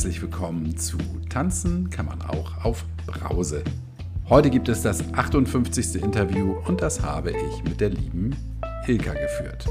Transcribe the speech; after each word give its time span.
herzlich 0.00 0.22
willkommen 0.22 0.78
zu 0.78 0.96
Tanzen 1.28 1.90
kann 1.90 2.06
man 2.06 2.22
auch 2.22 2.64
auf 2.64 2.86
Brause. 3.04 3.62
Heute 4.30 4.48
gibt 4.48 4.70
es 4.70 4.80
das 4.80 5.04
58. 5.12 6.02
Interview 6.02 6.56
und 6.66 6.80
das 6.80 7.02
habe 7.02 7.32
ich 7.32 7.64
mit 7.64 7.82
der 7.82 7.90
lieben 7.90 8.34
Ilka 8.86 9.12
geführt. 9.12 9.68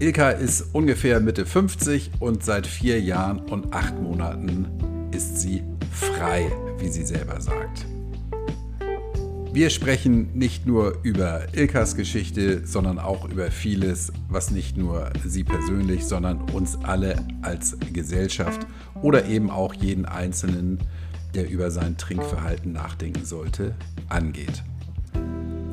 Ilka 0.00 0.30
ist 0.30 0.74
ungefähr 0.74 1.20
Mitte 1.20 1.46
50 1.46 2.10
und 2.18 2.42
seit 2.42 2.66
vier 2.66 3.00
Jahren 3.00 3.38
und 3.38 3.72
acht 3.72 4.02
Monaten 4.02 4.66
ist 5.12 5.40
sie 5.40 5.62
frei, 5.92 6.50
wie 6.78 6.88
sie 6.88 7.06
selber 7.06 7.40
sagt. 7.40 7.86
Wir 9.54 9.68
sprechen 9.68 10.30
nicht 10.32 10.66
nur 10.66 10.96
über 11.02 11.42
Ilkas 11.52 11.94
Geschichte, 11.94 12.66
sondern 12.66 12.98
auch 12.98 13.28
über 13.28 13.50
vieles, 13.50 14.10
was 14.30 14.50
nicht 14.50 14.78
nur 14.78 15.10
sie 15.26 15.44
persönlich, 15.44 16.06
sondern 16.06 16.40
uns 16.52 16.78
alle 16.84 17.16
als 17.42 17.76
Gesellschaft 17.92 18.66
oder 19.02 19.26
eben 19.26 19.50
auch 19.50 19.74
jeden 19.74 20.06
Einzelnen, 20.06 20.78
der 21.34 21.50
über 21.50 21.70
sein 21.70 21.98
Trinkverhalten 21.98 22.72
nachdenken 22.72 23.26
sollte, 23.26 23.74
angeht. 24.08 24.62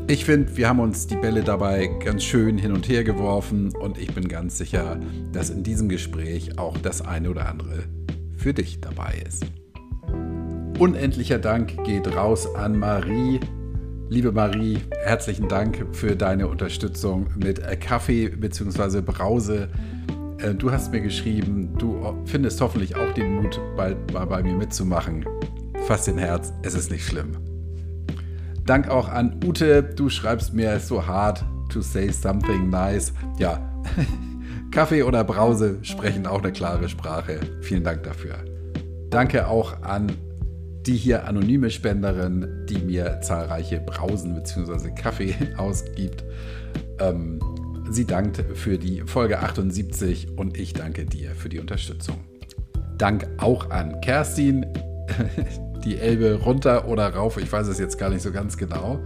Ich 0.07 0.25
finde, 0.25 0.57
wir 0.57 0.67
haben 0.67 0.81
uns 0.81 1.07
die 1.07 1.15
Bälle 1.15 1.43
dabei 1.45 1.87
ganz 2.03 2.25
schön 2.25 2.57
hin 2.57 2.73
und 2.73 2.89
her 2.89 3.05
geworfen 3.05 3.73
und 3.77 3.97
ich 3.97 4.13
bin 4.13 4.27
ganz 4.27 4.57
sicher, 4.57 4.99
dass 5.31 5.51
in 5.51 5.63
diesem 5.63 5.87
Gespräch 5.87 6.59
auch 6.59 6.77
das 6.79 7.01
eine 7.01 7.29
oder 7.29 7.47
andere 7.47 7.85
für 8.35 8.53
dich 8.53 8.81
dabei 8.81 9.23
ist. 9.25 9.45
Unendlicher 10.79 11.39
Dank 11.39 11.81
geht 11.85 12.13
raus 12.13 12.53
an 12.55 12.77
Marie, 12.77 13.39
Liebe 14.11 14.31
Marie, 14.31 14.79
herzlichen 15.03 15.47
Dank 15.47 15.85
für 15.91 16.15
deine 16.15 16.47
Unterstützung 16.47 17.27
mit 17.35 17.59
äh, 17.59 17.75
Kaffee 17.75 18.29
bzw. 18.29 19.01
Brause. 19.01 19.69
Äh, 20.39 20.55
du 20.55 20.71
hast 20.71 20.91
mir 20.91 21.01
geschrieben, 21.01 21.75
du 21.77 22.17
findest 22.25 22.59
hoffentlich 22.59 22.95
auch 22.95 23.13
den 23.13 23.35
Mut, 23.35 23.61
bald 23.77 24.11
mal 24.11 24.25
bei 24.25 24.41
mir 24.41 24.55
mitzumachen. 24.55 25.27
Fass 25.85 26.05
den 26.05 26.17
Herz, 26.17 26.51
es 26.63 26.73
ist 26.73 26.89
nicht 26.89 27.05
schlimm. 27.05 27.37
Dank 28.65 28.89
auch 28.89 29.09
an 29.09 29.39
Ute, 29.45 29.83
du 29.83 30.09
schreibst 30.09 30.55
mir 30.55 30.79
so 30.79 31.05
hart 31.05 31.45
to 31.71 31.81
say 31.81 32.09
something 32.09 32.67
nice. 32.67 33.13
Ja, 33.37 33.61
Kaffee 34.71 35.03
oder 35.03 35.23
Brause 35.23 35.77
sprechen 35.83 36.25
auch 36.25 36.41
eine 36.41 36.51
klare 36.51 36.89
Sprache. 36.89 37.41
Vielen 37.61 37.83
Dank 37.83 38.01
dafür. 38.01 38.37
Danke 39.11 39.47
auch 39.47 39.83
an 39.83 40.11
die 40.89 40.97
hier 40.97 41.27
anonyme 41.27 41.69
Spenderin, 41.69 42.65
die 42.67 42.79
mir 42.79 43.21
zahlreiche 43.21 43.79
Brausen 43.79 44.33
bzw. 44.33 44.89
Kaffee 44.89 45.35
ausgibt. 45.57 46.23
Ähm, 46.99 47.39
sie 47.91 48.05
dankt 48.05 48.43
für 48.55 48.79
die 48.79 49.03
Folge 49.05 49.37
78 49.39 50.29
und 50.35 50.57
ich 50.57 50.73
danke 50.73 51.05
dir 51.05 51.35
für 51.35 51.47
die 51.47 51.59
Unterstützung. 51.59 52.15
Dank 52.97 53.27
auch 53.37 53.69
an 53.69 54.01
Kerstin, 54.01 54.65
die 55.85 55.97
Elbe 55.97 56.41
runter 56.43 56.87
oder 56.87 57.13
rauf, 57.13 57.37
ich 57.37 57.51
weiß 57.51 57.67
es 57.67 57.77
jetzt 57.77 57.99
gar 57.99 58.09
nicht 58.09 58.23
so 58.23 58.31
ganz 58.31 58.57
genau. 58.57 58.97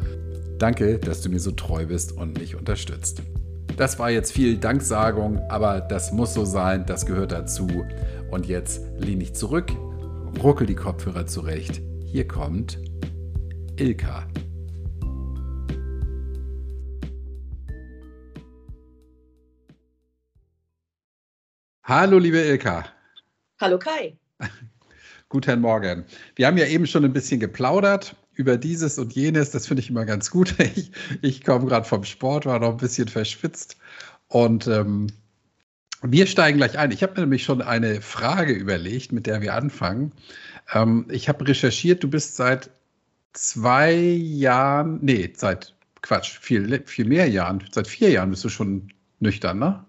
Danke, 0.60 1.00
dass 1.00 1.20
du 1.20 1.30
mir 1.30 1.42
so 1.42 1.52
treu 1.52 1.86
bist 1.86 2.14
und 2.14 2.40
mich 2.40 2.56
unterstützt. 2.56 3.24
Das 3.76 4.00
war 4.00 4.10
jetzt 4.10 4.32
viel 4.32 4.56
Danksagung, 4.58 5.40
aber 5.50 5.82
das 5.82 6.14
muss 6.14 6.34
so 6.34 6.46
sein, 6.46 6.86
das 6.86 7.06
gehört 7.06 7.34
dazu. 7.34 7.68
Und 8.32 8.46
jetzt 8.46 8.82
lehne 9.00 9.24
ich 9.24 9.34
zurück, 9.34 9.74
ruckel 10.42 10.68
die 10.68 10.76
Kopfhörer 10.76 11.26
zurecht. 11.26 11.82
Hier 12.06 12.28
kommt 12.28 12.78
Ilka. 13.78 14.28
Hallo, 21.84 22.18
liebe 22.18 22.40
Ilka. 22.40 22.86
Hallo 23.60 23.78
Kai. 23.78 24.18
Guten 25.30 25.62
Morgen. 25.62 26.06
Wir 26.36 26.48
haben 26.48 26.58
ja 26.58 26.66
eben 26.66 26.88
schon 26.88 27.04
ein 27.04 27.14
bisschen 27.14 27.40
geplaudert 27.40 28.16
über 28.34 28.58
dieses 28.58 28.98
und 28.98 29.14
jenes. 29.14 29.52
Das 29.52 29.68
finde 29.68 29.82
ich 29.82 29.90
immer 29.90 30.06
ganz 30.06 30.32
gut. 30.32 30.56
Ich, 30.76 30.92
ich 31.22 31.44
komme 31.44 31.66
gerade 31.66 31.86
vom 31.86 32.04
Sport, 32.04 32.46
war 32.46 32.60
noch 32.60 32.72
ein 32.72 32.78
bisschen 32.78 33.08
verschwitzt. 33.08 33.78
Und 34.28 34.68
ähm, 34.68 35.08
wir 36.04 36.28
steigen 36.28 36.58
gleich 36.58 36.78
ein. 36.78 36.92
Ich 36.92 37.02
habe 37.04 37.14
mir 37.14 37.22
nämlich 37.22 37.44
schon 37.44 37.62
eine 37.62 38.02
Frage 38.02 38.54
überlegt, 38.54 39.12
mit 39.12 39.26
der 39.26 39.42
wir 39.42 39.54
anfangen. 39.54 40.12
Ähm, 40.74 41.08
ich 41.10 41.30
habe 41.30 41.48
recherchiert, 41.48 42.04
du 42.04 42.10
bist 42.10 42.36
seit 42.36 42.70
zwei 43.34 43.94
Jahren, 43.94 45.00
nee, 45.02 45.32
seit 45.36 45.74
Quatsch, 46.02 46.38
viel, 46.40 46.84
viel 46.86 47.06
mehr 47.06 47.30
Jahren, 47.30 47.64
seit 47.72 47.88
vier 47.88 48.12
Jahren 48.12 48.30
bist 48.30 48.44
du 48.44 48.50
schon 48.50 48.92
nüchtern, 49.20 49.60
ne? 49.60 49.86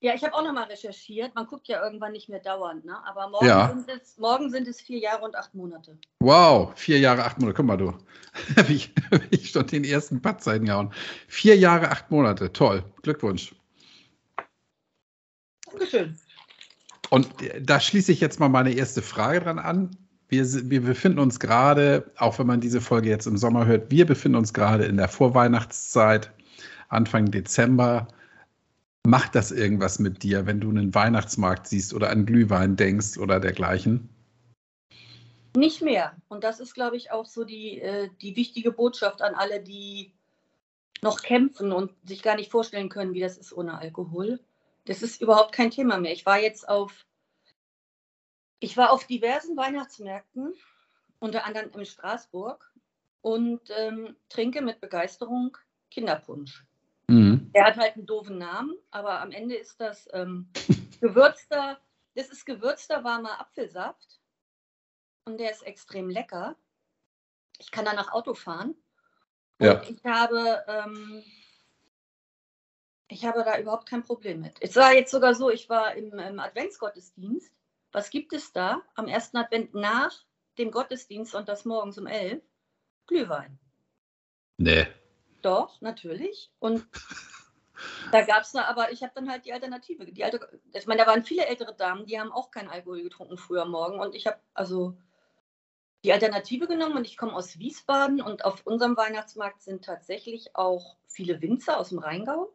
Ja, 0.00 0.14
ich 0.14 0.22
habe 0.22 0.34
auch 0.34 0.44
nochmal 0.44 0.64
recherchiert. 0.64 1.34
Man 1.34 1.46
guckt 1.46 1.66
ja 1.66 1.82
irgendwann 1.82 2.12
nicht 2.12 2.28
mehr 2.28 2.40
dauernd, 2.40 2.84
ne? 2.84 2.94
Aber 3.06 3.28
morgen, 3.30 3.46
ja. 3.46 3.68
sind 3.68 3.88
es, 3.88 4.18
morgen 4.18 4.50
sind 4.50 4.68
es 4.68 4.78
vier 4.80 4.98
Jahre 4.98 5.24
und 5.24 5.34
acht 5.34 5.54
Monate. 5.54 5.96
Wow, 6.20 6.72
vier 6.74 6.98
Jahre, 6.98 7.24
acht 7.24 7.38
Monate. 7.38 7.56
Guck 7.56 7.66
mal, 7.66 7.78
du. 7.78 7.94
Habe 8.56 8.72
ich, 8.72 8.92
hab 9.10 9.22
ich 9.30 9.50
schon 9.50 9.66
den 9.66 9.84
ersten 9.84 10.20
Patz 10.20 10.46
eingehauen. 10.46 10.92
Vier 11.28 11.56
Jahre, 11.56 11.90
acht 11.90 12.10
Monate. 12.10 12.52
Toll. 12.52 12.84
Glückwunsch. 13.02 13.54
Dankeschön. 15.74 16.18
Und 17.10 17.28
da 17.60 17.80
schließe 17.80 18.12
ich 18.12 18.20
jetzt 18.20 18.40
mal 18.40 18.48
meine 18.48 18.72
erste 18.72 19.02
Frage 19.02 19.40
dran 19.40 19.58
an. 19.58 19.96
Wir, 20.28 20.44
wir 20.70 20.82
befinden 20.82 21.18
uns 21.18 21.38
gerade, 21.38 22.10
auch 22.16 22.38
wenn 22.38 22.46
man 22.46 22.60
diese 22.60 22.80
Folge 22.80 23.08
jetzt 23.08 23.26
im 23.26 23.36
Sommer 23.36 23.66
hört, 23.66 23.90
wir 23.90 24.06
befinden 24.06 24.38
uns 24.38 24.52
gerade 24.52 24.84
in 24.84 24.96
der 24.96 25.08
Vorweihnachtszeit, 25.08 26.32
Anfang 26.88 27.30
Dezember. 27.30 28.08
Macht 29.06 29.34
das 29.34 29.52
irgendwas 29.52 29.98
mit 29.98 30.22
dir, 30.22 30.46
wenn 30.46 30.60
du 30.60 30.70
einen 30.70 30.94
Weihnachtsmarkt 30.94 31.68
siehst 31.68 31.92
oder 31.92 32.10
an 32.10 32.24
Glühwein 32.24 32.74
denkst 32.76 33.18
oder 33.18 33.38
dergleichen? 33.38 34.08
Nicht 35.56 35.82
mehr. 35.82 36.16
Und 36.28 36.42
das 36.42 36.58
ist, 36.58 36.74
glaube 36.74 36.96
ich, 36.96 37.12
auch 37.12 37.26
so 37.26 37.44
die, 37.44 37.80
äh, 37.80 38.08
die 38.22 38.34
wichtige 38.34 38.72
Botschaft 38.72 39.22
an 39.22 39.34
alle, 39.34 39.60
die 39.60 40.12
noch 41.02 41.22
kämpfen 41.22 41.70
und 41.70 41.92
sich 42.08 42.22
gar 42.22 42.34
nicht 42.34 42.50
vorstellen 42.50 42.88
können, 42.88 43.14
wie 43.14 43.20
das 43.20 43.36
ist 43.36 43.52
ohne 43.52 43.78
Alkohol. 43.78 44.40
Das 44.84 45.02
ist 45.02 45.20
überhaupt 45.20 45.52
kein 45.52 45.70
Thema 45.70 45.98
mehr. 45.98 46.12
Ich 46.12 46.26
war 46.26 46.38
jetzt 46.38 46.68
auf, 46.68 47.06
ich 48.60 48.76
war 48.76 48.92
auf 48.92 49.06
diversen 49.06 49.56
Weihnachtsmärkten, 49.56 50.54
unter 51.20 51.44
anderem 51.44 51.70
in 51.72 51.86
Straßburg, 51.86 52.70
und 53.22 53.62
ähm, 53.70 54.16
trinke 54.28 54.60
mit 54.60 54.80
Begeisterung 54.80 55.56
Kinderpunsch. 55.90 56.66
Mhm. 57.08 57.50
Er 57.54 57.66
hat 57.66 57.76
halt 57.76 57.96
einen 57.96 58.06
doofen 58.06 58.36
Namen, 58.36 58.74
aber 58.90 59.20
am 59.20 59.30
Ende 59.30 59.54
ist 59.54 59.80
das 59.80 60.08
ähm, 60.12 60.50
gewürzter, 61.00 61.80
das 62.14 62.28
ist 62.28 62.44
gewürzter 62.44 63.02
warmer 63.04 63.40
Apfelsaft 63.40 64.20
und 65.24 65.38
der 65.38 65.50
ist 65.50 65.62
extrem 65.62 66.10
lecker. 66.10 66.56
Ich 67.58 67.70
kann 67.70 67.84
danach 67.84 68.12
Auto 68.12 68.34
fahren. 68.34 68.74
Und 69.58 69.66
ja. 69.66 69.82
ich 69.82 70.04
habe 70.04 70.64
ähm, 70.66 71.22
ich 73.08 73.24
habe 73.24 73.44
da 73.44 73.58
überhaupt 73.58 73.88
kein 73.88 74.02
Problem 74.02 74.40
mit. 74.40 74.56
Es 74.60 74.76
war 74.76 74.94
jetzt 74.94 75.10
sogar 75.10 75.34
so, 75.34 75.50
ich 75.50 75.68
war 75.68 75.94
im, 75.94 76.18
im 76.18 76.40
Adventsgottesdienst. 76.40 77.52
Was 77.92 78.10
gibt 78.10 78.32
es 78.32 78.52
da 78.52 78.82
am 78.94 79.06
ersten 79.06 79.36
Advent 79.36 79.74
nach 79.74 80.12
dem 80.58 80.70
Gottesdienst 80.70 81.34
und 81.34 81.48
das 81.48 81.64
morgens 81.64 81.98
um 81.98 82.06
elf? 82.06 82.42
Glühwein. 83.06 83.58
Nee. 84.56 84.86
Doch, 85.42 85.80
natürlich. 85.80 86.50
Und 86.58 86.86
da 88.12 88.22
gab 88.22 88.42
es 88.42 88.54
aber, 88.54 88.92
ich 88.92 89.02
habe 89.02 89.12
dann 89.14 89.30
halt 89.30 89.44
die 89.44 89.52
Alternative. 89.52 90.06
Die 90.06 90.24
alte, 90.24 90.60
ich 90.72 90.86
meine, 90.86 91.02
da 91.02 91.06
waren 91.06 91.24
viele 91.24 91.46
ältere 91.46 91.74
Damen, 91.74 92.06
die 92.06 92.18
haben 92.18 92.32
auch 92.32 92.50
keinen 92.50 92.68
Alkohol 92.68 93.02
getrunken 93.02 93.36
früher 93.36 93.66
Morgen. 93.66 94.00
Und 94.00 94.14
ich 94.14 94.26
habe 94.26 94.40
also 94.54 94.96
die 96.04 96.12
Alternative 96.12 96.66
genommen 96.66 96.96
und 96.96 97.06
ich 97.06 97.16
komme 97.16 97.34
aus 97.34 97.58
Wiesbaden 97.58 98.20
und 98.20 98.44
auf 98.44 98.66
unserem 98.66 98.96
Weihnachtsmarkt 98.96 99.62
sind 99.62 99.84
tatsächlich 99.84 100.56
auch 100.56 100.96
viele 101.06 101.40
Winzer 101.40 101.78
aus 101.78 101.90
dem 101.90 101.98
Rheingau. 101.98 102.52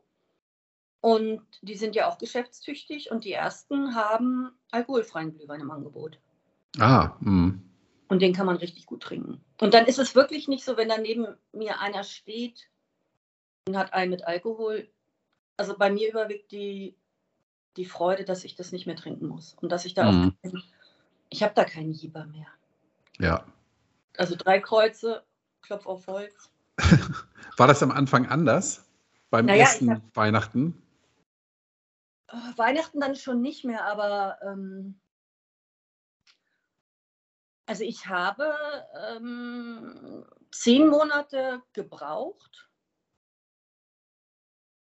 Und 1.02 1.42
die 1.62 1.76
sind 1.76 1.96
ja 1.96 2.10
auch 2.10 2.18
geschäftstüchtig 2.18 3.12
und 3.12 3.24
die 3.24 3.32
ersten 3.32 3.96
haben 3.96 4.52
alkoholfreien 4.72 5.34
Glühwein 5.36 5.62
im 5.62 5.72
Angebot. 5.72 6.20
Ah, 6.78 7.16
mh. 7.22 7.54
Und 8.10 8.22
den 8.22 8.34
kann 8.34 8.48
man 8.48 8.58
richtig 8.58 8.86
gut 8.86 9.04
trinken. 9.04 9.40
Und 9.62 9.74
dann 9.74 9.86
ist 9.86 10.00
es 10.00 10.16
wirklich 10.16 10.48
nicht 10.48 10.66
so, 10.66 10.78
wenn 10.78 10.90
da 10.90 10.98
neben 10.98 11.28
mir 11.54 11.80
einer 11.80 12.04
steht 12.04 12.68
und 13.68 13.78
hat 13.78 13.94
einen 13.94 14.12
mit 14.12 14.26
Alkohol. 14.26 14.90
Also 15.58 15.78
bei 15.78 15.92
mir 15.92 16.10
überwiegt 16.10 16.52
die, 16.52 16.96
die 17.78 17.86
Freude, 17.86 18.26
dass 18.26 18.44
ich 18.44 18.56
das 18.56 18.72
nicht 18.72 18.88
mehr 18.88 18.96
trinken 18.96 19.28
muss. 19.28 19.56
Und 19.62 19.72
dass 19.72 19.86
ich 19.86 19.94
da 19.94 20.12
mhm. 20.12 20.34
auch. 20.44 20.60
Ich 21.30 21.44
habe 21.44 21.54
da 21.54 21.64
keinen 21.64 21.92
Jieber 21.92 22.26
mehr. 22.26 22.48
Ja. 23.20 23.46
Also 24.18 24.36
drei 24.36 24.60
Kreuze, 24.60 25.24
Klopf 25.62 25.86
auf 25.86 26.08
Holz. 26.08 26.50
War 27.58 27.68
das 27.68 27.84
am 27.84 27.92
Anfang 27.92 28.26
anders? 28.26 28.86
Beim 29.30 29.46
naja, 29.46 29.62
ersten 29.62 29.92
hab, 29.92 30.16
Weihnachten? 30.16 30.82
Äh, 32.32 32.58
Weihnachten 32.58 33.00
dann 33.00 33.16
schon 33.16 33.42
nicht 33.42 33.66
mehr, 33.66 33.86
aber 33.86 34.40
ähm, 34.42 35.00
also 37.66 37.84
ich 37.84 38.08
habe 38.08 38.56
ähm, 38.96 40.26
zehn 40.52 40.88
Monate 40.88 41.62
gebraucht 41.74 42.70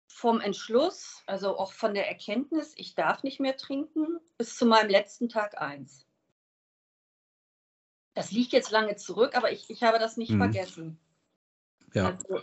vom 0.08 0.40
Entschluss, 0.40 1.22
also 1.26 1.58
auch 1.58 1.72
von 1.72 1.94
der 1.94 2.08
Erkenntnis, 2.08 2.72
ich 2.76 2.94
darf 2.94 3.22
nicht 3.22 3.40
mehr 3.40 3.56
trinken, 3.56 4.18
bis 4.38 4.56
zu 4.56 4.64
meinem 4.66 4.88
letzten 4.88 5.28
Tag 5.28 5.60
eins. 5.60 6.06
Das 8.14 8.30
liegt 8.30 8.52
jetzt 8.52 8.70
lange 8.70 8.96
zurück, 8.96 9.36
aber 9.36 9.52
ich, 9.52 9.68
ich 9.70 9.82
habe 9.82 9.98
das 9.98 10.16
nicht 10.16 10.30
mhm. 10.30 10.38
vergessen. 10.38 11.00
Ja. 11.92 12.06
Also, 12.06 12.42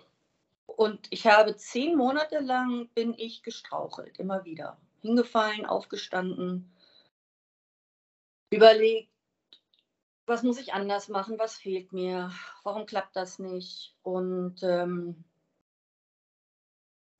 und 0.77 1.07
ich 1.09 1.27
habe 1.27 1.55
zehn 1.55 1.95
Monate 1.95 2.39
lang 2.39 2.87
bin 2.89 3.13
ich 3.17 3.43
gestrauchelt, 3.43 4.19
immer 4.19 4.45
wieder. 4.45 4.77
Hingefallen, 5.01 5.65
aufgestanden, 5.65 6.71
überlegt, 8.51 9.09
was 10.25 10.43
muss 10.43 10.59
ich 10.59 10.73
anders 10.73 11.09
machen, 11.09 11.39
was 11.39 11.57
fehlt 11.57 11.91
mir, 11.93 12.31
warum 12.63 12.85
klappt 12.85 13.15
das 13.15 13.39
nicht. 13.39 13.95
Und 14.03 14.61
ähm, 14.63 15.23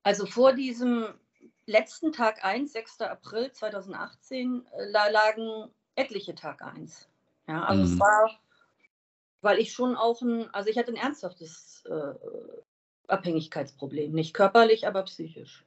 also 0.03 0.25
vor 0.25 0.53
diesem 0.53 1.13
letzten 1.65 2.11
Tag 2.11 2.43
1, 2.43 2.71
6. 2.71 3.01
April 3.01 3.51
2018, 3.51 4.65
äh, 4.65 4.89
lagen 4.89 5.71
etliche 5.95 6.35
Tag 6.35 6.61
1. 6.61 7.07
Ja, 7.47 7.63
also 7.63 7.83
mhm. 7.83 7.93
es 7.93 7.99
war, 7.99 8.39
weil 9.41 9.59
ich 9.59 9.73
schon 9.73 9.95
auch 9.95 10.21
ein, 10.21 10.53
also 10.53 10.69
ich 10.69 10.77
hatte 10.77 10.91
ein 10.91 10.97
ernsthaftes 10.97 11.83
äh, 11.85 12.13
Abhängigkeitsproblem, 13.07 14.11
nicht 14.11 14.33
körperlich, 14.33 14.87
aber 14.87 15.03
psychisch. 15.03 15.65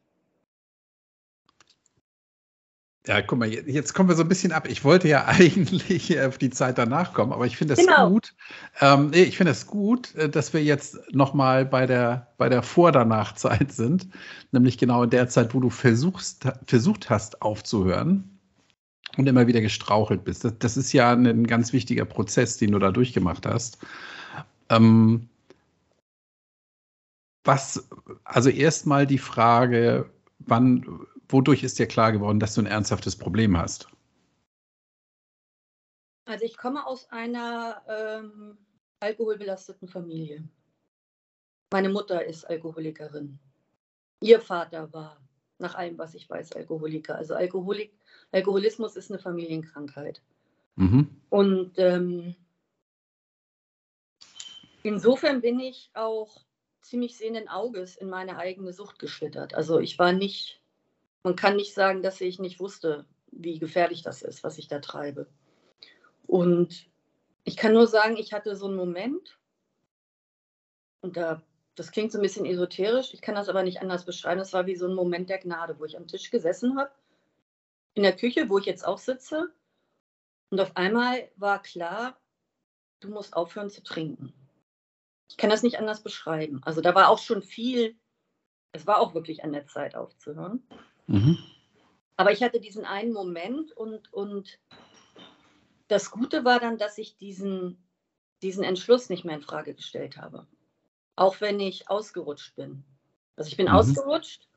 Ja, 3.07 3.21
guck 3.21 3.39
mal, 3.39 3.53
jetzt 3.53 3.93
kommen 3.93 4.09
wir 4.09 4.17
so 4.17 4.23
ein 4.23 4.29
bisschen 4.29 4.53
ab. 4.53 4.67
Ich 4.67 4.83
wollte 4.83 5.09
ja 5.09 5.25
eigentlich 5.27 6.19
auf 6.21 6.39
die 6.39 6.49
Zeit 6.49 6.79
danach 6.79 7.13
kommen, 7.13 7.33
aber 7.33 7.45
ich 7.45 7.57
finde 7.57 7.75
es 7.75 7.81
genau. 7.81 8.09
gut. 8.09 8.35
Ähm, 8.81 9.11
ich 9.13 9.37
finde 9.37 9.53
es 9.53 9.67
gut, 9.67 10.15
äh, 10.15 10.29
dass 10.31 10.55
wir 10.55 10.63
jetzt 10.65 10.99
nochmal 11.13 11.67
bei 11.67 11.87
der, 11.87 12.33
bei 12.39 12.49
der 12.49 12.63
Vor-Danach-Zeit 12.63 13.73
sind, 13.73 14.09
nämlich 14.53 14.79
genau 14.79 15.03
in 15.03 15.11
der 15.11 15.29
Zeit, 15.29 15.55
wo 15.55 15.61
du 15.61 15.69
versuchst, 15.69 16.49
versucht 16.67 17.11
hast 17.11 17.43
aufzuhören 17.43 18.39
und 19.19 19.29
immer 19.29 19.47
wieder 19.47 19.61
gestrauchelt 19.61 20.25
bist. 20.25 20.45
Das, 20.45 20.59
das 20.59 20.77
ist 20.79 20.93
ja 20.95 21.13
ein 21.13 21.47
ganz 21.47 21.75
wichtiger 21.75 22.07
Prozess, 22.07 22.57
den 22.57 22.73
du 22.73 22.79
da 22.79 22.91
durchgemacht 22.91 23.45
hast. 23.45 23.79
Ähm, 24.71 25.29
was, 27.45 27.89
also 28.25 28.51
erstmal 28.51 29.07
die 29.07 29.19
Frage, 29.19 30.11
wann 30.39 31.07
wodurch 31.29 31.63
ist 31.63 31.79
dir 31.79 31.87
klar 31.87 32.13
geworden, 32.13 32.41
dass 32.41 32.55
du 32.55 32.63
ein 32.63 32.67
ernsthaftes 32.67 33.17
Problem 33.17 33.57
hast? 33.57 33.89
Also 36.27 36.45
ich 36.45 36.57
komme 36.57 36.87
aus 36.87 37.11
einer 37.11 37.83
ähm, 37.87 38.59
alkoholbelasteten 39.01 39.89
Familie. 39.89 40.49
Meine 41.71 41.91
Mutter 41.91 42.25
ist 42.25 42.45
Alkoholikerin. 42.45 43.39
Ihr 44.21 44.41
Vater 44.41 44.91
war, 44.93 45.21
nach 45.59 45.75
allem, 45.75 45.99
was 45.99 46.15
ich 46.15 46.29
weiß, 46.29 46.53
Alkoholiker. 46.53 47.17
Also 47.17 47.35
Alkoholik, 47.35 47.93
Alkoholismus 48.33 48.97
ist 48.97 49.11
eine 49.11 49.19
Familienkrankheit. 49.19 50.23
Mhm. 50.77 51.21
Und 51.29 51.73
ähm, 51.77 52.35
insofern 54.83 55.43
bin 55.43 55.61
ich 55.61 55.91
auch 55.95 56.45
ziemlich 56.85 57.17
sehenden 57.17 57.49
Auges 57.49 57.97
in 57.97 58.09
meine 58.09 58.37
eigene 58.37 58.73
Sucht 58.73 58.99
geschlittert. 58.99 59.55
Also 59.55 59.81
ich 59.81 59.99
war 59.99 60.13
nicht 60.13 60.61
man 61.25 61.37
kann 61.37 61.57
nicht 61.57 61.75
sagen, 61.75 62.03
dass 62.03 62.21
ich 62.21 62.39
nicht 62.39 62.61
wusste, 62.61 63.07
wie 63.33 63.59
gefährlich 63.59 64.03
das 64.03 64.23
ist, 64.23 64.45
was 64.45 64.59
ich 64.59 64.69
da 64.69 64.79
treibe. 64.79 65.27
Und 66.27 66.87
ich 67.45 67.57
kann 67.57 67.73
nur 67.73 67.87
sagen, 67.87 68.17
ich 68.17 68.33
hatte 68.33 68.55
so 68.55 68.67
einen 68.67 68.77
Moment, 68.77 69.39
und 71.01 71.17
da, 71.17 71.43
das 71.75 71.91
klingt 71.91 72.13
so 72.13 72.19
ein 72.19 72.23
bisschen 72.23 72.47
esoterisch, 72.47 73.13
ich 73.15 73.23
kann 73.23 73.35
das 73.35 73.49
aber 73.49 73.63
nicht 73.63 73.81
anders 73.81 74.05
beschreiben. 74.05 74.41
Es 74.41 74.53
war 74.53 74.67
wie 74.67 74.77
so 74.77 74.87
ein 74.87 74.95
Moment 74.95 75.31
der 75.31 75.39
Gnade, 75.39 75.79
wo 75.79 75.85
ich 75.85 75.97
am 75.97 76.07
Tisch 76.07 76.31
gesessen 76.31 76.79
habe, 76.79 76.93
in 77.95 78.03
der 78.03 78.17
Küche, 78.17 78.49
wo 78.49 78.59
ich 78.59 78.67
jetzt 78.67 78.87
auch 78.87 78.99
sitze. 78.99 79.53
Und 80.51 80.61
auf 80.61 80.77
einmal 80.77 81.31
war 81.37 81.63
klar, 81.63 82.21
du 83.01 83.09
musst 83.09 83.35
aufhören 83.35 83.71
zu 83.71 83.83
trinken. 83.83 84.35
Ich 85.35 85.39
kann 85.39 85.51
das 85.51 85.65
nicht 85.65 85.81
anders 85.81 86.01
beschreiben. 86.01 86.61
Also 86.65 86.81
da 86.81 86.95
war 86.95 87.09
auch 87.09 87.19
schon 87.19 87.43
viel, 87.43 87.97
es 88.71 88.87
war 88.87 89.01
auch 89.01 89.15
wirklich 89.15 89.43
an 89.43 89.51
der 89.51 89.67
Zeit 89.67 89.97
aufzuhören. 89.97 90.65
Mhm. 91.09 91.37
Aber 92.17 92.31
ich 92.31 92.41
hatte 92.41 92.61
diesen 92.61 92.85
einen 92.85 93.13
Moment 93.13 93.73
und, 93.73 94.13
und 94.13 94.61
das 95.89 96.13
Gute 96.13 96.45
war 96.45 96.61
dann, 96.61 96.79
dass 96.79 96.99
ich 96.99 97.17
diesen, 97.17 97.85
diesen 98.43 98.63
Entschluss 98.63 99.09
nicht 99.09 99.25
mehr 99.25 99.35
in 99.35 99.43
Frage 99.43 99.75
gestellt 99.75 100.19
habe. 100.19 100.47
Auch 101.17 101.41
wenn 101.41 101.59
ich 101.59 101.91
ausgerutscht 101.91 102.55
bin. 102.55 102.85
Also 103.35 103.49
ich 103.49 103.57
bin 103.57 103.67
mhm. 103.67 103.75
ausgerutscht, 103.75 104.49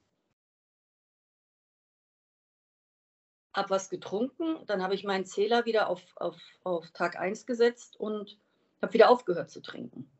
habe 3.51 3.71
was 3.71 3.89
getrunken, 3.89 4.63
dann 4.67 4.83
habe 4.83 4.93
ich 4.93 5.03
meinen 5.03 5.25
Zähler 5.25 5.65
wieder 5.65 5.89
auf, 5.89 6.03
auf, 6.17 6.39
auf 6.63 6.91
Tag 6.91 7.17
1 7.17 7.47
gesetzt 7.47 7.99
und 7.99 8.37
habe 8.79 8.93
wieder 8.93 9.09
aufgehört 9.09 9.49
zu 9.49 9.63
trinken. 9.63 10.11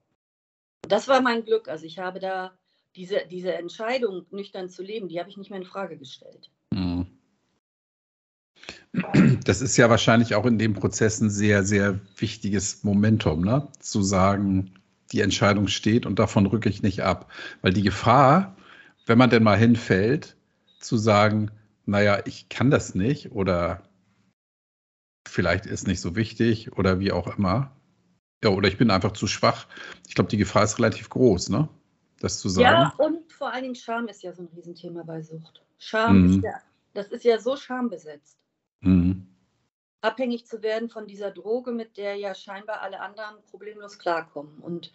Das 0.81 1.07
war 1.07 1.21
mein 1.21 1.44
Glück. 1.44 1.68
Also 1.68 1.85
ich 1.85 2.00
habe 2.00 2.19
da 2.19 2.57
diese, 2.95 3.21
diese 3.29 3.53
Entscheidung, 3.53 4.25
nüchtern 4.31 4.69
zu 4.69 4.81
leben, 4.81 5.07
die 5.07 5.19
habe 5.19 5.29
ich 5.29 5.38
nicht 5.38 5.50
mehr 5.50 5.59
in 5.59 5.65
Frage 5.65 5.97
gestellt. 5.97 6.50
Mhm. 6.71 7.07
Das 9.44 9.62
ist 9.62 9.77
ja 9.77 9.89
wahrscheinlich 9.89 10.35
auch 10.35 10.45
in 10.45 10.57
dem 10.57 10.74
Prozess 10.74 11.21
ein 11.21 11.29
sehr, 11.29 11.63
sehr 11.63 12.00
wichtiges 12.18 12.83
Momentum, 12.83 13.41
ne? 13.41 13.68
zu 13.79 14.01
sagen, 14.01 14.74
die 15.12 15.21
Entscheidung 15.21 15.68
steht 15.68 16.06
und 16.06 16.19
davon 16.19 16.47
rücke 16.47 16.69
ich 16.69 16.81
nicht 16.81 17.03
ab. 17.03 17.31
Weil 17.62 17.73
die 17.73 17.83
Gefahr, 17.83 18.56
wenn 19.06 19.18
man 19.18 19.30
denn 19.30 19.44
mal 19.44 19.57
hinfällt, 19.57 20.35
zu 20.80 20.97
sagen, 20.97 21.51
naja, 21.85 22.21
ich 22.25 22.50
kann 22.50 22.71
das 22.71 22.95
nicht 22.95 23.31
oder 23.31 23.83
vielleicht 25.27 25.65
ist 25.65 25.88
nicht 25.88 26.01
so 26.01 26.15
wichtig 26.15 26.73
oder 26.77 27.00
wie 27.00 27.12
auch 27.12 27.38
immer. 27.38 27.76
Ja, 28.43 28.51
oder 28.51 28.67
ich 28.67 28.77
bin 28.77 28.91
einfach 28.91 29.13
zu 29.13 29.27
schwach. 29.27 29.67
Ich 30.07 30.15
glaube, 30.15 30.29
die 30.29 30.37
Gefahr 30.37 30.63
ist 30.63 30.77
relativ 30.77 31.09
groß, 31.09 31.49
ne? 31.49 31.69
das 32.19 32.39
zu 32.39 32.49
sagen. 32.49 32.65
Ja, 32.65 32.93
und 32.97 33.31
vor 33.31 33.51
allen 33.51 33.63
Dingen 33.63 33.75
Scham 33.75 34.07
ist 34.07 34.23
ja 34.23 34.33
so 34.33 34.43
ein 34.43 34.49
Riesenthema 34.55 35.03
bei 35.03 35.21
Sucht. 35.21 35.63
Scham 35.77 36.21
mhm. 36.21 36.29
ist 36.29 36.43
ja, 36.43 36.61
das 36.93 37.07
ist 37.09 37.23
ja 37.23 37.39
so 37.39 37.55
schambesetzt. 37.55 38.37
Mhm. 38.81 39.27
Abhängig 40.01 40.45
zu 40.45 40.61
werden 40.61 40.89
von 40.89 41.07
dieser 41.07 41.31
Droge, 41.31 41.71
mit 41.71 41.97
der 41.97 42.15
ja 42.15 42.33
scheinbar 42.35 42.81
alle 42.81 42.99
anderen 42.99 43.35
problemlos 43.49 43.99
klarkommen. 43.99 44.59
Und 44.59 44.91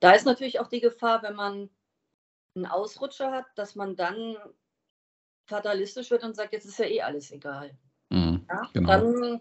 da 0.00 0.12
ist 0.12 0.26
natürlich 0.26 0.60
auch 0.60 0.68
die 0.68 0.80
Gefahr, 0.80 1.22
wenn 1.22 1.34
man 1.34 1.70
einen 2.54 2.66
Ausrutscher 2.66 3.30
hat, 3.32 3.46
dass 3.54 3.74
man 3.74 3.96
dann 3.96 4.36
fatalistisch 5.46 6.10
wird 6.10 6.24
und 6.24 6.34
sagt, 6.34 6.52
jetzt 6.52 6.64
ist 6.64 6.78
ja 6.78 6.86
eh 6.86 7.02
alles 7.02 7.30
egal. 7.30 7.76
Mhm, 8.10 8.46
ja? 8.48 8.68
genau. 8.72 8.88
Dann, 8.88 9.40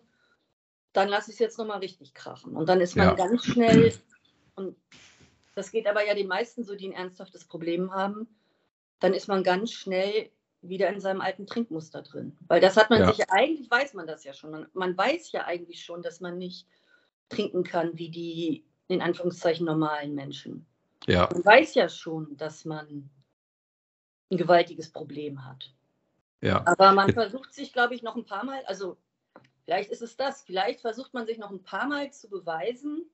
dann 0.95 1.09
lasse 1.09 1.29
ich 1.29 1.35
es 1.35 1.39
jetzt 1.39 1.57
nochmal 1.57 1.79
richtig 1.79 2.13
krachen. 2.13 2.55
Und 2.55 2.69
dann 2.69 2.79
ist 2.79 2.95
man 2.95 3.07
ja. 3.07 3.13
ganz 3.15 3.45
schnell, 3.45 3.93
und 4.55 4.77
das 5.53 5.71
geht 5.71 5.87
aber 5.87 6.05
ja 6.05 6.15
den 6.15 6.27
meisten 6.27 6.63
so, 6.63 6.75
die 6.75 6.87
ein 6.87 6.93
ernsthaftes 6.93 7.45
Problem 7.45 7.93
haben. 7.93 8.27
Dann 8.99 9.13
ist 9.13 9.27
man 9.27 9.43
ganz 9.43 9.71
schnell 9.71 10.29
wieder 10.61 10.89
in 10.89 11.01
seinem 11.01 11.21
alten 11.21 11.47
Trinkmuster 11.47 12.01
drin. 12.01 12.37
Weil 12.47 12.61
das 12.61 12.77
hat 12.77 12.89
man 12.89 13.01
ja. 13.01 13.07
sich 13.07 13.17
ja, 13.17 13.25
eigentlich 13.29 13.69
weiß 13.69 13.93
man 13.93 14.07
das 14.07 14.23
ja 14.23 14.33
schon. 14.33 14.51
Man, 14.51 14.67
man, 14.73 14.97
weiß 14.97 15.31
ja 15.33 15.45
eigentlich 15.45 15.83
schon, 15.83 16.01
dass 16.01 16.21
man 16.21 16.37
nicht 16.37 16.65
trinken 17.29 17.63
kann 17.63 17.97
wie 17.97 18.09
die 18.09 18.65
in 18.87 19.01
Anführungszeichen 19.01 19.65
normalen 19.65 20.15
Menschen. 20.15 20.65
Ja. 21.07 21.29
Man 21.31 21.43
weiß 21.43 21.75
ja 21.75 21.89
schon, 21.89 22.37
dass 22.37 22.63
man 22.63 23.09
ein 24.31 24.37
gewaltiges 24.37 24.91
Problem 24.91 25.45
hat. 25.45 25.73
Ja. 26.41 26.65
Aber 26.65 26.93
man 26.93 27.13
versucht 27.13 27.53
sich, 27.53 27.73
glaube 27.73 27.95
ich, 27.95 28.01
noch 28.01 28.15
ein 28.15 28.25
paar 28.25 28.45
Mal, 28.45 28.63
also 28.65 28.97
vielleicht 29.65 29.91
ist 29.91 30.01
es 30.01 30.15
das, 30.15 30.41
vielleicht 30.41 30.81
versucht 30.81 31.13
man 31.13 31.25
sich 31.25 31.37
noch 31.37 31.51
ein 31.51 31.63
paar 31.63 31.87
Mal 31.87 32.11
zu 32.11 32.29
beweisen, 32.29 33.05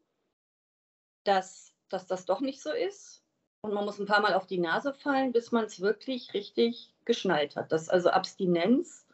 dass 1.24 1.72
dass 1.92 2.08
das 2.08 2.26
doch 2.26 2.42
nicht 2.42 2.62
so 2.62 2.72
ist. 2.72 3.24
Und 3.62 3.74
man 3.74 3.86
muss 3.86 4.00
ein 4.00 4.08
paar 4.08 4.22
Mal 4.22 4.34
auf 4.34 4.48
die 4.48 4.58
Nase 4.58 4.94
fallen, 4.94 5.32
bis 5.32 5.52
man 5.52 5.66
es 5.66 5.82
wirklich 5.82 6.34
richtig 6.34 6.94
geschnallt 7.06 7.56
hat. 7.56 7.72
Dass 7.72 7.90
also 7.90 8.10
Abstinenz 8.10 9.06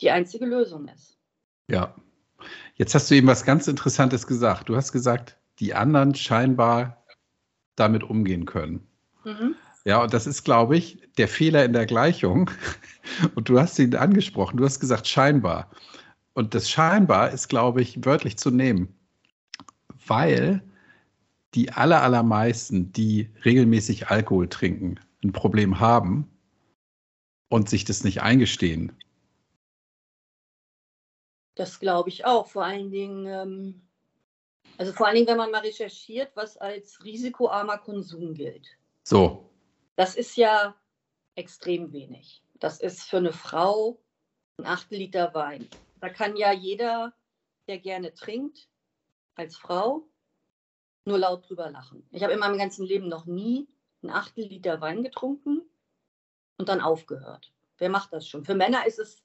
die 0.00 0.10
einzige 0.10 0.44
Lösung 0.44 0.88
ist. 0.88 1.18
Ja. 1.70 1.94
Jetzt 2.74 2.94
hast 2.94 3.10
du 3.10 3.14
eben 3.14 3.26
was 3.26 3.44
ganz 3.44 3.66
Interessantes 3.66 4.26
gesagt. 4.26 4.68
Du 4.68 4.76
hast 4.76 4.92
gesagt, 4.92 5.38
die 5.60 5.72
anderen 5.72 6.14
scheinbar 6.14 7.02
damit 7.76 8.02
umgehen 8.02 8.44
können. 8.44 8.86
Mhm. 9.24 9.56
Ja, 9.86 10.02
und 10.02 10.12
das 10.12 10.26
ist, 10.26 10.44
glaube 10.44 10.76
ich, 10.76 11.00
der 11.16 11.28
Fehler 11.28 11.64
in 11.64 11.72
der 11.72 11.86
Gleichung. 11.86 12.50
Und 13.34 13.50
du 13.50 13.60
hast 13.60 13.78
ihn 13.78 13.94
angesprochen. 13.94 14.56
Du 14.56 14.64
hast 14.64 14.80
gesagt, 14.80 15.06
scheinbar. 15.06 15.70
Und 16.34 16.54
das 16.54 16.68
scheinbar 16.68 17.30
ist, 17.30 17.48
glaube 17.48 17.80
ich, 17.80 18.04
wörtlich 18.04 18.36
zu 18.36 18.50
nehmen. 18.50 18.94
Weil 20.06 20.62
die 21.54 21.70
aller, 21.70 22.02
allermeisten, 22.02 22.92
die 22.92 23.30
regelmäßig 23.44 24.08
Alkohol 24.08 24.48
trinken, 24.48 25.00
ein 25.22 25.32
Problem 25.32 25.78
haben 25.80 26.28
und 27.48 27.68
sich 27.68 27.84
das 27.84 28.04
nicht 28.04 28.22
eingestehen. 28.22 28.92
Das 31.54 31.78
glaube 31.78 32.08
ich 32.08 32.24
auch. 32.24 32.48
Vor 32.48 32.64
allen 32.64 32.90
Dingen, 32.90 33.26
ähm, 33.26 33.82
also 34.76 34.92
vor 34.92 35.06
allen 35.06 35.14
Dingen, 35.14 35.28
wenn 35.28 35.36
man 35.36 35.52
mal 35.52 35.60
recherchiert, 35.60 36.32
was 36.34 36.56
als 36.56 37.04
risikoarmer 37.04 37.78
Konsum 37.78 38.34
gilt. 38.34 38.66
So. 39.04 39.48
Das 39.94 40.16
ist 40.16 40.36
ja, 40.36 40.74
extrem 41.36 41.92
wenig. 41.92 42.42
Das 42.60 42.80
ist 42.80 43.02
für 43.02 43.18
eine 43.18 43.32
Frau 43.32 43.98
ein 44.58 44.66
Achtel 44.66 44.98
Liter 44.98 45.34
Wein. 45.34 45.68
Da 46.00 46.08
kann 46.08 46.36
ja 46.36 46.52
jeder, 46.52 47.14
der 47.66 47.78
gerne 47.78 48.14
trinkt, 48.14 48.68
als 49.36 49.56
Frau, 49.56 50.06
nur 51.04 51.18
laut 51.18 51.48
drüber 51.48 51.70
lachen. 51.70 52.06
Ich 52.10 52.22
habe 52.22 52.32
in 52.32 52.38
meinem 52.38 52.58
ganzen 52.58 52.84
Leben 52.84 53.08
noch 53.08 53.26
nie 53.26 53.68
ein 54.02 54.10
Achtel 54.10 54.44
Liter 54.46 54.80
Wein 54.80 55.02
getrunken 55.02 55.62
und 56.58 56.68
dann 56.68 56.80
aufgehört. 56.80 57.52
Wer 57.78 57.90
macht 57.90 58.12
das 58.12 58.28
schon? 58.28 58.44
Für 58.44 58.54
Männer 58.54 58.86
ist 58.86 58.98
es 58.98 59.22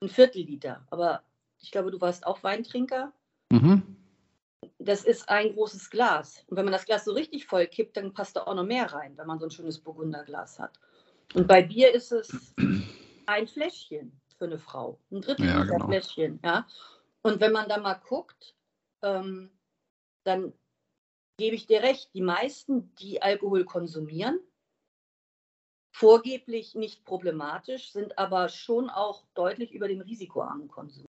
ein 0.00 0.08
Viertel 0.08 0.42
Liter, 0.42 0.86
aber 0.90 1.22
ich 1.60 1.70
glaube, 1.70 1.90
du 1.90 2.00
warst 2.00 2.26
auch 2.26 2.42
Weintrinker. 2.42 3.12
Mhm. 3.50 3.96
Das 4.78 5.04
ist 5.04 5.28
ein 5.28 5.54
großes 5.54 5.90
Glas. 5.90 6.44
Und 6.46 6.56
wenn 6.56 6.64
man 6.64 6.72
das 6.72 6.86
Glas 6.86 7.04
so 7.04 7.12
richtig 7.12 7.46
voll 7.46 7.66
kippt, 7.66 7.96
dann 7.96 8.14
passt 8.14 8.36
da 8.36 8.44
auch 8.44 8.54
noch 8.54 8.64
mehr 8.64 8.92
rein, 8.92 9.16
wenn 9.16 9.26
man 9.26 9.38
so 9.38 9.46
ein 9.46 9.50
schönes 9.50 9.80
Burgunderglas 9.80 10.58
hat. 10.58 10.78
Und 11.34 11.46
bei 11.46 11.62
Bier 11.62 11.92
ist 11.92 12.12
es 12.12 12.54
ein 13.26 13.48
Fläschchen 13.48 14.18
für 14.38 14.46
eine 14.46 14.58
Frau. 14.58 14.98
Ein 15.10 15.20
Drittel 15.20 15.46
ja, 15.46 15.60
Liter 15.60 15.74
genau. 15.74 15.86
Fläschchen. 15.86 16.40
Ja? 16.44 16.66
Und 17.22 17.40
wenn 17.40 17.52
man 17.52 17.68
da 17.68 17.78
mal 17.78 17.94
guckt, 17.94 18.54
ähm, 19.02 19.50
dann 20.24 20.52
gebe 21.38 21.56
ich 21.56 21.66
dir 21.66 21.82
recht, 21.82 22.12
die 22.14 22.22
meisten, 22.22 22.94
die 22.96 23.22
Alkohol 23.22 23.64
konsumieren, 23.64 24.40
vorgeblich 25.92 26.74
nicht 26.74 27.04
problematisch, 27.04 27.92
sind 27.92 28.18
aber 28.18 28.48
schon 28.48 28.90
auch 28.90 29.24
deutlich 29.34 29.72
über 29.72 29.88
dem 29.88 30.00
risikoarmen 30.00 30.68
Konsum. 30.68 31.06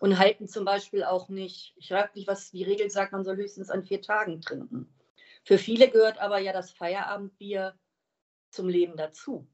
Und 0.00 0.18
halten 0.18 0.46
zum 0.46 0.64
Beispiel 0.64 1.02
auch 1.04 1.28
nicht, 1.28 1.74
ich 1.76 1.88
frage 1.88 2.12
nicht, 2.14 2.28
was 2.28 2.50
die 2.50 2.62
Regel 2.62 2.88
sagt, 2.88 3.12
man 3.12 3.24
soll 3.24 3.36
höchstens 3.36 3.68
an 3.68 3.84
vier 3.84 4.00
Tagen 4.00 4.40
trinken. 4.40 4.94
Für 5.44 5.58
viele 5.58 5.90
gehört 5.90 6.18
aber 6.18 6.38
ja 6.38 6.52
das 6.52 6.70
Feierabendbier 6.70 7.76
zum 8.50 8.68
Leben 8.68 8.96
dazu. 8.96 9.46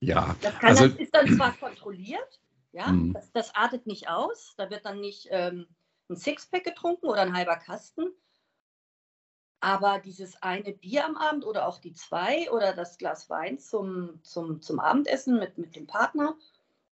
Ja, 0.00 0.36
das, 0.40 0.58
kann, 0.58 0.70
also, 0.70 0.88
das 0.88 0.98
ist 0.98 1.14
dann 1.14 1.34
zwar 1.34 1.52
kontrolliert, 1.56 2.40
ja, 2.72 2.88
hm. 2.88 3.14
das, 3.14 3.32
das, 3.32 3.54
artet 3.54 3.86
nicht 3.86 4.08
aus, 4.08 4.54
da 4.56 4.68
wird 4.70 4.84
dann 4.84 5.00
nicht 5.00 5.28
ähm, 5.30 5.66
ein 6.08 6.16
Sixpack 6.16 6.64
getrunken 6.64 7.06
oder 7.06 7.22
ein 7.22 7.34
halber 7.34 7.56
Kasten, 7.56 8.08
aber 9.60 9.98
dieses 9.98 10.42
eine 10.42 10.72
Bier 10.72 11.06
am 11.06 11.16
Abend 11.16 11.44
oder 11.44 11.66
auch 11.66 11.78
die 11.78 11.94
zwei 11.94 12.50
oder 12.50 12.74
das 12.74 12.98
Glas 12.98 13.30
Wein 13.30 13.58
zum, 13.58 14.20
zum, 14.22 14.60
zum 14.60 14.80
Abendessen 14.80 15.38
mit, 15.38 15.56
mit 15.58 15.74
dem 15.74 15.86
Partner 15.86 16.36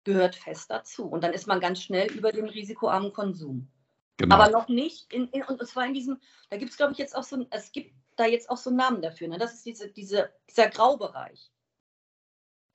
gehört 0.05 0.35
fest 0.35 0.71
dazu. 0.71 1.07
Und 1.07 1.23
dann 1.25 1.33
ist 1.33 1.47
man 1.47 1.61
ganz 1.61 1.83
schnell 1.83 2.11
über 2.13 2.33
dem 2.33 2.47
risikoarmen 2.47 3.13
Konsum. 3.13 3.69
Genau. 4.17 4.35
Aber 4.37 4.51
noch 4.51 4.69
nicht, 4.69 5.13
in, 5.13 5.29
in, 5.29 5.43
und 5.43 5.67
zwar 5.67 5.87
in 5.87 5.95
diesem, 5.95 6.21
da 6.51 6.57
gibt 6.57 6.71
es, 6.71 6.77
glaube 6.77 6.93
ich, 6.93 6.99
jetzt 6.99 7.17
auch 7.17 7.25
so, 7.25 7.47
es 7.51 7.73
gibt 7.73 7.95
da 8.17 8.27
jetzt 8.27 8.49
auch 8.49 8.57
so 8.57 8.71
einen 8.71 8.77
Namen 8.77 9.03
dafür. 9.03 9.29
Ne? 9.29 9.39
Das 9.39 9.55
ist 9.55 9.67
diese, 9.67 9.89
diese, 9.89 10.33
dieser 10.49 10.69
Graubereich. 10.69 11.51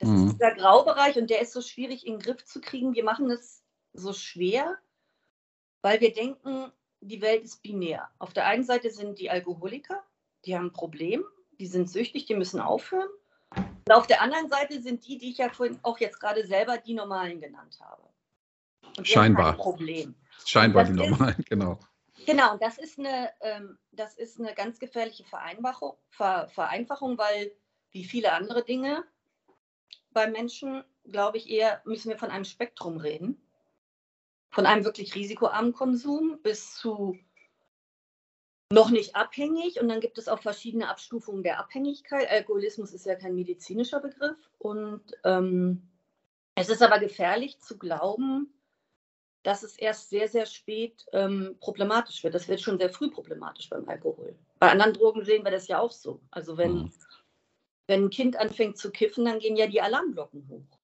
Das 0.00 0.08
mhm. 0.08 0.26
ist 0.26 0.32
dieser 0.34 0.54
Graubereich 0.54 1.16
und 1.18 1.30
der 1.30 1.40
ist 1.40 1.52
so 1.52 1.60
schwierig 1.60 2.06
in 2.06 2.14
den 2.14 2.22
Griff 2.22 2.44
zu 2.44 2.60
kriegen. 2.60 2.94
Wir 2.94 3.04
machen 3.04 3.30
es 3.30 3.62
so 3.92 4.12
schwer, 4.12 4.78
weil 5.82 6.00
wir 6.00 6.12
denken, 6.12 6.72
die 7.00 7.20
Welt 7.20 7.44
ist 7.44 7.62
binär. 7.62 8.08
Auf 8.18 8.32
der 8.32 8.46
einen 8.46 8.64
Seite 8.64 8.90
sind 8.90 9.18
die 9.18 9.30
Alkoholiker, 9.30 10.02
die 10.44 10.56
haben 10.56 10.66
ein 10.66 10.72
Problem, 10.72 11.24
die 11.58 11.66
sind 11.66 11.90
süchtig, 11.90 12.24
die 12.26 12.34
müssen 12.34 12.60
aufhören. 12.60 13.08
Und 13.54 13.92
auf 13.92 14.06
der 14.06 14.22
anderen 14.22 14.48
Seite 14.48 14.80
sind 14.80 15.06
die, 15.06 15.18
die 15.18 15.30
ich 15.30 15.38
ja 15.38 15.50
vorhin 15.50 15.78
auch 15.82 15.98
jetzt 15.98 16.18
gerade 16.18 16.46
selber 16.46 16.78
die 16.78 16.94
Normalen 16.94 17.40
genannt 17.40 17.78
habe. 17.80 18.08
Und 18.96 19.06
Scheinbar. 19.06 19.56
Problem. 19.56 20.14
Scheinbar 20.46 20.84
die 20.84 20.92
Normalen, 20.92 21.36
ist, 21.38 21.46
genau. 21.50 21.78
Genau, 22.26 22.56
das 22.58 22.78
ist 22.78 22.98
eine, 22.98 23.30
ähm, 23.40 23.78
das 23.92 24.14
ist 24.14 24.38
eine 24.38 24.54
ganz 24.54 24.78
gefährliche 24.78 25.24
Vereinfachung, 25.24 25.96
Ver, 26.08 26.48
Vereinfachung, 26.48 27.18
weil 27.18 27.52
wie 27.92 28.04
viele 28.04 28.32
andere 28.32 28.64
Dinge 28.64 29.04
bei 30.12 30.28
Menschen, 30.28 30.84
glaube 31.04 31.38
ich, 31.38 31.48
eher 31.48 31.82
müssen 31.84 32.10
wir 32.10 32.18
von 32.18 32.30
einem 32.30 32.44
Spektrum 32.44 32.96
reden 32.96 33.40
von 34.50 34.66
einem 34.66 34.84
wirklich 34.84 35.14
risikoarmen 35.14 35.72
Konsum 35.72 36.40
bis 36.42 36.74
zu 36.74 37.18
noch 38.72 38.90
nicht 38.90 39.16
abhängig. 39.16 39.80
Und 39.80 39.88
dann 39.88 40.00
gibt 40.00 40.18
es 40.18 40.28
auch 40.28 40.40
verschiedene 40.40 40.88
Abstufungen 40.88 41.42
der 41.42 41.58
Abhängigkeit. 41.58 42.28
Alkoholismus 42.30 42.92
ist 42.92 43.06
ja 43.06 43.14
kein 43.14 43.34
medizinischer 43.34 44.00
Begriff. 44.00 44.36
Und 44.58 45.02
ähm, 45.24 45.88
es 46.54 46.68
ist 46.68 46.82
aber 46.82 46.98
gefährlich 46.98 47.60
zu 47.60 47.78
glauben, 47.78 48.52
dass 49.42 49.62
es 49.62 49.76
erst 49.76 50.10
sehr, 50.10 50.28
sehr 50.28 50.46
spät 50.46 51.06
ähm, 51.12 51.56
problematisch 51.60 52.22
wird. 52.22 52.34
Das 52.34 52.48
wird 52.48 52.60
schon 52.60 52.78
sehr 52.78 52.90
früh 52.90 53.10
problematisch 53.10 53.70
beim 53.70 53.88
Alkohol. 53.88 54.36
Bei 54.58 54.70
anderen 54.70 54.92
Drogen 54.92 55.24
sehen 55.24 55.44
wir 55.44 55.50
das 55.50 55.66
ja 55.68 55.80
auch 55.80 55.92
so. 55.92 56.20
Also 56.30 56.58
wenn, 56.58 56.72
mhm. 56.72 56.92
Wenn 57.86 58.04
ein 58.04 58.10
Kind 58.10 58.36
anfängt 58.36 58.78
zu 58.78 58.90
kiffen, 58.90 59.24
dann 59.24 59.38
gehen 59.38 59.56
ja 59.56 59.66
die 59.66 59.80
Alarmglocken 59.80 60.48
hoch. 60.48 60.78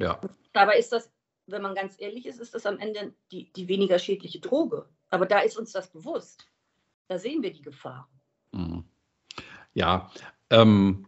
Ja. 0.00 0.20
dabei 0.52 0.78
ist 0.78 0.92
das 0.92 1.10
wenn 1.48 1.62
man 1.62 1.74
ganz 1.74 1.94
ehrlich 1.98 2.26
ist, 2.26 2.40
ist 2.40 2.54
das 2.54 2.66
am 2.66 2.78
Ende 2.78 3.12
die, 3.32 3.52
die 3.52 3.68
weniger 3.68 3.98
schädliche 3.98 4.40
Droge. 4.40 4.86
Aber 5.10 5.26
da 5.26 5.40
ist 5.40 5.58
uns 5.58 5.72
das 5.72 5.90
bewusst. 5.90 6.46
Da 7.08 7.18
sehen 7.18 7.42
wir 7.42 7.52
die 7.52 7.62
Gefahr. 7.62 8.08
Mhm. 8.52 8.84
Ja, 9.74 10.10
ähm, 10.50 11.06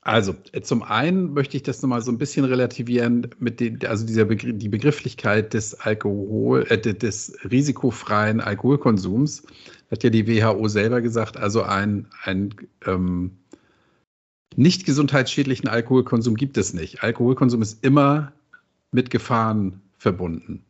also 0.00 0.34
zum 0.62 0.82
einen 0.82 1.32
möchte 1.32 1.56
ich 1.56 1.62
das 1.64 1.82
nochmal 1.82 2.02
so 2.02 2.12
ein 2.12 2.18
bisschen 2.18 2.44
relativieren 2.44 3.28
mit 3.38 3.60
den, 3.60 3.84
also 3.86 4.06
dieser 4.06 4.24
Begr 4.24 4.52
die 4.52 4.68
Begrifflichkeit 4.68 5.54
des 5.54 5.74
Alkohol, 5.74 6.66
äh, 6.68 6.78
des 6.78 7.36
risikofreien 7.50 8.40
Alkoholkonsums, 8.40 9.44
hat 9.90 10.04
ja 10.04 10.10
die 10.10 10.26
WHO 10.26 10.68
selber 10.68 11.00
gesagt, 11.00 11.36
also 11.36 11.62
ein, 11.62 12.08
ein 12.22 12.54
ähm, 12.86 13.38
nicht 14.58 14.84
gesundheitsschädlichen 14.84 15.68
Alkoholkonsum 15.68 16.34
gibt 16.34 16.58
es 16.58 16.74
nicht. 16.74 17.04
Alkoholkonsum 17.04 17.62
ist 17.62 17.84
immer 17.84 18.32
mit 18.90 19.08
Gefahren 19.08 19.80
verbunden. 19.98 20.64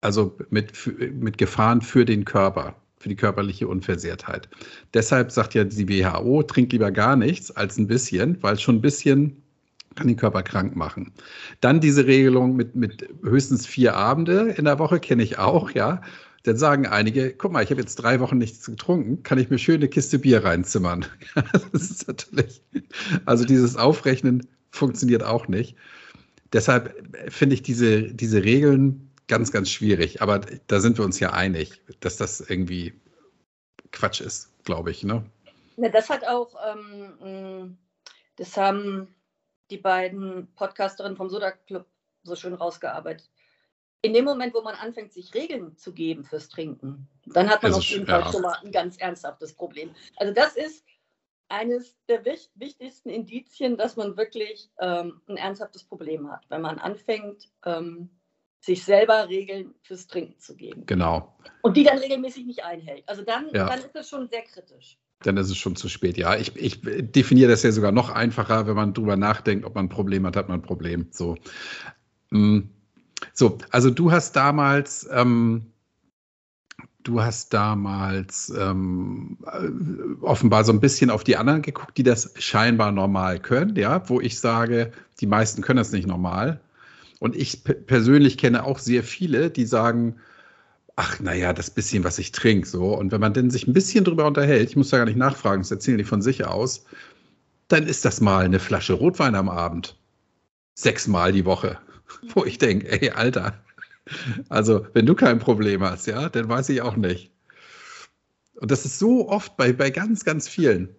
Also 0.00 0.34
mit, 0.48 0.72
mit 1.12 1.36
Gefahren 1.36 1.82
für 1.82 2.06
den 2.06 2.24
Körper, 2.24 2.74
für 2.96 3.10
die 3.10 3.14
körperliche 3.16 3.68
Unversehrtheit. 3.68 4.48
Deshalb 4.94 5.30
sagt 5.30 5.52
ja 5.52 5.64
die 5.64 5.88
WHO, 5.88 6.42
trink 6.42 6.72
lieber 6.72 6.90
gar 6.90 7.14
nichts 7.14 7.50
als 7.50 7.76
ein 7.76 7.86
bisschen, 7.86 8.42
weil 8.42 8.58
schon 8.58 8.76
ein 8.76 8.82
bisschen 8.82 9.42
kann 9.94 10.06
den 10.06 10.16
Körper 10.16 10.42
krank 10.42 10.74
machen. 10.74 11.12
Dann 11.60 11.80
diese 11.80 12.06
Regelung 12.06 12.56
mit, 12.56 12.74
mit 12.74 13.06
höchstens 13.22 13.66
vier 13.66 13.94
Abende 13.94 14.54
in 14.56 14.64
der 14.64 14.78
Woche 14.78 15.00
kenne 15.00 15.22
ich 15.22 15.38
auch, 15.38 15.70
ja. 15.72 16.00
Dann 16.44 16.56
sagen 16.56 16.86
einige, 16.86 17.32
guck 17.32 17.52
mal, 17.52 17.62
ich 17.62 17.70
habe 17.70 17.80
jetzt 17.80 17.96
drei 17.96 18.18
Wochen 18.20 18.38
nichts 18.38 18.66
getrunken, 18.66 19.22
kann 19.22 19.38
ich 19.38 19.50
mir 19.50 19.58
schön 19.58 19.76
eine 19.76 19.88
Kiste 19.88 20.18
Bier 20.18 20.44
reinzimmern. 20.44 21.06
das 21.72 21.80
ist 21.80 22.08
natürlich, 22.08 22.62
also 23.26 23.44
dieses 23.44 23.76
Aufrechnen 23.76 24.46
funktioniert 24.70 25.22
auch 25.22 25.48
nicht 25.48 25.76
deshalb 26.52 26.94
finde 27.32 27.54
ich 27.54 27.62
diese, 27.62 28.02
diese 28.14 28.44
Regeln 28.44 29.10
ganz, 29.28 29.52
ganz 29.52 29.70
schwierig. 29.70 30.22
Aber 30.22 30.40
da 30.66 30.80
sind 30.80 30.98
wir 30.98 31.04
uns 31.04 31.20
ja 31.20 31.32
einig, 31.32 31.80
dass 32.00 32.16
das 32.16 32.40
irgendwie 32.40 33.00
Quatsch 33.90 34.20
ist, 34.20 34.52
glaube 34.64 34.90
ich. 34.90 35.04
Ne? 35.04 35.24
Ja, 35.76 35.88
das 35.88 36.10
hat 36.10 36.26
auch, 36.26 36.54
ähm, 36.66 37.78
das 38.36 38.56
haben 38.56 39.14
die 39.70 39.78
beiden 39.78 40.52
Podcasterinnen 40.54 41.16
vom 41.16 41.30
Soda 41.30 41.52
Club 41.52 41.86
so 42.22 42.36
schön 42.36 42.54
rausgearbeitet. 42.54 43.28
In 44.02 44.12
dem 44.12 44.24
Moment, 44.24 44.52
wo 44.52 44.62
man 44.62 44.74
anfängt, 44.74 45.12
sich 45.12 45.32
Regeln 45.32 45.76
zu 45.76 45.92
geben 45.92 46.24
fürs 46.24 46.48
Trinken, 46.48 47.08
dann 47.26 47.48
hat 47.48 47.62
man 47.62 47.72
auf 47.72 47.84
jeden 47.84 48.06
Fall 48.06 48.30
schon 48.30 48.42
mal 48.42 48.56
ein 48.62 48.72
ganz 48.72 48.96
ernsthaftes 48.96 49.54
Problem. 49.54 49.94
Also 50.16 50.34
das 50.34 50.56
ist, 50.56 50.84
eines 51.48 51.94
der 52.08 52.24
wichtigsten 52.24 53.10
Indizien, 53.10 53.76
dass 53.76 53.96
man 53.96 54.16
wirklich 54.16 54.70
ähm, 54.80 55.20
ein 55.28 55.36
ernsthaftes 55.36 55.84
Problem 55.84 56.30
hat, 56.30 56.40
wenn 56.48 56.62
man 56.62 56.78
anfängt, 56.78 57.50
ähm, 57.64 58.10
sich 58.58 58.84
selber 58.84 59.28
Regeln 59.28 59.74
fürs 59.82 60.06
Trinken 60.06 60.38
zu 60.38 60.56
geben. 60.56 60.86
Genau. 60.86 61.36
Und 61.62 61.76
die 61.76 61.84
dann 61.84 61.98
regelmäßig 61.98 62.46
nicht 62.46 62.64
einhält. 62.64 63.02
Also 63.06 63.22
dann, 63.22 63.48
ja. 63.52 63.66
dann 63.66 63.80
ist 63.80 63.94
das 63.94 64.08
schon 64.08 64.28
sehr 64.28 64.42
kritisch. 64.42 64.98
Dann 65.20 65.36
ist 65.36 65.50
es 65.50 65.56
schon 65.56 65.76
zu 65.76 65.88
spät. 65.88 66.16
Ja, 66.16 66.36
ich, 66.36 66.56
ich 66.56 66.80
definiere 66.82 67.50
das 67.50 67.62
ja 67.62 67.70
sogar 67.70 67.92
noch 67.92 68.10
einfacher, 68.10 68.66
wenn 68.66 68.74
man 68.74 68.94
drüber 68.94 69.16
nachdenkt, 69.16 69.64
ob 69.64 69.74
man 69.74 69.86
ein 69.86 69.90
Problem 69.90 70.26
hat, 70.26 70.36
hat 70.36 70.48
man 70.48 70.60
ein 70.60 70.62
Problem. 70.62 71.08
So, 71.10 71.36
mm. 72.30 72.60
So 73.32 73.58
also 73.70 73.90
du 73.90 74.12
hast 74.12 74.36
damals 74.36 75.08
ähm, 75.12 75.66
Du 77.04 77.20
hast 77.20 77.52
damals 77.52 78.52
ähm, 78.56 79.36
äh, 79.44 80.24
offenbar 80.24 80.62
so 80.64 80.72
ein 80.72 80.78
bisschen 80.78 81.10
auf 81.10 81.24
die 81.24 81.36
anderen 81.36 81.62
geguckt, 81.62 81.98
die 81.98 82.04
das 82.04 82.32
scheinbar 82.38 82.92
normal 82.92 83.40
können, 83.40 83.74
ja, 83.74 84.08
wo 84.08 84.20
ich 84.20 84.38
sage, 84.38 84.92
die 85.20 85.26
meisten 85.26 85.62
können 85.62 85.78
das 85.78 85.90
nicht 85.90 86.06
normal. 86.06 86.60
Und 87.18 87.34
ich 87.34 87.64
persönlich 87.64 88.38
kenne 88.38 88.64
auch 88.64 88.78
sehr 88.78 89.02
viele, 89.02 89.50
die 89.50 89.64
sagen, 89.64 90.16
ach, 90.94 91.18
naja, 91.20 91.52
das 91.52 91.70
bisschen, 91.70 92.04
was 92.04 92.18
ich 92.18 92.32
trinke, 92.32 92.68
so. 92.68 92.96
Und 92.96 93.10
wenn 93.10 93.20
man 93.20 93.34
denn 93.34 93.50
sich 93.50 93.66
ein 93.66 93.72
bisschen 93.72 94.04
drüber 94.04 94.26
unterhält, 94.26 94.70
ich 94.70 94.76
muss 94.76 94.90
da 94.90 94.98
gar 94.98 95.06
nicht 95.06 95.16
nachfragen, 95.16 95.62
das 95.62 95.70
erzählen 95.70 95.98
die 95.98 96.04
von 96.04 96.22
sich 96.22 96.46
aus, 96.46 96.84
dann 97.68 97.86
ist 97.86 98.04
das 98.04 98.20
mal 98.20 98.44
eine 98.44 98.60
Flasche 98.60 98.92
Rotwein 98.92 99.34
am 99.34 99.48
Abend. 99.48 99.96
Sechsmal 100.74 101.32
die 101.32 101.44
Woche. 101.44 101.78
Wo 102.34 102.44
ich 102.44 102.58
denke, 102.58 102.88
ey, 102.90 103.10
Alter, 103.10 103.62
also, 104.48 104.86
wenn 104.94 105.06
du 105.06 105.14
kein 105.14 105.38
Problem 105.38 105.82
hast, 105.82 106.06
ja, 106.06 106.28
dann 106.28 106.48
weiß 106.48 106.68
ich 106.70 106.82
auch 106.82 106.96
nicht. 106.96 107.30
Und 108.56 108.70
das 108.70 108.84
ist 108.84 108.98
so 108.98 109.28
oft 109.28 109.56
bei, 109.56 109.72
bei 109.72 109.90
ganz, 109.90 110.24
ganz 110.24 110.48
vielen. 110.48 110.94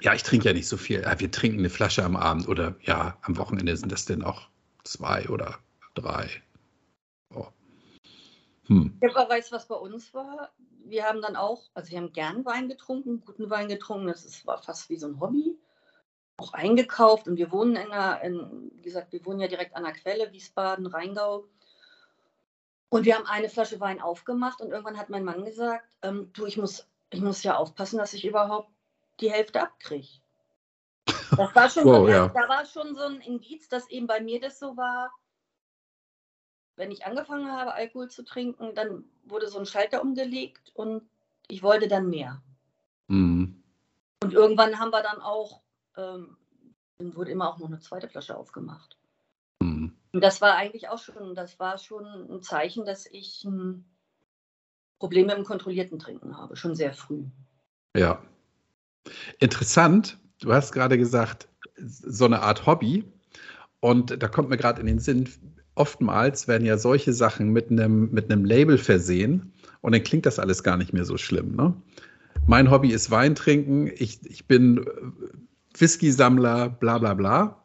Ja, 0.00 0.14
ich 0.14 0.22
trinke 0.22 0.46
ja 0.46 0.54
nicht 0.54 0.68
so 0.68 0.76
viel. 0.76 1.04
Wir 1.18 1.30
trinken 1.30 1.58
eine 1.58 1.70
Flasche 1.70 2.04
am 2.04 2.16
Abend 2.16 2.48
oder 2.48 2.76
ja, 2.82 3.18
am 3.22 3.36
Wochenende 3.36 3.76
sind 3.76 3.90
das 3.90 4.04
denn 4.04 4.22
auch 4.22 4.48
zwei 4.84 5.28
oder 5.28 5.58
drei. 5.94 6.30
Oh. 7.34 7.48
Hm. 8.66 8.96
Ja, 9.02 9.16
aber 9.16 9.34
was 9.50 9.68
bei 9.68 9.74
uns 9.74 10.14
war? 10.14 10.52
Wir 10.84 11.04
haben 11.04 11.20
dann 11.20 11.36
auch, 11.36 11.64
also 11.74 11.90
wir 11.90 11.98
haben 11.98 12.12
gern 12.12 12.44
Wein 12.44 12.68
getrunken, 12.68 13.22
guten 13.24 13.50
Wein 13.50 13.68
getrunken. 13.68 14.06
Das 14.06 14.24
ist, 14.24 14.46
war 14.46 14.62
fast 14.62 14.88
wie 14.88 14.96
so 14.96 15.08
ein 15.08 15.20
Hobby. 15.20 15.56
Auch 16.38 16.52
eingekauft 16.54 17.28
und 17.28 17.36
wir 17.36 17.52
wohnen 17.52 17.76
in 17.76 17.90
einer, 17.90 18.22
in, 18.22 18.70
wie 18.74 18.82
gesagt, 18.82 19.12
wir 19.12 19.24
wohnen 19.26 19.40
ja 19.40 19.48
direkt 19.48 19.76
an 19.76 19.84
der 19.84 19.92
Quelle, 19.92 20.32
Wiesbaden, 20.32 20.86
Rheingau. 20.86 21.44
Und 22.90 23.04
wir 23.04 23.16
haben 23.16 23.26
eine 23.26 23.48
Flasche 23.48 23.80
Wein 23.80 24.00
aufgemacht 24.00 24.60
und 24.60 24.70
irgendwann 24.70 24.96
hat 24.96 25.10
mein 25.10 25.24
Mann 25.24 25.44
gesagt, 25.44 25.84
ähm, 26.02 26.30
du, 26.32 26.46
ich 26.46 26.56
muss, 26.56 26.88
ich 27.10 27.20
muss 27.20 27.42
ja 27.42 27.56
aufpassen, 27.56 27.98
dass 27.98 28.14
ich 28.14 28.24
überhaupt 28.24 28.70
die 29.20 29.30
Hälfte 29.30 29.60
abkriege. 29.60 30.08
Das 31.36 31.54
war 31.54 31.68
schon, 31.68 31.84
wow, 31.86 32.06
so, 32.06 32.08
ja. 32.08 32.28
da 32.28 32.48
war 32.48 32.64
schon 32.64 32.94
so 32.94 33.02
ein 33.02 33.20
Indiz, 33.20 33.68
dass 33.68 33.90
eben 33.90 34.06
bei 34.06 34.20
mir 34.20 34.40
das 34.40 34.58
so 34.58 34.76
war, 34.76 35.12
wenn 36.78 36.92
ich 36.92 37.04
angefangen 37.04 37.50
habe, 37.50 37.74
Alkohol 37.74 38.08
zu 38.08 38.24
trinken, 38.24 38.74
dann 38.74 39.04
wurde 39.24 39.48
so 39.48 39.58
ein 39.58 39.66
Schalter 39.66 40.00
umgelegt 40.00 40.70
und 40.74 41.02
ich 41.48 41.62
wollte 41.62 41.88
dann 41.88 42.08
mehr. 42.08 42.40
Mhm. 43.08 43.62
Und 44.22 44.32
irgendwann 44.32 44.78
haben 44.78 44.92
wir 44.92 45.02
dann 45.02 45.20
auch, 45.20 45.60
ähm, 45.98 46.36
dann 46.98 47.14
wurde 47.14 47.30
immer 47.30 47.48
auch 47.48 47.58
noch 47.58 47.66
eine 47.66 47.80
zweite 47.80 48.08
Flasche 48.08 48.36
aufgemacht. 48.36 48.96
Mhm. 49.60 49.92
Und 50.12 50.20
das 50.24 50.40
war 50.40 50.54
eigentlich 50.54 50.88
auch 50.88 50.98
schon, 50.98 51.34
das 51.34 51.58
war 51.58 51.78
schon 51.78 52.06
ein 52.06 52.42
Zeichen, 52.42 52.86
dass 52.86 53.06
ich 53.06 53.44
ein 53.44 53.84
Problem 54.98 55.26
mit 55.26 55.36
dem 55.36 55.44
kontrollierten 55.44 55.98
Trinken 55.98 56.36
habe, 56.36 56.56
schon 56.56 56.74
sehr 56.74 56.92
früh. 56.92 57.24
Ja. 57.96 58.22
Interessant, 59.38 60.18
du 60.40 60.52
hast 60.52 60.72
gerade 60.72 60.98
gesagt, 60.98 61.48
so 61.76 62.24
eine 62.24 62.40
Art 62.42 62.66
Hobby. 62.66 63.04
Und 63.80 64.20
da 64.22 64.28
kommt 64.28 64.48
mir 64.48 64.56
gerade 64.56 64.80
in 64.80 64.88
den 64.88 64.98
Sinn, 64.98 65.28
oftmals 65.76 66.48
werden 66.48 66.66
ja 66.66 66.76
solche 66.76 67.12
Sachen 67.12 67.52
mit 67.52 67.70
einem, 67.70 68.10
mit 68.10 68.30
einem 68.30 68.44
Label 68.44 68.76
versehen 68.76 69.52
und 69.80 69.92
dann 69.92 70.02
klingt 70.02 70.26
das 70.26 70.40
alles 70.40 70.64
gar 70.64 70.76
nicht 70.76 70.92
mehr 70.92 71.04
so 71.04 71.16
schlimm. 71.16 71.54
Ne? 71.54 71.80
Mein 72.46 72.70
Hobby 72.70 72.90
ist 72.90 73.12
Wein 73.12 73.36
trinken, 73.36 73.86
ich, 73.86 74.18
ich 74.26 74.46
bin 74.46 74.84
Whisky-Sammler, 75.80 76.68
bla 76.68 76.98
bla 76.98 77.14
bla. 77.14 77.62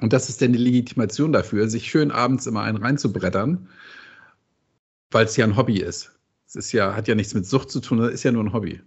Und 0.00 0.12
das 0.12 0.28
ist 0.28 0.40
dann 0.40 0.52
die 0.52 0.58
Legitimation 0.58 1.32
dafür, 1.32 1.68
sich 1.68 1.90
schön 1.90 2.10
abends 2.10 2.46
immer 2.46 2.62
einen 2.62 2.78
reinzubrettern, 2.78 3.68
weil 5.10 5.24
es 5.24 5.36
ja 5.36 5.44
ein 5.44 5.56
Hobby 5.56 5.80
ist. 5.80 6.16
Es 6.46 6.54
ist 6.54 6.72
ja, 6.72 6.94
hat 6.94 7.08
ja 7.08 7.14
nichts 7.14 7.34
mit 7.34 7.46
Sucht 7.46 7.70
zu 7.70 7.80
tun, 7.80 8.00
es 8.02 8.14
ist 8.14 8.22
ja 8.22 8.32
nur 8.32 8.44
ein 8.44 8.52
Hobby. 8.52 8.80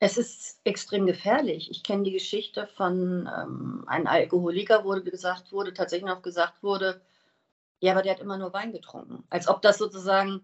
Es 0.00 0.18
ist 0.18 0.60
extrem 0.64 1.06
gefährlich. 1.06 1.70
Ich 1.70 1.84
kenne 1.84 2.02
die 2.02 2.12
Geschichte 2.12 2.66
von 2.76 3.30
ähm, 3.38 3.84
einem 3.86 4.06
Alkoholiker, 4.08 4.84
wo 4.84 4.90
gesagt 5.00 5.52
wurde, 5.52 5.72
tatsächlich 5.72 6.08
noch 6.08 6.22
gesagt 6.22 6.62
wurde, 6.62 7.00
ja, 7.80 7.92
aber 7.92 8.02
der 8.02 8.14
hat 8.14 8.20
immer 8.20 8.36
nur 8.36 8.52
Wein 8.52 8.72
getrunken. 8.72 9.24
Als 9.30 9.48
ob 9.48 9.62
das 9.62 9.78
sozusagen 9.78 10.40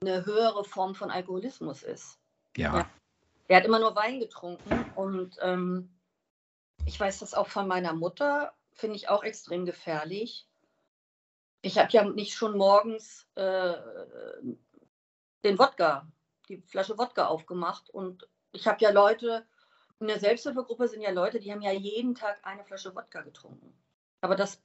eine 0.00 0.24
höhere 0.24 0.64
Form 0.64 0.94
von 0.94 1.10
Alkoholismus 1.10 1.82
ist. 1.82 2.18
Ja. 2.56 2.78
ja. 2.78 2.90
Er 3.48 3.58
hat 3.58 3.64
immer 3.64 3.78
nur 3.78 3.94
Wein 3.96 4.18
getrunken 4.18 4.84
und 4.94 5.36
ähm, 5.42 5.88
ich 6.84 6.98
weiß 6.98 7.20
das 7.20 7.34
auch 7.34 7.48
von 7.48 7.66
meiner 7.66 7.92
Mutter, 7.92 8.54
finde 8.72 8.96
ich 8.96 9.08
auch 9.08 9.24
extrem 9.24 9.64
gefährlich. 9.64 10.46
Ich 11.62 11.78
habe 11.78 11.90
ja 11.90 12.04
nicht 12.04 12.34
schon 12.34 12.56
morgens 12.56 13.26
äh, 13.34 13.74
den 15.42 15.58
Wodka, 15.58 16.06
die 16.48 16.62
Flasche 16.62 16.98
Wodka 16.98 17.26
aufgemacht 17.26 17.90
und 17.90 18.28
ich 18.52 18.66
habe 18.66 18.82
ja 18.82 18.90
Leute, 18.90 19.46
in 19.98 20.08
der 20.08 20.20
Selbsthilfegruppe 20.20 20.88
sind 20.88 21.02
ja 21.02 21.10
Leute, 21.10 21.40
die 21.40 21.50
haben 21.52 21.62
ja 21.62 21.72
jeden 21.72 22.14
Tag 22.14 22.38
eine 22.44 22.64
Flasche 22.64 22.94
Wodka 22.94 23.22
getrunken. 23.22 23.72
Aber 24.20 24.36
das, 24.36 24.62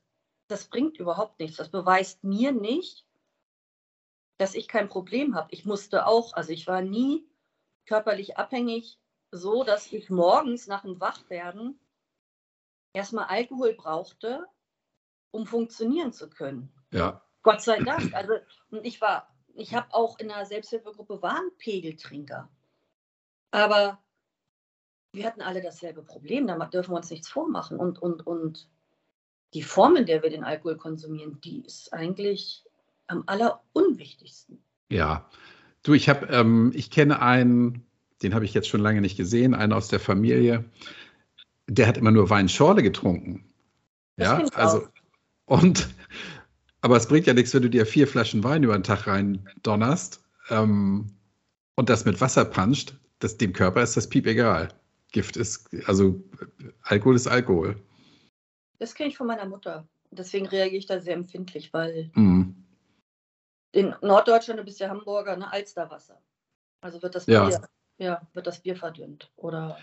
das 0.47 0.65
bringt 0.65 0.97
überhaupt 0.97 1.39
nichts. 1.39 1.57
Das 1.57 1.69
beweist 1.69 2.23
mir 2.23 2.51
nicht, 2.51 3.05
dass 4.37 4.55
ich 4.55 4.67
kein 4.67 4.89
Problem 4.89 5.35
habe. 5.35 5.49
Ich 5.51 5.65
musste 5.65 6.07
auch, 6.07 6.33
also 6.33 6.51
ich 6.51 6.67
war 6.67 6.81
nie 6.81 7.25
körperlich 7.85 8.37
abhängig, 8.37 8.99
so 9.31 9.63
dass 9.63 9.91
ich 9.91 10.09
morgens 10.09 10.67
nach 10.67 10.81
dem 10.81 10.99
Wachwerden 10.99 11.79
erstmal 12.93 13.25
Alkohol 13.25 13.73
brauchte, 13.73 14.45
um 15.31 15.45
funktionieren 15.45 16.13
zu 16.13 16.29
können. 16.29 16.71
Ja. 16.91 17.21
Gott 17.43 17.61
sei 17.61 17.79
Dank. 17.79 18.13
Also 18.13 18.33
ich 18.83 19.01
war, 19.01 19.33
ich 19.55 19.73
habe 19.73 19.93
auch 19.93 20.19
in 20.19 20.27
der 20.27 20.45
Selbsthilfegruppe 20.45 21.21
Warnpegeltrinker. 21.21 22.49
Aber 23.51 23.99
wir 25.13 25.25
hatten 25.25 25.41
alle 25.41 25.61
dasselbe 25.61 26.03
Problem, 26.03 26.47
da 26.47 26.57
dürfen 26.65 26.91
wir 26.91 26.97
uns 26.97 27.09
nichts 27.09 27.29
vormachen. 27.29 27.77
Und, 27.77 28.01
und, 28.01 28.25
und 28.25 28.69
die 29.53 29.63
Form, 29.63 29.95
in 29.97 30.05
der 30.05 30.23
wir 30.23 30.29
den 30.29 30.43
Alkohol 30.43 30.77
konsumieren, 30.77 31.41
die 31.41 31.61
ist 31.61 31.91
eigentlich 31.93 32.63
am 33.07 33.23
allerunwichtigsten. 33.25 34.63
Ja, 34.89 35.29
du, 35.83 35.93
ich 35.93 36.07
habe, 36.07 36.27
ähm, 36.27 36.71
ich 36.73 36.91
kenne 36.91 37.21
einen, 37.21 37.85
den 38.21 38.33
habe 38.33 38.45
ich 38.45 38.53
jetzt 38.53 38.69
schon 38.69 38.81
lange 38.81 39.01
nicht 39.01 39.17
gesehen, 39.17 39.53
einen 39.53 39.73
aus 39.73 39.89
der 39.89 39.99
Familie, 39.99 40.65
der 41.71 41.87
hat 41.87 41.97
immer 41.97 42.11
nur 42.11 42.29
Weinschorle 42.29 42.83
getrunken. 42.83 43.45
Das 44.17 44.27
ja, 44.27 44.45
also, 44.55 44.87
und, 45.45 45.89
aber 46.81 46.97
es 46.97 47.07
bringt 47.07 47.27
ja 47.27 47.33
nichts, 47.33 47.53
wenn 47.53 47.63
du 47.63 47.69
dir 47.69 47.85
vier 47.85 48.07
Flaschen 48.07 48.43
Wein 48.43 48.63
über 48.63 48.77
den 48.77 48.83
Tag 48.83 49.07
rein 49.07 49.47
donnerst 49.63 50.23
ähm, 50.49 51.13
und 51.75 51.89
das 51.89 52.05
mit 52.05 52.19
Wasser 52.19 52.45
puncht 52.45 52.97
das, 53.19 53.37
dem 53.37 53.53
Körper 53.53 53.83
ist 53.83 53.95
das 53.95 54.09
Piep 54.09 54.25
egal. 54.25 54.69
Gift 55.11 55.37
ist, 55.37 55.69
also 55.85 56.21
Alkohol 56.83 57.15
ist 57.15 57.27
Alkohol. 57.27 57.75
Das 58.79 58.95
kenne 58.95 59.09
ich 59.09 59.17
von 59.17 59.27
meiner 59.27 59.45
Mutter. 59.45 59.87
Deswegen 60.09 60.47
reagiere 60.47 60.79
ich 60.79 60.87
da 60.87 60.99
sehr 60.99 61.13
empfindlich, 61.13 61.71
weil 61.71 62.09
mhm. 62.15 62.55
in 63.73 63.93
Norddeutschland, 64.01 64.59
du 64.59 64.63
bist 64.63 64.79
ja 64.79 64.89
Hamburger, 64.89 65.37
ne, 65.37 65.51
Alsterwasser. 65.51 66.19
Also 66.81 67.01
wird 67.01 67.13
das 67.13 67.27
Bier, 67.27 67.47
ja. 67.49 67.61
ja, 67.97 68.27
wird 68.33 68.47
das 68.47 68.61
Bier 68.61 68.75
verdünnt. 68.75 69.31
Oder 69.35 69.77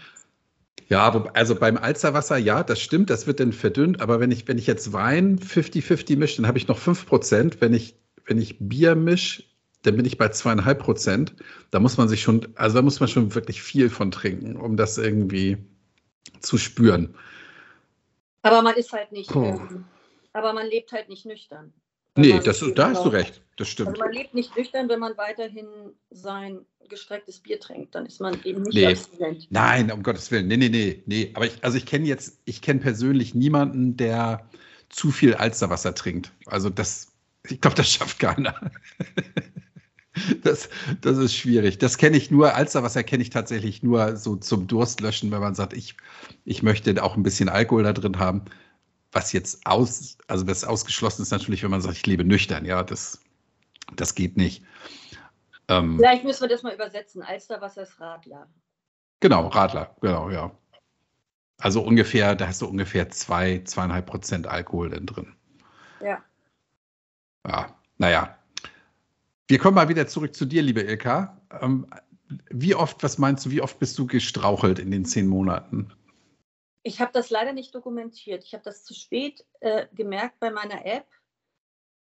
ja, 0.89 1.01
aber 1.01 1.35
also 1.37 1.55
beim 1.55 1.77
Alsterwasser, 1.77 2.39
ja, 2.39 2.63
das 2.63 2.81
stimmt, 2.81 3.11
das 3.11 3.27
wird 3.27 3.41
dann 3.41 3.53
verdünnt, 3.53 4.01
aber 4.01 4.21
wenn 4.21 4.31
ich, 4.31 4.49
wenn 4.49 4.59
ich 4.59 4.67
jetzt 4.67 4.93
Wein 4.93 5.39
50-50 5.39 6.17
mische, 6.17 6.37
dann 6.37 6.47
habe 6.47 6.59
ich 6.59 6.69
noch 6.69 6.79
5%. 6.79 7.57
Wenn 7.61 7.75
ich, 7.75 7.97
wenn 8.25 8.41
ich 8.41 8.57
Bier 8.59 8.95
mische, 8.95 9.43
dann 9.83 9.97
bin 9.97 10.05
ich 10.05 10.19
bei 10.19 10.29
zweieinhalb 10.29 10.79
Prozent. 10.79 11.35
Da 11.71 11.81
muss 11.81 11.97
man 11.97 12.09
sich 12.09 12.23
schon, 12.23 12.49
also 12.55 12.77
da 12.77 12.83
muss 12.83 13.01
man 13.01 13.09
schon 13.09 13.35
wirklich 13.35 13.63
viel 13.63 13.91
von 13.91 14.11
trinken, 14.11 14.57
um 14.57 14.77
das 14.77 14.99
irgendwie 14.99 15.59
zu 16.41 16.59
spüren. 16.59 17.15
Aber 18.43 18.63
man 18.63 18.75
ist 18.77 18.93
halt 18.93 19.13
nicht, 19.13 19.35
ähm, 19.35 19.85
aber 20.33 20.53
man 20.53 20.67
lebt 20.67 20.93
halt 20.93 21.09
nicht 21.09 21.27
nüchtern. 21.27 21.73
Nee, 22.19 22.41
das, 22.45 22.65
da 22.75 22.91
hast 22.91 23.05
du 23.05 23.09
recht, 23.09 23.43
das 23.57 23.69
stimmt. 23.69 23.91
Also 23.91 24.01
man 24.01 24.13
lebt 24.13 24.35
nicht 24.35 24.57
nüchtern, 24.57 24.89
wenn 24.89 25.01
man 25.01 25.17
weiterhin 25.17 25.67
sein 26.11 26.61
gestrecktes 26.89 27.41
Bier 27.41 27.61
trinkt, 27.61 27.95
dann 27.95 28.07
ist 28.07 28.21
man 28.21 28.39
eben 28.45 28.63
nicht 28.63 28.75
nee. 28.75 28.87
abstinent. 28.87 29.47
Nein, 29.51 29.93
um 29.93 30.03
Gottes 30.03 30.31
Willen, 30.31 30.49
nee, 30.49 30.57
nee, 30.57 30.69
nee, 30.69 31.03
nee. 31.07 31.31
Aber 31.35 31.47
ich, 31.47 31.63
also 31.63 31.77
ich 31.77 31.87
kenne 31.87 32.07
jetzt, 32.07 32.41
ich 32.45 32.63
kenne 32.63 32.81
persönlich 32.81 33.35
niemanden, 33.35 33.97
der 33.97 34.49
zu 34.89 35.11
viel 35.11 35.35
Alsterwasser 35.35 35.95
trinkt. 35.95 36.33
Also 36.47 36.71
das, 36.71 37.13
ich 37.47 37.61
glaube, 37.61 37.77
das 37.77 37.91
schafft 37.91 38.19
keiner. 38.19 38.55
Das, 40.43 40.69
das 41.01 41.17
ist 41.17 41.37
schwierig. 41.37 41.79
Das 41.79 41.97
kenne 41.97 42.17
ich 42.17 42.29
nur, 42.29 42.55
Alsterwasser 42.55 43.05
kenne 43.05 43.23
ich 43.23 43.31
tatsächlich 43.31 43.85
nur 43.85 44.17
so 44.17 44.35
zum 44.35 44.67
Durstlöschen, 44.67 45.31
wenn 45.31 45.41
man 45.41 45.55
sagt, 45.55 45.75
ich, 45.75 45.97
ich 46.45 46.65
möchte 46.65 47.01
auch 47.05 47.17
ein 47.17 47.23
bisschen 47.23 47.49
Alkohol 47.49 47.85
da 47.85 47.93
drin 47.93 48.19
haben. 48.19 48.43
Was 49.13 49.33
jetzt 49.33 49.67
aus, 49.67 50.19
also 50.27 50.45
das 50.45 50.65
ausgeschlossen 50.65 51.23
ist 51.23 51.31
natürlich, 51.31 51.63
wenn 51.63 51.71
man 51.71 51.81
sagt, 51.81 51.97
ich 51.97 52.07
lebe 52.07 52.25
nüchtern. 52.25 52.65
Ja, 52.65 52.83
das, 52.83 53.21
das 53.97 54.15
geht 54.15 54.37
nicht. 54.37 54.65
Ähm, 55.69 55.97
Vielleicht 55.97 56.25
müssen 56.25 56.43
wir 56.43 56.49
das 56.49 56.63
mal 56.63 56.75
übersetzen. 56.75 57.23
Alsterwasser 57.23 57.83
ist 57.83 57.99
Radler. 58.01 58.49
Genau, 59.21 59.49
Radler, 59.49 59.97
genau, 60.01 60.31
ja. 60.31 60.51
Also 61.59 61.83
ungefähr, 61.83 62.37
da 62.37 62.47
hast 62.47 62.63
du 62.63 62.67
ungefähr 62.67 63.11
zwei, 63.11 63.63
zweieinhalb 63.65 64.07
Prozent 64.07 64.47
Alkohol 64.47 64.91
drin. 64.91 65.35
Ja. 66.01 66.23
Ja, 67.47 67.75
naja, 67.97 68.39
wir 69.49 69.59
kommen 69.59 69.75
mal 69.75 69.89
wieder 69.89 70.07
zurück 70.07 70.35
zu 70.35 70.45
dir, 70.45 70.63
liebe 70.63 70.83
Ilka. 70.83 71.41
Ähm, 71.63 71.87
wie 72.51 72.75
oft, 72.75 73.03
was 73.03 73.17
meinst 73.17 73.47
du, 73.47 73.51
wie 73.51 73.63
oft 73.63 73.79
bist 73.79 73.99
du 73.99 74.07
gestrauchelt 74.07 74.79
in 74.79 74.91
den 74.91 75.07
zehn 75.07 75.27
Monaten? 75.27 75.91
Ich 76.89 77.03
habe 77.03 77.13
das 77.13 77.29
leider 77.29 77.53
nicht 77.53 77.75
dokumentiert. 77.75 78.45
Ich 78.45 78.55
habe 78.55 78.65
das 78.65 78.83
zu 78.83 78.95
spät 78.95 79.45
äh, 79.61 79.87
gemerkt 79.93 80.41
bei 80.41 80.51
meiner 80.51 80.87
App, 80.87 81.07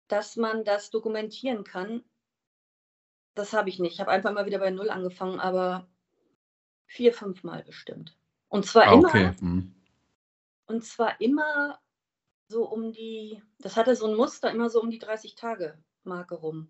dass 0.08 0.36
man 0.36 0.64
das 0.66 0.92
dokumentieren 0.92 1.64
kann. 1.64 2.04
Das 3.34 3.54
habe 3.54 3.70
ich 3.70 3.80
nicht. 3.80 3.94
Ich 3.94 4.00
habe 4.00 4.12
einfach 4.12 4.32
mal 4.32 4.46
wieder 4.46 4.60
bei 4.60 4.70
Null 4.70 4.92
angefangen, 4.92 5.40
aber 5.40 5.90
vier, 6.86 7.12
fünf 7.12 7.44
Mal 7.44 7.64
bestimmt. 7.64 8.16
Und 8.50 8.68
zwar 8.68 8.84
ah, 8.90 8.94
okay. 8.94 9.20
immer. 9.20 9.40
Hm. 9.40 9.76
Und 10.68 10.86
zwar 10.86 11.20
immer 11.22 11.80
so 12.48 12.70
um 12.70 12.92
die, 12.92 13.42
das 13.58 13.78
hatte 13.78 13.96
so 13.96 14.06
ein 14.06 14.16
Muster, 14.16 14.52
immer 14.52 14.70
so 14.70 14.80
um 14.80 14.92
die 14.92 15.00
30 15.00 15.34
Tage 15.34 15.76
Marke 16.04 16.36
rum. 16.36 16.70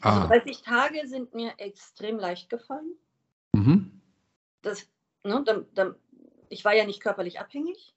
Also 0.00 0.22
ah. 0.22 0.26
30 0.26 0.62
Tage 0.62 1.06
sind 1.06 1.34
mir 1.34 1.54
extrem 1.58 2.18
leicht 2.18 2.50
gefallen. 2.50 2.96
Mhm. 3.52 4.02
Das, 4.62 4.88
ne, 5.22 5.40
dann, 5.44 5.66
dann, 5.74 5.94
ich 6.54 6.64
war 6.64 6.72
ja 6.72 6.86
nicht 6.86 7.02
körperlich 7.02 7.40
abhängig. 7.40 7.94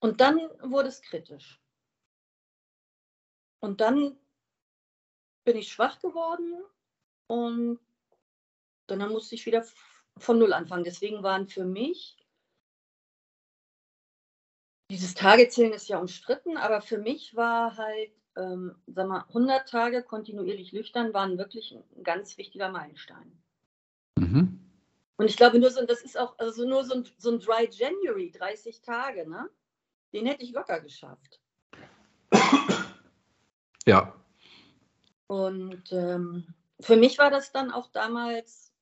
Und 0.00 0.20
dann 0.20 0.38
wurde 0.62 0.88
es 0.88 1.02
kritisch. 1.02 1.60
Und 3.60 3.80
dann 3.80 4.16
bin 5.44 5.56
ich 5.56 5.72
schwach 5.72 5.98
geworden 6.00 6.62
und 7.26 7.80
dann 8.86 9.10
musste 9.10 9.34
ich 9.34 9.46
wieder 9.46 9.64
von 10.16 10.38
Null 10.38 10.52
anfangen. 10.52 10.84
Deswegen 10.84 11.22
waren 11.22 11.48
für 11.48 11.64
mich, 11.64 12.16
dieses 14.90 15.14
Tagezählen 15.14 15.72
ist 15.72 15.88
ja 15.88 15.98
umstritten, 15.98 16.56
aber 16.56 16.80
für 16.82 16.98
mich 16.98 17.34
war 17.34 17.76
halt, 17.76 18.12
ähm, 18.36 18.76
sag 18.86 19.08
mal, 19.08 19.24
100 19.28 19.68
Tage 19.68 20.02
kontinuierlich 20.02 20.72
lüchtern 20.72 21.14
waren 21.14 21.38
wirklich 21.38 21.72
ein 21.72 22.04
ganz 22.04 22.36
wichtiger 22.36 22.68
Meilenstein. 22.68 23.42
Mhm. 24.18 24.63
Und 25.16 25.26
ich 25.26 25.36
glaube, 25.36 25.58
nur 25.58 25.70
so, 25.70 25.84
das 25.86 26.02
ist 26.02 26.18
auch, 26.18 26.38
also 26.38 26.66
nur 26.66 26.84
so 26.84 26.94
ein, 26.94 27.08
so 27.18 27.30
ein 27.30 27.38
Dry 27.38 27.68
January, 27.70 28.30
30 28.30 28.80
Tage, 28.82 29.28
ne? 29.28 29.48
Den 30.12 30.26
hätte 30.26 30.42
ich 30.42 30.52
locker 30.52 30.80
geschafft. 30.80 31.40
Ja. 33.86 34.14
Und 35.26 35.92
ähm, 35.92 36.54
für 36.80 36.96
mich 36.96 37.18
war 37.18 37.30
das 37.30 37.52
dann 37.52 37.70
auch 37.70 37.88
damals, 37.88 38.72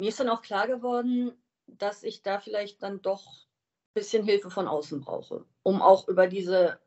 mir 0.00 0.08
ist 0.08 0.20
dann 0.20 0.28
auch 0.28 0.42
klar 0.42 0.66
geworden, 0.66 1.32
dass 1.66 2.02
ich 2.02 2.22
da 2.22 2.38
vielleicht 2.38 2.82
dann 2.82 3.02
doch 3.02 3.26
ein 3.26 3.94
bisschen 3.94 4.24
Hilfe 4.24 4.50
von 4.50 4.68
außen 4.68 5.00
brauche, 5.00 5.44
um 5.62 5.80
auch 5.80 6.08
über 6.08 6.26
diese, 6.26 6.80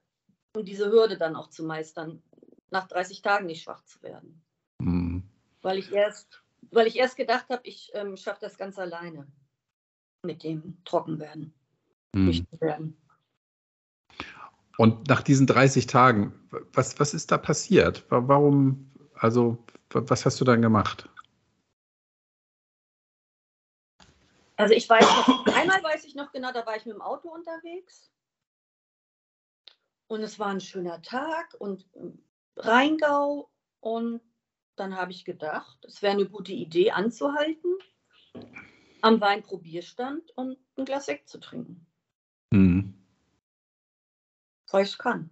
um 0.55 0.65
diese 0.65 0.91
Hürde 0.91 1.17
dann 1.17 1.35
auch 1.35 1.49
zu 1.49 1.63
meistern, 1.63 2.21
nach 2.69 2.87
30 2.87 3.21
Tagen 3.21 3.45
nicht 3.45 3.63
schwach 3.63 3.83
zu 3.85 4.01
werden. 4.03 4.43
Mhm. 4.79 5.23
Weil 5.61 5.77
ich 5.77 5.91
erst, 5.91 6.43
weil 6.71 6.87
ich 6.87 6.97
erst 6.97 7.17
gedacht 7.17 7.49
habe, 7.49 7.61
ich 7.65 7.91
ähm, 7.93 8.17
schaffe 8.17 8.41
das 8.41 8.57
ganz 8.57 8.77
alleine 8.77 9.27
mit 10.23 10.43
dem 10.43 10.83
Trockenwerden. 10.85 11.53
Werden. 12.61 12.97
Und 14.77 15.07
nach 15.09 15.21
diesen 15.21 15.47
30 15.47 15.87
Tagen, 15.87 16.33
was, 16.71 16.97
was 16.99 17.13
ist 17.13 17.31
da 17.31 17.37
passiert? 17.37 18.05
Warum, 18.09 18.91
also, 19.15 19.65
was 19.89 20.25
hast 20.25 20.39
du 20.39 20.45
dann 20.45 20.61
gemacht? 20.61 21.09
Also 24.57 24.73
ich 24.73 24.89
weiß 24.89 25.03
noch, 25.03 25.45
einmal 25.55 25.83
weiß 25.83 26.05
ich 26.05 26.15
noch 26.15 26.31
genau, 26.31 26.51
da 26.53 26.65
war 26.65 26.77
ich 26.77 26.85
mit 26.85 26.95
dem 26.95 27.01
Auto 27.01 27.29
unterwegs 27.29 28.09
und 30.07 30.21
es 30.21 30.39
war 30.39 30.47
ein 30.47 30.61
schöner 30.61 31.01
Tag 31.01 31.55
und 31.59 31.85
ähm, 31.95 32.23
Rheingau 32.55 33.49
und 33.81 34.21
dann 34.75 34.95
habe 34.95 35.11
ich 35.11 35.25
gedacht, 35.25 35.77
es 35.85 36.01
wäre 36.01 36.13
eine 36.13 36.25
gute 36.25 36.53
Idee 36.53 36.91
anzuhalten, 36.91 37.77
am 39.01 39.21
Weinprobierstand 39.21 40.31
und 40.31 40.57
ein 40.77 40.85
Glas 40.85 41.05
Sekt 41.05 41.29
zu 41.29 41.39
trinken. 41.39 41.85
Mhm 42.51 42.95
weil 44.75 44.83
ich 44.83 44.89
es 44.89 44.97
kann. 44.97 45.31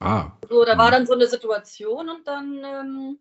Ah. 0.00 0.30
So, 0.48 0.64
da 0.64 0.78
war 0.78 0.86
hm. 0.86 0.92
dann 0.92 1.06
so 1.06 1.14
eine 1.14 1.26
Situation 1.26 2.08
und 2.08 2.26
dann, 2.28 2.62
ähm, 2.64 3.18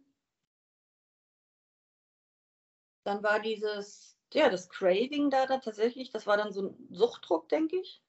dann 3.03 3.23
war 3.23 3.39
dieses, 3.39 4.15
ja, 4.31 4.49
das 4.49 4.69
Craving 4.69 5.31
da, 5.31 5.47
da 5.47 5.57
tatsächlich, 5.57 6.11
das 6.11 6.27
war 6.27 6.37
dann 6.37 6.53
so 6.53 6.67
ein 6.67 6.87
Suchtdruck, 6.91 7.49
denke 7.49 7.77
ich. 7.77 8.03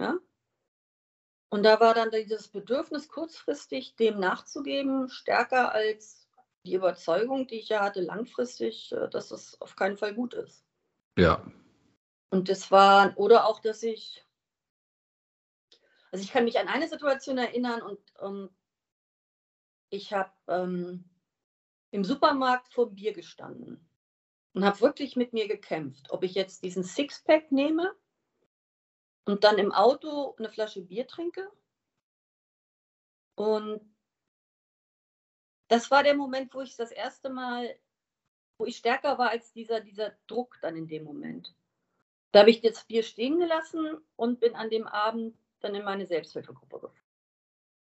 Ja. 0.00 0.18
Und 1.56 1.62
da 1.62 1.80
war 1.80 1.94
dann 1.94 2.10
dieses 2.10 2.48
Bedürfnis, 2.48 3.08
kurzfristig 3.08 3.96
dem 3.96 4.20
nachzugeben, 4.20 5.08
stärker 5.08 5.72
als 5.72 6.28
die 6.66 6.74
Überzeugung, 6.74 7.46
die 7.46 7.54
ich 7.54 7.70
ja 7.70 7.80
hatte, 7.80 8.02
langfristig, 8.02 8.92
äh, 8.92 9.08
dass 9.08 9.30
es 9.30 9.58
auf 9.62 9.74
keinen 9.74 9.96
Fall 9.96 10.14
gut 10.14 10.34
ist. 10.34 10.66
Ja. 11.16 11.42
Und 12.28 12.50
das 12.50 12.70
war, 12.70 13.16
oder 13.16 13.46
auch, 13.46 13.60
dass 13.60 13.82
ich 13.82 14.22
also 16.12 16.22
ich 16.22 16.30
kann 16.30 16.44
mich 16.44 16.58
an 16.58 16.68
eine 16.68 16.88
Situation 16.88 17.38
erinnern 17.38 17.80
und, 17.80 18.00
und 18.18 18.54
ich 19.88 20.12
habe 20.12 20.32
ähm, 20.48 21.08
im 21.90 22.04
Supermarkt 22.04 22.70
vor 22.74 22.90
Bier 22.90 23.14
gestanden 23.14 23.88
und 24.52 24.62
habe 24.62 24.82
wirklich 24.82 25.16
mit 25.16 25.32
mir 25.32 25.48
gekämpft, 25.48 26.10
ob 26.10 26.22
ich 26.22 26.34
jetzt 26.34 26.64
diesen 26.64 26.84
Sixpack 26.84 27.50
nehme 27.50 27.96
und 29.26 29.44
dann 29.44 29.58
im 29.58 29.72
Auto 29.72 30.34
eine 30.38 30.48
Flasche 30.48 30.80
Bier 30.80 31.06
trinke. 31.06 31.50
Und 33.34 33.80
das 35.68 35.90
war 35.90 36.02
der 36.02 36.14
Moment, 36.14 36.54
wo 36.54 36.62
ich 36.62 36.76
das 36.76 36.92
erste 36.92 37.28
Mal, 37.28 37.76
wo 38.58 38.64
ich 38.64 38.76
stärker 38.76 39.18
war 39.18 39.30
als 39.30 39.52
dieser, 39.52 39.80
dieser 39.80 40.12
Druck 40.26 40.58
dann 40.62 40.76
in 40.76 40.86
dem 40.86 41.04
Moment. 41.04 41.54
Da 42.32 42.40
habe 42.40 42.50
ich 42.50 42.60
das 42.60 42.84
Bier 42.84 43.02
stehen 43.02 43.38
gelassen 43.38 43.98
und 44.14 44.40
bin 44.40 44.54
an 44.54 44.70
dem 44.70 44.86
Abend 44.86 45.36
dann 45.60 45.74
in 45.74 45.84
meine 45.84 46.06
Selbsthilfegruppe 46.06 46.80
gefahren. 46.80 47.02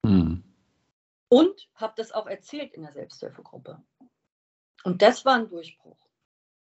Mhm. 0.04 0.44
Und 1.30 1.70
habe 1.76 1.94
das 1.96 2.12
auch 2.12 2.28
erzählt 2.28 2.74
in 2.74 2.84
der 2.84 2.91
Selbsthilfegruppe. 2.91 3.82
Und 4.84 5.02
das 5.02 5.24
war 5.26 5.36
ein 5.36 5.48
Durchbruch. 5.48 5.98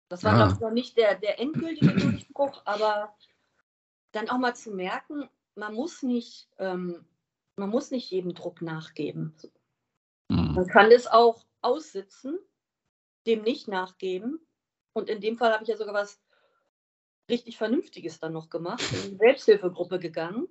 Das 0.10 0.24
war, 0.24 0.38
ja. 0.38 0.58
noch 0.60 0.72
nicht 0.72 0.96
der, 0.96 1.16
der 1.16 1.40
endgültige 1.40 1.96
Durchbruch, 1.96 2.62
aber 2.66 3.16
dann 4.14 4.30
auch 4.30 4.38
mal 4.38 4.56
zu 4.56 4.72
merken, 4.72 5.30
man 5.56 5.74
muss 5.74 6.02
nicht, 6.02 6.50
ähm, 6.58 7.06
man 7.58 7.70
muss 7.70 7.92
nicht 7.92 8.10
jedem 8.10 8.34
Druck 8.34 8.62
nachgeben. 8.62 9.36
Mhm. 10.30 10.54
Man 10.54 10.68
kann 10.68 10.92
es 10.92 11.08
auch 11.08 11.46
aussitzen, 11.62 12.40
dem 13.28 13.42
nicht 13.42 13.68
nachgeben. 13.68 14.40
Und 14.94 15.10
in 15.10 15.22
dem 15.22 15.38
Fall 15.38 15.52
habe 15.52 15.64
ich 15.64 15.70
ja 15.70 15.78
sogar 15.78 15.94
was 15.94 16.22
richtig 17.30 17.58
Vernünftiges 17.58 18.20
dann 18.20 18.34
noch 18.34 18.50
gemacht, 18.50 18.84
in 18.92 19.12
die 19.12 19.18
Selbsthilfegruppe 19.18 20.00
gegangen 20.00 20.48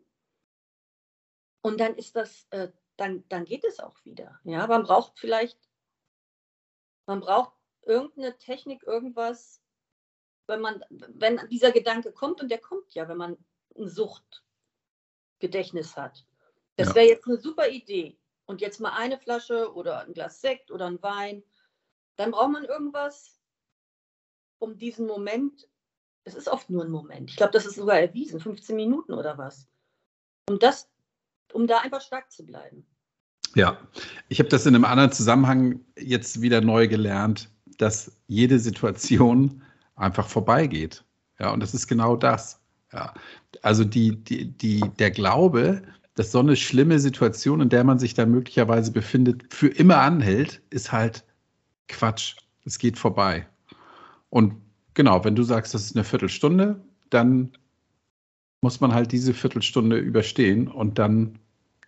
und 1.63 1.81
dann 1.81 1.95
ist 1.95 2.17
das, 2.17 2.47
äh, 2.51 2.71
dann, 2.97 3.27
dann 3.29 3.45
geht 3.45 3.65
es 3.65 3.81
auch 3.81 4.05
wieder. 4.05 4.41
Ja, 4.45 4.67
man 4.67 4.83
braucht 4.83 5.19
vielleicht, 5.19 5.59
man 7.07 7.21
braucht 7.21 7.55
irgendeine 7.83 8.37
Technik, 8.37 8.83
irgendwas, 8.83 9.63
wenn 10.49 10.61
man, 10.61 10.85
wenn 10.91 11.41
dieser 11.49 11.73
Gedanke 11.73 12.13
kommt, 12.13 12.43
und 12.43 12.51
der 12.51 12.61
kommt 12.61 12.93
ja, 12.95 13.09
wenn 13.09 13.17
man 13.17 13.39
ein 13.79 13.89
Suchtgedächtnis 13.89 15.97
hat. 15.97 16.25
Das 16.77 16.89
ja. 16.89 16.95
wäre 16.95 17.09
jetzt 17.09 17.27
eine 17.27 17.39
super 17.39 17.69
Idee. 17.69 18.17
Und 18.47 18.61
jetzt 18.61 18.81
mal 18.81 18.97
eine 18.97 19.19
Flasche 19.19 19.73
oder 19.75 20.01
ein 20.01 20.15
Glas 20.15 20.41
Sekt 20.41 20.71
oder 20.71 20.87
ein 20.87 21.03
Wein. 21.03 21.43
Dann 22.17 22.33
braucht 22.33 22.53
man 22.53 22.65
irgendwas, 22.65 23.41
um 24.59 24.77
diesen 24.77 25.07
Moment, 25.07 25.69
es 26.25 26.35
ist 26.35 26.49
oft 26.49 26.71
nur 26.71 26.85
ein 26.85 26.91
Moment. 26.91 27.31
Ich 27.31 27.37
glaube, 27.37 27.53
das 27.53 27.67
ist 27.67 27.77
sogar 27.77 27.99
erwiesen, 27.99 28.41
15 28.41 28.77
Minuten 28.77 29.15
oder 29.15 29.39
was. 29.39 29.67
Um 30.49 30.59
das 30.59 30.89
um 31.55 31.67
da 31.67 31.79
einfach 31.79 32.01
stark 32.01 32.31
zu 32.31 32.45
bleiben. 32.45 32.85
Ja, 33.55 33.79
ich 34.29 34.39
habe 34.39 34.49
das 34.49 34.67
in 34.67 34.75
einem 34.75 34.85
anderen 34.85 35.13
Zusammenhang 35.13 35.81
jetzt 35.99 36.41
wieder 36.41 36.61
neu 36.61 36.89
gelernt, 36.89 37.51
dass 37.79 38.13
jede 38.27 38.59
Situation 38.59 39.63
einfach 39.95 40.27
vorbeigeht. 40.27 41.05
Ja, 41.39 41.53
und 41.53 41.61
das 41.61 41.75
ist 41.75 41.87
genau 41.87 42.17
das. 42.17 42.62
Ja, 42.93 43.15
also 43.63 43.85
die, 43.85 44.17
die, 44.17 44.47
die, 44.47 44.81
der 44.99 45.11
Glaube, 45.11 45.83
dass 46.15 46.33
so 46.33 46.41
eine 46.41 46.57
schlimme 46.57 46.99
Situation, 46.99 47.61
in 47.61 47.69
der 47.69 47.85
man 47.85 47.99
sich 47.99 48.15
da 48.15 48.27
möglicherweise 48.27 48.93
befindet, 48.93 49.53
für 49.53 49.69
immer 49.69 49.99
anhält, 49.99 50.61
ist 50.71 50.93
halt 50.93 51.25
Quatsch. 51.89 52.37
Es 52.65 52.79
geht 52.79 52.99
vorbei. 52.99 53.47
Und 54.31 54.55
genau, 54.95 55.25
wenn 55.25 55.35
du 55.35 55.43
sagst, 55.43 55.75
das 55.75 55.85
ist 55.85 55.97
eine 55.97 56.05
Viertelstunde, 56.05 56.81
dann 57.11 57.57
muss 58.61 58.81
man 58.81 58.95
halt 58.95 59.11
diese 59.13 59.35
Viertelstunde 59.35 59.99
überstehen 59.99 60.69
und 60.69 60.99
dann 60.99 61.39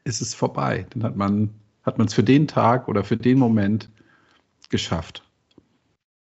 ist 0.04 0.20
es 0.20 0.34
vorbei. 0.34 0.86
Dann 0.90 1.04
hat 1.04 1.16
man 1.16 1.54
hat 1.84 1.98
man 1.98 2.06
es 2.06 2.14
für 2.14 2.24
den 2.24 2.48
Tag 2.48 2.88
oder 2.88 3.04
für 3.04 3.16
den 3.16 3.38
Moment 3.38 3.90
geschafft. 4.70 5.22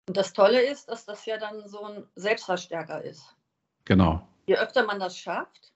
Und 0.09 0.17
das 0.17 0.33
Tolle 0.33 0.63
ist, 0.63 0.89
dass 0.89 1.05
das 1.05 1.27
ja 1.27 1.39
dann 1.39 1.69
so 1.69 1.85
ein 1.85 2.05
Selbstverstärker 2.15 3.03
ist. 3.03 3.37
Genau. 3.85 4.27
Je 4.47 4.57
öfter 4.57 4.85
man 4.85 5.01
das 5.01 5.17
schafft, 5.17 5.73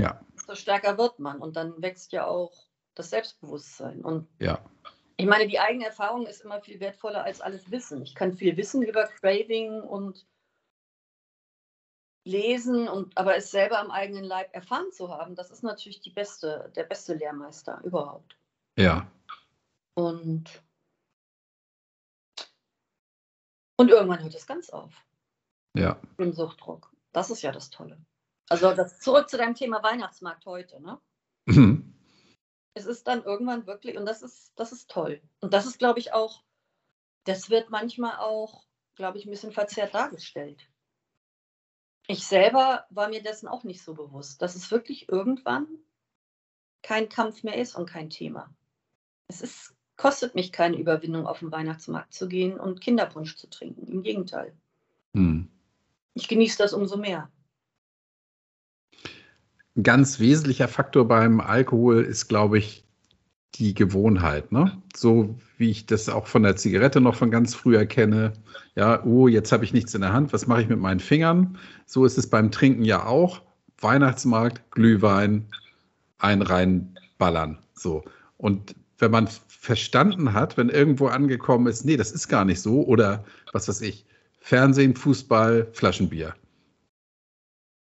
ja. 0.00 0.20
desto 0.34 0.54
stärker 0.54 0.98
wird 0.98 1.18
man. 1.18 1.38
Und 1.38 1.56
dann 1.56 1.80
wächst 1.80 2.12
ja 2.12 2.26
auch 2.26 2.66
das 2.94 3.10
Selbstbewusstsein. 3.10 4.00
Und 4.04 4.28
ja. 4.40 4.60
ich 5.16 5.26
meine, 5.26 5.46
die 5.46 5.60
eigene 5.60 5.86
Erfahrung 5.86 6.26
ist 6.26 6.40
immer 6.42 6.60
viel 6.60 6.80
wertvoller 6.80 7.24
als 7.24 7.40
alles 7.40 7.70
Wissen. 7.70 8.02
Ich 8.02 8.14
kann 8.14 8.36
viel 8.36 8.56
wissen 8.56 8.82
über 8.82 9.06
Craving 9.06 9.80
und 9.80 10.26
lesen 12.28 12.88
und 12.88 13.16
aber 13.16 13.36
es 13.36 13.50
selber 13.50 13.78
am 13.78 13.90
eigenen 13.90 14.24
Leib 14.24 14.54
erfahren 14.54 14.92
zu 14.92 15.08
haben, 15.08 15.34
das 15.34 15.50
ist 15.50 15.62
natürlich 15.62 16.00
die 16.00 16.10
beste, 16.10 16.70
der 16.76 16.84
beste 16.84 17.14
Lehrmeister 17.14 17.80
überhaupt. 17.84 18.36
Ja. 18.76 19.10
Und, 19.94 20.62
und 23.76 23.90
irgendwann 23.90 24.22
hört 24.22 24.34
es 24.34 24.46
ganz 24.46 24.70
auf. 24.70 24.92
Ja. 25.74 25.98
Im 26.18 26.32
Suchtdruck. 26.32 26.92
Das 27.18 27.30
ist 27.30 27.42
ja 27.42 27.50
das 27.50 27.70
Tolle. 27.70 27.98
Also 28.48 28.72
das 28.74 29.00
zurück 29.00 29.28
zu 29.28 29.36
deinem 29.36 29.56
Thema 29.56 29.82
Weihnachtsmarkt 29.82 30.46
heute, 30.46 30.80
ne? 30.80 31.00
Mhm. 31.46 31.92
Es 32.74 32.86
ist 32.86 33.08
dann 33.08 33.24
irgendwann 33.24 33.66
wirklich, 33.66 33.96
und 33.96 34.06
das 34.06 34.22
ist, 34.22 34.52
das 34.54 34.70
ist 34.70 34.88
toll. 34.88 35.20
Und 35.40 35.52
das 35.52 35.66
ist, 35.66 35.80
glaube 35.80 35.98
ich, 35.98 36.12
auch, 36.12 36.44
das 37.24 37.50
wird 37.50 37.70
manchmal 37.70 38.18
auch, 38.18 38.62
glaube 38.94 39.18
ich, 39.18 39.26
ein 39.26 39.30
bisschen 39.30 39.50
verzerrt 39.50 39.96
dargestellt. 39.96 40.70
ich 42.06 42.24
selber 42.24 42.86
war 42.90 43.08
mir 43.08 43.20
dessen 43.20 43.48
auch 43.48 43.64
nicht 43.64 43.82
so 43.82 43.94
bewusst, 43.94 44.40
dass 44.40 44.54
es 44.54 44.70
wirklich 44.70 45.08
irgendwann 45.08 45.66
kein 46.82 47.08
Kampf 47.08 47.42
mehr 47.42 47.56
ist 47.56 47.74
und 47.74 47.90
kein 47.90 48.10
Thema. 48.10 48.54
Es 49.26 49.40
ist, 49.40 49.74
kostet 49.96 50.36
mich 50.36 50.52
keine 50.52 50.76
Überwindung, 50.76 51.26
auf 51.26 51.40
den 51.40 51.50
Weihnachtsmarkt 51.50 52.14
zu 52.14 52.28
gehen 52.28 52.60
und 52.60 52.80
Kinderpunsch 52.80 53.34
zu 53.34 53.50
trinken. 53.50 53.88
Im 53.88 54.04
Gegenteil. 54.04 54.56
Hm. 55.16 55.50
Ich 56.14 56.28
genieße 56.28 56.58
das 56.58 56.72
umso 56.72 56.96
mehr. 56.96 57.30
Ein 59.76 59.82
ganz 59.82 60.18
wesentlicher 60.18 60.68
Faktor 60.68 61.06
beim 61.06 61.40
Alkohol 61.40 62.02
ist, 62.02 62.28
glaube 62.28 62.58
ich, 62.58 62.84
die 63.54 63.74
Gewohnheit, 63.74 64.52
ne? 64.52 64.82
So 64.94 65.38
wie 65.56 65.70
ich 65.70 65.86
das 65.86 66.08
auch 66.08 66.26
von 66.26 66.42
der 66.42 66.56
Zigarette 66.56 67.00
noch 67.00 67.14
von 67.14 67.30
ganz 67.30 67.54
früher 67.54 67.86
kenne. 67.86 68.32
Ja, 68.74 69.04
oh, 69.04 69.28
jetzt 69.28 69.52
habe 69.52 69.64
ich 69.64 69.72
nichts 69.72 69.94
in 69.94 70.00
der 70.00 70.12
Hand, 70.12 70.32
was 70.32 70.46
mache 70.46 70.62
ich 70.62 70.68
mit 70.68 70.78
meinen 70.78 71.00
Fingern? 71.00 71.58
So 71.86 72.04
ist 72.04 72.18
es 72.18 72.28
beim 72.28 72.50
Trinken 72.50 72.84
ja 72.84 73.06
auch. 73.06 73.42
Weihnachtsmarkt, 73.80 74.70
Glühwein, 74.70 75.46
ein 76.18 76.42
reinballern. 76.42 77.58
So. 77.74 78.04
Und 78.36 78.74
wenn 78.98 79.10
man 79.10 79.28
verstanden 79.46 80.32
hat, 80.32 80.56
wenn 80.56 80.68
irgendwo 80.68 81.06
angekommen 81.06 81.66
ist, 81.66 81.84
nee, 81.84 81.96
das 81.96 82.12
ist 82.12 82.28
gar 82.28 82.44
nicht 82.44 82.60
so, 82.60 82.84
oder 82.84 83.24
was 83.52 83.68
weiß 83.68 83.80
ich, 83.82 84.04
Fernsehen, 84.48 84.96
Fußball, 84.96 85.68
Flaschenbier. 85.74 86.34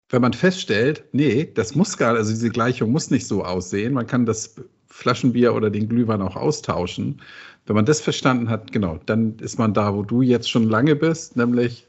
Wenn 0.08 0.22
man 0.22 0.32
feststellt, 0.32 1.04
nee, 1.12 1.44
das 1.44 1.74
muss 1.74 1.98
gar, 1.98 2.14
also 2.14 2.30
diese 2.30 2.48
Gleichung 2.48 2.90
muss 2.90 3.11
nicht 3.11 3.26
so 3.26 3.44
aussehen, 3.44 3.92
man 3.92 4.06
kann 4.06 4.24
das 4.24 4.58
Flaschenbier 4.87 5.52
oder 5.52 5.68
den 5.68 5.90
Glühwein 5.90 6.22
auch 6.22 6.37
austauschen. 6.37 7.20
Wenn 7.66 7.76
man 7.76 7.84
das 7.84 8.00
verstanden 8.00 8.48
hat, 8.48 8.72
genau, 8.72 8.98
dann 9.04 9.38
ist 9.40 9.58
man 9.58 9.74
da, 9.74 9.94
wo 9.94 10.02
du 10.02 10.22
jetzt 10.22 10.48
schon 10.48 10.70
lange 10.70 10.96
bist, 10.96 11.37
nämlich 11.37 11.87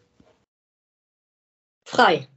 frei. 1.87 2.27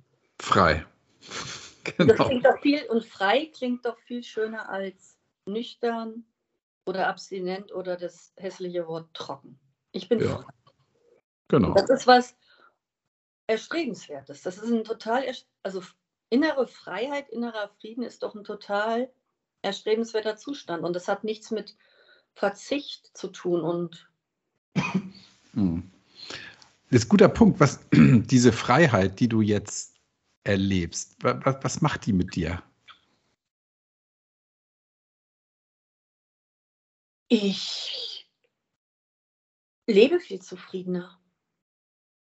Frei. 0.41 0.87
genau. 1.83 2.15
Das 2.15 2.29
klingt 2.29 2.47
doch 2.47 2.61
viel 2.61 2.83
und 2.89 3.05
frei 3.05 3.51
klingt 3.53 3.85
doch 3.85 3.99
viel 3.99 4.23
schöner 4.23 4.69
als 4.69 5.19
nüchtern 5.45 6.25
oder 6.87 7.09
abstinent 7.09 7.73
oder 7.73 7.97
das 7.97 8.33
hässliche 8.37 8.87
Wort 8.87 9.13
trocken. 9.13 9.59
Ich 9.91 10.09
bin 10.09 10.21
ja. 10.21 10.39
frei. 10.39 10.53
Genau. 11.49 11.75
Das 11.75 11.91
ist 11.91 12.07
was 12.07 12.35
Erstrebenswertes. 13.47 14.43
Das 14.43 14.59
ist 14.59 14.71
ein 14.71 14.85
total, 14.85 15.25
also 15.63 15.83
innere 16.31 16.67
Freiheit, 16.67 17.29
innerer 17.29 17.71
Frieden 17.81 18.03
ist 18.03 18.23
doch 18.23 18.35
ein 18.35 18.45
total 18.45 19.13
erstrebenswerter 19.63 20.37
Zustand. 20.37 20.85
Und 20.85 20.95
das 20.95 21.09
hat 21.09 21.25
nichts 21.25 21.51
mit 21.51 21.77
Verzicht 22.35 23.17
zu 23.17 23.29
tun 23.29 23.63
und. 23.63 24.11
Hm. 25.55 25.91
Das 26.91 27.01
ist 27.01 27.05
ein 27.05 27.09
guter 27.11 27.29
Punkt, 27.29 27.61
was 27.61 27.79
diese 27.93 28.53
Freiheit, 28.53 29.21
die 29.21 29.29
du 29.29 29.43
jetzt 29.43 30.01
erlebst, 30.45 31.17
was, 31.21 31.57
was 31.63 31.81
macht 31.83 32.07
die 32.07 32.15
mit 32.15 32.35
dir? 32.35 32.63
Ich 37.29 38.27
lebe 39.87 40.21
viel 40.21 40.41
zufriedener. 40.41 41.22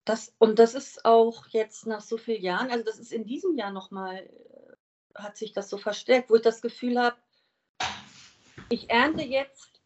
Das, 0.08 0.34
und 0.40 0.58
das 0.58 0.74
ist 0.74 1.04
auch 1.04 1.48
jetzt 1.48 1.86
nach 1.86 2.00
so 2.00 2.18
vielen 2.18 2.42
Jahren, 2.42 2.72
also 2.72 2.86
das 2.86 2.98
ist 2.98 3.12
in 3.12 3.26
diesem 3.26 3.58
Jahr 3.58 3.72
nochmal 3.72 4.30
hat 5.14 5.36
sich 5.36 5.52
das 5.52 5.70
so 5.70 5.78
verstärkt, 5.78 6.30
wo 6.30 6.36
ich 6.36 6.42
das 6.44 6.62
Gefühl 6.62 6.98
habe, 6.98 7.18
ich 8.70 8.90
ernte 8.90 9.24
jetzt, 9.24 9.82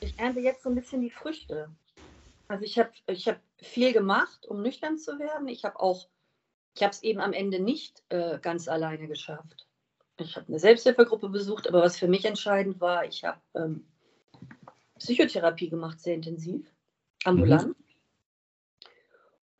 ich 0.00 0.18
ernte 0.18 0.40
jetzt 0.40 0.62
so 0.62 0.70
ein 0.70 0.74
bisschen 0.74 1.02
die 1.02 1.10
Früchte. 1.10 1.70
Also 2.46 2.64
ich 2.64 2.78
habe 2.78 2.92
ich 3.08 3.28
hab 3.28 3.40
viel 3.58 3.92
gemacht, 3.92 4.46
um 4.46 4.62
nüchtern 4.62 4.96
zu 4.96 5.18
werden. 5.18 5.48
Ich 5.48 5.66
habe 5.66 5.78
auch, 5.78 6.08
ich 6.74 6.82
habe 6.82 6.92
es 6.92 7.02
eben 7.02 7.20
am 7.20 7.34
Ende 7.34 7.60
nicht 7.60 8.02
äh, 8.08 8.38
ganz 8.38 8.68
alleine 8.68 9.06
geschafft. 9.06 9.66
Ich 10.16 10.34
habe 10.36 10.48
eine 10.48 10.58
Selbsthilfegruppe 10.58 11.28
besucht, 11.28 11.68
aber 11.68 11.82
was 11.82 11.98
für 11.98 12.08
mich 12.08 12.24
entscheidend 12.24 12.80
war, 12.80 13.04
ich 13.04 13.24
habe 13.24 13.40
ähm, 13.54 13.86
Psychotherapie 14.98 15.68
gemacht, 15.68 16.00
sehr 16.00 16.14
intensiv, 16.14 16.72
ambulant. 17.24 17.68
Mhm. 17.68 17.87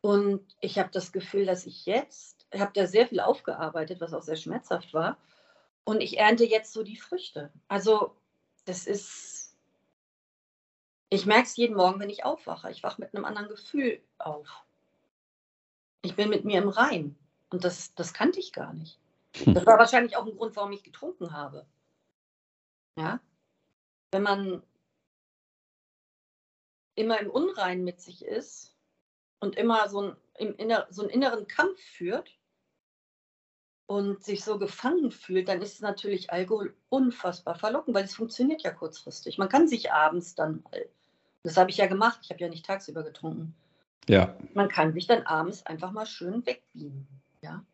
Und 0.01 0.45
ich 0.61 0.79
habe 0.79 0.89
das 0.91 1.11
Gefühl, 1.11 1.45
dass 1.45 1.65
ich 1.65 1.85
jetzt 1.85 2.39
ich 2.51 2.61
habe 2.61 2.71
da 2.73 2.87
sehr 2.87 3.07
viel 3.07 3.19
aufgearbeitet, 3.19 4.01
was 4.01 4.13
auch 4.13 4.21
sehr 4.21 4.35
schmerzhaft 4.35 4.93
war. 4.93 5.17
Und 5.83 6.01
ich 6.01 6.17
ernte 6.17 6.45
jetzt 6.45 6.73
so 6.73 6.83
die 6.83 6.97
Früchte. 6.97 7.51
Also 7.67 8.15
das 8.65 8.87
ist, 8.87 9.55
ich 11.09 11.25
merke 11.25 11.43
es 11.43 11.57
jeden 11.57 11.75
Morgen, 11.75 11.99
wenn 11.99 12.09
ich 12.09 12.25
aufwache. 12.25 12.71
Ich 12.71 12.83
wache 12.83 13.01
mit 13.01 13.13
einem 13.13 13.25
anderen 13.25 13.49
Gefühl 13.49 14.01
auf. 14.17 14.65
Ich 16.01 16.15
bin 16.15 16.29
mit 16.29 16.45
mir 16.45 16.61
im 16.61 16.69
Rein. 16.69 17.17
Und 17.49 17.63
das, 17.63 17.93
das 17.95 18.13
kannte 18.13 18.39
ich 18.39 18.53
gar 18.53 18.73
nicht. 18.73 18.99
Hm. 19.35 19.53
Das 19.53 19.65
war 19.65 19.77
wahrscheinlich 19.77 20.15
auch 20.15 20.25
ein 20.25 20.35
Grund, 20.35 20.55
warum 20.55 20.71
ich 20.71 20.83
getrunken 20.83 21.33
habe. 21.33 21.65
Ja. 22.95 23.19
Wenn 24.11 24.23
man 24.23 24.63
immer 26.95 27.19
im 27.19 27.29
Unrein 27.29 27.83
mit 27.83 28.01
sich 28.01 28.25
ist 28.25 28.75
und 29.39 29.55
immer 29.55 29.89
so, 29.89 30.15
ein, 30.39 30.53
inner, 30.55 30.87
so 30.89 31.01
einen 31.01 31.11
inneren 31.11 31.47
Kampf 31.47 31.79
führt, 31.79 32.39
und 33.89 34.23
sich 34.23 34.43
so 34.43 34.59
gefangen 34.59 35.09
fühlt, 35.09 35.47
dann 35.47 35.63
ist 35.63 35.81
natürlich 35.81 36.31
Alkohol 36.31 36.75
unfassbar 36.89 37.55
verlockend, 37.55 37.95
weil 37.95 38.03
es 38.03 38.13
funktioniert 38.13 38.61
ja 38.61 38.69
kurzfristig. 38.69 39.39
Man 39.39 39.49
kann 39.49 39.67
sich 39.67 39.91
abends 39.91 40.35
dann 40.35 40.61
mal, 40.61 40.85
das 41.41 41.57
habe 41.57 41.71
ich 41.71 41.77
ja 41.77 41.87
gemacht, 41.87 42.19
ich 42.21 42.29
habe 42.29 42.39
ja 42.39 42.49
nicht 42.49 42.67
tagsüber 42.67 43.01
getrunken. 43.01 43.55
Ja. 44.07 44.37
Man 44.53 44.69
kann 44.69 44.93
sich 44.93 45.07
dann 45.07 45.23
abends 45.23 45.65
einfach 45.65 45.89
mal 45.89 46.05
schön 46.05 46.45
wegbiegen. 46.45 47.07
Ja. 47.41 47.65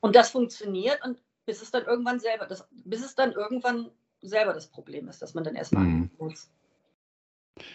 Und 0.00 0.16
das 0.16 0.30
funktioniert 0.30 1.04
und 1.04 1.22
bis 1.46 1.62
es 1.62 1.70
dann 1.70 1.84
irgendwann 1.84 2.18
selber, 2.18 2.46
das, 2.46 2.66
bis 2.72 3.04
es 3.04 3.14
dann 3.14 3.30
irgendwann 3.30 3.92
selber 4.22 4.52
das 4.54 4.66
Problem 4.66 5.08
ist, 5.08 5.22
dass 5.22 5.34
man 5.34 5.44
dann 5.44 5.54
erstmal 5.54 5.84
mhm. 5.84 6.10
muss. 6.18 6.50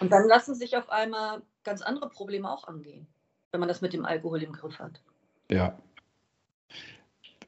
Und 0.01 0.11
dann 0.11 0.27
lassen 0.27 0.53
sich 0.53 0.75
auf 0.75 0.89
einmal 0.89 1.43
ganz 1.65 1.81
andere 1.81 2.09
Probleme 2.09 2.49
auch 2.49 2.67
angehen, 2.67 3.07
wenn 3.51 3.59
man 3.59 3.67
das 3.67 3.81
mit 3.81 3.91
dem 3.91 4.05
Alkohol 4.05 4.41
im 4.41 4.53
Griff 4.53 4.79
hat. 4.79 5.01
Ja, 5.49 5.77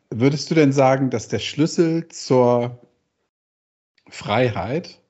Würdest 0.09 0.49
du 0.49 0.55
denn 0.55 0.71
sagen, 0.71 1.09
dass 1.09 1.27
der 1.27 1.39
Schlüssel 1.39 2.07
zur 2.07 2.79
Freiheit, 4.09 5.01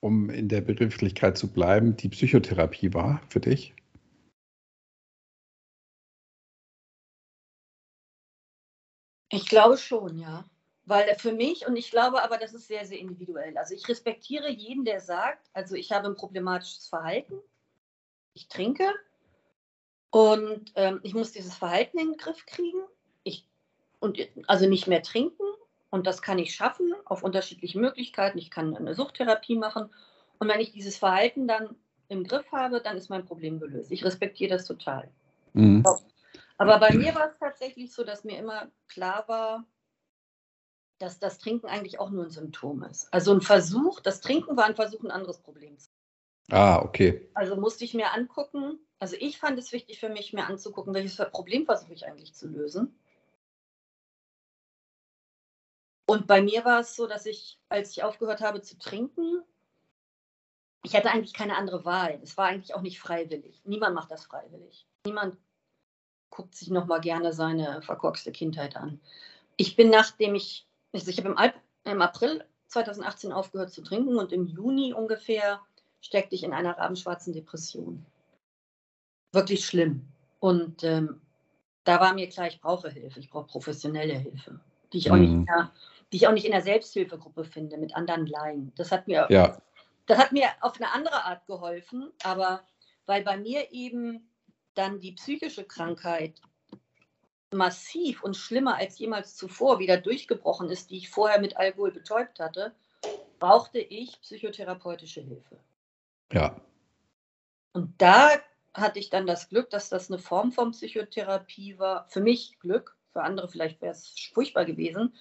um 0.00 0.28
in 0.28 0.48
der 0.48 0.60
Begrifflichkeit 0.60 1.38
zu 1.38 1.50
bleiben, 1.50 1.96
die 1.96 2.10
Psychotherapie 2.10 2.92
war 2.92 3.22
für 3.28 3.40
dich? 3.40 3.74
Ich 9.30 9.48
glaube 9.48 9.78
schon, 9.78 10.18
ja. 10.18 10.44
Weil 10.84 11.14
für 11.16 11.32
mich, 11.32 11.66
und 11.66 11.76
ich 11.76 11.90
glaube 11.90 12.22
aber, 12.22 12.36
das 12.36 12.52
ist 12.52 12.66
sehr, 12.66 12.84
sehr 12.84 12.98
individuell. 12.98 13.56
Also 13.56 13.74
ich 13.74 13.88
respektiere 13.88 14.50
jeden, 14.50 14.84
der 14.84 15.00
sagt, 15.00 15.48
also 15.54 15.76
ich 15.76 15.92
habe 15.92 16.08
ein 16.08 16.16
problematisches 16.16 16.88
Verhalten, 16.88 17.38
ich 18.34 18.48
trinke 18.48 18.92
und 20.10 20.72
ähm, 20.74 21.00
ich 21.02 21.14
muss 21.14 21.32
dieses 21.32 21.54
Verhalten 21.54 21.98
in 21.98 22.12
den 22.12 22.16
Griff 22.16 22.46
kriegen 22.46 22.82
und 24.02 24.18
also 24.48 24.68
nicht 24.68 24.88
mehr 24.88 25.02
trinken. 25.02 25.44
Und 25.90 26.06
das 26.06 26.22
kann 26.22 26.38
ich 26.38 26.54
schaffen 26.54 26.92
auf 27.04 27.22
unterschiedlichen 27.22 27.80
Möglichkeiten. 27.80 28.36
Ich 28.36 28.50
kann 28.50 28.76
eine 28.76 28.94
Suchttherapie 28.94 29.56
machen. 29.56 29.90
Und 30.38 30.48
wenn 30.48 30.58
ich 30.58 30.72
dieses 30.72 30.96
Verhalten 30.96 31.46
dann 31.46 31.76
im 32.08 32.24
Griff 32.24 32.50
habe, 32.50 32.80
dann 32.80 32.96
ist 32.96 33.10
mein 33.10 33.24
Problem 33.24 33.60
gelöst. 33.60 33.92
Ich 33.92 34.04
respektiere 34.04 34.50
das 34.50 34.66
total. 34.66 35.08
Mhm. 35.52 35.84
Aber 36.58 36.78
bei 36.78 36.92
mir 36.94 37.14
war 37.14 37.28
es 37.28 37.38
tatsächlich 37.38 37.92
so, 37.92 38.02
dass 38.02 38.24
mir 38.24 38.38
immer 38.38 38.72
klar 38.88 39.24
war, 39.28 39.64
dass 40.98 41.20
das 41.20 41.38
Trinken 41.38 41.66
eigentlich 41.66 42.00
auch 42.00 42.10
nur 42.10 42.24
ein 42.24 42.30
Symptom 42.30 42.82
ist. 42.82 43.12
Also 43.14 43.32
ein 43.32 43.40
Versuch, 43.40 44.00
das 44.00 44.20
Trinken 44.20 44.56
war 44.56 44.64
ein 44.64 44.74
Versuch, 44.74 45.04
ein 45.04 45.10
anderes 45.12 45.38
Problem 45.38 45.78
zu 45.78 45.90
Ah, 46.50 46.80
okay. 46.82 47.28
Also 47.34 47.56
musste 47.56 47.84
ich 47.84 47.94
mir 47.94 48.12
angucken, 48.12 48.78
also 48.98 49.16
ich 49.18 49.38
fand 49.38 49.58
es 49.58 49.72
wichtig 49.72 50.00
für 50.00 50.08
mich, 50.08 50.32
mir 50.32 50.46
anzugucken, 50.46 50.94
welches 50.94 51.16
Problem 51.30 51.64
versuche 51.64 51.94
ich 51.94 52.06
eigentlich 52.06 52.34
zu 52.34 52.48
lösen. 52.48 52.98
Und 56.06 56.26
bei 56.26 56.42
mir 56.42 56.64
war 56.64 56.80
es 56.80 56.94
so, 56.94 57.06
dass 57.06 57.26
ich, 57.26 57.58
als 57.68 57.92
ich 57.92 58.02
aufgehört 58.02 58.42
habe 58.42 58.60
zu 58.60 58.78
trinken, 58.78 59.42
ich 60.82 60.94
hatte 60.94 61.10
eigentlich 61.10 61.32
keine 61.32 61.56
andere 61.56 61.84
Wahl. 61.84 62.20
Es 62.22 62.36
war 62.36 62.46
eigentlich 62.46 62.74
auch 62.74 62.82
nicht 62.82 63.00
freiwillig. 63.00 63.62
Niemand 63.64 63.94
macht 63.94 64.10
das 64.10 64.26
freiwillig. 64.26 64.86
Niemand 65.06 65.38
guckt 66.30 66.54
sich 66.54 66.70
noch 66.70 66.86
mal 66.86 67.00
gerne 67.00 67.32
seine 67.32 67.82
verkorkste 67.82 68.32
Kindheit 68.32 68.76
an. 68.76 69.00
Ich 69.56 69.76
bin 69.76 69.90
nachdem 69.90 70.34
ich, 70.34 70.66
also 70.92 71.10
ich 71.10 71.18
habe 71.18 71.28
im, 71.28 71.92
im, 71.92 72.02
April 72.02 72.44
2018 72.66 73.32
aufgehört 73.32 73.70
zu 73.70 73.82
trinken 73.82 74.16
und 74.16 74.32
im 74.32 74.46
Juni 74.46 74.92
ungefähr 74.92 75.60
steckte 76.02 76.34
ich 76.34 76.44
in 76.44 76.52
einer 76.52 76.76
rabenschwarzen 76.76 77.32
Depression. 77.32 78.04
Wirklich 79.32 79.64
schlimm. 79.64 80.06
Und 80.40 80.84
ähm, 80.84 81.22
da 81.84 81.98
war 82.00 82.12
mir 82.12 82.28
klar, 82.28 82.48
ich 82.48 82.60
brauche 82.60 82.90
Hilfe, 82.90 83.20
ich 83.20 83.30
brauche 83.30 83.46
professionelle 83.46 84.18
Hilfe, 84.18 84.60
die 84.92 84.98
ich 84.98 85.10
auch 85.10 85.16
mhm. 85.16 85.22
nicht 85.22 85.48
mehr 85.48 85.72
die 86.12 86.18
ich 86.18 86.26
auch 86.26 86.32
nicht 86.32 86.44
in 86.44 86.52
der 86.52 86.62
Selbsthilfegruppe 86.62 87.44
finde 87.44 87.78
mit 87.78 87.96
anderen 87.96 88.26
Laien. 88.26 88.72
Das 88.76 88.92
hat 88.92 89.08
mir, 89.08 89.26
ja. 89.30 89.60
das 90.06 90.18
hat 90.18 90.32
mir 90.32 90.48
auf 90.60 90.76
eine 90.76 90.92
andere 90.92 91.24
Art 91.24 91.46
geholfen, 91.46 92.12
aber 92.22 92.62
weil 93.06 93.24
bei 93.24 93.38
mir 93.38 93.72
eben 93.72 94.28
dann 94.74 95.00
die 95.00 95.12
psychische 95.12 95.64
Krankheit 95.64 96.40
massiv 97.50 98.22
und 98.22 98.36
schlimmer 98.36 98.76
als 98.76 98.98
jemals 98.98 99.36
zuvor 99.36 99.78
wieder 99.78 99.96
durchgebrochen 99.96 100.70
ist, 100.70 100.90
die 100.90 100.98
ich 100.98 101.10
vorher 101.10 101.40
mit 101.40 101.56
Alkohol 101.56 101.92
betäubt 101.92 102.40
hatte, 102.40 102.74
brauchte 103.38 103.78
ich 103.78 104.20
psychotherapeutische 104.20 105.20
Hilfe. 105.20 105.58
Ja. 106.32 106.56
Und 107.72 107.94
da 107.98 108.30
hatte 108.74 108.98
ich 108.98 109.10
dann 109.10 109.26
das 109.26 109.48
Glück, 109.48 109.70
dass 109.70 109.88
das 109.88 110.10
eine 110.10 110.18
Form 110.18 110.52
von 110.52 110.72
Psychotherapie 110.72 111.78
war. 111.78 112.08
Für 112.08 112.20
mich 112.20 112.58
Glück, 112.60 112.96
für 113.12 113.22
andere 113.22 113.48
vielleicht 113.48 113.80
wäre 113.80 113.92
es 113.92 114.14
furchtbar 114.32 114.64
gewesen, 114.64 115.14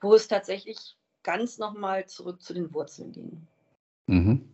wo 0.00 0.14
es 0.14 0.28
tatsächlich 0.28 0.96
ganz 1.22 1.58
nochmal 1.58 2.06
zurück 2.06 2.42
zu 2.42 2.54
den 2.54 2.72
Wurzeln 2.72 3.12
ging. 3.12 3.46
Mhm. 4.06 4.48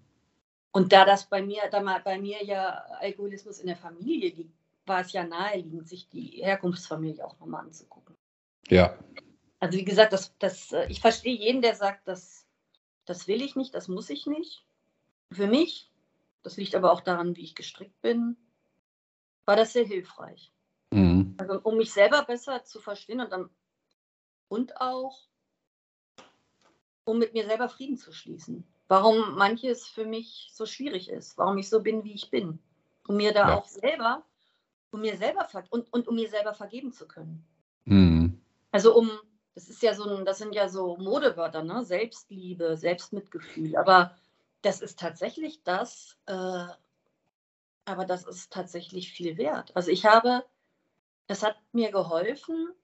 Und 0.72 0.92
da 0.92 1.04
das 1.04 1.28
bei 1.28 1.42
mir, 1.42 1.62
da 1.70 1.80
mal 1.80 2.00
bei 2.02 2.18
mir 2.18 2.44
ja 2.44 2.68
Alkoholismus 3.00 3.60
in 3.60 3.66
der 3.66 3.76
Familie 3.76 4.30
liegt, 4.30 4.52
war 4.84 5.00
es 5.00 5.12
ja 5.12 5.24
naheliegend, 5.24 5.88
sich 5.88 6.08
die 6.08 6.42
Herkunftsfamilie 6.42 7.24
auch 7.24 7.38
nochmal 7.40 7.64
anzugucken. 7.64 8.14
Ja. 8.68 8.98
Also 9.58 9.78
wie 9.78 9.84
gesagt, 9.84 10.12
das, 10.12 10.36
das, 10.38 10.72
äh, 10.72 10.86
ich 10.88 11.00
verstehe 11.00 11.34
jeden, 11.34 11.62
der 11.62 11.74
sagt, 11.74 12.06
das, 12.06 12.46
das 13.04 13.26
will 13.26 13.40
ich 13.40 13.56
nicht, 13.56 13.74
das 13.74 13.88
muss 13.88 14.10
ich 14.10 14.26
nicht. 14.26 14.65
Für 15.32 15.46
mich, 15.46 15.90
das 16.42 16.56
liegt 16.56 16.74
aber 16.74 16.92
auch 16.92 17.00
daran, 17.00 17.36
wie 17.36 17.42
ich 17.42 17.54
gestrickt 17.54 18.00
bin, 18.02 18.36
war 19.44 19.56
das 19.56 19.72
sehr 19.72 19.84
hilfreich. 19.84 20.52
Mhm. 20.90 21.34
Also 21.38 21.60
um 21.62 21.76
mich 21.76 21.92
selber 21.92 22.24
besser 22.24 22.64
zu 22.64 22.80
verstehen 22.80 23.20
und, 23.20 23.32
dann, 23.32 23.50
und 24.48 24.80
auch 24.80 25.28
um 27.04 27.18
mit 27.18 27.34
mir 27.34 27.46
selber 27.46 27.68
Frieden 27.68 27.96
zu 27.96 28.12
schließen. 28.12 28.66
Warum 28.88 29.34
manches 29.36 29.86
für 29.86 30.04
mich 30.04 30.50
so 30.52 30.66
schwierig 30.66 31.08
ist, 31.08 31.38
warum 31.38 31.58
ich 31.58 31.68
so 31.68 31.80
bin, 31.82 32.04
wie 32.04 32.14
ich 32.14 32.30
bin. 32.30 32.58
Um 33.08 33.16
mir 33.16 33.32
da 33.32 33.48
ja. 33.48 33.54
auch 33.56 33.66
selber 33.66 34.24
um 34.96 35.02
mir 35.02 35.16
selber 35.16 35.46
und, 35.70 35.92
und 35.92 36.08
um 36.08 36.14
mir 36.14 36.28
selber 36.28 36.54
vergeben 36.54 36.92
zu 36.92 37.06
können. 37.06 37.44
Mhm. 37.84 38.40
Also 38.72 38.96
um, 38.96 39.10
das 39.54 39.68
ist 39.68 39.82
ja 39.82 39.94
so 39.94 40.08
ein, 40.08 40.24
das 40.24 40.38
sind 40.38 40.54
ja 40.54 40.68
so 40.68 40.96
Modewörter, 40.96 41.62
ne? 41.62 41.84
Selbstliebe, 41.84 42.76
Selbstmitgefühl. 42.76 43.76
Aber 43.76 44.16
das 44.66 44.81
ist 44.81 44.98
tatsächlich 44.98 45.62
das, 45.62 46.18
äh, 46.26 46.66
aber 47.85 48.05
das 48.05 48.26
ist 48.26 48.52
tatsächlich 48.52 49.12
viel 49.12 49.37
wert. 49.37 49.74
Also 49.76 49.92
ich 49.92 50.05
habe, 50.05 50.44
das 51.29 51.44
hat 51.44 51.57
mir 51.72 51.92
geholfen, 51.92 52.74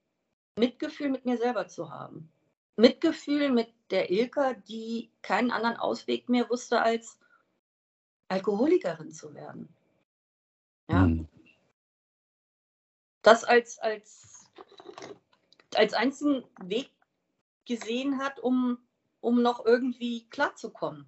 Mitgefühl 0.56 1.08
mit 1.10 1.24
mir 1.24 1.38
selber 1.38 1.66
zu 1.66 1.90
haben. 1.90 2.30
Mitgefühl 2.76 3.50
mit 3.50 3.72
der 3.90 4.10
Ilka, 4.10 4.54
die 4.54 5.10
keinen 5.22 5.50
anderen 5.50 5.76
Ausweg 5.76 6.28
mehr 6.28 6.48
wusste, 6.48 6.80
als 6.80 7.18
Alkoholikerin 8.28 9.10
zu 9.10 9.34
werden. 9.34 9.74
Ja. 10.88 11.06
Mhm 11.06 11.28
das 13.22 13.44
als, 13.44 13.78
als, 13.78 14.50
als 15.76 15.94
einzigen 15.94 16.44
Weg 16.60 16.90
gesehen 17.66 18.18
hat, 18.18 18.40
um, 18.40 18.78
um 19.20 19.42
noch 19.42 19.64
irgendwie 19.64 20.28
klarzukommen 20.28 21.06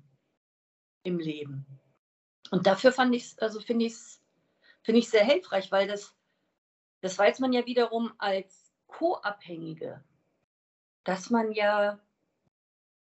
im 1.05 1.19
Leben. 1.19 1.67
Und 2.51 2.67
dafür 2.67 2.93
fand 2.93 3.15
ich 3.15 3.41
also 3.41 3.61
finde 3.61 3.87
ich 3.87 3.93
es 3.93 4.25
finde 4.85 5.01
ich 5.01 5.09
sehr 5.09 5.25
hilfreich, 5.25 5.73
weil 5.73 5.89
das, 5.89 6.15
das 7.01 7.19
weiß 7.19 7.41
man 7.41 7.53
ja 7.53 7.67
wiederum 7.67 8.13
als 8.19 8.73
Co-Abhängige, 8.87 10.05
dass 11.05 11.31
man 11.31 11.53
ja 11.53 11.99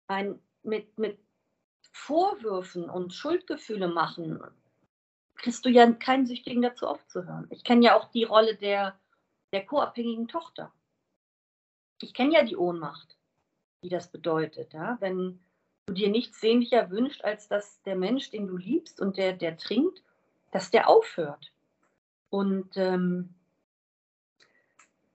ein, 0.06 0.40
mit, 0.62 0.96
mit 0.96 1.18
Vorwürfen 1.92 2.88
und 2.88 3.12
Schuldgefühle 3.12 3.88
machen, 3.88 4.40
kriegst 5.34 5.64
du 5.64 5.68
ja 5.68 5.90
keinen 5.92 6.26
Süchtigen 6.26 6.62
dazu 6.62 6.86
aufzuhören. 6.86 7.48
Ich 7.50 7.64
kenne 7.64 7.84
ja 7.84 7.96
auch 7.96 8.10
die 8.10 8.24
Rolle 8.24 8.56
der, 8.56 8.98
der 9.52 9.66
co-abhängigen 9.66 10.28
Tochter. 10.28 10.72
Ich 12.00 12.14
kenne 12.14 12.34
ja 12.34 12.44
die 12.44 12.56
Ohnmacht, 12.56 13.18
die 13.82 13.88
das 13.88 14.10
bedeutet, 14.10 14.72
ja? 14.72 14.96
wenn 15.00 15.40
du 15.86 15.94
dir 15.94 16.08
nichts 16.08 16.40
sehnlicher 16.40 16.90
wünschst, 16.90 17.24
als 17.24 17.48
dass 17.48 17.82
der 17.82 17.96
Mensch, 17.96 18.30
den 18.30 18.46
du 18.46 18.56
liebst 18.56 19.00
und 19.00 19.16
der, 19.16 19.32
der 19.32 19.56
trinkt, 19.56 20.02
dass 20.50 20.70
der 20.70 20.88
aufhört. 20.88 21.52
Und 22.30 22.76
ähm, 22.76 23.34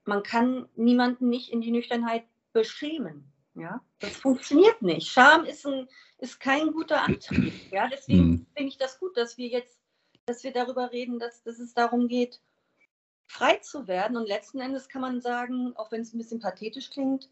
man 0.06 0.24
kann 0.24 0.68
niemanden 0.76 1.30
nicht 1.30 1.52
in 1.52 1.62
die 1.62 1.72
Nüchternheit 1.72 2.26
beschämen. 2.54 3.32
Ja? 3.56 3.82
Das 4.00 4.16
funktioniert 4.18 4.82
nicht. 4.82 5.08
Scham 5.08 5.46
ist, 5.46 5.66
ein, 5.66 5.88
ist 6.20 6.40
kein 6.40 6.72
guter 6.72 7.04
Antrieb. 7.04 7.54
Ja? 7.72 7.88
Deswegen 7.88 8.30
mhm. 8.30 8.46
finde 8.56 8.70
ich 8.70 8.78
das 8.78 9.00
gut, 9.00 9.16
dass 9.18 9.38
wir 9.38 9.48
jetzt, 9.48 9.80
dass 10.26 10.44
wir 10.44 10.52
darüber 10.52 10.92
reden, 10.92 11.20
dass, 11.20 11.44
dass 11.44 11.60
es 11.60 11.74
darum 11.74 12.08
geht, 12.08 12.42
frei 13.26 13.58
zu 13.58 13.88
werden. 13.88 14.18
Und 14.18 14.28
letzten 14.28 14.60
Endes 14.60 14.90
kann 14.90 15.02
man 15.02 15.22
sagen, 15.22 15.76
auch 15.76 15.92
wenn 15.92 16.02
es 16.02 16.14
ein 16.14 16.18
bisschen 16.18 16.40
pathetisch 16.40 16.90
klingt, 16.90 17.30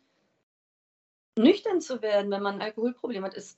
nüchtern 1.38 1.82
zu 1.82 2.02
werden, 2.02 2.32
wenn 2.32 2.42
man 2.42 2.56
ein 2.56 2.62
Alkoholproblem 2.62 3.24
hat, 3.24 3.34
ist 3.34 3.58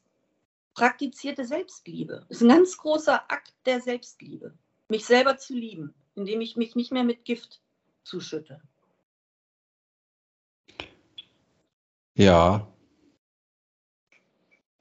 praktizierte 0.74 1.46
Selbstliebe. 1.46 2.26
Ist 2.30 2.42
ein 2.42 2.50
ganz 2.50 2.78
großer 2.78 3.32
Akt 3.32 3.54
der 3.66 3.82
Selbstliebe. 3.82 4.54
Mich 4.90 5.06
selber 5.06 5.38
zu 5.38 5.54
lieben, 5.54 5.94
indem 6.16 6.42
ich 6.42 6.56
mich 6.56 6.76
nicht 6.76 6.92
mehr 6.92 7.04
mit 7.04 7.26
Gift 7.26 7.62
zuschütte. 8.04 8.62
Ja. 12.16 12.68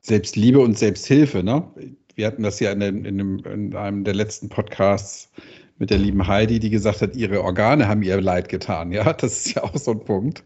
Selbstliebe 0.00 0.60
und 0.60 0.78
Selbsthilfe, 0.78 1.42
ne? 1.42 1.70
Wir 2.14 2.26
hatten 2.26 2.42
das 2.42 2.60
ja 2.60 2.72
in, 2.72 2.80
in, 2.80 3.38
in 3.40 3.76
einem 3.76 4.04
der 4.04 4.14
letzten 4.14 4.48
Podcasts 4.48 5.30
mit 5.78 5.90
der 5.90 5.98
lieben 5.98 6.26
Heidi, 6.26 6.58
die 6.58 6.70
gesagt 6.70 7.02
hat, 7.02 7.16
ihre 7.16 7.42
Organe 7.42 7.88
haben 7.88 8.02
ihr 8.02 8.20
leid 8.20 8.48
getan. 8.48 8.92
Ja, 8.92 9.12
das 9.12 9.46
ist 9.46 9.54
ja 9.54 9.64
auch 9.64 9.76
so 9.76 9.90
ein 9.92 10.04
Punkt. 10.04 10.44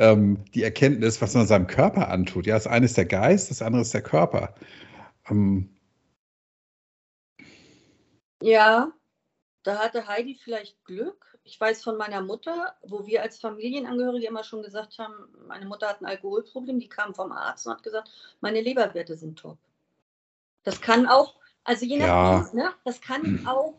Ähm, 0.00 0.42
die 0.54 0.62
Erkenntnis, 0.62 1.20
was 1.20 1.34
man 1.34 1.46
seinem 1.46 1.66
Körper 1.66 2.08
antut. 2.08 2.46
Ja, 2.46 2.54
das 2.54 2.66
eine 2.66 2.86
ist 2.86 2.96
der 2.96 3.04
Geist, 3.04 3.50
das 3.50 3.60
andere 3.60 3.82
ist 3.82 3.92
der 3.92 4.00
Körper. 4.00 4.54
Ähm, 5.28 5.68
ja, 8.42 8.90
da 9.62 9.78
hatte 9.78 10.08
Heidi 10.08 10.38
vielleicht 10.42 10.82
Glück. 10.86 11.38
Ich 11.44 11.60
weiß 11.60 11.82
von 11.84 11.98
meiner 11.98 12.22
Mutter, 12.22 12.74
wo 12.82 13.06
wir 13.06 13.20
als 13.20 13.38
Familienangehörige 13.40 14.26
immer 14.26 14.42
schon 14.42 14.62
gesagt 14.62 14.98
haben, 14.98 15.12
meine 15.46 15.66
Mutter 15.66 15.88
hat 15.88 16.00
ein 16.00 16.06
Alkoholproblem, 16.06 16.80
die 16.80 16.88
kam 16.88 17.14
vom 17.14 17.30
Arzt 17.30 17.66
und 17.66 17.74
hat 17.74 17.82
gesagt, 17.82 18.10
meine 18.40 18.62
Leberwerte 18.62 19.18
sind 19.18 19.38
top. 19.38 19.58
Das 20.62 20.80
kann 20.80 21.06
auch, 21.06 21.34
also 21.64 21.84
je 21.84 21.98
nachdem, 21.98 22.58
ja. 22.58 22.64
ne, 22.64 22.74
das 22.86 23.02
kann 23.02 23.42
auch 23.46 23.74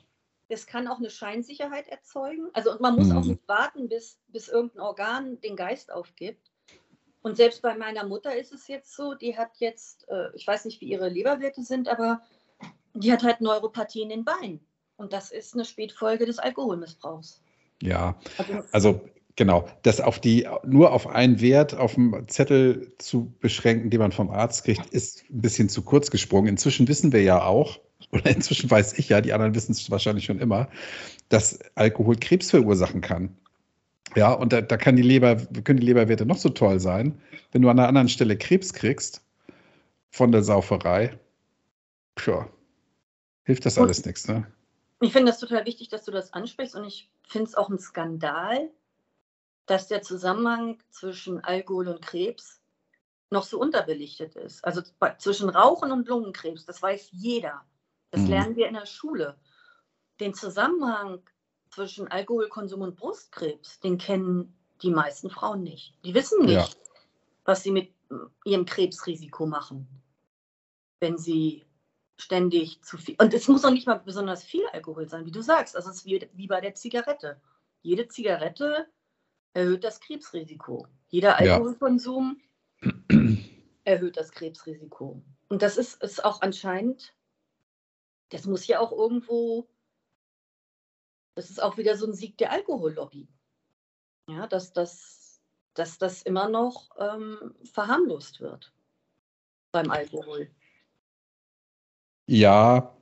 das 0.51 0.67
kann 0.67 0.87
auch 0.89 0.97
eine 0.97 1.09
Scheinsicherheit 1.09 1.87
erzeugen. 1.87 2.49
Also 2.53 2.71
und 2.71 2.81
man 2.81 2.95
muss 2.95 3.07
mhm. 3.07 3.17
auch 3.17 3.23
nicht 3.23 3.47
warten, 3.47 3.87
bis, 3.87 4.19
bis 4.27 4.49
irgendein 4.49 4.81
Organ 4.81 5.39
den 5.39 5.55
Geist 5.55 5.91
aufgibt. 5.91 6.51
Und 7.21 7.37
selbst 7.37 7.61
bei 7.61 7.75
meiner 7.75 8.05
Mutter 8.05 8.35
ist 8.35 8.51
es 8.51 8.67
jetzt 8.67 8.93
so, 8.93 9.13
die 9.13 9.37
hat 9.37 9.51
jetzt, 9.59 10.09
äh, 10.09 10.35
ich 10.35 10.45
weiß 10.45 10.65
nicht, 10.65 10.81
wie 10.81 10.89
ihre 10.89 11.07
Leberwerte 11.07 11.63
sind, 11.63 11.87
aber 11.87 12.21
die 12.93 13.13
hat 13.13 13.23
halt 13.23 13.39
Neuropathie 13.39 14.01
in 14.01 14.09
den 14.09 14.25
Beinen. 14.25 14.59
Und 14.97 15.13
das 15.13 15.31
ist 15.31 15.53
eine 15.53 15.63
Spätfolge 15.63 16.25
des 16.25 16.37
Alkoholmissbrauchs. 16.37 17.41
Ja, 17.81 18.19
also, 18.37 18.63
also 18.71 19.01
genau, 19.37 19.67
das 19.83 20.01
auf 20.01 20.19
die, 20.19 20.49
nur 20.65 20.91
auf 20.91 21.07
einen 21.07 21.39
Wert 21.39 21.75
auf 21.75 21.93
dem 21.93 22.27
Zettel 22.27 22.91
zu 22.97 23.33
beschränken, 23.39 23.89
den 23.89 24.01
man 24.01 24.11
vom 24.11 24.29
Arzt 24.31 24.65
kriegt, 24.65 24.87
ist 24.87 25.23
ein 25.29 25.41
bisschen 25.41 25.69
zu 25.69 25.83
kurz 25.83 26.11
gesprungen. 26.11 26.49
Inzwischen 26.49 26.89
wissen 26.89 27.13
wir 27.13 27.23
ja 27.23 27.45
auch, 27.45 27.79
oder 28.12 28.28
inzwischen 28.28 28.69
weiß 28.69 28.97
ich 29.00 29.10
ja, 29.10 29.21
die 29.21 29.34
anderen 29.34 29.56
wissen 29.56 29.71
es 29.71 29.89
wahrscheinlich 29.89 30.26
schon 30.26 30.39
immer, 30.39 30.69
dass 31.30 31.60
Alkohol 31.76 32.15
Krebs 32.17 32.50
verursachen 32.50 33.02
kann. 33.02 33.36
Ja, 34.15 34.34
und 34.34 34.52
da, 34.52 34.62
da 34.62 34.78
kann 34.78 34.97
die 34.97 35.02
Leber, 35.02 35.38
können 35.63 35.80
die 35.80 35.86
Leberwerte 35.86 36.26
noch 36.26 36.38
so 36.38 36.50
toll 36.50 36.80
sein. 36.80 37.21
Wenn 37.52 37.62
du 37.62 37.69
an 37.69 37.80
einer 37.80 37.88
anderen 37.88 38.10
Stelle 38.10 38.38
Krebs 38.38 38.74
kriegst 38.74 39.24
von 40.10 40.32
der 40.32 40.43
Sauferei, 40.43 41.17
tja, 42.15 42.50
hilft 43.44 43.65
das 43.65 43.77
alles 43.77 44.06
nichts, 44.06 44.27
ne? 44.27 44.46
Ich 45.00 45.13
finde 45.13 45.31
das 45.31 45.40
total 45.40 45.65
wichtig, 45.65 45.90
dass 45.90 46.04
du 46.04 46.12
das 46.12 46.33
ansprichst 46.33 46.75
und 46.75 46.83
ich 46.83 47.10
finde 47.23 47.48
es 47.48 47.56
auch 47.56 47.69
ein 47.69 47.79
Skandal, 47.79 48.69
dass 49.65 49.88
der 49.88 50.04
Zusammenhang 50.04 50.77
zwischen 50.92 51.44
Alkohol 51.44 51.88
und 51.88 52.02
Krebs 52.02 52.62
noch 53.31 53.44
so 53.44 53.60
unterbelichtet 53.60 54.35
ist. 54.35 54.63
Also 54.63 54.81
zwischen 55.17 55.50
Rauchen 55.50 55.92
und 55.92 56.08
Lungenkrebs, 56.08 56.65
das 56.65 56.81
weiß 56.81 57.10
jeder. 57.12 57.65
Das 58.12 58.21
mhm. 58.21 58.27
lernen 58.27 58.55
wir 58.55 58.67
in 58.67 58.73
der 58.73 58.85
Schule. 58.85 59.37
Den 60.19 60.33
Zusammenhang 60.33 61.21
zwischen 61.69 62.07
Alkoholkonsum 62.09 62.81
und 62.81 62.95
Brustkrebs, 62.95 63.79
den 63.79 63.97
kennen 63.97 64.55
die 64.81 64.91
meisten 64.91 65.29
Frauen 65.29 65.63
nicht. 65.63 65.93
Die 66.03 66.13
wissen 66.13 66.45
nicht, 66.45 66.53
ja. 66.53 66.67
was 67.45 67.63
sie 67.63 67.71
mit 67.71 67.91
ihrem 68.43 68.65
Krebsrisiko 68.65 69.45
machen, 69.45 69.87
wenn 70.99 71.17
sie 71.17 71.65
ständig 72.17 72.83
zu 72.83 72.97
viel. 72.97 73.15
Und 73.19 73.33
es 73.33 73.47
muss 73.47 73.65
auch 73.65 73.71
nicht 73.71 73.87
mal 73.87 73.95
besonders 73.99 74.43
viel 74.43 74.65
Alkohol 74.73 75.07
sein, 75.07 75.25
wie 75.25 75.31
du 75.31 75.41
sagst. 75.41 75.75
Also 75.75 75.89
es 75.89 75.97
ist 75.97 76.05
wie, 76.05 76.29
wie 76.33 76.47
bei 76.47 76.62
der 76.62 76.75
Zigarette. 76.75 77.39
Jede 77.81 78.07
Zigarette 78.07 78.87
erhöht 79.53 79.83
das 79.83 79.99
Krebsrisiko. 80.01 80.87
Jeder 81.07 81.37
Alkoholkonsum 81.37 82.39
ja. 82.81 82.91
erhöht 83.85 84.17
das 84.17 84.31
Krebsrisiko. 84.31 85.21
Und 85.49 85.62
das 85.62 85.77
ist, 85.77 86.01
ist 86.03 86.23
auch 86.23 86.41
anscheinend 86.41 87.13
das 88.32 88.46
muss 88.46 88.65
ja 88.65 88.79
auch 88.79 88.92
irgendwo, 88.92 89.67
das 91.36 91.50
ist 91.50 91.62
auch 91.62 91.77
wieder 91.77 91.96
so 91.96 92.08
ein 92.08 92.13
Sieg 92.13 92.38
der 92.38 92.52
Alkohollobby. 92.52 93.27
Ja, 94.27 94.48
dass 94.48 94.73
das, 94.73 95.42
dass 95.73 95.98
das 95.98 96.21
immer 96.21 96.50
noch 96.50 96.90
ähm, 96.98 97.54
verharmlost 97.63 98.40
wird 98.40 98.73
beim 99.71 99.92
Alkohol. 99.92 100.50
Ja, 102.27 102.96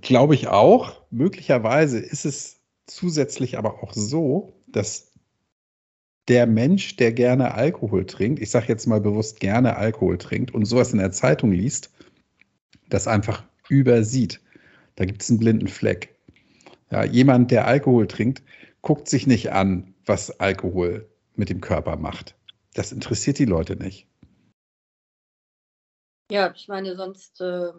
glaube 0.00 0.34
ich 0.34 0.48
auch. 0.48 1.02
Möglicherweise 1.10 1.98
ist 1.98 2.24
es 2.24 2.60
zusätzlich 2.86 3.58
aber 3.58 3.82
auch 3.82 3.92
so, 3.92 4.52
dass 4.68 5.12
der 6.28 6.46
Mensch, 6.46 6.96
der 6.96 7.12
gerne 7.12 7.54
Alkohol 7.54 8.06
trinkt, 8.06 8.40
ich 8.40 8.50
sage 8.50 8.68
jetzt 8.68 8.86
mal 8.86 9.00
bewusst 9.00 9.40
gerne 9.40 9.76
Alkohol 9.76 10.18
trinkt 10.18 10.54
und 10.54 10.64
sowas 10.64 10.92
in 10.92 10.98
der 10.98 11.12
Zeitung 11.12 11.50
liest, 11.52 11.90
das 12.88 13.08
einfach 13.08 13.44
übersieht. 13.68 14.40
Da 14.96 15.04
gibt 15.04 15.22
es 15.22 15.30
einen 15.30 15.38
blinden 15.38 15.68
Fleck. 15.68 16.14
Ja, 16.90 17.04
jemand, 17.04 17.50
der 17.50 17.66
Alkohol 17.66 18.06
trinkt, 18.06 18.42
guckt 18.82 19.08
sich 19.08 19.26
nicht 19.26 19.52
an, 19.52 19.94
was 20.04 20.38
Alkohol 20.40 21.08
mit 21.34 21.48
dem 21.48 21.60
Körper 21.60 21.96
macht. 21.96 22.36
Das 22.74 22.92
interessiert 22.92 23.38
die 23.38 23.44
Leute 23.44 23.76
nicht. 23.76 24.06
Ja, 26.30 26.52
ich 26.54 26.68
meine, 26.68 26.96
sonst 26.96 27.40
äh, 27.40 27.72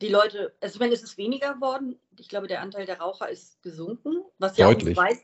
die 0.00 0.08
Leute, 0.08 0.54
also 0.60 0.74
ich 0.74 0.80
meine, 0.80 0.94
es 0.94 1.02
ist 1.02 1.18
weniger 1.18 1.54
geworden. 1.54 1.98
Ich 2.18 2.28
glaube, 2.28 2.46
der 2.46 2.62
Anteil 2.62 2.86
der 2.86 3.00
Raucher 3.00 3.28
ist 3.28 3.62
gesunken, 3.62 4.22
was 4.38 4.56
ja, 4.56 4.66
Deutlich. 4.66 4.98
auch, 4.98 5.02
Beweis, 5.02 5.18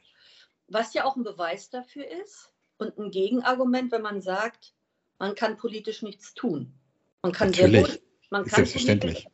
was 0.69 0.95
ja 0.95 1.05
auch 1.05 1.17
ein 1.17 1.25
Beweis 1.25 1.71
dafür 1.71 2.05
ist 2.23 2.53
und 2.79 2.99
ein 2.99 3.11
Gegenargument, 3.11 3.93
wenn 3.93 4.03
man 4.03 4.21
sagt, 4.21 4.75
man 5.19 5.35
kann 5.35 5.57
politisch 5.57 6.03
nichts 6.03 6.35
tun. 6.35 6.75
Man 7.23 7.33
kann 7.33 7.51
Natürlich. 7.51 7.87
Sehr 7.87 7.95
wohl, 7.95 8.06
man 8.31 8.45
kann 8.45 8.57
selbstverständlich. 8.57 9.29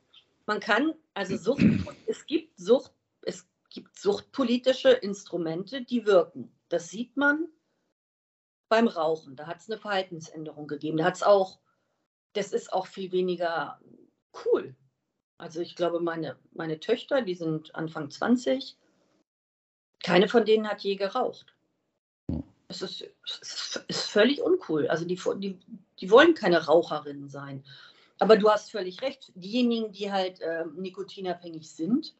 Man 0.47 0.61
kann, 0.61 0.95
also 1.15 1.37
Sucht, 1.37 1.65
es 2.07 2.27
gibt 2.27 2.59
Sucht, 2.59 2.93
es 3.23 3.47
gibt 3.71 3.99
suchtpolitische 3.99 4.91
Instrumente, 4.91 5.83
die 5.83 6.05
wirken. 6.05 6.53
Das 6.69 6.89
sieht 6.89 7.17
man 7.17 7.49
beim 8.69 8.89
Rauchen. 8.89 9.37
Da 9.37 9.47
hat 9.47 9.61
es 9.61 9.71
eine 9.71 9.79
Verhaltensänderung 9.79 10.67
gegeben. 10.67 10.99
Da 10.99 11.05
hat 11.05 11.17
es 11.17 11.23
auch, 11.23 11.61
das 12.33 12.53
ist 12.53 12.73
auch 12.73 12.87
viel 12.87 13.13
weniger 13.13 13.81
cool. 14.45 14.75
Also 15.39 15.61
ich 15.61 15.77
glaube, 15.77 16.01
meine, 16.01 16.39
meine 16.53 16.81
Töchter, 16.81 17.23
die 17.23 17.35
sind 17.35 17.75
Anfang 17.75 18.11
20, 18.11 18.77
keine 20.03 20.29
von 20.29 20.45
denen 20.45 20.69
hat 20.69 20.83
je 20.83 20.97
geraucht. 20.97 21.55
Es 22.69 22.81
ist, 22.81 23.05
es 23.25 23.85
ist 23.89 24.11
völlig 24.11 24.41
uncool. 24.41 24.89
Also 24.89 25.05
die, 25.05 25.21
die, 25.37 25.59
die 26.01 26.11
wollen 26.11 26.35
keine 26.35 26.65
Raucherinnen 26.65 27.29
sein. 27.29 27.65
Aber 28.23 28.37
du 28.37 28.49
hast 28.49 28.71
völlig 28.71 29.03
recht. 29.03 29.33
Diejenigen, 29.35 29.91
die 29.91 30.13
halt 30.13 30.41
äh, 30.41 30.65
nikotinabhängig 30.77 31.69
sind, 31.69 32.15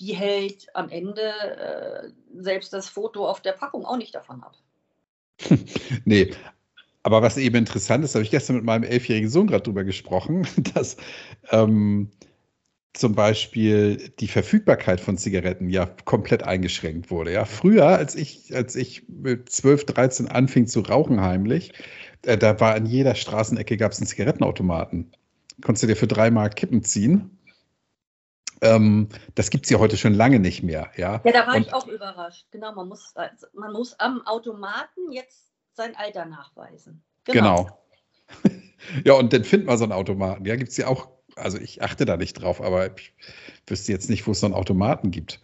die 0.00 0.14
hält 0.16 0.74
am 0.74 0.88
Ende 0.88 1.20
äh, 1.20 2.08
selbst 2.40 2.72
das 2.72 2.88
Foto 2.88 3.28
auf 3.28 3.42
der 3.42 3.52
Packung 3.52 3.84
auch 3.84 3.98
nicht 3.98 4.14
davon 4.14 4.42
ab. 4.42 4.56
nee, 6.06 6.30
aber 7.02 7.20
was 7.20 7.36
eben 7.36 7.56
interessant 7.56 8.06
ist, 8.06 8.14
habe 8.14 8.24
ich 8.24 8.30
gestern 8.30 8.56
mit 8.56 8.64
meinem 8.64 8.84
elfjährigen 8.84 9.28
Sohn 9.28 9.48
gerade 9.48 9.64
drüber 9.64 9.84
gesprochen, 9.84 10.48
dass 10.74 10.96
ähm, 11.50 12.10
zum 12.94 13.14
Beispiel 13.14 14.10
die 14.20 14.28
Verfügbarkeit 14.28 14.98
von 14.98 15.18
Zigaretten 15.18 15.68
ja 15.68 15.84
komplett 16.06 16.42
eingeschränkt 16.42 17.10
wurde. 17.10 17.34
Ja, 17.34 17.44
früher, 17.44 17.86
als 17.86 18.14
ich, 18.14 18.56
als 18.56 18.76
ich 18.76 19.06
mit 19.10 19.50
12, 19.50 19.84
13 19.84 20.28
anfing 20.28 20.66
zu 20.66 20.80
rauchen 20.80 21.20
heimlich, 21.20 21.74
da 22.22 22.60
war 22.60 22.74
an 22.74 22.86
jeder 22.86 23.14
Straßenecke 23.14 23.76
gab 23.76 23.92
es 23.92 23.98
einen 23.98 24.06
Zigarettenautomaten. 24.06 25.12
Konntest 25.62 25.82
du 25.82 25.86
dir 25.86 25.96
für 25.96 26.06
drei 26.06 26.30
Mark 26.30 26.56
Kippen 26.56 26.82
ziehen. 26.82 27.38
Ähm, 28.60 29.08
das 29.34 29.50
gibt 29.50 29.66
es 29.66 29.70
ja 29.70 29.78
heute 29.78 29.96
schon 29.96 30.14
lange 30.14 30.40
nicht 30.40 30.62
mehr. 30.62 30.90
Ja, 30.96 31.20
ja 31.24 31.32
da 31.32 31.46
war 31.46 31.54
und, 31.56 31.62
ich 31.62 31.72
auch 31.72 31.86
überrascht. 31.86 32.46
Genau, 32.50 32.72
man 32.74 32.88
muss, 32.88 33.14
also 33.14 33.46
man 33.54 33.72
muss 33.72 33.98
am 34.00 34.26
Automaten 34.26 35.12
jetzt 35.12 35.52
sein 35.74 35.94
Alter 35.96 36.24
nachweisen. 36.24 37.02
Genau. 37.24 37.78
genau. 38.42 38.60
ja, 39.04 39.12
und 39.14 39.32
dann 39.32 39.44
finden 39.44 39.68
wir 39.68 39.76
so 39.78 39.84
einen 39.84 39.92
Automaten. 39.92 40.44
Ja, 40.44 40.56
gibt 40.56 40.70
es 40.70 40.76
ja 40.76 40.88
auch 40.88 41.08
also 41.38 41.58
ich 41.58 41.82
achte 41.82 42.04
da 42.04 42.16
nicht 42.16 42.34
drauf, 42.34 42.60
aber 42.60 42.96
ich 42.96 43.14
wüsste 43.66 43.92
jetzt 43.92 44.10
nicht, 44.10 44.26
wo 44.26 44.32
es 44.32 44.40
so 44.40 44.46
einen 44.46 44.54
Automaten 44.54 45.10
gibt. 45.10 45.40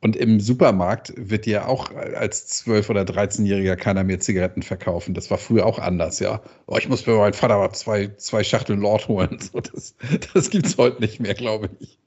Und 0.00 0.14
im 0.14 0.38
Supermarkt 0.38 1.12
wird 1.16 1.44
dir 1.44 1.66
auch 1.66 1.92
als 1.92 2.64
12- 2.64 2.90
oder 2.90 3.02
13-Jähriger 3.02 3.74
keiner 3.74 4.04
mehr 4.04 4.20
Zigaretten 4.20 4.62
verkaufen. 4.62 5.12
Das 5.12 5.28
war 5.30 5.38
früher 5.38 5.66
auch 5.66 5.80
anders, 5.80 6.20
ja. 6.20 6.40
Oh, 6.66 6.76
ich 6.76 6.88
muss 6.88 7.04
mir 7.04 7.16
meinen 7.16 7.32
Vater 7.32 7.58
mal 7.58 7.72
zwei, 7.72 8.14
zwei 8.16 8.44
Schachteln 8.44 8.80
Lord 8.80 9.08
holen. 9.08 9.38
So, 9.52 9.60
das 9.60 9.94
das 10.34 10.50
gibt 10.50 10.66
es 10.66 10.78
heute 10.78 11.00
nicht 11.00 11.18
mehr, 11.18 11.34
glaube 11.34 11.70
ich. 11.80 11.98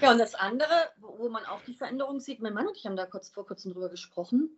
Ja, 0.00 0.12
und 0.12 0.18
das 0.18 0.34
andere, 0.34 0.70
wo 1.00 1.28
man 1.28 1.44
auch 1.44 1.60
die 1.66 1.74
Veränderung 1.74 2.20
sieht, 2.20 2.40
mein 2.40 2.54
Mann 2.54 2.66
und 2.66 2.76
ich 2.76 2.86
haben 2.86 2.96
da 2.96 3.06
kurz 3.06 3.28
vor 3.28 3.46
kurzem 3.46 3.72
drüber 3.72 3.90
gesprochen. 3.90 4.50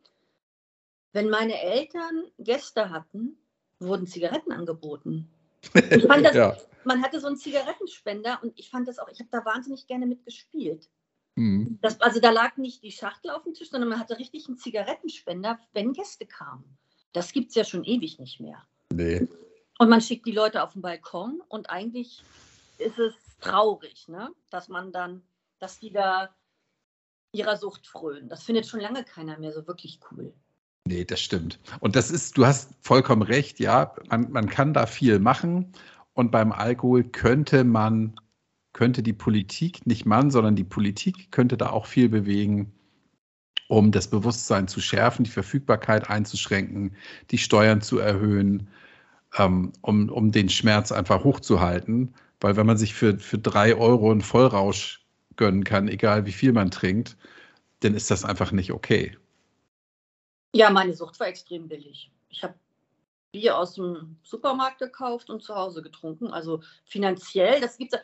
Wenn 1.12 1.30
meine 1.30 1.60
Eltern 1.60 2.24
Gäste 2.38 2.90
hatten, 2.90 3.38
wurden 3.80 4.06
Zigaretten 4.06 4.52
angeboten. 4.52 5.28
Ich 5.90 6.04
fand 6.04 6.24
das, 6.26 6.34
ja. 6.34 6.56
Man 6.84 7.02
hatte 7.02 7.20
so 7.20 7.26
einen 7.26 7.36
Zigarettenspender 7.36 8.38
und 8.42 8.52
ich 8.58 8.70
fand 8.70 8.86
das 8.86 8.98
auch, 8.98 9.08
ich 9.08 9.18
habe 9.18 9.28
da 9.32 9.44
wahnsinnig 9.44 9.86
gerne 9.86 10.06
mitgespielt. 10.06 10.88
Mhm. 11.38 11.78
Das, 11.82 12.00
also 12.00 12.18
da 12.20 12.30
lag 12.30 12.56
nicht 12.56 12.82
die 12.82 12.90
Schachtel 12.90 13.30
auf 13.30 13.44
dem 13.44 13.54
Tisch, 13.54 13.70
sondern 13.70 13.88
man 13.88 14.00
hatte 14.00 14.18
richtig 14.18 14.48
einen 14.48 14.56
Zigarettenspender, 14.56 15.58
wenn 15.72 15.92
Gäste 15.92 16.26
kamen. 16.26 16.64
Das 17.12 17.32
gibt 17.32 17.50
es 17.50 17.54
ja 17.54 17.64
schon 17.64 17.84
ewig 17.84 18.18
nicht 18.18 18.40
mehr. 18.40 18.66
Nee. 18.92 19.28
Und 19.78 19.88
man 19.88 20.00
schickt 20.00 20.26
die 20.26 20.32
Leute 20.32 20.62
auf 20.62 20.72
den 20.72 20.82
Balkon 20.82 21.40
und 21.48 21.70
eigentlich 21.70 22.24
ist 22.78 22.98
es 22.98 23.14
traurig, 23.40 24.08
ne? 24.08 24.30
dass 24.50 24.68
man 24.68 24.90
dann, 24.90 25.22
dass 25.60 25.78
die 25.78 25.92
da 25.92 26.34
ihrer 27.30 27.56
Sucht 27.56 27.86
frönen. 27.86 28.28
Das 28.28 28.42
findet 28.42 28.66
schon 28.66 28.80
lange 28.80 29.04
keiner 29.04 29.38
mehr 29.38 29.52
so 29.52 29.64
wirklich 29.68 30.00
cool. 30.10 30.32
Nee, 30.86 31.04
das 31.04 31.20
stimmt. 31.20 31.60
Und 31.78 31.94
das 31.94 32.10
ist, 32.10 32.36
du 32.36 32.46
hast 32.46 32.74
vollkommen 32.80 33.22
recht, 33.22 33.60
ja, 33.60 33.94
man, 34.08 34.32
man 34.32 34.48
kann 34.48 34.74
da 34.74 34.86
viel 34.86 35.20
machen. 35.20 35.72
Und 36.14 36.32
beim 36.32 36.50
Alkohol 36.50 37.04
könnte 37.04 37.62
man, 37.62 38.18
könnte 38.78 39.02
die 39.02 39.12
Politik, 39.12 39.84
nicht 39.88 40.06
man, 40.06 40.30
sondern 40.30 40.54
die 40.54 40.62
Politik 40.62 41.32
könnte 41.32 41.56
da 41.56 41.70
auch 41.70 41.86
viel 41.86 42.08
bewegen, 42.08 42.72
um 43.66 43.90
das 43.90 44.08
Bewusstsein 44.08 44.68
zu 44.68 44.80
schärfen, 44.80 45.24
die 45.24 45.32
Verfügbarkeit 45.32 46.08
einzuschränken, 46.08 46.94
die 47.32 47.38
Steuern 47.38 47.80
zu 47.80 47.98
erhöhen, 47.98 48.68
ähm, 49.36 49.72
um, 49.80 50.08
um 50.10 50.30
den 50.30 50.48
Schmerz 50.48 50.92
einfach 50.92 51.24
hochzuhalten. 51.24 52.14
Weil 52.38 52.54
wenn 52.54 52.66
man 52.66 52.76
sich 52.76 52.94
für, 52.94 53.18
für 53.18 53.38
drei 53.38 53.74
Euro 53.74 54.12
einen 54.12 54.20
Vollrausch 54.20 55.04
gönnen 55.34 55.64
kann, 55.64 55.88
egal 55.88 56.24
wie 56.26 56.32
viel 56.32 56.52
man 56.52 56.70
trinkt, 56.70 57.16
dann 57.80 57.94
ist 57.94 58.12
das 58.12 58.24
einfach 58.24 58.52
nicht 58.52 58.70
okay. 58.70 59.18
Ja, 60.54 60.70
meine 60.70 60.94
Sucht 60.94 61.18
war 61.18 61.26
extrem 61.26 61.66
billig. 61.66 62.12
Ich 62.28 62.44
habe 62.44 62.54
Bier 63.32 63.58
aus 63.58 63.74
dem 63.74 64.18
Supermarkt 64.22 64.78
gekauft 64.78 65.30
und 65.30 65.42
zu 65.42 65.56
Hause 65.56 65.82
getrunken. 65.82 66.28
Also 66.28 66.62
finanziell, 66.84 67.60
das 67.60 67.76
gibt 67.76 67.94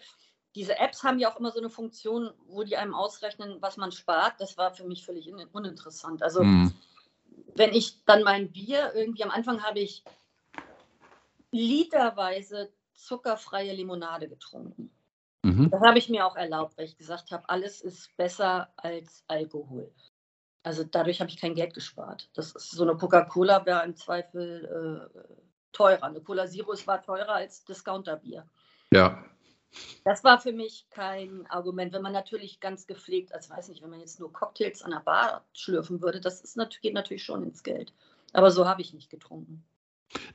Diese 0.55 0.79
Apps 0.79 1.03
haben 1.03 1.19
ja 1.19 1.33
auch 1.33 1.39
immer 1.39 1.51
so 1.51 1.59
eine 1.59 1.71
Funktion, 1.71 2.31
wo 2.47 2.63
die 2.63 2.77
einem 2.77 2.95
ausrechnen, 2.95 3.57
was 3.61 3.77
man 3.77 3.91
spart. 3.91 4.35
Das 4.39 4.57
war 4.57 4.73
für 4.73 4.85
mich 4.85 5.05
völlig 5.05 5.29
uninteressant. 5.53 6.23
Also 6.23 6.45
mm. 6.45 6.73
wenn 7.57 7.73
ich 7.73 8.05
dann 8.05 8.23
mein 8.23 8.53
Bier 8.53 8.93
irgendwie 8.95 9.25
am 9.25 9.31
Anfang 9.31 9.63
habe 9.63 9.81
ich 9.81 10.05
literweise 11.51 12.73
zuckerfreie 12.93 13.73
Limonade 13.73 14.29
getrunken. 14.29 14.91
Mhm. 15.43 15.71
Das 15.71 15.81
habe 15.83 15.99
ich 15.99 16.09
mir 16.09 16.27
auch 16.27 16.37
erlaubt, 16.37 16.77
weil 16.79 16.87
ich 16.87 16.97
gesagt 16.97 17.31
habe, 17.31 17.49
alles 17.49 17.81
ist 17.81 18.17
besser 18.17 18.73
als 18.77 19.25
Alkohol. 19.29 19.93
Also 20.63 20.83
dadurch 20.83 21.21
habe 21.21 21.31
ich 21.31 21.37
kein 21.37 21.55
Geld 21.55 21.75
gespart. 21.75 22.31
Das 22.33 22.53
ist 22.53 22.71
so 22.71 22.83
eine 22.83 22.97
Coca-Cola 22.97 23.67
wäre 23.67 23.85
im 23.85 23.95
Zweifel 23.95 25.11
äh, 25.15 25.35
teurer. 25.73 26.03
Eine 26.03 26.23
Cola 26.23 26.47
Zero 26.47 26.73
war 26.87 27.03
teurer 27.03 27.35
als 27.35 27.65
Discounterbier. 27.65 28.47
Ja. 28.91 29.23
Das 30.05 30.25
war 30.25 30.41
für 30.41 30.53
mich 30.53 30.87
kein 30.91 31.47
Argument. 31.49 31.93
Wenn 31.93 32.03
man 32.03 32.13
natürlich 32.13 32.61
ganz 32.61 32.87
gepflegt, 32.87 33.35
also 33.35 33.51
weiß 33.51 33.69
nicht, 33.69 33.83
wenn 33.83 33.91
man 33.91 34.01
jetzt 34.01 34.21
nur 34.21 34.33
Cocktails 34.33 34.83
an 34.83 34.91
der 34.91 35.01
Bar 35.01 35.45
schlürfen 35.53 36.03
würde, 36.03 36.21
das 36.21 36.41
ist, 36.41 36.59
geht 36.81 36.95
natürlich 36.95 37.25
schon 37.25 37.43
ins 37.43 37.63
Geld. 37.63 37.93
Aber 38.33 38.51
so 38.51 38.67
habe 38.67 38.83
ich 38.83 38.93
nicht 38.93 39.11
getrunken. 39.11 39.65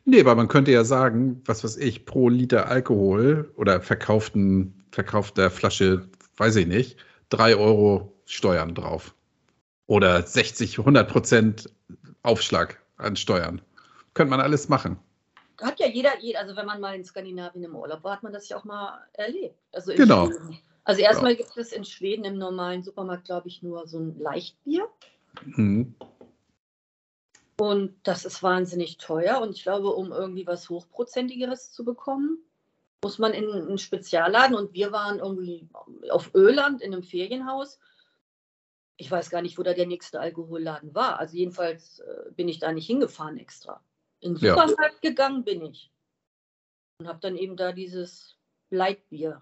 Nee, 0.06 0.22
aber 0.22 0.36
man 0.36 0.48
könnte 0.48 0.72
ja 0.72 0.84
sagen, 0.84 1.42
was 1.46 1.64
weiß 1.64 1.78
ich, 1.78 2.06
pro 2.06 2.30
Liter 2.30 2.68
Alkohol 2.68 3.54
oder 3.56 3.82
verkauften, 3.82 4.84
verkaufter 4.92 5.52
Flasche, 5.52 6.10
weiß 6.38 6.56
ich 6.58 6.68
nicht, 6.68 6.98
drei 7.30 7.56
Euro 7.56 8.14
Steuern 8.26 8.76
drauf 8.76 9.16
oder 9.88 10.22
60, 10.22 10.80
100 10.80 11.10
Prozent 11.10 11.70
Aufschlag 12.24 12.82
an 12.98 13.16
Steuern. 13.16 13.62
Könnte 14.14 14.32
man 14.32 14.42
alles 14.42 14.70
machen. 14.70 15.00
Hat 15.62 15.80
ja 15.80 15.88
jeder, 15.88 16.12
also 16.38 16.56
wenn 16.56 16.66
man 16.66 16.80
mal 16.80 16.96
in 16.96 17.04
Skandinavien 17.04 17.64
im 17.64 17.76
Urlaub 17.76 18.04
war, 18.04 18.14
hat 18.14 18.24
man 18.24 18.34
das 18.34 18.50
ja 18.50 18.58
auch 18.58 18.64
mal 18.64 19.06
erlebt. 19.14 19.60
Also 19.72 19.94
genau. 19.94 20.28
Schweden. 20.28 20.60
Also 20.84 21.02
erstmal 21.02 21.36
genau. 21.36 21.46
gibt 21.46 21.58
es 21.58 21.72
in 21.72 21.86
Schweden 21.86 22.26
im 22.26 22.38
normalen 22.38 22.82
Supermarkt, 22.82 23.26
glaube 23.26 23.48
ich, 23.48 23.62
nur 23.62 23.88
so 23.88 24.00
ein 24.00 24.18
Leichtbier. 24.18 24.88
Mhm. 25.46 25.96
Und 27.60 27.96
das 28.04 28.26
ist 28.26 28.42
wahnsinnig 28.42 28.98
teuer. 28.98 29.42
Und 29.42 29.56
ich 29.56 29.64
glaube, 29.64 29.90
um 29.90 30.12
irgendwie 30.12 30.48
was 30.48 30.70
Hochprozentigeres 30.70 31.72
zu 31.74 31.84
bekommen, 31.84 32.40
muss 33.04 33.20
man 33.20 33.34
in 33.34 33.52
einen 33.52 33.78
Spezialladen. 33.78 34.56
Und 34.56 34.74
wir 34.74 34.92
waren 34.92 35.20
irgendwie 35.20 35.68
auf 36.10 36.34
Öland 36.34 36.82
in 36.82 36.94
einem 36.94 37.04
Ferienhaus. 37.04 37.80
ich 38.96 39.12
weiß 39.12 39.30
gar 39.30 39.42
nicht, 39.42 39.58
wo 39.58 39.64
da 39.64 39.74
der 39.74 39.88
nächste 39.88 40.20
Alkoholladen 40.20 40.96
war. 40.96 41.20
Also 41.20 41.38
jedenfalls 41.38 42.00
äh, 42.00 42.32
bin 42.32 42.48
ich 42.48 42.60
da 42.60 42.72
nicht 42.72 42.88
hingefahren 42.88 43.38
extra. 43.38 43.82
In 44.22 44.36
den 44.36 44.44
Ja. 44.46 44.56
Supermarkt 44.56 45.02
gegangen 45.02 45.44
bin 45.44 45.64
ich. 45.66 45.92
Und 47.00 47.08
habe 47.08 47.20
dann 47.22 47.36
eben 47.38 47.56
da 47.56 47.72
dieses 47.72 48.36
Leitbier 48.70 49.42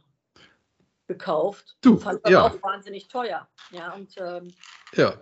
gekauft. 1.07 1.77
Du, 1.81 1.97
Fand 1.97 2.23
aber 2.23 2.31
ja. 2.31 2.45
auch 2.45 2.61
wahnsinnig 2.61 3.07
teuer. 3.07 3.47
Ja, 3.71 3.93
und 3.93 4.13
ähm, 4.17 4.53
Ja, 4.93 5.13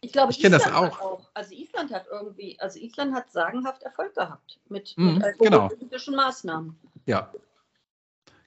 ich 0.00 0.12
glaube, 0.12 0.32
Ich 0.32 0.40
kenn 0.40 0.52
das 0.52 0.64
hat 0.64 0.72
auch. 0.74 1.28
Also 1.34 1.52
Island 1.54 1.92
hat 1.92 2.06
irgendwie, 2.10 2.58
also 2.60 2.78
Island 2.78 3.14
hat 3.14 3.30
sagenhaft 3.30 3.82
Erfolg 3.82 4.14
gehabt 4.14 4.58
mit, 4.68 4.96
Mhm, 4.96 5.14
mit 5.18 5.38
genau. 5.38 5.60
alkoholpolitischen 5.60 6.14
Maßnahmen. 6.16 6.78
ja. 7.06 7.32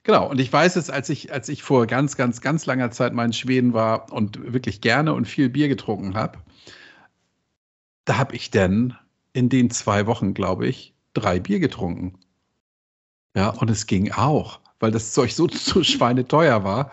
Genau, 0.06 0.28
und 0.28 0.38
ich 0.38 0.52
weiß 0.52 0.76
es, 0.76 0.90
als 0.90 1.08
ich, 1.08 1.32
als 1.32 1.48
ich 1.48 1.62
vor 1.62 1.86
ganz, 1.86 2.16
ganz, 2.16 2.42
ganz 2.42 2.66
langer 2.66 2.90
Zeit 2.90 3.14
mal 3.14 3.24
in 3.24 3.32
Schweden 3.32 3.72
war 3.72 4.12
und 4.12 4.52
wirklich 4.52 4.82
gerne 4.82 5.14
und 5.14 5.24
viel 5.24 5.48
Bier 5.48 5.68
getrunken 5.68 6.14
habe, 6.14 6.40
da 8.04 8.18
habe 8.18 8.36
ich 8.36 8.50
dann 8.50 8.98
in 9.34 9.50
den 9.50 9.68
zwei 9.68 10.06
Wochen, 10.06 10.32
glaube 10.32 10.66
ich, 10.66 10.94
drei 11.12 11.38
Bier 11.38 11.60
getrunken. 11.60 12.18
Ja, 13.36 13.50
und 13.50 13.68
es 13.68 13.86
ging 13.86 14.12
auch, 14.12 14.60
weil 14.78 14.92
das 14.92 15.12
Zeug 15.12 15.32
so, 15.32 15.46
so 15.52 15.84
schweineteuer 15.84 16.64
war, 16.64 16.90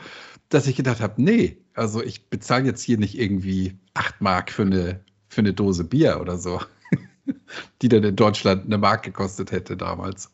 dass 0.50 0.68
ich 0.68 0.76
gedacht 0.76 1.00
habe, 1.00 1.22
nee, 1.22 1.58
also 1.74 2.04
ich 2.04 2.30
bezahle 2.30 2.66
jetzt 2.66 2.82
hier 2.82 2.98
nicht 2.98 3.18
irgendwie 3.18 3.78
acht 3.94 4.20
Mark 4.20 4.52
für 4.52 4.64
eine, 4.64 5.06
für 5.30 5.40
eine 5.40 5.54
Dose 5.54 5.86
Bier 5.86 6.20
oder 6.20 6.38
so, 6.38 6.60
die 7.82 7.88
dann 7.88 8.04
in 8.04 8.16
Deutschland 8.18 8.66
eine 8.66 8.78
Mark 8.78 9.04
gekostet 9.04 9.52
hätte 9.52 9.78
damals. 9.78 10.34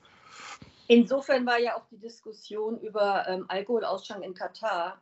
Insofern 0.87 1.45
war 1.45 1.59
ja 1.59 1.75
auch 1.75 1.85
die 1.91 1.99
Diskussion 1.99 2.79
über 2.79 3.27
ähm, 3.27 3.45
Alkoholausschank 3.49 4.23
in 4.23 4.33
Katar 4.33 5.01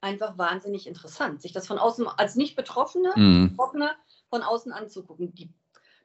einfach 0.00 0.38
wahnsinnig 0.38 0.86
interessant, 0.86 1.42
sich 1.42 1.52
das 1.52 1.66
von 1.66 1.78
außen 1.78 2.06
als 2.08 2.34
nicht 2.34 2.56
Betroffene, 2.56 3.12
Mhm. 3.14 3.50
Betroffener 3.50 3.94
von 4.30 4.42
außen 4.42 4.72
anzugucken. 4.72 5.34
Die, 5.34 5.50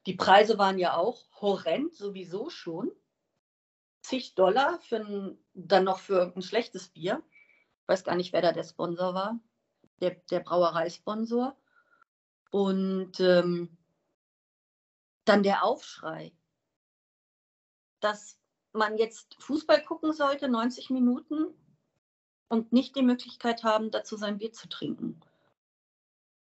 die 0.06 0.16
Preise 0.16 0.58
waren 0.58 0.80
ja 0.80 0.96
auch 0.96 1.26
horrend, 1.42 1.96
sowieso 1.96 2.50
schon. 2.50 2.92
Zig 4.02 4.34
Dollar 4.36 4.80
für 4.80 4.98
ein, 4.98 5.38
dann 5.54 5.84
noch 5.84 6.00
für 6.00 6.34
ein 6.36 6.42
schlechtes 6.42 6.90
Bier. 6.90 7.22
Ich 7.82 7.88
weiß 7.88 8.04
gar 8.04 8.16
nicht, 8.16 8.34
wer 8.34 8.42
da 8.42 8.52
der 8.52 8.64
Sponsor 8.64 9.14
war, 9.14 9.40
der, 10.00 10.16
der 10.32 10.40
Brauereisponsor. 10.40 11.56
Und 12.50 13.20
ähm, 13.20 13.78
dann 15.26 15.44
der 15.44 15.64
Aufschrei, 15.64 16.34
dass 18.00 18.40
man 18.74 18.98
jetzt 18.98 19.36
Fußball 19.40 19.84
gucken 19.84 20.14
sollte, 20.14 20.50
90 20.50 20.90
Minuten, 20.90 21.54
und 22.52 22.74
nicht 22.74 22.98
die 22.98 23.02
Möglichkeit 23.02 23.64
haben, 23.64 23.92
dazu 23.92 24.18
sein 24.18 24.38
Bier 24.38 24.52
zu 24.52 24.68
trinken. 24.68 25.22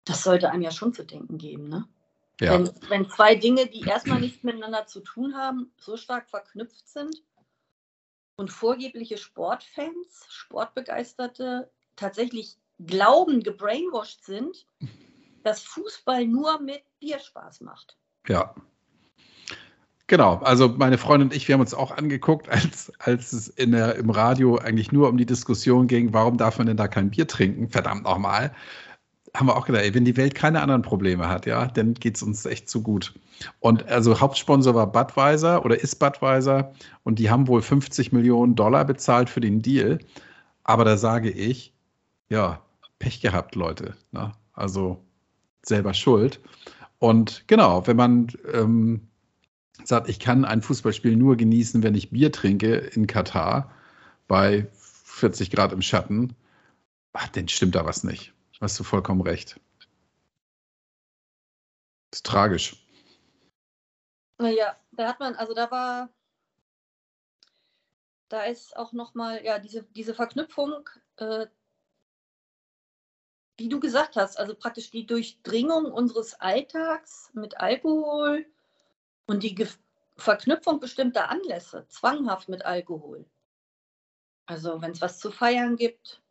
Das 0.05 0.25
sollte 0.25 0.51
einem 0.51 0.63
ja 0.63 0.73
schon 0.73 0.93
zu 0.93 1.05
denken 1.05 1.39
geben, 1.39 1.69
ne? 1.69 1.89
Ja. 2.41 2.53
Wenn, 2.53 2.71
wenn 2.89 3.11
zwei 3.11 3.35
Dinge, 3.35 3.67
die 3.67 3.83
erstmal 3.83 4.21
nichts 4.21 4.43
miteinander 4.43 4.87
zu 4.87 5.01
tun 5.01 5.35
haben, 5.37 5.71
so 5.79 5.97
stark 5.97 6.29
verknüpft 6.31 6.89
sind 6.89 7.23
und 8.37 8.51
vorgebliche 8.51 9.19
Sportfans, 9.19 10.27
Sportbegeisterte 10.29 11.71
tatsächlich 11.97 12.57
glauben, 12.79 13.43
gebrainwashed 13.43 14.25
sind, 14.25 14.67
dass 15.43 15.63
Fußball 15.63 16.27
nur 16.27 16.61
mit 16.61 16.83
Bier 16.99 17.19
Spaß 17.19 17.61
macht. 17.61 17.99
Ja. 18.27 18.55
Genau, 20.07 20.39
also 20.39 20.69
meine 20.69 20.99
Freundin 20.99 21.29
und 21.29 21.37
ich, 21.37 21.47
wir 21.47 21.53
haben 21.53 21.61
uns 21.61 21.73
auch 21.73 21.93
angeguckt, 21.93 22.49
als, 22.49 22.91
als 22.99 23.33
es 23.33 23.49
in 23.49 23.73
der, 23.73 23.95
im 23.95 24.11
Radio 24.11 24.57
eigentlich 24.57 24.91
nur 24.91 25.09
um 25.09 25.17
die 25.17 25.27
Diskussion 25.27 25.87
ging, 25.87 26.13
warum 26.13 26.37
darf 26.37 26.59
man 26.59 26.67
denn 26.67 26.77
da 26.77 26.89
kein 26.89 27.11
Bier 27.11 27.29
trinken? 27.29 27.69
Verdammt 27.69 28.03
nochmal. 28.03 28.53
Haben 29.35 29.47
wir 29.47 29.57
auch 29.57 29.67
gedacht, 29.67 29.83
ey, 29.85 29.95
wenn 29.95 30.05
die 30.05 30.17
Welt 30.17 30.35
keine 30.35 30.61
anderen 30.61 30.83
Probleme 30.83 31.29
hat, 31.29 31.47
ja, 31.47 31.67
dann 31.67 31.95
geht 31.95 32.17
es 32.17 32.23
uns 32.23 32.45
echt 32.47 32.69
zu 32.69 32.83
gut. 32.83 33.15
Und 33.61 33.89
also 33.89 34.21
Hauptsponsor 34.21 34.75
war 34.75 34.91
Budweiser 34.91 35.65
oder 35.65 35.81
ist 35.81 35.97
Budweiser 35.97 36.73
und 37.05 37.19
die 37.19 37.31
haben 37.31 37.47
wohl 37.47 37.63
50 37.63 38.13
Millionen 38.13 38.57
Dollar 38.57 38.85
bezahlt 38.85 39.31
für 39.31 39.41
den 39.41 39.63
Deal. 39.63 40.01
Aber 40.65 40.85
da 40.85 40.97
sage 40.97 41.31
ich, 41.31 41.73
ja, 42.29 42.61
Pech 42.99 43.21
gehabt, 43.21 43.55
Leute. 43.55 43.97
Ne? 44.13 44.33
Also 44.53 45.03
selber 45.63 45.95
schuld. 45.95 46.41
Und 46.99 47.45
genau, 47.47 47.87
wenn 47.87 47.97
man 47.97 48.29
ähm, 48.53 49.09
sagt, 49.85 50.09
ich 50.09 50.19
kann 50.19 50.45
ein 50.45 50.63
Fußballspiel 50.63 51.17
nur 51.17 51.37
genießen, 51.37 51.83
wenn 51.83 51.95
ich 51.95 52.11
Bier 52.11 52.31
trinke 52.33 52.75
in 52.77 53.07
Katar 53.07 53.71
bei 54.29 54.69
40 54.75 55.51
Grad 55.51 55.73
im 55.73 55.83
Schatten, 55.83 56.35
ach, 57.13 57.29
dann 57.29 57.49
stimmt 57.49 57.75
da 57.75 57.85
was 57.85 58.05
nicht. 58.05 58.33
Hast 58.61 58.79
du 58.79 58.85
vollkommen 58.85 59.23
recht. 59.23 59.59
Das 62.11 62.19
ist 62.19 62.27
tragisch. 62.27 62.77
Naja, 64.37 64.77
da 64.93 65.09
hat 65.09 65.21
man, 65.21 65.35
also 65.35 65.55
da 65.55 65.71
war, 65.71 66.11
da 68.29 68.43
ist 68.45 68.77
auch 68.77 68.93
nochmal, 68.93 69.45
ja, 69.45 69.59
diese, 69.59 69.85
diese 69.85 70.15
Verknüpfung, 70.15 70.89
äh, 71.17 71.47
wie 73.57 73.69
du 73.69 73.81
gesagt 73.81 74.17
hast, 74.17 74.39
also 74.39 74.55
praktisch 74.55 74.91
die 74.91 75.07
Durchdringung 75.07 75.87
unseres 75.93 76.35
Alltags 76.35 77.31
mit 77.35 77.59
Alkohol 77.59 78.47
und 79.27 79.43
die 79.43 79.55
Ge 79.55 79.69
Verknüpfung 80.17 80.81
bestimmter 80.81 81.31
Anlässe, 81.31 81.87
zwanghaft 81.89 82.51
mit 82.51 82.67
Alkohol. 82.67 83.25
Also 84.45 84.83
wenn 84.83 84.91
es 84.91 85.01
was 85.01 85.19
zu 85.19 85.31
feiern 85.31 85.77
gibt, 85.77 86.23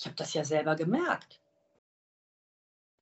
ich 0.00 0.06
habe 0.06 0.16
das 0.16 0.32
ja 0.32 0.44
selber 0.44 0.76
gemerkt. 0.76 1.40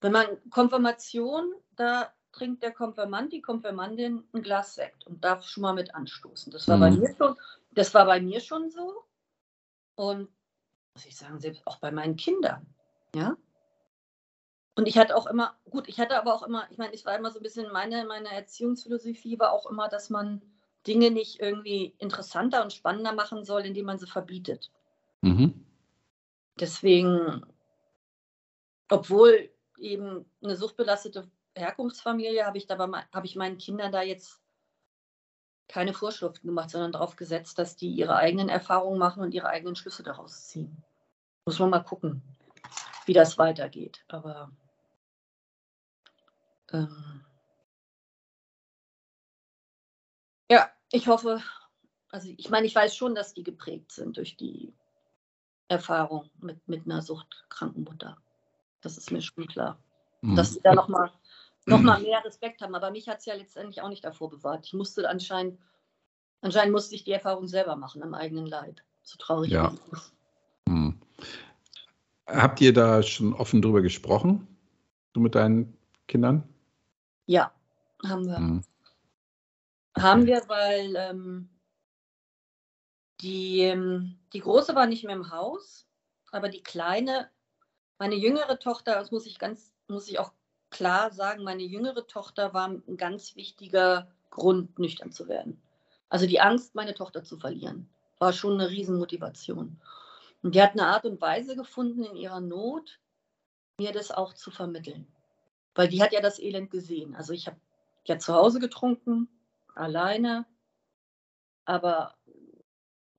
Wenn 0.01 0.11
man 0.11 0.27
Konfirmation, 0.51 1.55
da 1.77 2.13
trinkt 2.33 2.63
der 2.65 2.73
Konfirmand, 2.73 3.33
die 3.33 3.41
Konfirmandin 3.41 4.25
ein 4.33 4.43
Glas 4.43 4.75
Sekt 4.75 5.07
und 5.07 5.25
darf 5.25 5.47
schon 5.47 5.63
mal 5.63 5.75
mit 5.75 5.95
anstoßen. 5.95 6.53
Das 6.53 6.67
war, 6.67 6.77
bei, 6.79 6.91
Mhm. 6.91 6.99
mir 6.99 7.15
schon, 7.17 7.37
das 7.71 7.95
war 7.95 8.05
bei 8.05 8.21
mir 8.21 8.41
schon 8.41 8.69
so. 8.71 9.05
Und 9.95 10.29
muss 10.95 11.07
ich 11.07 11.17
sagen, 11.17 11.39
selbst 11.39 11.65
auch 11.69 11.77
bei 11.79 11.93
meinen 11.93 12.17
Kindern. 12.17 12.67
Ja. 13.15 13.37
Und 14.75 14.89
ich 14.89 14.99
hatte 14.99 15.17
auch 15.17 15.27
immer, 15.27 15.57
gut, 15.71 15.89
ich 15.89 16.01
hatte 16.01 16.19
aber 16.19 16.35
auch 16.35 16.43
immer, 16.43 16.69
ich 16.71 16.79
meine, 16.79 16.95
ich 16.95 17.07
war 17.07 17.17
immer 17.17 17.31
so 17.31 17.39
ein 17.39 17.45
bisschen, 17.45 17.73
meine, 17.73 18.05
meine 18.07 18.31
Erziehungsphilosophie 18.33 19.39
war 19.39 19.53
auch 19.53 19.71
immer, 19.71 19.89
dass 19.89 20.11
man 20.11 20.43
Dinge 20.87 21.13
nicht 21.13 21.41
irgendwie 21.41 21.95
interessanter 21.99 22.63
und 22.63 22.73
spannender 22.73 23.13
machen 23.13 23.45
soll, 23.45 23.67
indem 23.67 23.87
man 23.87 23.99
sie 24.01 24.07
verbietet. 24.09 24.73
Mhm. 25.23 25.65
Deswegen, 26.61 27.45
obwohl 28.89 29.51
eben 29.79 30.31
eine 30.43 30.57
suchtbelastete 30.57 31.31
Herkunftsfamilie, 31.55 32.45
habe 32.45 32.59
ich, 32.59 32.67
dabei, 32.67 33.05
habe 33.13 33.27
ich 33.27 33.37
meinen 33.37 33.59
Kindern 33.59 33.93
da 33.93 34.03
jetzt 34.03 34.41
keine 35.69 35.93
Vorschriften 35.93 36.47
gemacht, 36.47 36.71
sondern 36.71 36.93
darauf 36.93 37.17
gesetzt, 37.17 37.59
dass 37.59 37.77
die 37.77 37.91
ihre 37.91 38.17
eigenen 38.17 38.49
Erfahrungen 38.49 38.99
machen 38.99 39.23
und 39.23 39.35
ihre 39.35 39.49
eigenen 39.49 39.77
Schlüsse 39.77 40.03
daraus 40.03 40.47
ziehen. 40.49 40.83
Muss 41.45 41.59
man 41.59 41.71
mal 41.71 41.81
gucken, 41.81 42.23
wie 43.07 43.13
das 43.13 43.39
weitergeht. 43.39 44.05
Aber 44.09 44.51
ähm, 46.73 47.25
ja, 50.51 50.71
ich 50.91 51.07
hoffe, 51.07 51.43
also 52.11 52.33
ich 52.37 52.49
meine, 52.51 52.67
ich 52.67 52.75
weiß 52.75 52.97
schon, 52.97 53.15
dass 53.15 53.35
die 53.35 53.43
geprägt 53.43 53.93
sind 53.93 54.17
durch 54.17 54.37
die 54.37 54.75
Erfahrung 55.69 56.31
mit, 56.41 56.67
mit 56.67 56.87
einer 56.87 57.03
suchtkranken 57.03 57.85
Mutter. 57.85 58.17
Das 58.81 58.97
ist 58.97 59.11
mir 59.11 59.21
schon 59.21 59.47
klar. 59.47 59.79
Mhm. 60.23 60.37
Dass 60.37 60.55
sie 60.55 60.61
da 60.63 60.75
nochmal 60.75 61.11
noch 61.69 61.83
mal 61.83 62.01
mehr 62.01 62.25
Respekt 62.25 62.61
haben. 62.63 62.75
Aber 62.75 62.91
mich 62.91 63.09
hat 63.09 63.19
es 63.19 63.27
ja 63.27 63.35
letztendlich 63.35 63.83
auch 63.83 63.89
nicht 63.89 64.05
davor 64.05 64.31
bewahrt. 64.31 64.67
Ich 64.67 64.73
musste 64.73 65.09
anscheinend, 65.09 65.59
anscheinend 66.41 66.73
musste 66.73 66.95
ich 66.95 67.05
die 67.05 67.13
Erfahrung 67.13 67.47
selber 67.47 67.77
machen 67.77 68.03
am 68.03 68.15
eigenen 68.15 68.47
Leib. 68.47 68.81
So 69.03 69.17
traurig 69.19 69.51
Ja. 69.51 69.73
Mhm. 70.67 70.99
Habt 72.27 72.61
ihr 72.61 72.73
da 72.73 73.03
schon 73.03 73.33
offen 73.33 73.63
drüber 73.63 73.81
gesprochen? 73.83 74.47
Du 75.13 75.21
mit 75.21 75.35
deinen 75.35 75.77
Kindern? 76.07 76.43
Ja, 77.27 77.53
haben 78.07 78.27
wir. 78.27 78.39
Mhm. 78.39 78.63
Haben 79.97 80.27
wir, 80.27 80.43
weil 80.49 80.95
ähm, 80.97 81.49
die, 83.21 83.61
ähm, 83.61 84.19
die 84.33 84.41
Große 84.41 84.75
war 84.75 84.87
nicht 84.87 85.05
mehr 85.05 85.17
im 85.17 85.31
Haus, 85.31 85.87
aber 86.31 86.49
die 86.49 86.63
Kleine, 86.63 87.31
meine 87.99 88.15
jüngere 88.15 88.59
Tochter, 88.59 88.95
das 88.95 89.11
muss 89.11 89.27
ich 89.27 89.39
ganz, 89.39 89.73
muss 89.89 90.09
ich 90.09 90.19
auch 90.19 90.33
klar 90.71 91.11
sagen, 91.13 91.43
meine 91.43 91.63
jüngere 91.63 92.07
Tochter 92.07 92.55
war 92.55 92.69
ein 92.69 92.97
ganz 92.97 93.35
wichtiger 93.37 94.09
Grund, 94.31 94.79
nüchtern 94.79 95.13
zu 95.13 95.29
werden. 95.29 95.61
Also 96.09 96.27
die 96.27 96.41
Angst, 96.41 96.75
meine 96.75 96.95
Tochter 96.95 97.25
zu 97.25 97.39
verlieren, 97.39 97.89
war 98.19 98.33
schon 98.33 98.55
eine 98.55 98.71
Riesenmotivation. 98.71 99.81
Und 100.43 100.55
die 100.55 100.63
hat 100.63 100.73
eine 100.73 100.87
Art 100.87 101.05
und 101.05 101.21
Weise 101.21 101.57
gefunden 101.57 102.05
in 102.05 102.17
ihrer 102.17 102.41
Not, 102.41 103.01
mir 103.79 103.93
das 103.93 104.11
auch 104.11 104.35
zu 104.35 104.51
vermitteln. 104.51 105.07
Weil 105.75 105.89
die 105.89 106.03
hat 106.03 106.13
ja 106.13 106.21
das 106.21 106.39
Elend 106.39 106.71
gesehen. 106.71 107.15
Also 107.15 107.33
ich 107.33 107.47
habe 107.47 107.59
ja 108.05 108.19
zu 108.19 108.35
Hause 108.35 108.61
getrunken, 108.61 109.29
alleine, 109.75 110.47
aber 111.65 112.18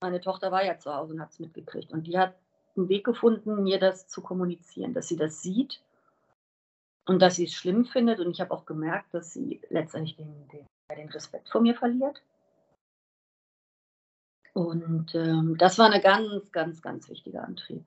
meine 0.02 0.22
Tochter 0.22 0.52
war 0.52 0.64
ja 0.64 0.78
zu 0.78 0.94
Hause 0.94 1.14
und 1.14 1.22
hat 1.22 1.32
es 1.32 1.40
mitgekriegt. 1.40 1.92
Und 1.92 2.08
die 2.08 2.18
hat 2.18 2.36
einen 2.76 2.90
Weg 2.90 3.06
gefunden, 3.06 3.64
mir 3.64 3.80
das 3.80 4.08
zu 4.08 4.22
kommunizieren, 4.22 4.94
dass 4.94 5.08
sie 5.08 5.18
das 5.18 5.42
sieht 5.42 5.82
und 7.06 7.22
dass 7.22 7.36
sie 7.36 7.46
es 7.46 7.54
schlimm 7.54 7.86
findet. 7.86 8.20
Und 8.20 8.32
ich 8.32 8.42
habe 8.42 8.52
auch 8.52 8.66
gemerkt, 8.66 9.14
dass 9.14 9.34
sie 9.34 9.62
letztendlich 9.70 10.16
den, 10.16 10.48
den, 10.50 10.66
den 10.96 11.10
Respekt 11.10 11.50
vor 11.50 11.62
mir 11.62 11.76
verliert. 11.76 12.22
Und 14.54 15.14
ähm, 15.16 15.58
das 15.58 15.78
war 15.78 15.92
ein 15.92 16.02
ganz, 16.02 16.52
ganz, 16.52 16.82
ganz 16.82 17.10
wichtiger 17.10 17.44
Antrieb. 17.44 17.86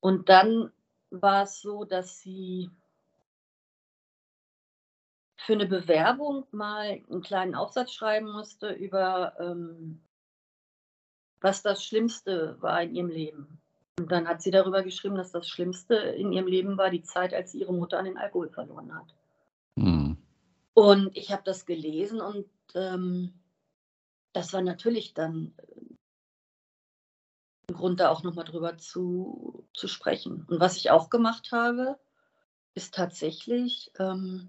Und 0.00 0.28
dann 0.28 0.72
war 1.10 1.44
es 1.44 1.60
so, 1.60 1.84
dass 1.84 2.20
sie 2.20 2.70
für 5.36 5.52
eine 5.52 5.66
Bewerbung 5.66 6.46
mal 6.52 7.02
einen 7.08 7.22
kleinen 7.22 7.54
Aufsatz 7.54 7.92
schreiben 7.92 8.30
musste 8.30 8.72
über, 8.72 9.34
ähm, 9.38 10.00
was 11.44 11.60
das 11.62 11.84
Schlimmste 11.84 12.56
war 12.60 12.82
in 12.82 12.94
ihrem 12.94 13.10
Leben. 13.10 13.60
Und 13.98 14.10
dann 14.10 14.26
hat 14.26 14.40
sie 14.40 14.50
darüber 14.50 14.82
geschrieben, 14.82 15.14
dass 15.14 15.30
das 15.30 15.46
Schlimmste 15.46 15.94
in 15.94 16.32
ihrem 16.32 16.46
Leben 16.46 16.78
war 16.78 16.88
die 16.88 17.02
Zeit, 17.02 17.34
als 17.34 17.52
sie 17.52 17.60
ihre 17.60 17.74
Mutter 17.74 17.98
an 17.98 18.06
den 18.06 18.16
Alkohol 18.16 18.48
verloren 18.48 18.94
hat. 18.94 19.14
Hm. 19.78 20.16
Und 20.72 21.14
ich 21.14 21.30
habe 21.30 21.42
das 21.44 21.66
gelesen 21.66 22.22
und 22.22 22.46
ähm, 22.74 23.34
das 24.32 24.54
war 24.54 24.62
natürlich 24.62 25.12
dann 25.12 25.52
äh, 25.58 25.94
ein 27.68 27.74
Grund, 27.74 28.00
da 28.00 28.08
auch 28.08 28.22
nochmal 28.22 28.46
drüber 28.46 28.78
zu, 28.78 29.66
zu 29.74 29.86
sprechen. 29.86 30.46
Und 30.48 30.60
was 30.60 30.78
ich 30.78 30.90
auch 30.90 31.10
gemacht 31.10 31.52
habe, 31.52 31.98
ist 32.74 32.94
tatsächlich 32.94 33.92
ähm, 33.98 34.48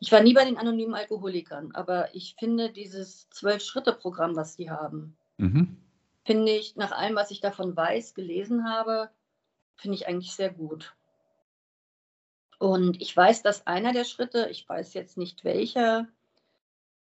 ich 0.00 0.10
war 0.10 0.22
nie 0.22 0.32
bei 0.32 0.44
den 0.44 0.56
anonymen 0.56 0.94
Alkoholikern, 0.94 1.72
aber 1.74 2.14
ich 2.14 2.36
finde 2.38 2.70
dieses 2.70 3.28
Zwölf-Schritte-Programm, 3.30 4.36
was 4.36 4.56
die 4.56 4.70
haben, 4.70 5.16
mhm. 5.38 5.76
Finde 6.28 6.52
ich, 6.52 6.76
nach 6.76 6.92
allem, 6.92 7.16
was 7.16 7.30
ich 7.30 7.40
davon 7.40 7.74
weiß, 7.74 8.12
gelesen 8.12 8.68
habe, 8.68 9.08
finde 9.76 9.94
ich 9.96 10.06
eigentlich 10.06 10.34
sehr 10.34 10.52
gut. 10.52 10.94
Und 12.58 13.00
ich 13.00 13.16
weiß, 13.16 13.40
dass 13.40 13.66
einer 13.66 13.94
der 13.94 14.04
Schritte, 14.04 14.46
ich 14.50 14.68
weiß 14.68 14.92
jetzt 14.92 15.16
nicht 15.16 15.42
welcher, 15.42 16.06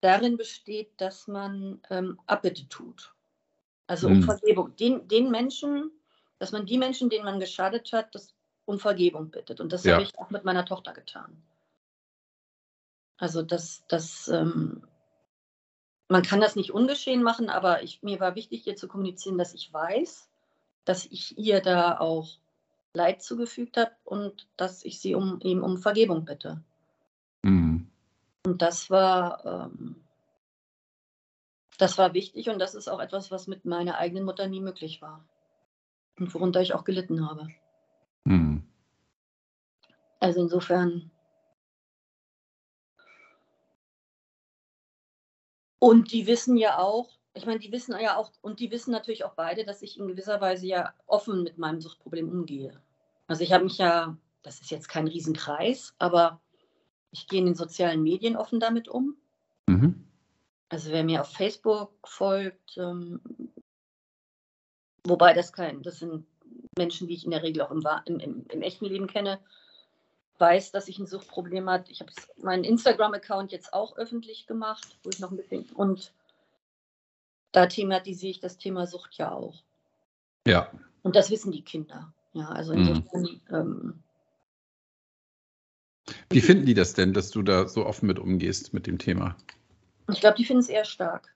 darin 0.02 0.36
besteht, 0.36 1.00
dass 1.00 1.30
man 1.30 1.82
ähm, 1.90 2.20
Abbitte 2.26 2.68
tut. 2.68 3.14
Also 3.88 4.08
um 4.08 4.18
mhm. 4.18 4.24
Vergebung. 4.24 4.76
Den, 4.76 5.08
den 5.08 5.32
Menschen, 5.32 5.90
dass 6.38 6.52
man 6.52 6.66
die 6.66 6.78
Menschen, 6.78 7.10
denen 7.10 7.24
man 7.24 7.40
geschadet 7.40 7.94
hat, 7.94 8.14
das 8.14 8.36
um 8.66 8.78
Vergebung 8.78 9.32
bittet. 9.32 9.62
Und 9.62 9.72
das 9.72 9.86
ja. 9.86 9.94
habe 9.94 10.04
ich 10.04 10.20
auch 10.20 10.32
mit 10.32 10.44
meiner 10.44 10.66
Tochter 10.66 10.92
getan. 10.92 11.42
Also 13.16 13.42
das, 13.42 13.86
das, 13.88 14.28
ähm, 14.28 14.86
man 16.14 16.22
kann 16.22 16.40
das 16.40 16.56
nicht 16.56 16.72
ungeschehen 16.72 17.24
machen, 17.24 17.50
aber 17.50 17.82
ich, 17.82 18.04
mir 18.04 18.20
war 18.20 18.36
wichtig, 18.36 18.68
ihr 18.68 18.76
zu 18.76 18.88
kommunizieren, 18.88 19.40
dass 19.40 19.56
ich 19.56 19.74
weiß, 19.74 20.30
dass 20.86 21.08
ich 21.08 21.40
ihr 21.40 21.60
da 21.60 21.98
auch 21.98 22.38
Leid 22.94 23.24
zugefügt 23.24 23.78
habe 23.78 23.94
und 24.04 24.48
dass 24.56 24.86
ich 24.86 25.00
sie 25.00 25.16
um 25.16 25.40
ihm 25.42 25.64
um 25.64 25.80
Vergebung 25.80 26.24
bitte. 26.24 26.62
Mhm. 27.42 27.88
Und 28.46 28.62
das 28.62 28.92
war, 28.92 29.72
ähm, 29.74 29.96
das 31.80 31.98
war 31.98 32.14
wichtig 32.14 32.48
und 32.48 32.60
das 32.60 32.76
ist 32.76 32.90
auch 32.90 33.00
etwas, 33.00 33.32
was 33.32 33.48
mit 33.48 33.66
meiner 33.66 33.98
eigenen 33.98 34.24
Mutter 34.24 34.48
nie 34.48 34.62
möglich 34.62 35.02
war 35.02 35.26
und 36.20 36.32
worunter 36.36 36.62
ich 36.62 36.76
auch 36.76 36.84
gelitten 36.84 37.28
habe. 37.28 37.48
Mhm. 38.26 38.62
Also 40.20 40.42
insofern 40.42 41.10
Und 45.84 46.14
die 46.14 46.28
wissen 46.28 46.56
ja 46.56 46.78
auch, 46.78 47.10
ich 47.34 47.46
meine, 47.46 47.60
die 47.60 47.74
wissen 47.74 47.94
ja 48.00 48.16
auch, 48.16 48.32
und 48.42 48.62
die 48.62 48.72
wissen 48.72 48.92
natürlich 48.92 49.26
auch 49.26 49.34
beide, 49.34 49.66
dass 49.66 49.82
ich 49.82 50.00
in 50.00 50.08
gewisser 50.08 50.40
Weise 50.40 50.66
ja 50.66 50.94
offen 51.08 51.44
mit 51.44 51.58
meinem 51.58 51.82
Suchtproblem 51.82 52.30
umgehe. 52.30 52.82
Also 53.28 53.44
ich 53.44 53.52
habe 53.52 53.66
mich 53.66 53.80
ja, 53.80 54.16
das 54.44 54.62
ist 54.62 54.72
jetzt 54.72 54.88
kein 54.88 55.10
Riesenkreis, 55.10 55.94
aber 56.00 56.40
ich 57.12 57.28
gehe 57.28 57.40
in 57.40 57.48
den 57.48 57.56
sozialen 57.56 58.02
Medien 58.02 58.38
offen 58.38 58.62
damit 58.62 58.88
um. 58.88 59.18
Mhm. 59.68 60.08
Also 60.70 60.90
wer 60.90 61.04
mir 61.04 61.20
auf 61.20 61.34
Facebook 61.34 61.92
folgt, 62.06 62.78
ähm, 62.78 63.20
wobei 65.04 65.34
das 65.34 65.52
kein, 65.52 65.82
das 65.82 66.00
sind 66.00 66.26
Menschen, 66.78 67.10
die 67.10 67.16
ich 67.16 67.26
in 67.26 67.32
der 67.32 67.44
Regel 67.44 67.62
auch 67.62 67.72
im, 67.72 67.84
im, 68.06 68.20
im, 68.22 68.46
im 68.48 68.62
echten 68.62 68.86
Leben 68.86 69.08
kenne, 69.08 69.42
weiß, 70.40 70.72
dass 70.72 70.88
ich 70.88 71.00
ein 71.00 71.08
Suchtproblem 71.08 71.70
habe. 71.70 71.86
Ich 71.90 72.02
habe 72.02 72.12
meinen 72.38 72.64
Instagram-Account 72.64 73.52
jetzt 73.52 73.74
auch 73.74 73.98
öffentlich 73.98 74.48
gemacht, 74.48 74.98
wo 75.04 75.10
ich 75.10 75.20
noch 75.20 75.32
ein 75.32 75.38
bisschen 75.38 75.66
und 75.76 76.12
da 77.54 77.68
thematisiere 77.68 78.32
ich 78.32 78.40
das 78.40 78.58
Thema 78.58 78.88
Sucht 78.88 79.16
ja 79.16 79.32
auch. 79.32 79.64
Ja. 80.46 80.72
Und 81.04 81.16
das 81.16 81.30
wissen 81.30 81.52
die 81.52 81.62
Kinder. 81.62 82.14
Ja, 82.34 82.50
also 82.50 82.74
mhm. 82.74 82.80
insofern. 82.80 83.22
Mhm. 83.22 83.42
Ähm, 83.52 84.04
Wie 86.30 86.42
finden 86.42 86.66
die 86.66 86.74
das 86.74 86.94
denn, 86.94 87.14
dass 87.14 87.30
du 87.30 87.44
da 87.44 87.68
so 87.68 87.86
offen 87.86 88.08
mit 88.08 88.20
umgehst 88.20 88.74
mit 88.74 88.88
dem 88.88 88.98
Thema? 88.98 89.38
Ich 90.12 90.20
glaube, 90.20 90.36
die 90.36 90.46
finden 90.46 90.62
es 90.62 90.70
eher 90.70 90.86
stark. 90.86 91.34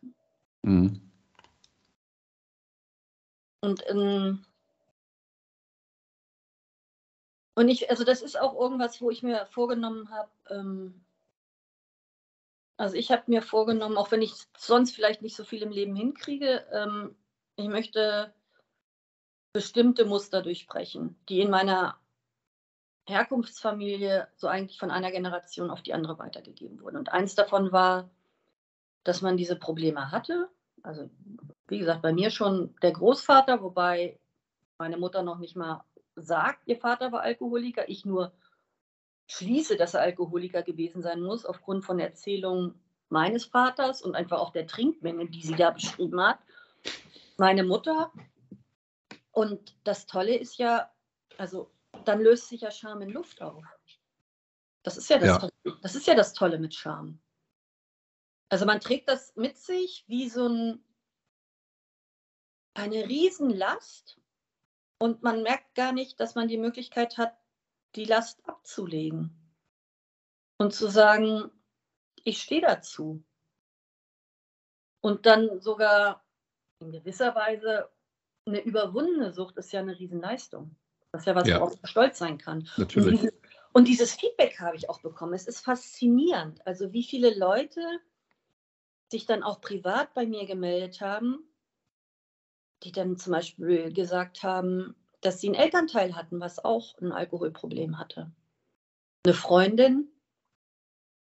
Mhm. 0.64 1.02
Und 3.62 3.84
ähm, 3.88 4.44
Und 7.58 7.70
ich, 7.70 7.90
also 7.90 8.04
das 8.04 8.22
ist 8.22 8.40
auch 8.40 8.54
irgendwas, 8.54 9.02
wo 9.02 9.10
ich 9.10 9.24
mir 9.24 9.48
vorgenommen 9.48 10.12
habe, 10.12 10.30
ähm, 10.52 11.04
also 12.78 12.96
ich 12.96 13.12
habe 13.12 13.24
mir 13.26 13.42
vorgenommen, 13.42 13.98
auch 13.98 14.12
wenn 14.12 14.22
ich 14.22 14.36
sonst 14.56 14.92
vielleicht 14.92 15.24
nicht 15.24 15.36
so 15.36 15.44
viel 15.44 15.64
im 15.64 15.72
Leben 15.72 15.96
hinkriege, 15.96 16.68
ähm, 16.72 17.16
ich 17.56 17.68
möchte 17.68 18.32
bestimmte 19.54 20.06
Muster 20.06 20.44
durchbrechen, 20.44 21.20
die 21.30 21.42
in 21.42 21.50
meiner 21.50 21.98
Herkunftsfamilie 23.08 24.28
so 24.36 24.46
eigentlich 24.46 24.78
von 24.78 24.92
einer 24.92 25.10
Generation 25.10 25.72
auf 25.72 25.82
die 25.82 25.96
andere 25.96 26.20
weitergegeben 26.20 26.80
wurden. 26.80 26.98
Und 26.98 27.12
eins 27.12 27.34
davon 27.34 27.72
war, 27.72 28.08
dass 29.04 29.24
man 29.24 29.36
diese 29.36 29.56
Probleme 29.56 30.12
hatte. 30.12 30.48
Also 30.84 31.10
wie 31.66 31.80
gesagt, 31.80 32.04
bei 32.04 32.14
mir 32.14 32.30
schon 32.30 32.76
der 32.84 32.92
Großvater, 32.92 33.64
wobei 33.64 34.20
meine 34.78 34.98
Mutter 34.98 35.24
noch 35.24 35.40
nicht 35.40 35.56
mal 35.56 35.84
sagt, 36.18 36.68
ihr 36.68 36.78
Vater 36.78 37.12
war 37.12 37.22
Alkoholiker, 37.22 37.88
ich 37.88 38.06
nur 38.06 38.34
schließe, 39.28 39.78
dass 39.78 39.94
er 39.94 40.02
Alkoholiker 40.02 40.64
gewesen 40.64 41.02
sein 41.02 41.22
muss, 41.22 41.46
aufgrund 41.46 41.86
von 41.86 42.00
Erzählungen 42.00 42.80
meines 43.10 43.46
Vaters 43.46 44.02
und 44.02 44.16
einfach 44.16 44.40
auch 44.40 44.52
der 44.52 44.68
Trinkmenge, 44.68 45.30
die 45.30 45.42
sie 45.42 45.56
da 45.56 45.72
beschrieben 45.72 46.22
hat. 46.22 46.40
Meine 47.38 47.64
Mutter. 47.64 48.12
Und 49.32 49.78
das 49.84 50.08
Tolle 50.08 50.36
ist 50.36 50.58
ja, 50.58 50.92
also 51.38 51.72
dann 52.06 52.22
löst 52.22 52.50
sich 52.50 52.62
ja 52.62 52.72
Scham 52.72 53.02
in 53.02 53.10
Luft 53.10 53.42
auf. 53.42 53.64
Das 54.84 54.98
ist 54.98 55.10
ja 55.10 55.20
das, 55.20 55.28
ja. 55.28 55.38
Tolle, 55.38 55.78
das, 55.82 55.96
ist 55.96 56.08
ja 56.08 56.16
das 56.16 56.34
Tolle 56.34 56.58
mit 56.58 56.74
Scham. 56.74 57.20
Also 58.50 58.66
man 58.66 58.80
trägt 58.80 59.10
das 59.10 59.36
mit 59.36 59.58
sich 59.58 60.06
wie 60.08 60.30
so 60.30 60.48
ein, 60.48 60.84
eine 62.74 63.08
Riesenlast 63.08 64.20
und 65.00 65.24
man 65.24 65.44
merkt 65.44 65.76
gar 65.76 65.92
nicht, 65.92 66.20
dass 66.20 66.36
man 66.36 66.48
die 66.48 66.58
Möglichkeit 66.58 67.18
hat, 67.18 67.38
die 67.96 68.06
Last 68.06 68.48
abzulegen 68.48 69.36
und 70.58 70.74
zu 70.74 70.88
sagen, 70.88 71.52
ich 72.24 72.42
stehe 72.42 72.62
dazu. 72.62 73.24
Und 75.02 75.26
dann 75.26 75.62
sogar 75.62 76.26
in 76.80 76.92
gewisser 76.92 77.36
Weise 77.36 77.90
eine 78.46 78.62
überwundene 78.62 79.32
Sucht 79.32 79.58
ist 79.58 79.72
ja 79.72 79.82
eine 79.82 79.98
Riesenleistung. 79.98 80.76
Das 81.12 81.22
ist 81.22 81.26
ja 81.28 81.36
was, 81.36 81.48
ja. 81.48 81.60
worauf 81.60 81.82
man 81.82 81.90
stolz 81.90 82.18
sein 82.18 82.38
kann. 82.38 82.68
Natürlich. 82.78 83.08
Und, 83.08 83.22
diese, 83.22 83.34
und 83.74 83.88
dieses 83.88 84.14
Feedback 84.16 84.60
habe 84.60 84.76
ich 84.76 84.90
auch 84.90 85.02
bekommen. 85.02 85.34
Es 85.34 85.48
ist 85.48 85.62
faszinierend. 85.62 86.66
Also 86.66 86.92
wie 86.92 87.04
viele 87.04 87.38
Leute 87.38 87.82
sich 89.10 89.26
dann 89.26 89.44
auch 89.44 89.62
privat 89.62 90.14
bei 90.14 90.26
mir 90.26 90.46
gemeldet 90.46 91.02
haben 91.02 91.48
die 92.84 92.92
dann 92.92 93.18
zum 93.18 93.34
Beispiel 93.34 93.92
gesagt 93.92 94.44
haben, 94.44 94.96
dass 95.22 95.42
sie 95.42 95.48
einen 95.48 95.56
Elternteil 95.56 96.16
hatten, 96.16 96.40
was 96.40 96.64
auch 96.64 96.98
ein 97.00 97.12
Alkoholproblem 97.12 97.98
hatte. 97.98 98.32
Eine 99.26 99.34
Freundin 99.34 100.08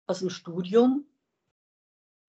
aus 0.06 0.20
dem 0.20 0.30
Studium 0.30 1.06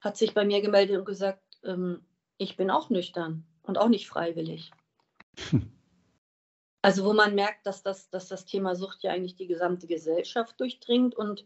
hat 0.01 0.17
sich 0.17 0.35
bei 0.35 0.45
mir 0.45 0.61
gemeldet 0.61 0.99
und 0.99 1.05
gesagt, 1.05 1.43
ähm, 1.65 2.05
ich 2.37 2.57
bin 2.57 2.71
auch 2.71 2.91
nüchtern 2.91 3.45
und 3.63 3.79
auch 3.79 3.89
nicht 3.89 4.09
freiwillig. 4.09 4.71
Hm. 5.51 5.73
Also 6.81 7.05
wo 7.05 7.13
man 7.13 7.35
merkt, 7.35 7.67
dass 7.67 7.83
das, 7.83 8.09
dass 8.09 8.29
das 8.29 8.45
Thema 8.45 8.77
Sucht 8.77 9.03
ja 9.03 9.11
eigentlich 9.11 9.35
die 9.35 9.49
gesamte 9.49 9.89
Gesellschaft 9.89 10.61
durchdringt 10.61 11.17
und 11.17 11.45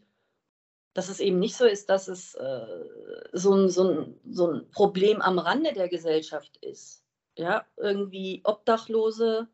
dass 0.93 1.09
es 1.09 1.19
eben 1.19 1.39
nicht 1.39 1.55
so 1.55 1.65
ist, 1.65 1.89
dass 1.89 2.07
es 2.07 2.35
äh, 2.35 2.85
so, 3.31 3.55
ein, 3.55 3.67
so, 3.67 3.89
ein, 3.89 4.19
so 4.29 4.51
ein 4.51 4.69
Problem 4.69 5.23
am 5.23 5.39
Rande 5.39 5.73
der 5.73 5.89
Gesellschaft 5.89 6.57
ist 6.57 7.02
ja, 7.37 7.65
irgendwie 7.77 8.41
Obdachlose, 8.43 9.47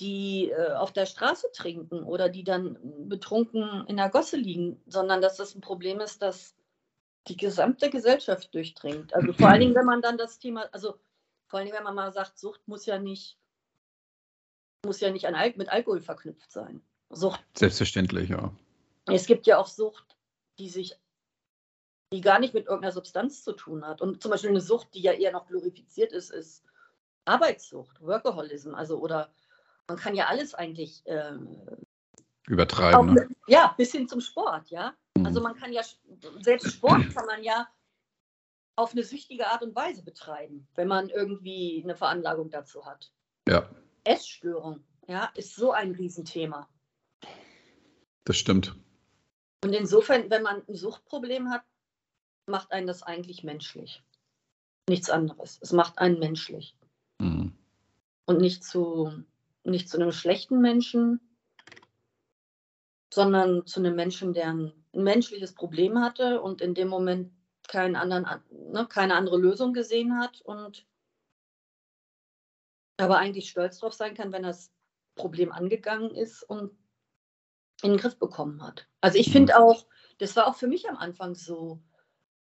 die 0.00 0.50
äh, 0.50 0.74
auf 0.74 0.92
der 0.92 1.06
Straße 1.06 1.48
trinken 1.52 2.04
oder 2.04 2.28
die 2.28 2.44
dann 2.44 2.78
betrunken 3.08 3.84
in 3.88 3.96
der 3.96 4.10
Gosse 4.10 4.36
liegen, 4.36 4.80
sondern 4.86 5.20
dass 5.20 5.36
das 5.36 5.54
ein 5.54 5.60
Problem 5.60 6.00
ist, 6.00 6.22
das 6.22 6.54
die 7.26 7.36
gesamte 7.36 7.90
Gesellschaft 7.90 8.54
durchdringt. 8.54 9.14
Also 9.14 9.32
vor 9.32 9.48
allen 9.48 9.60
Dingen, 9.60 9.74
wenn 9.74 9.84
man 9.84 10.00
dann 10.00 10.16
das 10.16 10.38
Thema, 10.38 10.68
also 10.72 10.98
vor 11.46 11.58
allen 11.58 11.66
Dingen, 11.66 11.76
wenn 11.76 11.84
man 11.84 11.94
mal 11.94 12.12
sagt, 12.12 12.38
Sucht 12.38 12.66
muss 12.66 12.86
ja 12.86 12.98
nicht, 12.98 13.38
muss 14.84 15.00
ja 15.00 15.10
nicht 15.10 15.26
an 15.26 15.34
Al 15.34 15.52
mit 15.56 15.68
Alkohol 15.68 16.00
verknüpft 16.00 16.50
sein. 16.50 16.80
Sucht. 17.10 17.40
Selbstverständlich, 17.54 18.30
ja. 18.30 18.52
Es 19.06 19.26
gibt 19.26 19.46
ja 19.46 19.58
auch 19.58 19.66
Sucht, 19.66 20.16
die 20.58 20.68
sich, 20.68 20.94
die 22.12 22.20
gar 22.20 22.38
nicht 22.38 22.54
mit 22.54 22.66
irgendeiner 22.66 22.92
Substanz 22.92 23.44
zu 23.44 23.52
tun 23.52 23.86
hat. 23.86 24.00
Und 24.00 24.22
zum 24.22 24.30
Beispiel 24.30 24.50
eine 24.50 24.60
Sucht, 24.60 24.94
die 24.94 25.02
ja 25.02 25.12
eher 25.12 25.32
noch 25.32 25.46
glorifiziert 25.46 26.12
ist, 26.12 26.30
ist 26.30 26.64
Arbeitssucht, 27.24 28.00
Workaholism, 28.00 28.74
also 28.74 28.98
oder 28.98 29.30
man 29.86 29.98
kann 29.98 30.14
ja 30.14 30.26
alles 30.26 30.54
eigentlich 30.54 31.02
ähm, 31.06 31.58
übertreiben. 32.46 32.98
Auch, 32.98 33.04
ne? 33.04 33.28
Ja, 33.46 33.74
bis 33.76 33.92
hin 33.92 34.08
zum 34.08 34.20
Sport, 34.20 34.70
ja. 34.70 34.94
Mhm. 35.16 35.26
Also 35.26 35.40
man 35.40 35.54
kann 35.54 35.72
ja, 35.72 35.82
selbst 36.40 36.72
Sport 36.72 37.14
kann 37.14 37.26
man 37.26 37.42
ja 37.42 37.68
auf 38.76 38.92
eine 38.92 39.02
süchtige 39.02 39.48
Art 39.48 39.62
und 39.62 39.74
Weise 39.74 40.02
betreiben, 40.02 40.68
wenn 40.76 40.88
man 40.88 41.08
irgendwie 41.08 41.82
eine 41.82 41.96
Veranlagung 41.96 42.50
dazu 42.50 42.86
hat. 42.86 43.12
Ja. 43.48 43.68
Essstörung, 44.04 44.84
ja, 45.06 45.30
ist 45.34 45.56
so 45.56 45.72
ein 45.72 45.92
Riesenthema. 45.92 46.68
Das 48.24 48.36
stimmt. 48.36 48.76
Und 49.64 49.72
insofern, 49.72 50.30
wenn 50.30 50.42
man 50.42 50.62
ein 50.68 50.74
Suchtproblem 50.74 51.50
hat, 51.50 51.62
macht 52.48 52.72
einen 52.72 52.86
das 52.86 53.02
eigentlich 53.02 53.44
menschlich. 53.44 54.02
Nichts 54.88 55.10
anderes. 55.10 55.58
Es 55.60 55.72
macht 55.72 55.98
einen 55.98 56.18
menschlich. 56.18 56.74
Mhm. 57.18 57.52
Und 58.26 58.40
nicht 58.40 58.64
zu, 58.64 59.24
nicht 59.64 59.88
zu 59.88 59.98
einem 59.98 60.12
schlechten 60.12 60.60
Menschen, 60.60 61.20
sondern 63.12 63.66
zu 63.66 63.80
einem 63.80 63.96
Menschen, 63.96 64.32
der 64.34 64.52
ein, 64.52 64.72
menschliches 64.92 65.54
Problem 65.54 66.00
hatte 66.00 66.40
und 66.40 66.60
in 66.60 66.74
dem 66.74 66.88
Moment 66.88 67.32
keinen 67.68 67.96
anderen, 67.96 68.26
ne, 68.50 68.86
keine 68.88 69.14
andere 69.14 69.36
Lösung 69.36 69.72
gesehen 69.72 70.18
hat 70.18 70.40
und 70.40 70.86
aber 72.96 73.18
eigentlich 73.18 73.48
stolz 73.50 73.78
drauf 73.78 73.94
sein 73.94 74.14
kann, 74.14 74.32
wenn 74.32 74.42
das 74.42 74.72
Problem 75.14 75.52
angegangen 75.52 76.10
ist 76.10 76.42
und 76.42 76.72
in 77.82 77.90
den 77.90 77.98
Griff 77.98 78.18
bekommen 78.18 78.62
hat. 78.62 78.88
Also 79.00 79.18
ich 79.18 79.30
finde 79.30 79.58
auch, 79.58 79.86
das 80.18 80.34
war 80.34 80.48
auch 80.48 80.56
für 80.56 80.66
mich 80.66 80.88
am 80.88 80.96
Anfang 80.96 81.34
so, 81.34 81.80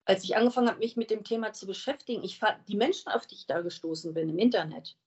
als 0.05 0.23
ich 0.23 0.35
angefangen 0.35 0.69
habe, 0.69 0.79
mich 0.79 0.95
mit 0.95 1.09
dem 1.09 1.23
Thema 1.23 1.53
zu 1.53 1.65
beschäftigen, 1.65 2.23
ich 2.23 2.39
fand 2.39 2.57
die 2.67 2.77
Menschen, 2.77 3.11
auf 3.11 3.25
die 3.25 3.35
ich 3.35 3.47
da 3.47 3.61
gestoßen 3.61 4.13
bin 4.13 4.29
im 4.29 4.37
Internet, 4.37 4.97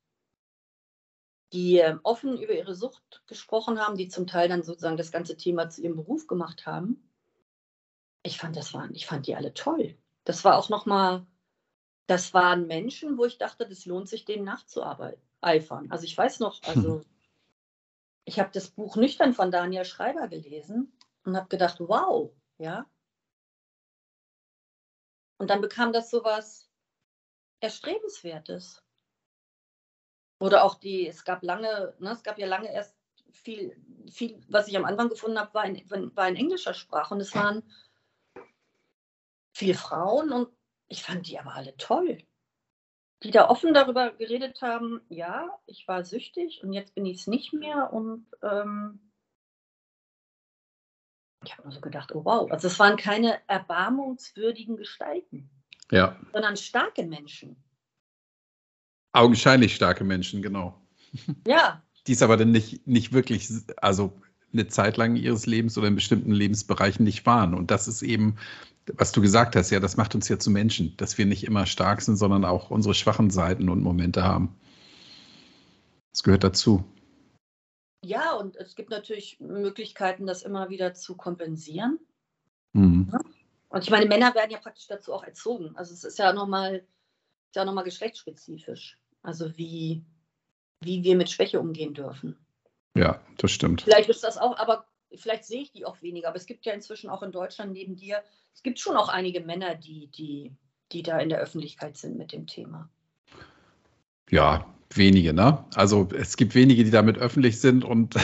die 1.53 1.79
äh, 1.79 1.97
offen 2.03 2.39
über 2.39 2.53
ihre 2.53 2.75
Sucht 2.75 3.23
gesprochen 3.27 3.79
haben, 3.79 3.97
die 3.97 4.09
zum 4.09 4.27
Teil 4.27 4.49
dann 4.49 4.63
sozusagen 4.63 4.97
das 4.97 5.13
ganze 5.13 5.37
Thema 5.37 5.71
zu 5.71 5.83
ihrem 5.83 5.97
Beruf 5.97 6.27
gemacht 6.27 6.67
haben, 6.67 7.09
ich 8.23 8.39
fand, 8.39 8.57
das 8.57 8.75
waren, 8.75 8.95
ich 8.95 9.07
fand 9.07 9.27
die 9.27 9.37
alle 9.37 9.55
toll. 9.55 9.97
Das 10.25 10.45
war 10.45 10.59
auch 10.59 10.69
nochmal, 10.69 11.27
das 12.07 12.35
waren 12.35 12.67
Menschen, 12.67 13.17
wo 13.17 13.25
ich 13.25 13.39
dachte, 13.39 13.67
das 13.67 13.87
lohnt 13.87 14.09
sich, 14.09 14.25
denen 14.25 14.45
nachzueifern. 14.45 15.91
Also 15.91 16.05
ich 16.05 16.17
weiß 16.17 16.41
noch, 16.41 16.63
also 16.65 17.01
hm. 17.01 17.05
ich 18.25 18.39
habe 18.39 18.51
das 18.53 18.69
Buch 18.69 18.97
Nüchtern 18.97 19.33
von 19.33 19.51
Daniel 19.51 19.85
Schreiber 19.85 20.29
gelesen 20.29 20.93
und 21.25 21.37
habe 21.37 21.49
gedacht, 21.49 21.77
wow, 21.81 22.31
ja. 22.59 22.87
Und 25.39 25.51
dann 25.51 25.61
bekam 25.61 25.93
das 25.93 26.11
so 26.11 26.25
was 26.25 26.69
Erstrebenswertes. 27.61 28.83
Oder 30.41 30.65
auch 30.65 30.75
die, 30.77 31.07
es 31.09 31.25
gab 31.25 31.43
lange, 31.43 31.95
ne, 31.99 32.11
es 32.11 32.23
gab 32.23 32.39
ja 32.39 32.47
lange 32.47 32.73
erst 32.73 32.97
viel, 33.33 33.77
viel, 34.11 34.41
was 34.49 34.69
ich 34.69 34.77
am 34.77 34.85
Anfang 34.85 35.09
gefunden 35.09 35.39
habe, 35.39 35.55
war 35.55 35.65
in, 35.65 36.17
war 36.17 36.29
in 36.29 36.37
englischer 36.37 36.75
Sprache. 36.75 37.15
Und 37.15 37.21
es 37.21 37.35
waren 37.35 37.63
viele 39.53 39.75
Frauen 39.75 40.33
und 40.33 40.49
ich 40.89 41.03
fand 41.03 41.27
die 41.29 41.39
aber 41.39 41.55
alle 41.55 41.77
toll. 41.77 42.19
Die 43.25 43.33
da 43.33 43.49
offen 43.49 43.75
darüber 43.75 44.13
geredet 44.13 44.63
haben, 44.63 45.01
ja, 45.09 45.59
ich 45.67 45.89
war 45.89 46.05
süchtig 46.05 46.63
und 46.63 46.73
jetzt 46.73 46.95
bin 46.95 47.05
ich 47.05 47.19
es 47.19 47.27
nicht 47.27 47.53
mehr. 47.53 47.93
Und 47.93 48.27
ähm, 48.43 49.08
ich 51.45 51.57
habe 51.57 51.69
mir 51.69 51.75
so 51.75 51.81
gedacht, 51.81 52.15
oh 52.15 52.25
wow, 52.25 52.51
also 52.51 52.67
es 52.67 52.79
waren 52.79 52.97
keine 52.97 53.39
erbarmungswürdigen 53.49 54.77
Gestalten, 54.77 55.49
ja. 55.91 56.17
sondern 56.33 56.57
starke 56.57 57.05
Menschen. 57.05 57.57
Augenscheinlich 59.13 59.75
starke 59.75 60.05
Menschen, 60.05 60.43
genau. 60.43 60.81
Ja. 61.47 61.83
Die 62.07 62.13
es 62.13 62.23
aber 62.23 62.39
dann 62.39 62.53
nicht, 62.53 62.87
nicht 62.87 63.13
wirklich, 63.13 63.49
also 63.77 64.19
eine 64.53 64.67
Zeit 64.69 64.97
lang 64.97 65.17
ihres 65.17 65.45
Lebens 65.45 65.77
oder 65.77 65.89
in 65.89 65.95
bestimmten 65.95 66.33
Lebensbereichen 66.33 67.05
nicht 67.05 67.27
waren. 67.27 67.53
Und 67.53 67.71
das 67.71 67.87
ist 67.87 68.01
eben, 68.01 68.37
was 68.95 69.13
du 69.13 69.21
gesagt 69.21 69.57
hast, 69.57 69.71
ja, 69.71 69.79
das 69.79 69.99
macht 69.99 70.15
uns 70.15 70.27
ja 70.29 70.39
zu 70.39 70.51
Menschen, 70.51 70.97
dass 70.97 71.19
wir 71.19 71.27
nicht 71.27 71.45
immer 71.45 71.67
stark 71.67 72.01
sind, 72.01 72.17
sondern 72.17 72.47
auch 72.47 72.71
unsere 72.71 72.95
schwachen 72.95 73.29
Seiten 73.29 73.69
und 73.69 73.83
Momente 73.83 74.25
haben. 74.25 74.57
Das 76.13 76.23
gehört 76.23 76.45
dazu. 76.45 76.85
Ja, 78.05 78.35
und 78.35 78.57
es 78.57 78.77
gibt 78.77 78.91
natürlich 78.91 79.41
Möglichkeiten, 79.41 80.27
das 80.27 80.43
immer 80.43 80.69
wieder 80.69 80.95
zu 80.95 81.17
kompensieren. 81.17 81.99
Mhm. 82.73 83.13
Und 83.69 83.85
ich 83.85 83.91
meine, 83.91 84.07
Männer 84.07 84.35
werden 84.35 84.51
ja 84.51 84.59
praktisch 84.59 84.87
dazu 84.87 85.13
auch 85.13 85.25
erzogen. 85.25 85.77
Also 85.77 85.93
es 85.93 86.05
ist 86.05 86.19
ja 86.19 86.33
nochmal 86.33 86.87
ja 87.55 87.65
noch 87.65 87.85
geschlechtsspezifisch. 87.85 88.99
Also 89.23 89.57
wie, 89.57 90.05
wie 90.81 91.03
wir 91.03 91.17
mit 91.17 91.31
Schwäche 91.31 91.61
umgehen 91.61 91.95
dürfen. 91.95 92.39
Ja, 92.95 93.21
das 93.37 93.51
stimmt. 93.51 93.83
Vielleicht 93.83 94.09
ist 94.09 94.25
das 94.25 94.39
auch, 94.39 94.57
aber 94.59 94.87
vielleicht 95.15 95.45
sehe 95.45 95.63
ich 95.63 95.73
die 95.73 95.85
auch 95.85 96.03
weniger. 96.03 96.29
Aber 96.29 96.37
es 96.37 96.47
gibt 96.47 96.67
ja 96.67 96.73
inzwischen 96.73 97.11
auch 97.11 97.23
in 97.23 97.33
Deutschland 97.33 97.73
neben 97.73 97.97
dir, 97.97 98.23
es 98.55 98.63
gibt 98.63 98.79
schon 98.79 98.97
auch 98.97 99.09
einige 99.09 99.41
Männer, 99.41 99.75
die, 99.75 100.09
die, 100.09 100.57
die 100.93 101.03
da 101.03 101.19
in 101.19 101.29
der 101.29 101.39
Öffentlichkeit 101.39 101.97
sind 101.97 102.17
mit 102.17 102.33
dem 102.33 102.47
Thema. 102.47 102.89
Ja, 104.31 104.75
wenige, 104.95 105.33
ne? 105.33 105.65
Also 105.75 106.09
es 106.17 106.37
gibt 106.37 106.55
wenige, 106.55 106.85
die 106.85 106.91
damit 106.91 107.19
öffentlich 107.19 107.61
sind 107.61 107.85
und 107.85 108.15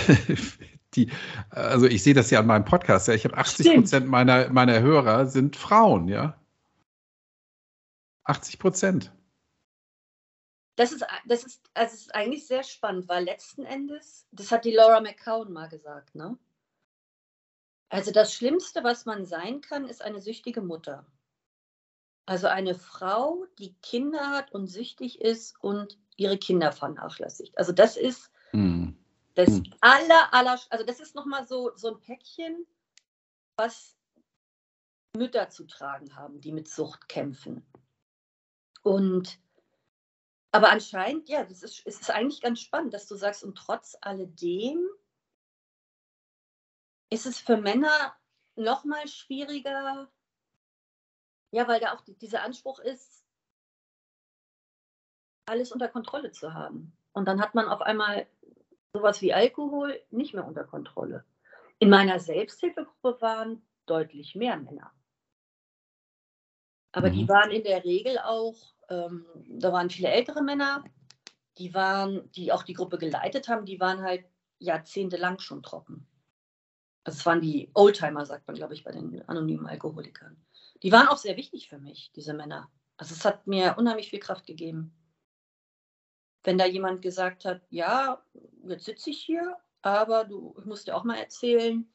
die, 0.94 1.10
also 1.50 1.86
ich 1.86 2.02
sehe 2.02 2.14
das 2.14 2.30
ja 2.30 2.40
an 2.40 2.46
meinem 2.46 2.64
Podcast, 2.64 3.08
ja. 3.08 3.14
Ich 3.14 3.24
habe 3.24 3.36
80 3.36 3.74
Prozent 3.74 4.06
meiner, 4.08 4.48
meiner 4.50 4.80
Hörer 4.80 5.26
sind 5.26 5.56
Frauen, 5.56 6.08
ja. 6.08 6.38
80 8.24 8.58
Prozent. 8.58 9.12
Das 10.76 10.90
ist, 10.90 11.04
das, 11.26 11.44
ist, 11.44 11.60
das 11.74 11.94
ist 11.94 12.14
eigentlich 12.14 12.46
sehr 12.46 12.64
spannend, 12.64 13.08
weil 13.08 13.24
letzten 13.24 13.64
Endes, 13.64 14.26
das 14.32 14.50
hat 14.50 14.64
die 14.64 14.72
Laura 14.72 15.00
McCown 15.00 15.52
mal 15.52 15.68
gesagt, 15.68 16.14
ne? 16.14 16.36
Also 17.90 18.10
das 18.10 18.34
Schlimmste, 18.34 18.82
was 18.82 19.04
man 19.04 19.24
sein 19.24 19.60
kann, 19.60 19.86
ist 19.86 20.02
eine 20.02 20.20
süchtige 20.20 20.62
Mutter. 20.62 21.06
Also 22.26 22.48
eine 22.48 22.74
Frau, 22.74 23.44
die 23.58 23.74
Kinder 23.82 24.30
hat 24.30 24.50
und 24.52 24.66
süchtig 24.66 25.20
ist 25.20 25.62
und 25.62 25.98
ihre 26.16 26.38
Kinder 26.38 26.72
vernachlässigt. 26.72 27.56
Also 27.58 27.72
das 27.72 27.96
ist 27.96 28.30
hm. 28.50 28.96
das 29.34 29.48
hm. 29.48 29.74
aller, 29.80 30.32
aller, 30.32 30.60
also 30.70 30.84
das 30.84 31.00
ist 31.00 31.14
nochmal 31.14 31.46
so, 31.46 31.72
so 31.76 31.94
ein 31.94 32.00
Päckchen, 32.00 32.66
was 33.56 33.96
Mütter 35.16 35.48
zu 35.50 35.64
tragen 35.64 36.14
haben, 36.16 36.40
die 36.40 36.52
mit 36.52 36.68
Sucht 36.68 37.08
kämpfen. 37.08 37.64
Und 38.82 39.38
aber 40.54 40.70
anscheinend, 40.70 41.28
ja, 41.28 41.42
das 41.42 41.64
ist, 41.64 41.80
ist 41.84 42.10
eigentlich 42.10 42.40
ganz 42.40 42.60
spannend, 42.60 42.94
dass 42.94 43.08
du 43.08 43.16
sagst, 43.16 43.42
und 43.42 43.56
trotz 43.56 43.96
alledem 44.00 44.88
ist 47.10 47.26
es 47.26 47.40
für 47.40 47.56
Männer 47.56 48.14
noch 48.54 48.84
mal 48.84 49.08
schwieriger, 49.08 50.08
ja, 51.50 51.66
weil 51.66 51.80
da 51.80 51.92
auch 51.92 52.02
dieser 52.02 52.42
Anspruch 52.42 52.78
ist, 52.78 53.23
alles 55.46 55.72
unter 55.72 55.88
Kontrolle 55.88 56.32
zu 56.32 56.54
haben. 56.54 56.96
Und 57.12 57.26
dann 57.26 57.40
hat 57.40 57.54
man 57.54 57.68
auf 57.68 57.80
einmal 57.80 58.26
sowas 58.92 59.20
wie 59.22 59.32
Alkohol 59.32 60.00
nicht 60.10 60.34
mehr 60.34 60.46
unter 60.46 60.64
Kontrolle. 60.64 61.24
In 61.78 61.90
meiner 61.90 62.18
Selbsthilfegruppe 62.20 63.20
waren 63.20 63.62
deutlich 63.86 64.34
mehr 64.34 64.56
Männer. 64.56 64.92
Aber 66.92 67.10
mhm. 67.10 67.14
die 67.14 67.28
waren 67.28 67.50
in 67.50 67.64
der 67.64 67.84
Regel 67.84 68.18
auch 68.18 68.74
ähm, 68.88 69.26
da 69.46 69.72
waren 69.72 69.90
viele 69.90 70.08
ältere 70.08 70.42
Männer, 70.42 70.84
die 71.58 71.74
waren, 71.74 72.30
die 72.32 72.52
auch 72.52 72.62
die 72.62 72.74
Gruppe 72.74 72.98
geleitet 72.98 73.48
haben, 73.48 73.66
die 73.66 73.80
waren 73.80 74.02
halt 74.02 74.24
jahrzehntelang 74.58 75.38
schon 75.38 75.62
trocken. 75.62 76.06
Also 77.04 77.18
es 77.18 77.26
waren 77.26 77.40
die 77.40 77.70
Oldtimer, 77.74 78.24
sagt 78.24 78.46
man, 78.46 78.56
glaube 78.56 78.74
ich, 78.74 78.82
bei 78.82 78.92
den 78.92 79.26
anonymen 79.28 79.66
Alkoholikern. 79.66 80.42
Die 80.82 80.90
waren 80.90 81.08
auch 81.08 81.18
sehr 81.18 81.36
wichtig 81.36 81.68
für 81.68 81.78
mich, 81.78 82.12
diese 82.14 82.34
Männer. 82.34 82.70
Also 82.96 83.14
es 83.14 83.24
hat 83.24 83.46
mir 83.46 83.76
unheimlich 83.78 84.10
viel 84.10 84.20
Kraft 84.20 84.46
gegeben. 84.46 84.94
Wenn 86.44 86.58
da 86.58 86.66
jemand 86.66 87.02
gesagt 87.02 87.44
hat, 87.44 87.62
ja, 87.70 88.22
jetzt 88.66 88.84
sitze 88.84 89.10
ich 89.10 89.18
hier, 89.18 89.56
aber 89.82 90.24
du 90.24 90.54
ich 90.58 90.66
musst 90.66 90.86
dir 90.86 90.94
auch 90.94 91.04
mal 91.04 91.16
erzählen. 91.16 91.86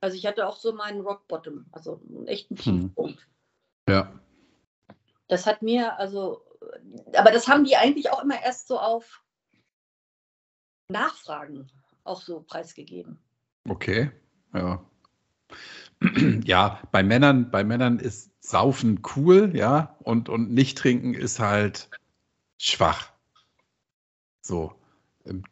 Also 0.00 0.16
ich 0.16 0.26
hatte 0.26 0.46
auch 0.46 0.56
so 0.56 0.72
meinen 0.72 1.00
Rock 1.00 1.28
Bottom, 1.28 1.66
also 1.72 2.00
einen 2.08 2.26
echten 2.26 2.56
hm. 2.56 2.62
Tiefpunkt. 2.62 3.20
Hm. 3.20 3.94
Ja. 3.94 4.20
Das 5.28 5.46
hat 5.46 5.62
mir, 5.62 5.98
also, 5.98 6.44
aber 7.16 7.30
das 7.30 7.48
haben 7.48 7.64
die 7.64 7.76
eigentlich 7.76 8.10
auch 8.10 8.22
immer 8.22 8.42
erst 8.42 8.68
so 8.68 8.78
auf 8.78 9.22
Nachfragen 10.88 11.70
auch 12.04 12.20
so 12.20 12.40
preisgegeben. 12.40 13.18
Okay, 13.68 14.10
ja. 14.54 14.84
Ja, 16.44 16.80
bei 16.90 17.04
Männern, 17.04 17.52
bei 17.52 17.62
Männern 17.62 18.00
ist 18.00 18.32
Saufen 18.42 19.02
cool, 19.14 19.52
ja, 19.54 19.96
und, 20.00 20.28
und 20.28 20.50
nicht 20.50 20.76
trinken 20.76 21.14
ist 21.14 21.38
halt 21.38 21.90
schwach. 22.58 23.11
So. 24.42 24.74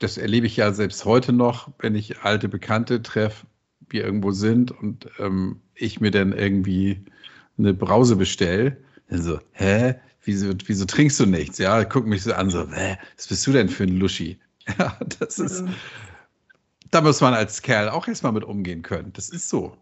Das 0.00 0.18
erlebe 0.18 0.46
ich 0.46 0.56
ja 0.56 0.72
selbst 0.72 1.04
heute 1.04 1.32
noch, 1.32 1.70
wenn 1.78 1.94
ich 1.94 2.20
alte 2.22 2.48
Bekannte 2.48 3.02
treffe, 3.02 3.46
wir 3.88 4.04
irgendwo 4.04 4.32
sind 4.32 4.72
und 4.72 5.08
ähm, 5.18 5.60
ich 5.74 6.00
mir 6.00 6.10
dann 6.10 6.32
irgendwie 6.32 7.04
eine 7.56 7.72
Brause 7.72 8.16
bestelle. 8.16 8.76
Dann 9.08 9.22
so, 9.22 9.38
hä? 9.52 9.94
Wieso, 10.22 10.52
wieso 10.66 10.84
trinkst 10.84 11.18
du 11.20 11.26
nichts? 11.26 11.58
Ja, 11.58 11.84
guck 11.84 12.04
mich 12.04 12.24
so 12.24 12.32
an, 12.34 12.50
so, 12.50 12.68
hä, 12.70 12.98
was 13.16 13.28
bist 13.28 13.46
du 13.46 13.52
denn 13.52 13.68
für 13.68 13.84
ein 13.84 13.96
Luschi? 13.96 14.38
Ja, 14.78 14.96
das 15.18 15.38
ist, 15.38 15.62
mhm. 15.62 15.74
da 16.90 17.00
muss 17.00 17.20
man 17.20 17.34
als 17.34 17.62
Kerl 17.62 17.88
auch 17.88 18.06
erstmal 18.06 18.30
mit 18.30 18.44
umgehen 18.44 18.82
können. 18.82 19.12
Das 19.14 19.30
ist 19.30 19.48
so. 19.48 19.76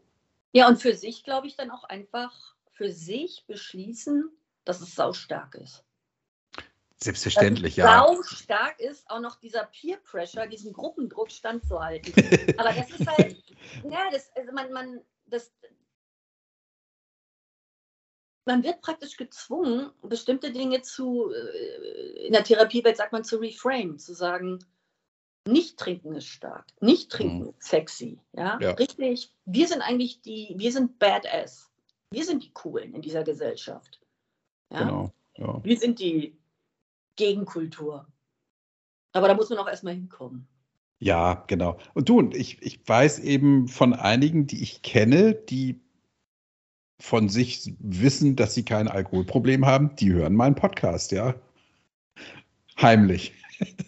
Ja, 0.52 0.66
und 0.68 0.80
für 0.80 0.94
sich, 0.94 1.24
glaube 1.24 1.46
ich, 1.46 1.56
dann 1.56 1.70
auch 1.70 1.84
einfach 1.84 2.54
für 2.72 2.90
sich 2.90 3.44
beschließen, 3.46 4.30
dass 4.64 4.80
es 4.80 4.94
saustark 4.94 5.56
ist. 5.56 5.84
Selbstverständlich, 7.00 7.76
ja. 7.76 8.04
Sau 8.04 8.22
stark 8.22 8.80
ist 8.80 9.08
auch 9.08 9.20
noch 9.20 9.36
dieser 9.36 9.64
Peer 9.66 9.98
Pressure, 9.98 10.48
diesen 10.48 10.72
Gruppendruck 10.72 11.30
standzuhalten. 11.30 12.12
Aber 12.58 12.72
das 12.72 12.90
ist 12.90 13.06
halt, 13.06 13.36
ja, 13.88 14.10
das, 14.10 14.30
also 14.34 14.52
man, 14.52 14.72
man, 14.72 15.00
das, 15.26 15.52
man 18.46 18.64
wird 18.64 18.80
praktisch 18.80 19.16
gezwungen, 19.16 19.92
bestimmte 20.02 20.50
Dinge 20.50 20.82
zu, 20.82 21.30
äh, 21.30 22.26
in 22.26 22.32
der 22.32 22.42
Therapiewelt 22.42 22.96
sagt 22.96 23.12
man 23.12 23.22
zu 23.22 23.36
reframe, 23.36 23.98
zu 23.98 24.12
sagen, 24.12 24.58
nicht 25.46 25.78
trinken 25.78 26.14
ist 26.14 26.26
stark, 26.26 26.66
nicht 26.80 27.12
trinken 27.12 27.42
mhm. 27.42 27.48
ist 27.50 27.62
sexy. 27.62 28.18
Ja? 28.32 28.58
ja? 28.60 28.72
Richtig, 28.72 29.32
wir 29.44 29.68
sind 29.68 29.82
eigentlich 29.82 30.20
die, 30.22 30.54
wir 30.56 30.72
sind 30.72 30.98
badass. 30.98 31.70
Wir 32.10 32.24
sind 32.24 32.42
die 32.42 32.52
Coolen 32.52 32.94
in 32.94 33.02
dieser 33.02 33.22
Gesellschaft. 33.22 34.00
Ja? 34.72 34.80
Genau. 34.80 35.12
Ja. 35.36 35.62
Wir 35.62 35.78
sind 35.78 36.00
die 36.00 36.36
Gegenkultur. 37.18 38.06
Aber 39.12 39.28
da 39.28 39.34
muss 39.34 39.50
man 39.50 39.58
auch 39.58 39.68
erstmal 39.68 39.94
hinkommen. 39.94 40.48
Ja, 41.00 41.44
genau. 41.46 41.78
Und 41.94 42.08
du, 42.08 42.30
ich, 42.30 42.62
ich 42.62 42.80
weiß 42.86 43.18
eben 43.20 43.68
von 43.68 43.92
einigen, 43.92 44.46
die 44.46 44.62
ich 44.62 44.82
kenne, 44.82 45.34
die 45.34 45.80
von 47.00 47.28
sich 47.28 47.74
wissen, 47.78 48.34
dass 48.34 48.54
sie 48.54 48.64
kein 48.64 48.88
Alkoholproblem 48.88 49.66
haben, 49.66 49.94
die 49.96 50.12
hören 50.12 50.34
meinen 50.34 50.56
Podcast, 50.56 51.12
ja. 51.12 51.34
Heimlich. 52.80 53.34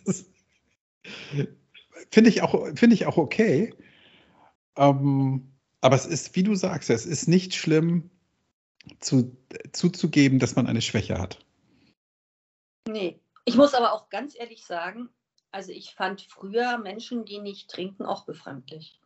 Finde 2.12 2.30
ich, 2.30 2.42
auch, 2.42 2.66
find 2.76 2.92
ich 2.92 3.06
auch 3.06 3.16
okay. 3.16 3.74
Ähm, 4.76 5.48
aber 5.80 5.96
es 5.96 6.06
ist, 6.06 6.36
wie 6.36 6.42
du 6.42 6.54
sagst, 6.54 6.90
es 6.90 7.06
ist 7.06 7.28
nicht 7.28 7.54
schlimm, 7.54 8.10
zu, 8.98 9.36
zuzugeben, 9.72 10.38
dass 10.38 10.56
man 10.56 10.66
eine 10.66 10.82
Schwäche 10.82 11.18
hat. 11.18 11.44
Nee, 12.88 13.20
ich 13.44 13.56
muss 13.56 13.74
aber 13.74 13.92
auch 13.92 14.08
ganz 14.08 14.34
ehrlich 14.36 14.64
sagen, 14.64 15.10
also 15.50 15.72
ich 15.72 15.94
fand 15.94 16.22
früher 16.22 16.78
Menschen, 16.78 17.24
die 17.24 17.38
nicht 17.38 17.70
trinken, 17.70 18.04
auch 18.04 18.24
befremdlich. 18.24 19.00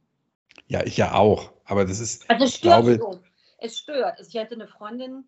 Ja, 0.67 0.85
ich 0.85 0.97
ja 0.97 1.15
auch. 1.15 1.53
Aber 1.65 1.85
das 1.85 2.01
ist. 2.01 2.29
Also 2.31 2.45
es 2.45 2.57
stört 2.57 2.85
glaube, 2.85 2.99
so. 2.99 3.23
Es 3.59 3.79
stört. 3.79 4.19
Also 4.19 4.29
ich 4.29 4.37
hatte 4.37 4.55
eine 4.55 4.69
Freundin, 4.69 5.25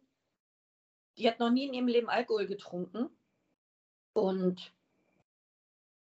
die 1.16 1.28
hat 1.28 1.38
noch 1.38 1.50
nie 1.50 1.66
in 1.66 1.74
ihrem 1.74 1.88
Leben 1.88 2.08
Alkohol 2.08 2.46
getrunken. 2.46 3.08
Und 4.12 4.72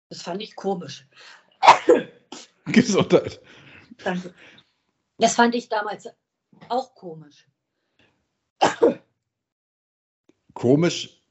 das 0.09 0.23
fand 0.23 0.43
ich 0.43 0.55
komisch. 0.57 1.07
Gesundheit. 2.67 3.41
Danke. 4.03 4.35
Das 5.19 5.35
fand 5.35 5.55
ich 5.55 5.69
damals 5.69 6.09
auch 6.69 6.95
komisch. 6.95 7.49
Komisch 10.55 11.24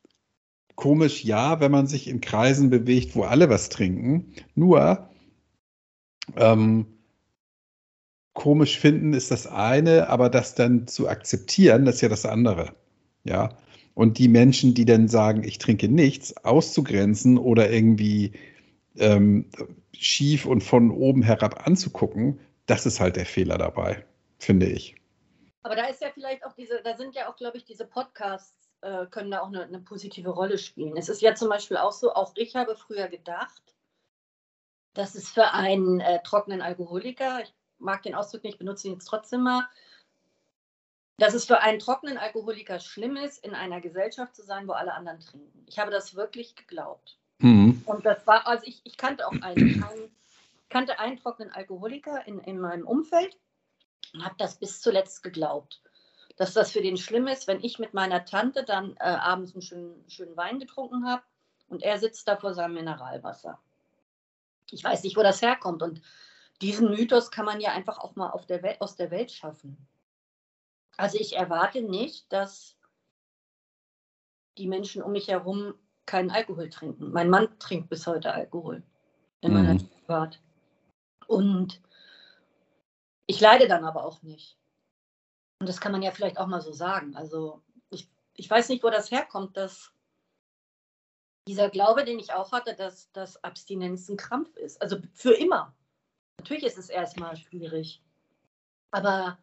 komisch 0.75 1.23
ja, 1.23 1.59
wenn 1.59 1.71
man 1.71 1.87
sich 1.87 2.07
in 2.07 2.21
Kreisen 2.21 2.69
bewegt, 2.69 3.15
wo 3.15 3.23
alle 3.23 3.49
was 3.49 3.69
trinken. 3.69 4.33
Nur 4.55 5.09
ähm, 6.35 6.85
komisch 8.33 8.79
finden 8.79 9.13
ist 9.13 9.31
das 9.31 9.47
eine, 9.47 10.09
aber 10.09 10.29
das 10.29 10.55
dann 10.55 10.87
zu 10.87 11.07
akzeptieren, 11.07 11.85
das 11.85 11.95
ist 11.95 12.01
ja 12.01 12.09
das 12.09 12.25
andere. 12.25 12.73
Ja. 13.23 13.57
Und 13.93 14.17
die 14.17 14.27
Menschen, 14.27 14.73
die 14.73 14.85
dann 14.85 15.07
sagen, 15.07 15.43
ich 15.43 15.59
trinke 15.59 15.87
nichts, 15.87 16.35
auszugrenzen 16.37 17.37
oder 17.37 17.69
irgendwie 17.69 18.33
ähm, 18.97 19.49
schief 19.93 20.45
und 20.45 20.63
von 20.63 20.89
oben 20.89 21.21
herab 21.21 21.67
anzugucken, 21.67 22.39
das 22.65 22.85
ist 22.85 22.99
halt 22.99 23.15
der 23.15 23.25
Fehler 23.25 23.57
dabei, 23.57 24.03
finde 24.39 24.67
ich. 24.67 24.95
Aber 25.61 25.75
da 25.75 25.85
ist 25.85 26.01
ja 26.01 26.09
vielleicht 26.13 26.43
auch 26.45 26.53
diese, 26.53 26.81
da 26.83 26.97
sind 26.97 27.15
ja 27.15 27.29
auch, 27.29 27.35
glaube 27.35 27.57
ich, 27.57 27.65
diese 27.65 27.85
Podcasts 27.85 28.62
äh, 28.83 29.07
können 29.07 29.31
da 29.31 29.41
auch 29.41 29.47
eine, 29.47 29.63
eine, 29.63 29.79
positive 29.79 30.29
Rolle 30.29 30.57
spielen. 30.57 30.97
Es 30.97 31.09
ist 31.09 31.21
ja 31.21 31.33
zum 31.35 31.49
Beispiel 31.49 31.77
auch 31.77 31.91
so, 31.91 32.13
auch 32.13 32.33
ich 32.35 32.55
habe 32.55 32.75
früher 32.75 33.07
gedacht, 33.07 33.61
dass 34.93 35.15
es 35.15 35.29
für 35.29 35.51
einen 35.51 35.99
äh, 36.01 36.21
trockenen 36.23 36.61
Alkoholiker, 36.61 37.41
ich 37.41 37.53
mag 37.79 38.03
den 38.03 38.15
Ausdruck 38.15 38.43
nicht, 38.43 38.59
benutze 38.59 38.87
ihn 38.87 38.93
jetzt 38.93 39.05
trotzdem 39.05 39.41
mal, 39.41 39.67
dass 41.17 41.33
es 41.33 41.45
für 41.45 41.59
einen 41.59 41.79
trockenen 41.79 42.17
Alkoholiker 42.17 42.79
schlimm 42.79 43.15
ist, 43.15 43.43
in 43.43 43.55
einer 43.55 43.81
Gesellschaft 43.81 44.35
zu 44.35 44.43
sein, 44.43 44.67
wo 44.67 44.73
alle 44.73 44.93
anderen 44.93 45.19
trinken. 45.19 45.65
Ich 45.67 45.79
habe 45.79 45.91
das 45.91 46.15
wirklich 46.15 46.55
geglaubt. 46.55 47.17
Mhm. 47.39 47.81
Und 47.85 48.05
das 48.05 48.25
war, 48.27 48.45
also 48.47 48.65
ich, 48.65 48.81
ich 48.83 48.97
kannte 48.97 49.27
auch 49.27 49.31
einen, 49.31 49.83
einen, 49.83 50.15
kannte 50.69 50.99
einen 50.99 51.17
trockenen 51.17 51.51
Alkoholiker 51.51 52.27
in, 52.27 52.39
in 52.39 52.59
meinem 52.59 52.85
Umfeld 52.85 53.37
und 54.13 54.25
habe 54.25 54.35
das 54.37 54.55
bis 54.55 54.81
zuletzt 54.81 55.23
geglaubt 55.23 55.81
dass 56.35 56.53
das 56.53 56.71
für 56.71 56.81
den 56.81 56.97
schlimm 56.97 57.27
ist, 57.27 57.47
wenn 57.47 57.63
ich 57.63 57.79
mit 57.79 57.93
meiner 57.93 58.25
Tante 58.25 58.63
dann 58.63 58.95
äh, 58.97 59.03
abends 59.03 59.53
einen 59.53 59.61
schönen, 59.61 60.09
schönen 60.09 60.35
Wein 60.35 60.59
getrunken 60.59 61.07
habe 61.07 61.23
und 61.67 61.83
er 61.83 61.99
sitzt 61.99 62.27
da 62.27 62.37
vor 62.37 62.53
seinem 62.53 62.75
Mineralwasser. 62.75 63.59
Ich 64.71 64.83
weiß 64.83 65.03
nicht, 65.03 65.15
wo 65.15 65.21
das 65.21 65.41
herkommt. 65.41 65.83
Und 65.83 66.01
diesen 66.61 66.89
Mythos 66.89 67.31
kann 67.31 67.45
man 67.45 67.61
ja 67.61 67.71
einfach 67.71 67.99
auch 67.99 68.15
mal 68.15 68.33
der 68.47 68.63
Welt, 68.63 68.81
aus 68.81 68.95
der 68.95 69.11
Welt 69.11 69.31
schaffen. 69.31 69.77
Also 70.97 71.17
ich 71.19 71.35
erwarte 71.35 71.81
nicht, 71.81 72.31
dass 72.31 72.77
die 74.57 74.67
Menschen 74.67 75.01
um 75.01 75.11
mich 75.11 75.27
herum 75.27 75.73
keinen 76.05 76.31
Alkohol 76.31 76.69
trinken. 76.69 77.11
Mein 77.11 77.29
Mann 77.29 77.59
trinkt 77.59 77.89
bis 77.89 78.05
heute 78.07 78.33
Alkohol 78.33 78.83
in 79.41 79.53
meiner 79.53 79.73
mhm. 79.75 79.89
Privat. 79.89 80.39
Und 81.27 81.81
ich 83.25 83.39
leide 83.39 83.67
dann 83.67 83.85
aber 83.85 84.03
auch 84.05 84.21
nicht. 84.21 84.57
Und 85.63 85.69
das 85.69 85.79
kann 85.79 85.93
man 85.93 86.01
ja 86.01 86.11
vielleicht 86.11 86.39
auch 86.39 86.47
mal 86.47 86.59
so 86.59 86.73
sagen. 86.73 87.15
Also 87.15 87.63
ich, 87.89 88.11
ich 88.33 88.49
weiß 88.49 88.67
nicht, 88.67 88.83
wo 88.83 88.89
das 88.89 89.11
herkommt, 89.11 89.55
dass 89.55 89.93
dieser 91.47 91.69
Glaube, 91.69 92.03
den 92.03 92.19
ich 92.19 92.33
auch 92.33 92.51
hatte, 92.51 92.75
dass, 92.75 93.09
dass 93.13 93.41
Abstinenz 93.45 94.09
ein 94.09 94.17
Krampf 94.17 94.57
ist. 94.57 94.81
Also 94.81 94.97
für 95.13 95.31
immer. 95.31 95.73
Natürlich 96.37 96.65
ist 96.65 96.77
es 96.77 96.89
erstmal 96.89 97.37
schwierig. 97.37 98.03
Aber 98.91 99.37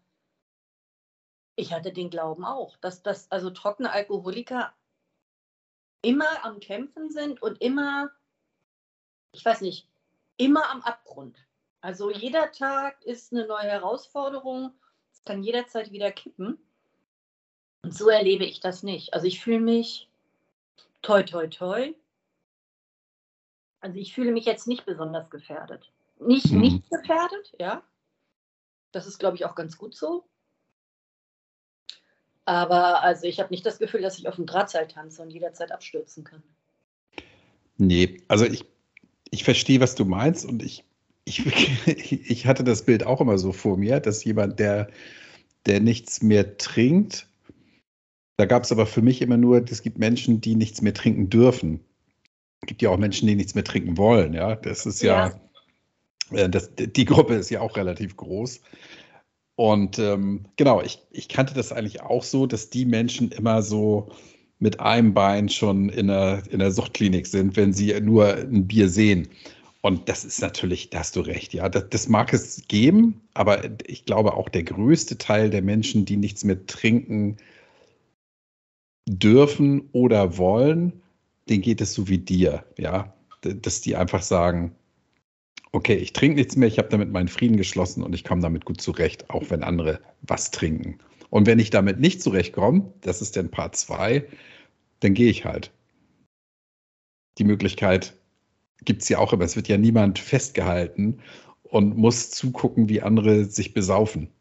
ich 1.56 1.72
hatte 1.72 1.90
den 1.90 2.10
Glauben 2.10 2.44
auch, 2.44 2.76
dass 2.76 3.02
das 3.02 3.30
also 3.30 3.48
trockene 3.48 3.90
Alkoholiker 3.90 4.74
immer 6.02 6.44
am 6.44 6.60
Kämpfen 6.60 7.08
sind 7.08 7.40
und 7.40 7.62
immer, 7.62 8.10
ich 9.32 9.42
weiß 9.42 9.62
nicht, 9.62 9.88
immer 10.36 10.68
am 10.68 10.82
Abgrund. 10.82 11.38
Also 11.80 12.10
jeder 12.10 12.52
Tag 12.52 13.02
ist 13.06 13.32
eine 13.32 13.46
neue 13.46 13.70
Herausforderung 13.70 14.74
kann 15.24 15.42
jederzeit 15.42 15.92
wieder 15.92 16.10
kippen. 16.10 16.58
Und 17.82 17.94
so 17.94 18.08
erlebe 18.08 18.44
ich 18.44 18.60
das 18.60 18.82
nicht. 18.82 19.14
Also 19.14 19.26
ich 19.26 19.40
fühle 19.40 19.60
mich 19.60 20.08
toi, 21.02 21.22
toi, 21.22 21.46
toi. 21.46 21.94
Also 23.80 23.98
ich 23.98 24.14
fühle 24.14 24.32
mich 24.32 24.44
jetzt 24.44 24.66
nicht 24.66 24.84
besonders 24.84 25.30
gefährdet. 25.30 25.90
Nicht 26.18 26.50
mhm. 26.50 26.60
nicht 26.60 26.90
gefährdet, 26.90 27.52
ja. 27.58 27.82
Das 28.92 29.06
ist, 29.06 29.18
glaube 29.18 29.36
ich, 29.36 29.44
auch 29.44 29.54
ganz 29.54 29.78
gut 29.78 29.94
so. 29.94 30.24
Aber 32.44 33.02
also 33.02 33.26
ich 33.26 33.38
habe 33.38 33.50
nicht 33.50 33.64
das 33.64 33.78
Gefühl, 33.78 34.02
dass 34.02 34.18
ich 34.18 34.28
auf 34.28 34.36
dem 34.36 34.46
Drahtseil 34.46 34.88
tanze 34.88 35.22
und 35.22 35.30
jederzeit 35.30 35.72
abstürzen 35.72 36.24
kann. 36.24 36.42
Nee, 37.76 38.22
also 38.28 38.44
ich, 38.44 38.66
ich 39.30 39.44
verstehe, 39.44 39.80
was 39.80 39.94
du 39.94 40.04
meinst 40.04 40.44
und 40.44 40.62
ich 40.62 40.84
ich, 41.38 41.86
ich 42.30 42.46
hatte 42.46 42.64
das 42.64 42.82
Bild 42.82 43.04
auch 43.04 43.20
immer 43.20 43.38
so 43.38 43.52
vor 43.52 43.76
mir, 43.76 44.00
dass 44.00 44.24
jemand, 44.24 44.58
der, 44.58 44.88
der 45.66 45.80
nichts 45.80 46.22
mehr 46.22 46.58
trinkt, 46.58 47.28
da 48.36 48.46
gab 48.46 48.64
es 48.64 48.72
aber 48.72 48.86
für 48.86 49.02
mich 49.02 49.20
immer 49.20 49.36
nur, 49.36 49.62
es 49.70 49.82
gibt 49.82 49.98
Menschen, 49.98 50.40
die 50.40 50.54
nichts 50.54 50.80
mehr 50.80 50.94
trinken 50.94 51.28
dürfen. 51.28 51.80
Es 52.62 52.66
gibt 52.66 52.80
ja 52.82 52.88
auch 52.88 52.96
Menschen, 52.96 53.28
die 53.28 53.34
nichts 53.34 53.54
mehr 53.54 53.64
trinken 53.64 53.98
wollen. 53.98 54.32
Ja, 54.32 54.56
das 54.56 54.86
ist 54.86 55.02
ja, 55.02 55.32
ja 56.30 56.38
äh, 56.38 56.48
das, 56.48 56.70
die 56.74 57.04
Gruppe 57.04 57.34
ist 57.34 57.50
ja 57.50 57.60
auch 57.60 57.76
relativ 57.76 58.16
groß. 58.16 58.60
Und 59.56 59.98
ähm, 59.98 60.46
genau, 60.56 60.80
ich, 60.80 61.00
ich 61.10 61.28
kannte 61.28 61.52
das 61.52 61.70
eigentlich 61.70 62.00
auch 62.00 62.22
so, 62.22 62.46
dass 62.46 62.70
die 62.70 62.86
Menschen 62.86 63.30
immer 63.30 63.60
so 63.60 64.10
mit 64.58 64.80
einem 64.80 65.12
Bein 65.12 65.50
schon 65.50 65.90
in 65.90 66.06
der, 66.06 66.42
in 66.48 66.60
der 66.60 66.70
Suchtklinik 66.70 67.26
sind, 67.26 67.56
wenn 67.56 67.74
sie 67.74 67.98
nur 68.00 68.36
ein 68.36 68.66
Bier 68.66 68.88
sehen. 68.88 69.28
Und 69.82 70.08
das 70.08 70.24
ist 70.24 70.40
natürlich, 70.40 70.90
da 70.90 70.98
hast 70.98 71.16
du 71.16 71.20
recht, 71.20 71.54
ja, 71.54 71.68
das, 71.68 71.88
das, 71.88 72.08
mag 72.08 72.32
es 72.34 72.62
geben, 72.68 73.22
aber 73.32 73.62
ich 73.86 74.04
glaube 74.04 74.34
auch 74.34 74.50
der 74.50 74.62
größte 74.62 75.16
Teil 75.16 75.48
der 75.48 75.62
Menschen, 75.62 76.04
die 76.04 76.16
nichts 76.16 76.44
mehr 76.44 76.66
trinken 76.66 77.38
dürfen 79.08 79.88
oder 79.92 80.36
wollen, 80.36 81.00
denen 81.48 81.62
geht 81.62 81.80
es 81.80 81.94
so 81.94 82.08
wie 82.08 82.18
dir, 82.18 82.64
ja, 82.76 83.14
dass 83.40 83.80
die 83.80 83.96
einfach 83.96 84.22
sagen, 84.22 84.76
Okay, 85.72 85.94
ich 85.94 86.12
trinke 86.12 86.36
nichts 86.36 86.56
mehr, 86.56 86.66
ich 86.66 86.78
habe 86.78 86.88
damit 86.88 87.12
meinen 87.12 87.28
Frieden 87.28 87.56
geschlossen 87.56 88.02
und 88.02 88.12
ich 88.12 88.24
komme 88.24 88.42
damit 88.42 88.64
gut 88.64 88.80
zurecht, 88.80 89.30
auch 89.30 89.50
wenn 89.50 89.62
andere 89.62 90.00
was 90.22 90.50
trinken. 90.50 90.98
Und 91.30 91.46
wenn 91.46 91.60
ich 91.60 91.70
damit 91.70 92.00
nicht 92.00 92.22
zurechtkomme, 92.22 92.92
das 93.02 93.22
ist 93.22 93.36
dann 93.36 93.50
Part 93.50 93.76
2, 93.76 94.26
dann 94.98 95.14
gehe 95.14 95.30
ich 95.30 95.44
halt. 95.44 95.70
Die 97.38 97.44
Möglichkeit 97.44 98.14
gibt 98.84 99.02
es 99.02 99.08
ja 99.08 99.18
auch 99.18 99.32
immer. 99.32 99.44
Es 99.44 99.56
wird 99.56 99.68
ja 99.68 99.76
niemand 99.76 100.18
festgehalten 100.18 101.22
und 101.62 101.96
muss 101.96 102.30
zugucken, 102.30 102.88
wie 102.88 103.02
andere 103.02 103.44
sich 103.44 103.74
besaufen. 103.74 104.32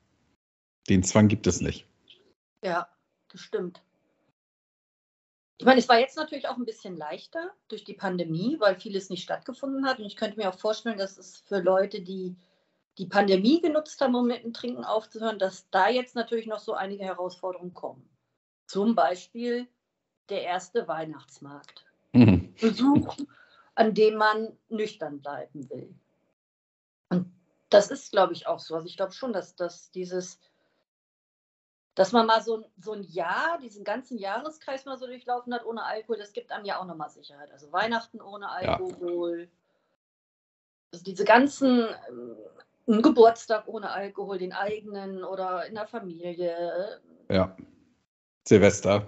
Den 0.90 1.04
Zwang 1.04 1.28
gibt 1.28 1.48
es 1.48 1.62
nicht. 1.62 1.86
Ja, 2.64 2.88
das 3.32 3.42
stimmt. 3.42 3.82
Ich 5.60 5.66
meine, 5.66 5.80
es 5.80 5.90
war 5.90 6.00
jetzt 6.00 6.16
natürlich 6.16 6.48
auch 6.48 6.58
ein 6.58 6.66
bisschen 6.66 6.96
leichter 6.96 7.52
durch 7.68 7.84
die 7.84 7.94
Pandemie, 7.94 8.56
weil 8.60 8.80
vieles 8.80 9.10
nicht 9.10 9.24
stattgefunden 9.24 9.86
hat. 9.86 10.00
Und 10.00 10.06
ich 10.06 10.16
könnte 10.16 10.38
mir 10.38 10.50
auch 10.50 10.58
vorstellen, 10.58 10.98
dass 10.98 11.18
es 11.18 11.38
für 11.38 11.60
Leute, 11.60 12.02
die 12.02 12.36
die 12.98 13.06
Pandemie 13.06 13.62
genutzt 13.62 14.00
haben, 14.02 14.16
um 14.16 14.28
mit 14.28 14.44
dem 14.44 14.54
Trinken 14.54 14.86
aufzuhören, 14.86 15.38
dass 15.38 15.70
da 15.70 15.90
jetzt 15.90 16.16
natürlich 16.16 16.48
noch 16.48 16.60
so 16.60 16.74
einige 16.74 17.04
Herausforderungen 17.04 17.74
kommen. 17.74 18.10
Zum 18.68 18.96
Beispiel 18.96 19.68
der 20.30 20.44
erste 20.44 20.88
Weihnachtsmarkt. 20.88 21.86
Mhm. 22.14 22.54
Besuch, 22.60 23.18
an 23.80 23.94
dem 23.94 24.16
man 24.16 24.58
nüchtern 24.68 25.22
bleiben 25.22 25.70
will. 25.70 25.96
Und 27.10 27.32
das 27.70 27.92
ist, 27.92 28.12
glaube 28.12 28.34
ich, 28.34 28.46
auch 28.46 28.60
so. 28.60 28.76
Also 28.76 28.88
ich 28.88 28.98
glaube 28.98 29.14
schon, 29.14 29.32
dass, 29.32 29.56
dass 29.56 29.90
dieses 29.92 30.38
dass 31.96 32.14
man 32.14 32.28
mal 32.28 32.42
so, 32.42 32.64
so 32.78 32.94
ein 32.94 33.04
Jahr, 33.04 33.58
diesen 33.62 33.84
ganzen 33.84 34.18
Jahreskreis 34.18 34.86
mal 34.86 34.98
so 34.98 35.06
durchlaufen 35.06 35.54
hat 35.54 35.66
ohne 35.66 35.84
Alkohol, 35.84 36.18
das 36.18 36.32
gibt 36.32 36.50
einem 36.50 36.64
ja 36.64 36.80
auch 36.80 36.86
nochmal 36.86 37.10
Sicherheit. 37.10 37.52
Also 37.52 37.74
Weihnachten 37.74 38.22
ohne 38.22 38.50
Alkohol, 38.50 39.42
ja. 39.42 39.48
also 40.94 41.04
diese 41.04 41.26
ganzen, 41.26 41.82
äh, 41.82 42.92
ein 42.92 43.02
Geburtstag 43.02 43.68
ohne 43.68 43.92
Alkohol, 43.92 44.38
den 44.38 44.54
eigenen 44.54 45.26
oder 45.26 45.66
in 45.66 45.76
der 45.76 45.88
Familie. 45.88 47.02
Ja, 47.30 47.58
Silvester. 48.48 49.06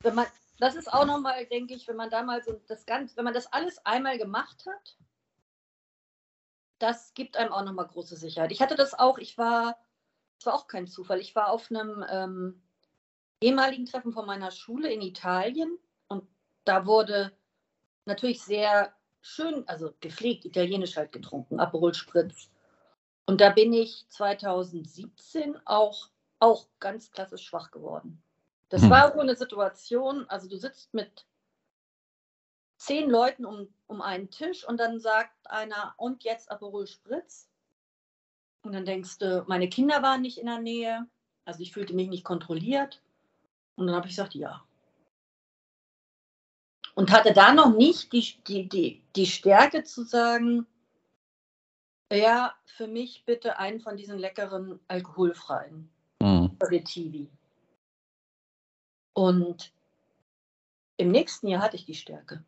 Wenn 0.00 0.14
man, 0.14 0.26
das 0.62 0.76
ist 0.76 0.92
auch 0.92 1.06
nochmal, 1.06 1.44
denke 1.46 1.74
ich, 1.74 1.88
wenn 1.88 1.96
man 1.96 2.10
damals 2.10 2.46
so 2.46 2.52
das 2.68 2.86
Ganze, 2.86 3.16
wenn 3.16 3.24
man 3.24 3.34
das 3.34 3.52
alles 3.52 3.84
einmal 3.84 4.16
gemacht 4.16 4.64
hat, 4.66 4.96
das 6.78 7.14
gibt 7.14 7.36
einem 7.36 7.52
auch 7.52 7.64
nochmal 7.64 7.86
große 7.86 8.16
Sicherheit. 8.16 8.52
Ich 8.52 8.60
hatte 8.60 8.76
das 8.76 8.94
auch, 8.94 9.18
ich 9.18 9.36
war 9.38 9.76
das 10.42 10.46
war 10.46 10.54
auch 10.54 10.66
kein 10.66 10.88
Zufall. 10.88 11.20
Ich 11.20 11.36
war 11.36 11.50
auf 11.50 11.70
einem 11.70 12.04
ähm, 12.10 12.62
ehemaligen 13.40 13.86
Treffen 13.86 14.12
von 14.12 14.26
meiner 14.26 14.50
Schule 14.50 14.92
in 14.92 15.00
Italien 15.00 15.78
und 16.08 16.28
da 16.64 16.84
wurde 16.84 17.32
natürlich 18.06 18.42
sehr 18.42 18.92
schön, 19.20 19.66
also 19.68 19.94
gepflegt, 20.00 20.44
italienisch 20.44 20.96
halt 20.96 21.12
getrunken, 21.12 21.60
Aperol 21.60 21.94
Spritz. 21.94 22.50
Und 23.24 23.40
da 23.40 23.50
bin 23.50 23.72
ich 23.72 24.04
2017 24.08 25.56
auch, 25.64 26.08
auch 26.40 26.66
ganz 26.80 27.12
klassisch 27.12 27.44
schwach 27.44 27.70
geworden. 27.70 28.20
Das 28.72 28.80
hm. 28.80 28.90
war 28.90 29.12
so 29.12 29.20
eine 29.20 29.36
Situation, 29.36 30.24
also 30.30 30.48
du 30.48 30.56
sitzt 30.56 30.94
mit 30.94 31.26
zehn 32.78 33.10
Leuten 33.10 33.44
um, 33.44 33.68
um 33.86 34.00
einen 34.00 34.30
Tisch 34.30 34.66
und 34.66 34.78
dann 34.78 34.98
sagt 34.98 35.36
einer, 35.44 35.92
und 35.98 36.24
jetzt 36.24 36.50
Aperol 36.50 36.86
Spritz. 36.86 37.50
Und 38.62 38.72
dann 38.72 38.86
denkst 38.86 39.18
du, 39.18 39.44
meine 39.46 39.68
Kinder 39.68 40.02
waren 40.02 40.22
nicht 40.22 40.38
in 40.38 40.46
der 40.46 40.58
Nähe, 40.58 41.06
also 41.44 41.60
ich 41.60 41.72
fühlte 41.72 41.92
mich 41.92 42.08
nicht 42.08 42.24
kontrolliert. 42.24 43.02
Und 43.76 43.88
dann 43.88 43.94
habe 43.94 44.06
ich 44.06 44.16
gesagt, 44.16 44.34
ja. 44.34 44.64
Und 46.94 47.10
hatte 47.10 47.34
da 47.34 47.52
noch 47.52 47.76
nicht 47.76 48.10
die, 48.14 48.38
die, 48.46 48.70
die, 48.70 49.02
die 49.14 49.26
Stärke 49.26 49.84
zu 49.84 50.02
sagen, 50.02 50.66
ja, 52.10 52.54
für 52.64 52.86
mich 52.86 53.24
bitte 53.26 53.58
einen 53.58 53.80
von 53.80 53.98
diesen 53.98 54.18
leckeren 54.18 54.80
alkoholfreien 54.88 55.90
mhm. 56.20 56.56
Und 59.14 59.72
im 60.96 61.10
nächsten 61.10 61.48
Jahr 61.48 61.62
hatte 61.62 61.76
ich 61.76 61.84
die 61.84 61.94
Stärke. 61.94 62.44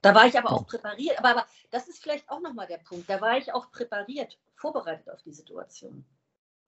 Da 0.00 0.14
war 0.14 0.26
ich 0.26 0.38
aber 0.38 0.52
auch 0.52 0.66
präpariert. 0.66 1.18
Aber, 1.18 1.30
aber 1.30 1.46
das 1.70 1.88
ist 1.88 2.02
vielleicht 2.02 2.28
auch 2.30 2.40
nochmal 2.40 2.66
der 2.66 2.78
Punkt. 2.78 3.08
Da 3.08 3.20
war 3.20 3.36
ich 3.36 3.52
auch 3.52 3.70
präpariert, 3.70 4.38
vorbereitet 4.54 5.10
auf 5.10 5.22
die 5.22 5.32
Situation. 5.32 6.04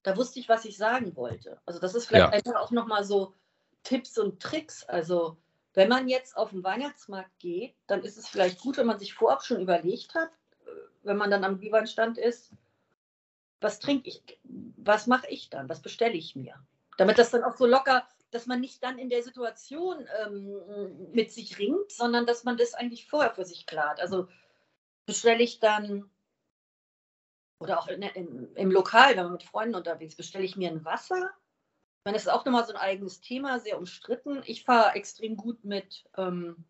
Da 0.03 0.17
wusste 0.17 0.41
ich, 0.41 0.49
was 0.49 0.65
ich 0.65 0.77
sagen 0.77 1.15
wollte. 1.15 1.61
Also 1.67 1.79
das 1.79 1.95
ist 1.95 2.07
vielleicht 2.07 2.27
ja. 2.27 2.33
einfach 2.33 2.57
auch 2.57 2.71
nochmal 2.71 3.05
so 3.05 3.35
Tipps 3.83 4.19
und 4.19 4.41
Tricks. 4.41 4.85
Also 4.85 5.37
wenn 5.75 5.89
man 5.89 6.09
jetzt 6.09 6.37
auf 6.37 6.51
den 6.51 6.65
Weihnachtsmarkt 6.65 7.39
geht, 7.39 7.75
dann 7.87 8.03
ist 8.03 8.19
es 8.19 8.27
vielleicht 8.27 8.61
gut, 8.61 8.77
wenn 8.77 8.87
man 8.87 8.99
sich 8.99 9.15
vorab 9.15 9.45
schon 9.45 9.61
überlegt 9.61 10.15
hat, 10.15 10.31
äh, 10.67 10.71
wenn 11.03 11.17
man 11.17 11.31
dann 11.31 11.45
am 11.45 11.59
Glühweinstand 11.59 12.19
ist, 12.19 12.51
was 13.61 13.79
trinke 13.79 14.09
ich, 14.09 14.23
was 14.43 15.07
mache 15.07 15.29
ich 15.29 15.51
dann, 15.51 15.69
was 15.69 15.83
bestelle 15.83 16.15
ich 16.15 16.35
mir? 16.35 16.55
Damit 16.97 17.19
das 17.19 17.31
dann 17.31 17.45
auch 17.45 17.57
so 17.57 17.67
locker 17.67 18.07
dass 18.31 18.47
man 18.47 18.61
nicht 18.61 18.83
dann 18.83 18.99
in 18.99 19.11
der 19.11 19.23
Situation 19.23 20.07
ähm, 20.25 21.13
mit 21.13 21.33
sich 21.33 21.59
ringt, 21.59 21.91
sondern 21.91 22.27
dass 22.27 22.45
man 22.45 22.57
das 22.57 22.75
eigentlich 22.75 23.07
vorher 23.07 23.35
für 23.35 23.45
sich 23.45 23.67
klart. 23.67 24.01
Also 24.01 24.29
bestelle 25.07 25.43
ich 25.43 25.61
dann, 25.61 26.11
oder 27.59 27.79
auch 27.79 27.89
in, 27.89 28.03
in, 28.03 28.55
im 28.55 28.71
Lokal, 28.71 29.17
wenn 29.17 29.25
man 29.25 29.33
mit 29.33 29.43
Freunden 29.43 29.75
unterwegs 29.75 30.15
bestelle 30.15 30.45
ich 30.45 30.57
mir 30.57 30.71
ein 30.71 30.85
Wasser. 30.85 31.31
Ich 31.99 32.05
meine, 32.05 32.15
das 32.15 32.23
ist 32.23 32.33
auch 32.33 32.45
nochmal 32.45 32.65
so 32.65 32.73
ein 32.73 32.81
eigenes 32.81 33.21
Thema, 33.21 33.59
sehr 33.59 33.79
umstritten. 33.79 34.43
Ich 34.47 34.65
fahre 34.65 34.95
extrem 34.95 35.37
gut 35.37 35.65
mit 35.65 36.05
ähm, 36.17 36.65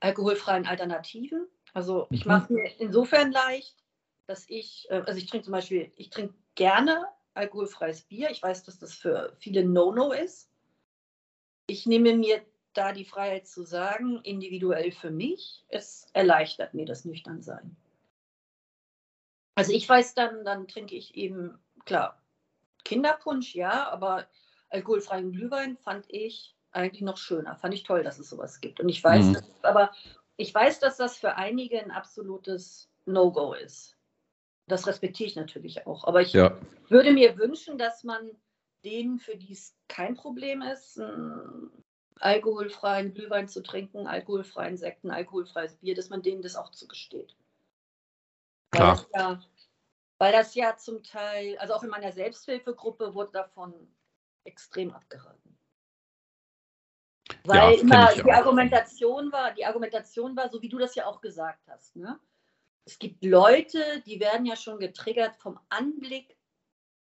alkoholfreien 0.00 0.66
Alternativen. 0.66 1.46
Also 1.74 2.06
ich 2.10 2.24
mache 2.24 2.52
mir 2.52 2.70
insofern 2.78 3.32
leicht, 3.32 3.76
dass 4.26 4.48
ich, 4.48 4.86
äh, 4.90 5.02
also 5.04 5.18
ich 5.18 5.26
trinke 5.26 5.44
zum 5.44 5.52
Beispiel, 5.52 5.92
ich 5.96 6.10
trinke 6.10 6.34
gerne 6.54 7.06
alkoholfreies 7.38 8.02
Bier. 8.02 8.30
Ich 8.30 8.42
weiß, 8.42 8.64
dass 8.64 8.78
das 8.78 8.94
für 8.94 9.34
viele 9.38 9.64
No-No 9.64 10.12
ist. 10.12 10.50
Ich 11.66 11.86
nehme 11.86 12.14
mir 12.16 12.42
da 12.74 12.92
die 12.92 13.04
Freiheit 13.04 13.46
zu 13.46 13.62
sagen, 13.62 14.20
individuell 14.22 14.92
für 14.92 15.10
mich, 15.10 15.64
es 15.68 16.06
erleichtert 16.12 16.74
mir 16.74 16.86
das 16.86 17.04
Nüchternsein. 17.04 17.76
Also 19.54 19.72
ich 19.72 19.88
weiß 19.88 20.14
dann, 20.14 20.44
dann 20.44 20.68
trinke 20.68 20.94
ich 20.94 21.16
eben, 21.16 21.58
klar, 21.84 22.22
Kinderpunsch, 22.84 23.54
ja, 23.54 23.90
aber 23.90 24.28
alkoholfreien 24.70 25.32
Glühwein 25.32 25.76
fand 25.78 26.06
ich 26.08 26.54
eigentlich 26.70 27.02
noch 27.02 27.16
schöner. 27.16 27.56
Fand 27.56 27.74
ich 27.74 27.82
toll, 27.82 28.04
dass 28.04 28.18
es 28.18 28.30
sowas 28.30 28.60
gibt. 28.60 28.78
Und 28.80 28.88
ich 28.88 29.02
weiß, 29.02 29.24
mhm. 29.26 29.32
dass, 29.34 29.64
aber 29.64 29.92
ich 30.36 30.54
weiß, 30.54 30.78
dass 30.78 30.96
das 30.96 31.16
für 31.16 31.34
einige 31.34 31.80
ein 31.82 31.90
absolutes 31.90 32.88
No-Go 33.06 33.54
ist. 33.54 33.97
Das 34.68 34.86
respektiere 34.86 35.28
ich 35.28 35.36
natürlich 35.36 35.86
auch. 35.86 36.04
Aber 36.04 36.20
ich 36.20 36.32
ja. 36.32 36.56
würde 36.88 37.12
mir 37.12 37.36
wünschen, 37.38 37.78
dass 37.78 38.04
man 38.04 38.30
denen, 38.84 39.18
für 39.18 39.36
die 39.36 39.52
es 39.52 39.74
kein 39.88 40.14
Problem 40.14 40.62
ist, 40.62 41.00
alkoholfreien 42.20 43.14
Glühwein 43.14 43.48
zu 43.48 43.62
trinken, 43.62 44.06
alkoholfreien 44.06 44.76
Sekten, 44.76 45.10
alkoholfreies 45.10 45.76
Bier, 45.76 45.94
dass 45.94 46.10
man 46.10 46.22
denen 46.22 46.42
das 46.42 46.56
auch 46.56 46.70
zugesteht. 46.70 47.36
Weil 48.70 48.80
Klar. 48.80 48.96
Das 48.96 49.08
ja, 49.14 49.40
weil 50.18 50.32
das 50.32 50.54
ja 50.54 50.76
zum 50.76 51.02
Teil, 51.02 51.56
also 51.58 51.74
auch 51.74 51.82
in 51.82 51.90
meiner 51.90 52.12
Selbsthilfegruppe 52.12 53.14
wurde 53.14 53.32
davon 53.32 53.72
extrem 54.44 54.92
abgeraten. 54.92 55.56
Weil 57.44 57.74
ja, 57.74 57.80
immer 57.80 58.12
die 58.14 58.32
Argumentation 58.32 59.30
war, 59.30 59.52
die 59.54 59.64
Argumentation 59.64 60.36
war, 60.36 60.50
so 60.50 60.60
wie 60.60 60.68
du 60.68 60.78
das 60.78 60.94
ja 60.94 61.06
auch 61.06 61.20
gesagt 61.20 61.66
hast, 61.68 61.96
ne? 61.96 62.18
Es 62.88 62.98
gibt 62.98 63.22
Leute, 63.22 64.02
die 64.06 64.18
werden 64.18 64.46
ja 64.46 64.56
schon 64.56 64.78
getriggert 64.78 65.36
vom 65.36 65.60
Anblick 65.68 66.38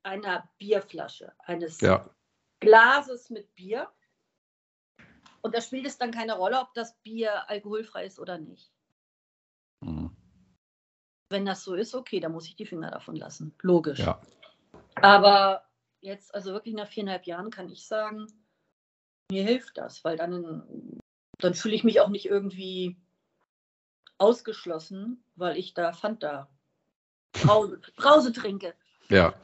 einer 0.03 0.51
Bierflasche, 0.59 1.33
eines 1.39 1.81
ja. 1.81 2.11
Glases 2.59 3.31
mit 3.31 3.55
Bier. 3.55 3.89
Und 5.43 5.55
da 5.55 5.61
spielt 5.61 5.87
es 5.87 5.97
dann 5.97 6.11
keine 6.11 6.35
Rolle, 6.35 6.59
ob 6.59 6.75
das 6.75 6.99
Bier 7.03 7.49
alkoholfrei 7.49 8.05
ist 8.05 8.19
oder 8.19 8.37
nicht. 8.37 8.73
Mhm. 9.81 10.11
Wenn 11.31 11.47
das 11.47 11.63
so 11.63 11.77
ist, 11.77 11.95
okay, 11.95 12.19
dann 12.19 12.33
muss 12.33 12.49
ich 12.49 12.57
die 12.57 12.67
Finger 12.67 12.91
davon 12.91 13.15
lassen. 13.15 13.55
Logisch. 13.63 14.01
Ja. 14.01 14.21
Aber 14.97 15.71
jetzt, 16.01 16.35
also 16.35 16.53
wirklich 16.53 16.75
nach 16.75 16.89
viereinhalb 16.89 17.27
Jahren, 17.27 17.51
kann 17.51 17.71
ich 17.71 17.87
sagen, 17.87 18.27
mir 19.31 19.45
hilft 19.45 19.79
das, 19.79 20.03
weil 20.05 20.17
dann, 20.17 20.99
dann 21.39 21.55
fühle 21.55 21.77
ich 21.77 21.85
mich 21.85 22.01
auch 22.01 22.09
nicht 22.09 22.27
irgendwie 22.27 22.97
ausgeschlossen, 24.19 25.23
weil 25.37 25.57
ich 25.57 25.75
da 25.75 25.93
Fanta 25.93 26.49
Brause, 27.33 27.81
Brause 27.97 28.33
trinke. 28.33 28.75
Ja, 29.09 29.35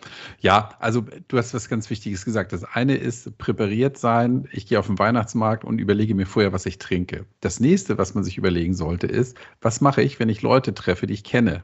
ja, 0.41 0.71
also 0.81 1.05
du 1.29 1.39
hast 1.39 1.55
was 1.55 1.69
ganz 1.69 1.89
Wichtiges 1.89 2.25
gesagt. 2.25 2.53
Das 2.53 2.65
eine 2.65 2.97
ist 2.97 3.39
präpariert 3.39 3.97
sein. 3.97 4.49
Ich 4.51 4.67
gehe 4.67 4.79
auf 4.79 4.89
den 4.89 4.99
Weihnachtsmarkt 4.99 5.65
und 5.65 5.79
überlege 5.79 6.17
mir 6.17 6.27
vorher, 6.27 6.53
was 6.53 6.67
ich 6.67 6.79
trinke. 6.79 7.27
Das 7.41 7.61
nächste, 7.61 7.97
was 7.97 8.15
man 8.15 8.25
sich 8.25 8.39
überlegen 8.39 8.75
sollte, 8.75 9.07
ist, 9.07 9.37
was 9.61 9.81
mache 9.81 10.03
ich, 10.03 10.19
wenn 10.19 10.29
ich 10.29 10.43
Leute 10.43 10.75
treffe, 10.75 11.07
die 11.07 11.15
ich 11.15 11.23
kenne? 11.23 11.63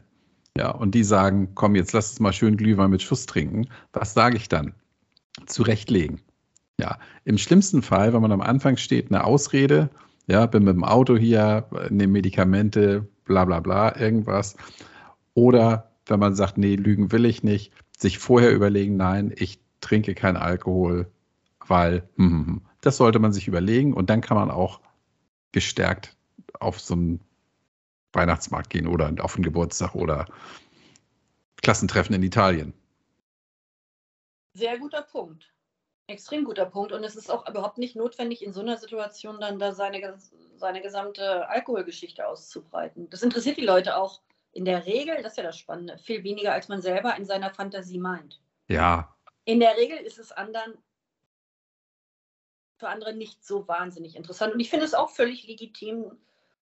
Ja, 0.57 0.71
und 0.71 0.95
die 0.95 1.05
sagen, 1.05 1.55
komm, 1.55 1.75
jetzt 1.75 1.93
lass 1.93 2.11
uns 2.11 2.21
mal 2.21 2.33
schön 2.33 2.57
Glühwein 2.57 2.91
mit 2.91 3.03
Schuss 3.03 3.27
trinken. 3.27 3.69
Was 3.93 4.15
sage 4.15 4.37
ich 4.37 4.49
dann? 4.49 4.75
Zurechtlegen. 5.47 6.21
Ja, 6.81 6.99
im 7.25 7.39
schlimmsten 7.39 7.83
Fall, 7.83 8.13
wenn 8.13 8.23
man 8.23 8.33
am 8.33 8.41
Anfang 8.41 8.77
steht, 8.77 9.11
eine 9.11 9.25
Ausrede. 9.25 9.91
Ja, 10.29 10.47
bin 10.47 10.63
mit 10.63 10.75
dem 10.75 10.85
Auto 10.85 11.17
hier, 11.17 11.67
nehme 11.91 12.13
Medikamente, 12.13 13.09
bla 13.29 13.45
bla 13.45 13.61
bla, 13.61 13.97
irgendwas. 13.97 14.57
Oder 15.35 15.93
wenn 16.07 16.19
man 16.19 16.35
sagt, 16.35 16.59
nee, 16.59 16.75
lügen 16.75 17.13
will 17.13 17.25
ich 17.25 17.45
nicht, 17.45 17.73
sich 17.97 18.19
vorher 18.19 18.53
überlegen, 18.53 18.97
nein, 18.97 19.33
ich 19.37 19.61
trinke 19.81 20.17
keinen 20.17 20.37
Alkohol, 20.37 21.11
weil 21.67 22.09
hm. 22.17 22.63
das 22.81 22.97
sollte 22.97 23.21
man 23.21 23.33
sich 23.33 23.47
überlegen 23.47 23.93
und 23.95 24.11
dann 24.11 24.21
kann 24.21 24.37
man 24.37 24.51
auch 24.51 24.81
gestärkt 25.53 26.17
auf 26.59 26.81
so 26.81 26.95
einen 26.95 27.21
Weihnachtsmarkt 28.13 28.71
gehen 28.71 28.87
oder 28.87 29.13
auf 29.21 29.37
einen 29.37 29.45
Geburtstag 29.45 29.95
oder 29.95 30.27
Klassentreffen 31.63 32.15
in 32.15 32.23
Italien. 32.23 32.73
Sehr 34.55 34.79
guter 34.79 35.03
Punkt. 35.03 35.53
Extrem 36.09 36.45
guter 36.45 36.67
Punkt. 36.67 36.93
Und 36.93 37.05
es 37.05 37.17
ist 37.17 37.31
auch 37.31 37.49
überhaupt 37.49 37.79
nicht 37.79 37.95
notwendig, 37.95 38.43
in 38.43 38.53
so 38.53 38.61
einer 38.61 38.77
Situation 38.77 39.41
dann 39.41 39.59
da 39.59 39.73
seine, 39.73 40.19
seine 40.57 40.83
gesamte 40.83 41.49
Alkoholgeschichte 41.49 42.27
auszubreiten. 42.27 43.09
Das 43.11 43.23
interessiert 43.23 43.59
die 43.59 43.65
Leute 43.65 43.97
auch 43.97 44.21
in 44.53 44.65
der 44.65 44.87
Regel, 44.87 45.23
das 45.23 45.33
ist 45.33 45.37
ja 45.37 45.45
das 45.45 45.59
Spannende, 45.59 45.99
viel 45.99 46.25
weniger, 46.25 46.53
als 46.53 46.69
man 46.69 46.83
selber 46.83 47.15
in 47.17 47.27
seiner 47.27 47.51
Fantasie 47.51 47.99
meint. 47.99 48.41
Ja. 48.67 49.15
In 49.45 49.61
der 49.61 49.77
Regel 49.77 49.99
ist 49.99 50.19
es 50.19 50.33
anderen 50.33 50.79
für 52.79 52.89
andere 52.89 53.13
nicht 53.13 53.45
so 53.45 53.67
wahnsinnig 53.69 54.17
interessant. 54.17 54.55
Und 54.55 54.61
ich 54.61 54.71
finde 54.71 54.87
es 54.87 54.95
auch 54.95 55.11
völlig 55.11 55.47
legitim, 55.47 56.17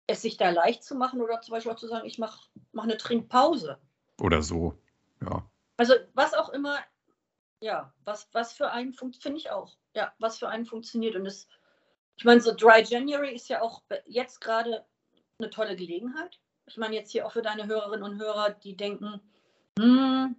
es 0.08 0.22
sich 0.22 0.38
da 0.38 0.50
leicht 0.50 0.84
zu 0.84 0.96
machen 0.96 1.22
oder 1.22 1.42
zum 1.42 1.52
Beispiel 1.52 1.72
auch 1.72 1.78
zu 1.78 1.88
sagen, 1.88 2.08
ich 2.08 2.18
mache 2.18 2.48
mach 2.72 2.84
eine 2.84 2.98
Trinkpause. 2.98 3.78
Oder 4.22 4.42
so, 4.42 4.74
ja. 5.22 5.46
Also 5.76 5.94
was 6.14 6.34
auch 6.34 6.50
immer 6.50 6.80
ja, 7.62 7.94
was, 8.04 8.28
was 8.34 8.54
für 8.54 8.72
einen 8.72 8.94
funktioniert, 8.94 9.24
finde 9.24 9.40
ich 9.40 9.52
auch. 9.52 9.76
Ja, 9.94 10.14
was 10.20 10.40
für 10.40 10.50
einen 10.50 10.66
funktioniert. 10.66 11.16
Und 11.16 11.26
es, 11.26 11.48
ich 12.16 12.26
meine, 12.26 12.42
so 12.42 12.54
Dry 12.54 12.84
January 12.84 13.34
ist 13.34 13.50
ja 13.50 13.62
auch 13.62 13.84
jetzt 14.06 14.42
gerade 14.42 14.86
eine 15.40 15.50
tolle 15.50 15.76
Gelegenheit. 15.76 16.40
Ich 16.66 16.78
meine, 16.78 16.96
jetzt 16.96 17.12
hier 17.12 17.26
auch 17.26 17.32
für 17.32 17.42
deine 17.42 17.68
Hörerinnen 17.68 18.04
und 18.04 18.20
Hörer, 18.20 18.52
die 18.52 18.76
denken, 18.76 19.22
hm, 19.80 20.36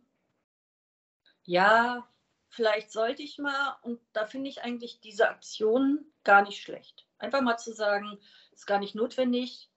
ja, 1.44 2.06
vielleicht 2.48 2.92
sollte 2.92 3.22
ich 3.22 3.38
mal. 3.38 3.76
Und 3.82 4.00
da 4.12 4.26
finde 4.26 4.50
ich 4.50 4.62
eigentlich 4.62 5.00
diese 5.00 5.28
Aktion 5.28 6.04
gar 6.24 6.42
nicht 6.42 6.62
schlecht. 6.62 7.06
Einfach 7.18 7.40
mal 7.40 7.56
zu 7.56 7.72
sagen, 7.72 8.18
ist 8.52 8.66
gar 8.66 8.78
nicht 8.78 8.94
notwendig 8.94 9.70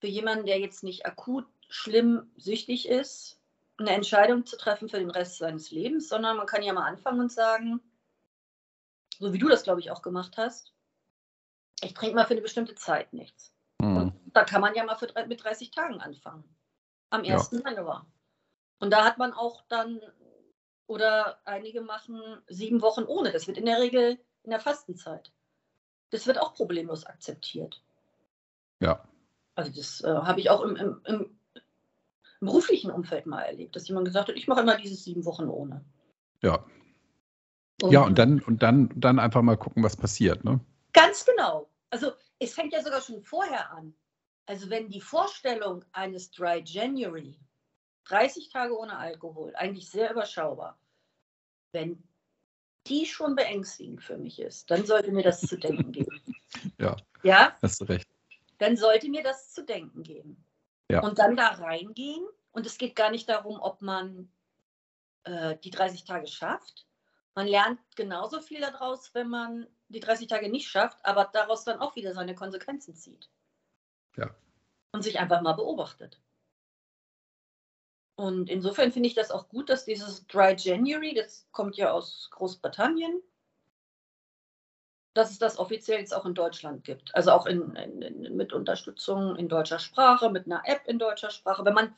für 0.00 0.08
jemanden, 0.08 0.46
der 0.46 0.58
jetzt 0.58 0.82
nicht 0.82 1.06
akut 1.06 1.46
schlimm 1.68 2.30
süchtig 2.36 2.88
ist, 2.88 3.39
eine 3.80 3.92
Entscheidung 3.92 4.46
zu 4.46 4.56
treffen 4.56 4.88
für 4.88 4.98
den 4.98 5.10
Rest 5.10 5.38
seines 5.38 5.70
Lebens, 5.70 6.08
sondern 6.08 6.36
man 6.36 6.46
kann 6.46 6.62
ja 6.62 6.72
mal 6.72 6.86
anfangen 6.86 7.20
und 7.20 7.32
sagen, 7.32 7.80
so 9.18 9.32
wie 9.32 9.38
du 9.38 9.48
das, 9.48 9.62
glaube 9.62 9.80
ich, 9.80 9.90
auch 9.90 10.02
gemacht 10.02 10.36
hast, 10.36 10.72
ich 11.82 11.94
trinke 11.94 12.16
mal 12.16 12.26
für 12.26 12.34
eine 12.34 12.42
bestimmte 12.42 12.74
Zeit 12.74 13.12
nichts. 13.12 13.54
Mhm. 13.80 14.12
Da 14.26 14.44
kann 14.44 14.60
man 14.60 14.74
ja 14.74 14.84
mal 14.84 14.96
für, 14.96 15.08
mit 15.26 15.42
30 15.42 15.70
Tagen 15.70 16.00
anfangen. 16.00 16.44
Am 17.10 17.22
1. 17.22 17.50
Ja. 17.52 17.70
Januar. 17.70 18.06
Und 18.78 18.90
da 18.90 19.04
hat 19.04 19.18
man 19.18 19.32
auch 19.32 19.62
dann, 19.68 20.00
oder 20.86 21.40
einige 21.44 21.80
machen 21.80 22.20
sieben 22.48 22.82
Wochen 22.82 23.04
ohne. 23.04 23.32
Das 23.32 23.46
wird 23.46 23.58
in 23.58 23.66
der 23.66 23.80
Regel 23.80 24.18
in 24.42 24.50
der 24.50 24.60
Fastenzeit. 24.60 25.32
Das 26.10 26.26
wird 26.26 26.38
auch 26.38 26.54
problemlos 26.54 27.04
akzeptiert. 27.04 27.82
Ja. 28.80 29.06
Also 29.54 29.70
das 29.72 30.00
äh, 30.02 30.08
habe 30.08 30.40
ich 30.40 30.50
auch 30.50 30.62
im, 30.62 30.76
im, 30.76 31.02
im 31.04 31.39
im 32.40 32.46
beruflichen 32.46 32.90
Umfeld 32.90 33.26
mal 33.26 33.42
erlebt, 33.42 33.76
dass 33.76 33.88
jemand 33.88 34.06
gesagt 34.06 34.28
hat, 34.28 34.36
ich 34.36 34.48
mache 34.48 34.60
immer 34.62 34.76
dieses 34.76 35.04
sieben 35.04 35.24
Wochen 35.24 35.48
ohne. 35.48 35.84
Ja. 36.42 36.64
Und 37.82 37.92
ja, 37.92 38.02
und 38.02 38.18
dann, 38.18 38.40
und 38.40 38.62
dann, 38.62 38.90
dann 38.96 39.18
einfach 39.18 39.42
mal 39.42 39.56
gucken, 39.56 39.82
was 39.82 39.96
passiert, 39.96 40.44
ne? 40.44 40.60
Ganz 40.92 41.24
genau. 41.24 41.68
Also 41.90 42.12
es 42.38 42.54
fängt 42.54 42.72
ja 42.72 42.82
sogar 42.82 43.00
schon 43.00 43.22
vorher 43.22 43.70
an. 43.72 43.94
Also 44.46 44.68
wenn 44.70 44.88
die 44.88 45.00
Vorstellung 45.00 45.84
eines 45.92 46.30
Dry 46.30 46.62
January, 46.64 47.38
30 48.04 48.50
Tage 48.50 48.76
ohne 48.76 48.96
Alkohol, 48.96 49.54
eigentlich 49.54 49.88
sehr 49.88 50.10
überschaubar, 50.10 50.78
wenn 51.72 52.02
die 52.86 53.06
schon 53.06 53.36
beängstigend 53.36 54.02
für 54.02 54.18
mich 54.18 54.40
ist, 54.40 54.70
dann 54.70 54.84
sollte 54.84 55.12
mir 55.12 55.22
das 55.22 55.40
zu 55.40 55.56
denken 55.56 55.92
geben. 55.92 56.20
Ja, 56.78 56.96
ja, 57.22 57.56
hast 57.62 57.80
du 57.80 57.84
recht. 57.84 58.08
Dann 58.58 58.76
sollte 58.76 59.08
mir 59.08 59.22
das 59.22 59.52
zu 59.52 59.64
denken 59.64 60.02
geben. 60.02 60.44
Ja. 60.90 61.02
Und 61.02 61.18
dann 61.18 61.36
da 61.36 61.48
reingehen. 61.48 62.26
Und 62.52 62.66
es 62.66 62.78
geht 62.78 62.96
gar 62.96 63.10
nicht 63.10 63.28
darum, 63.28 63.60
ob 63.60 63.80
man 63.80 64.30
äh, 65.24 65.56
die 65.58 65.70
30 65.70 66.04
Tage 66.04 66.26
schafft. 66.26 66.86
Man 67.34 67.46
lernt 67.46 67.78
genauso 67.94 68.40
viel 68.40 68.60
daraus, 68.60 69.14
wenn 69.14 69.28
man 69.28 69.66
die 69.88 70.00
30 70.00 70.26
Tage 70.26 70.50
nicht 70.50 70.68
schafft, 70.68 70.98
aber 71.04 71.30
daraus 71.32 71.64
dann 71.64 71.78
auch 71.78 71.94
wieder 71.94 72.12
seine 72.12 72.34
Konsequenzen 72.34 72.94
zieht. 72.94 73.30
Ja. 74.16 74.34
Und 74.92 75.02
sich 75.02 75.20
einfach 75.20 75.40
mal 75.40 75.52
beobachtet. 75.52 76.20
Und 78.16 78.50
insofern 78.50 78.92
finde 78.92 79.08
ich 79.08 79.14
das 79.14 79.30
auch 79.30 79.48
gut, 79.48 79.70
dass 79.70 79.84
dieses 79.84 80.26
Dry 80.26 80.54
January, 80.58 81.14
das 81.14 81.46
kommt 81.52 81.76
ja 81.76 81.92
aus 81.92 82.28
Großbritannien, 82.32 83.22
dass 85.14 85.30
es 85.30 85.38
das 85.38 85.58
offiziell 85.58 85.98
jetzt 85.98 86.14
auch 86.14 86.24
in 86.24 86.34
Deutschland 86.34 86.84
gibt. 86.84 87.14
Also 87.14 87.32
auch 87.32 87.46
in, 87.46 87.74
in, 87.74 88.02
in, 88.02 88.36
mit 88.36 88.52
Unterstützung 88.52 89.36
in 89.36 89.48
deutscher 89.48 89.78
Sprache, 89.78 90.30
mit 90.30 90.46
einer 90.46 90.62
App 90.64 90.86
in 90.86 90.98
deutscher 90.98 91.30
Sprache, 91.30 91.64
wenn 91.64 91.74
man, 91.74 91.94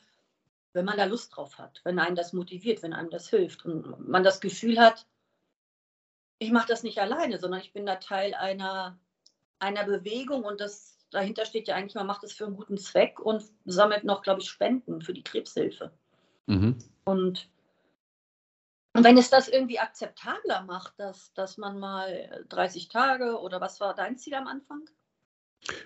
wenn 0.73 0.85
man 0.85 0.97
da 0.97 1.05
Lust 1.05 1.35
drauf 1.35 1.57
hat, 1.59 1.81
wenn 1.83 1.99
einen 1.99 2.15
das 2.15 2.33
motiviert, 2.33 2.81
wenn 2.81 2.93
einem 2.93 3.11
das 3.11 3.29
hilft 3.29 3.65
und 3.65 4.07
man 4.07 4.23
das 4.23 4.41
Gefühl 4.41 4.79
hat, 4.79 5.05
ich 6.39 6.51
mache 6.51 6.67
das 6.67 6.83
nicht 6.83 6.99
alleine, 6.99 7.39
sondern 7.39 7.61
ich 7.61 7.71
bin 7.71 7.85
da 7.85 7.95
Teil 7.95 8.33
einer, 8.33 8.99
einer 9.59 9.83
Bewegung 9.85 10.43
und 10.43 10.59
das 10.59 10.97
dahinter 11.11 11.45
steht 11.45 11.67
ja 11.67 11.75
eigentlich, 11.75 11.95
man 11.95 12.07
macht 12.07 12.23
es 12.23 12.33
für 12.33 12.45
einen 12.45 12.55
guten 12.55 12.77
Zweck 12.77 13.19
und 13.19 13.43
sammelt 13.65 14.03
noch, 14.03 14.23
glaube 14.23 14.41
ich, 14.41 14.49
Spenden 14.49 15.01
für 15.01 15.13
die 15.13 15.23
Krebshilfe. 15.23 15.91
Mhm. 16.47 16.79
Und 17.05 17.47
und 18.93 19.03
wenn 19.03 19.17
es 19.17 19.29
das 19.29 19.47
irgendwie 19.47 19.79
akzeptabler 19.79 20.63
macht, 20.63 20.99
dass, 20.99 21.33
dass 21.33 21.57
man 21.57 21.79
mal 21.79 22.45
30 22.49 22.89
Tage 22.89 23.39
oder 23.39 23.59
was 23.59 23.79
war 23.79 23.95
dein 23.95 24.17
Ziel 24.17 24.35
am 24.35 24.47
Anfang? 24.47 24.81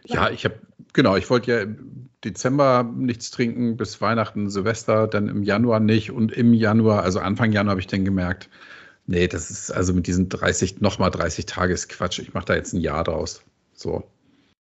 Ja, 0.05 0.29
ich 0.29 0.43
habe, 0.45 0.59
genau, 0.93 1.15
ich 1.15 1.29
wollte 1.29 1.51
ja 1.51 1.61
im 1.61 2.09
Dezember 2.23 2.83
nichts 2.83 3.31
trinken, 3.31 3.77
bis 3.77 4.01
Weihnachten, 4.01 4.49
Silvester, 4.49 5.07
dann 5.07 5.27
im 5.29 5.43
Januar 5.43 5.79
nicht 5.79 6.11
und 6.11 6.31
im 6.31 6.53
Januar, 6.53 7.03
also 7.03 7.19
Anfang 7.19 7.51
Januar 7.51 7.71
habe 7.71 7.81
ich 7.81 7.87
dann 7.87 8.05
gemerkt, 8.05 8.49
nee, 9.05 9.27
das 9.27 9.49
ist 9.51 9.71
also 9.71 9.93
mit 9.93 10.07
diesen 10.07 10.29
30, 10.29 10.81
nochmal 10.81 11.11
30 11.11 11.45
Tage 11.45 11.73
ist 11.73 11.89
Quatsch, 11.89 12.19
ich 12.19 12.33
mache 12.33 12.45
da 12.45 12.55
jetzt 12.55 12.73
ein 12.73 12.81
Jahr 12.81 13.03
draus. 13.03 13.43
So. 13.73 14.03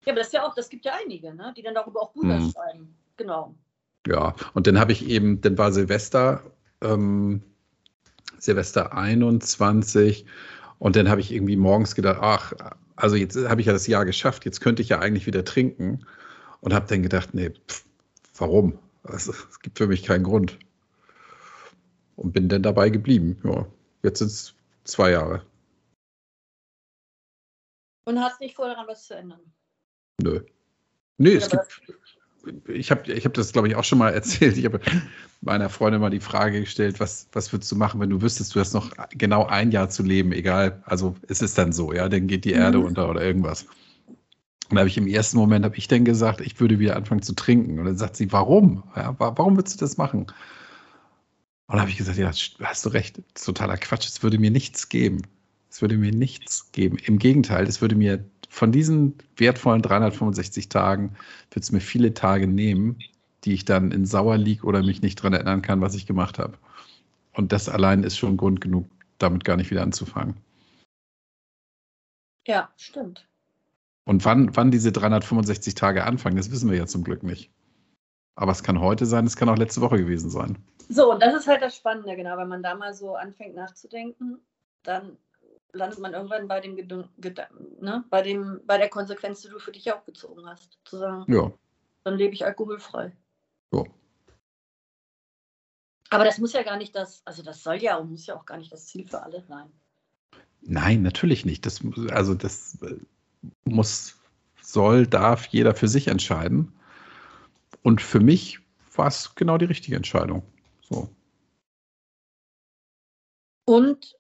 Ja, 0.04 0.12
aber 0.12 0.18
das 0.18 0.28
ist 0.28 0.32
ja 0.34 0.46
auch, 0.46 0.54
das 0.54 0.68
gibt 0.68 0.84
ja 0.84 0.92
einige, 1.02 1.34
ne, 1.34 1.54
die 1.56 1.62
dann 1.62 1.74
darüber 1.74 2.02
auch 2.02 2.12
Bücher 2.12 2.38
hm. 2.38 2.50
schreiben. 2.50 2.94
Genau. 3.16 3.54
Ja, 4.06 4.34
und 4.52 4.66
dann 4.66 4.78
habe 4.78 4.92
ich 4.92 5.06
eben, 5.06 5.40
dann 5.40 5.56
war 5.56 5.72
Silvester, 5.72 6.42
ähm, 6.82 7.42
Silvester 8.44 8.92
21. 8.92 10.26
Und 10.78 10.96
dann 10.96 11.08
habe 11.08 11.20
ich 11.20 11.32
irgendwie 11.32 11.56
morgens 11.56 11.94
gedacht, 11.94 12.18
ach, 12.20 12.52
also 12.96 13.16
jetzt 13.16 13.36
habe 13.36 13.60
ich 13.60 13.66
ja 13.66 13.72
das 13.72 13.86
Jahr 13.86 14.04
geschafft, 14.04 14.44
jetzt 14.44 14.60
könnte 14.60 14.82
ich 14.82 14.90
ja 14.90 14.98
eigentlich 14.98 15.26
wieder 15.26 15.44
trinken. 15.44 16.06
Und 16.60 16.72
habe 16.72 16.86
dann 16.86 17.02
gedacht, 17.02 17.34
nee, 17.34 17.50
pff, 17.50 17.84
warum? 18.36 18.78
Also, 19.02 19.32
es 19.32 19.60
gibt 19.60 19.76
für 19.76 19.86
mich 19.86 20.02
keinen 20.02 20.24
Grund. 20.24 20.58
Und 22.16 22.32
bin 22.32 22.48
dann 22.48 22.62
dabei 22.62 22.88
geblieben. 22.88 23.38
Ja, 23.44 23.66
jetzt 24.02 24.20
sind 24.20 24.28
es 24.28 24.54
zwei 24.84 25.10
Jahre. 25.10 25.44
Und 28.06 28.20
hast 28.20 28.40
nicht 28.40 28.56
vor, 28.56 28.66
daran 28.66 28.86
was 28.86 29.06
zu 29.06 29.14
ändern? 29.14 29.40
Nö. 30.22 30.40
Nee, 31.18 31.34
es 31.34 31.48
gibt, 31.48 31.82
ich 32.68 32.90
habe 32.90 33.12
ich 33.12 33.24
hab 33.24 33.34
das, 33.34 33.52
glaube 33.52 33.68
ich, 33.68 33.76
auch 33.76 33.84
schon 33.84 33.98
mal 33.98 34.10
erzählt. 34.14 34.56
Ich 34.56 34.64
habe 34.64 34.80
meiner 35.40 35.68
Freundin 35.68 36.00
mal 36.00 36.10
die 36.10 36.20
Frage 36.20 36.60
gestellt, 36.60 37.00
was, 37.00 37.28
was 37.32 37.52
würdest 37.52 37.70
du 37.70 37.76
machen, 37.76 38.00
wenn 38.00 38.10
du 38.10 38.22
wüsstest, 38.22 38.54
du 38.54 38.60
hast 38.60 38.74
noch 38.74 38.90
genau 39.10 39.46
ein 39.46 39.70
Jahr 39.70 39.88
zu 39.90 40.02
leben, 40.02 40.32
egal, 40.32 40.82
also 40.86 41.14
es 41.28 41.42
ist 41.42 41.58
dann 41.58 41.72
so, 41.72 41.92
ja, 41.92 42.08
dann 42.08 42.26
geht 42.26 42.44
die 42.44 42.52
Erde 42.52 42.78
mhm. 42.78 42.84
unter 42.84 43.10
oder 43.10 43.22
irgendwas. 43.22 43.66
Und 44.70 44.76
da 44.76 44.80
habe 44.80 44.88
ich 44.88 44.96
im 44.96 45.06
ersten 45.06 45.36
Moment, 45.36 45.64
habe 45.64 45.76
ich 45.76 45.88
dann 45.88 46.04
gesagt, 46.04 46.40
ich 46.40 46.58
würde 46.58 46.78
wieder 46.78 46.96
anfangen 46.96 47.22
zu 47.22 47.34
trinken. 47.34 47.78
Und 47.78 47.84
dann 47.84 47.98
sagt 47.98 48.16
sie, 48.16 48.32
warum? 48.32 48.82
Ja, 48.96 49.14
warum 49.18 49.56
würdest 49.56 49.80
du 49.80 49.84
das 49.84 49.98
machen? 49.98 50.20
Und 50.20 50.32
dann 51.68 51.80
habe 51.80 51.90
ich 51.90 51.98
gesagt, 51.98 52.18
ja, 52.18 52.30
hast 52.62 52.84
du 52.84 52.88
recht, 52.88 53.22
totaler 53.34 53.76
Quatsch, 53.76 54.06
es 54.06 54.22
würde 54.22 54.38
mir 54.38 54.50
nichts 54.50 54.88
geben. 54.88 55.22
Es 55.70 55.82
würde 55.82 55.96
mir 55.96 56.12
nichts 56.12 56.70
geben. 56.72 56.98
Im 57.04 57.18
Gegenteil, 57.18 57.66
es 57.66 57.80
würde 57.80 57.96
mir 57.96 58.24
von 58.48 58.72
diesen 58.72 59.16
wertvollen 59.36 59.82
365 59.82 60.68
Tagen 60.68 61.16
wird 61.50 61.64
es 61.64 61.72
mir 61.72 61.80
viele 61.80 62.14
Tage 62.14 62.46
nehmen, 62.46 62.98
die 63.44 63.52
ich 63.52 63.64
dann 63.64 63.92
in 63.92 64.06
Sauer 64.06 64.36
liege 64.36 64.64
oder 64.64 64.82
mich 64.82 65.02
nicht 65.02 65.18
daran 65.18 65.34
erinnern 65.34 65.62
kann, 65.62 65.80
was 65.80 65.94
ich 65.94 66.06
gemacht 66.06 66.38
habe. 66.38 66.56
Und 67.32 67.52
das 67.52 67.68
allein 67.68 68.04
ist 68.04 68.16
schon 68.16 68.36
Grund 68.36 68.60
genug, 68.60 68.88
damit 69.18 69.44
gar 69.44 69.56
nicht 69.56 69.70
wieder 69.70 69.82
anzufangen. 69.82 70.36
Ja, 72.46 72.70
stimmt. 72.76 73.26
Und 74.04 74.24
wann, 74.24 74.54
wann 74.56 74.70
diese 74.70 74.92
365 74.92 75.74
Tage 75.74 76.04
anfangen, 76.04 76.36
das 76.36 76.50
wissen 76.50 76.70
wir 76.70 76.76
ja 76.76 76.86
zum 76.86 77.04
Glück 77.04 77.22
nicht. 77.22 77.50
Aber 78.36 78.52
es 78.52 78.62
kann 78.62 78.80
heute 78.80 79.06
sein, 79.06 79.26
es 79.26 79.36
kann 79.36 79.48
auch 79.48 79.56
letzte 79.56 79.80
Woche 79.80 79.98
gewesen 79.98 80.28
sein. 80.28 80.58
So, 80.88 81.12
und 81.12 81.22
das 81.22 81.34
ist 81.34 81.46
halt 81.46 81.62
das 81.62 81.76
Spannende, 81.76 82.14
genau. 82.16 82.36
Wenn 82.36 82.48
man 82.48 82.62
da 82.62 82.74
mal 82.74 82.92
so 82.92 83.14
anfängt 83.14 83.54
nachzudenken, 83.54 84.38
dann 84.82 85.16
landet 85.74 85.98
man 85.98 86.14
irgendwann 86.14 86.48
bei 86.48 86.60
dem 86.60 86.76
ne, 86.76 88.04
bei 88.10 88.22
dem, 88.22 88.60
bei 88.64 88.78
der 88.78 88.88
Konsequenz, 88.88 89.42
die 89.42 89.48
du 89.48 89.58
für 89.58 89.72
dich 89.72 89.92
auch 89.92 90.04
gezogen 90.04 90.46
hast. 90.46 90.78
Zu 90.84 90.98
sagen, 90.98 91.32
ja. 91.32 91.52
dann 92.04 92.16
lebe 92.16 92.34
ich 92.34 92.44
alkoholfrei. 92.44 93.12
So. 93.70 93.86
Aber 96.10 96.24
das 96.24 96.38
muss 96.38 96.52
ja 96.52 96.62
gar 96.62 96.76
nicht 96.76 96.94
das, 96.94 97.22
also 97.24 97.42
das 97.42 97.62
soll 97.62 97.76
ja 97.76 97.96
und 97.96 98.10
muss 98.10 98.26
ja 98.26 98.36
auch 98.36 98.46
gar 98.46 98.58
nicht 98.58 98.72
das 98.72 98.86
Ziel 98.86 99.06
für 99.06 99.22
alle 99.22 99.42
sein. 99.42 99.70
Nein, 100.62 101.02
natürlich 101.02 101.44
nicht. 101.44 101.66
Das, 101.66 101.80
also 102.10 102.34
das 102.34 102.80
äh, 102.82 102.96
muss, 103.64 104.16
soll, 104.62 105.06
darf 105.06 105.46
jeder 105.46 105.74
für 105.74 105.88
sich 105.88 106.08
entscheiden. 106.08 106.72
Und 107.82 108.00
für 108.00 108.20
mich 108.20 108.60
war 108.94 109.08
es 109.08 109.34
genau 109.34 109.58
die 109.58 109.66
richtige 109.66 109.96
Entscheidung. 109.96 110.42
So. 110.82 111.08
Und 113.66 114.16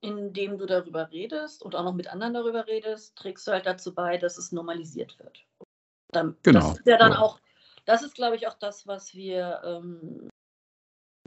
indem 0.00 0.58
du 0.58 0.66
darüber 0.66 1.10
redest 1.10 1.62
und 1.62 1.74
auch 1.76 1.84
noch 1.84 1.94
mit 1.94 2.08
anderen 2.08 2.34
darüber 2.34 2.66
redest, 2.66 3.16
trägst 3.16 3.46
du 3.46 3.52
halt 3.52 3.66
dazu 3.66 3.94
bei, 3.94 4.16
dass 4.16 4.38
es 4.38 4.52
normalisiert 4.52 5.18
wird. 5.18 5.44
Dann, 6.12 6.36
Genau, 6.42 6.70
Das 6.70 6.78
ist 6.78 6.86
ja 6.86 6.96
dann 6.96 7.12
ja. 7.12 7.18
auch, 7.18 7.40
das 7.84 8.02
ist, 8.02 8.14
glaube 8.14 8.36
ich, 8.36 8.48
auch 8.48 8.54
das, 8.54 8.86
was 8.86 9.14
wir 9.14 9.60
ähm, 9.64 10.28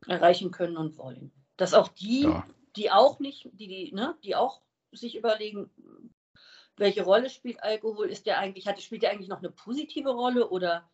erreichen 0.08 0.52
können 0.52 0.78
und 0.78 0.98
wollen. 0.98 1.32
Dass 1.58 1.74
auch 1.74 1.90
die, 1.90 2.24
Ja. 2.24 2.48
die 2.76 2.92
auch 2.92 3.20
nicht, 3.20 3.50
die, 3.54 3.68
die, 3.68 3.92
ne, 3.94 4.18
die 4.24 4.36
auch 4.36 4.62
sich 4.92 5.16
überlegen, 5.16 5.70
welche 6.78 7.04
Rolle 7.04 7.30
spielt 7.30 7.62
Alkohol? 7.62 8.10
Ist 8.10 8.26
der 8.26 8.40
eigentlich, 8.40 8.68
hat, 8.68 8.82
spielt 8.82 9.04
der 9.04 9.12
eigentlich 9.12 9.30
noch 9.30 9.40
eine 9.40 9.52
positive 9.52 10.10
Rolle 10.10 10.50
oder 10.50 10.90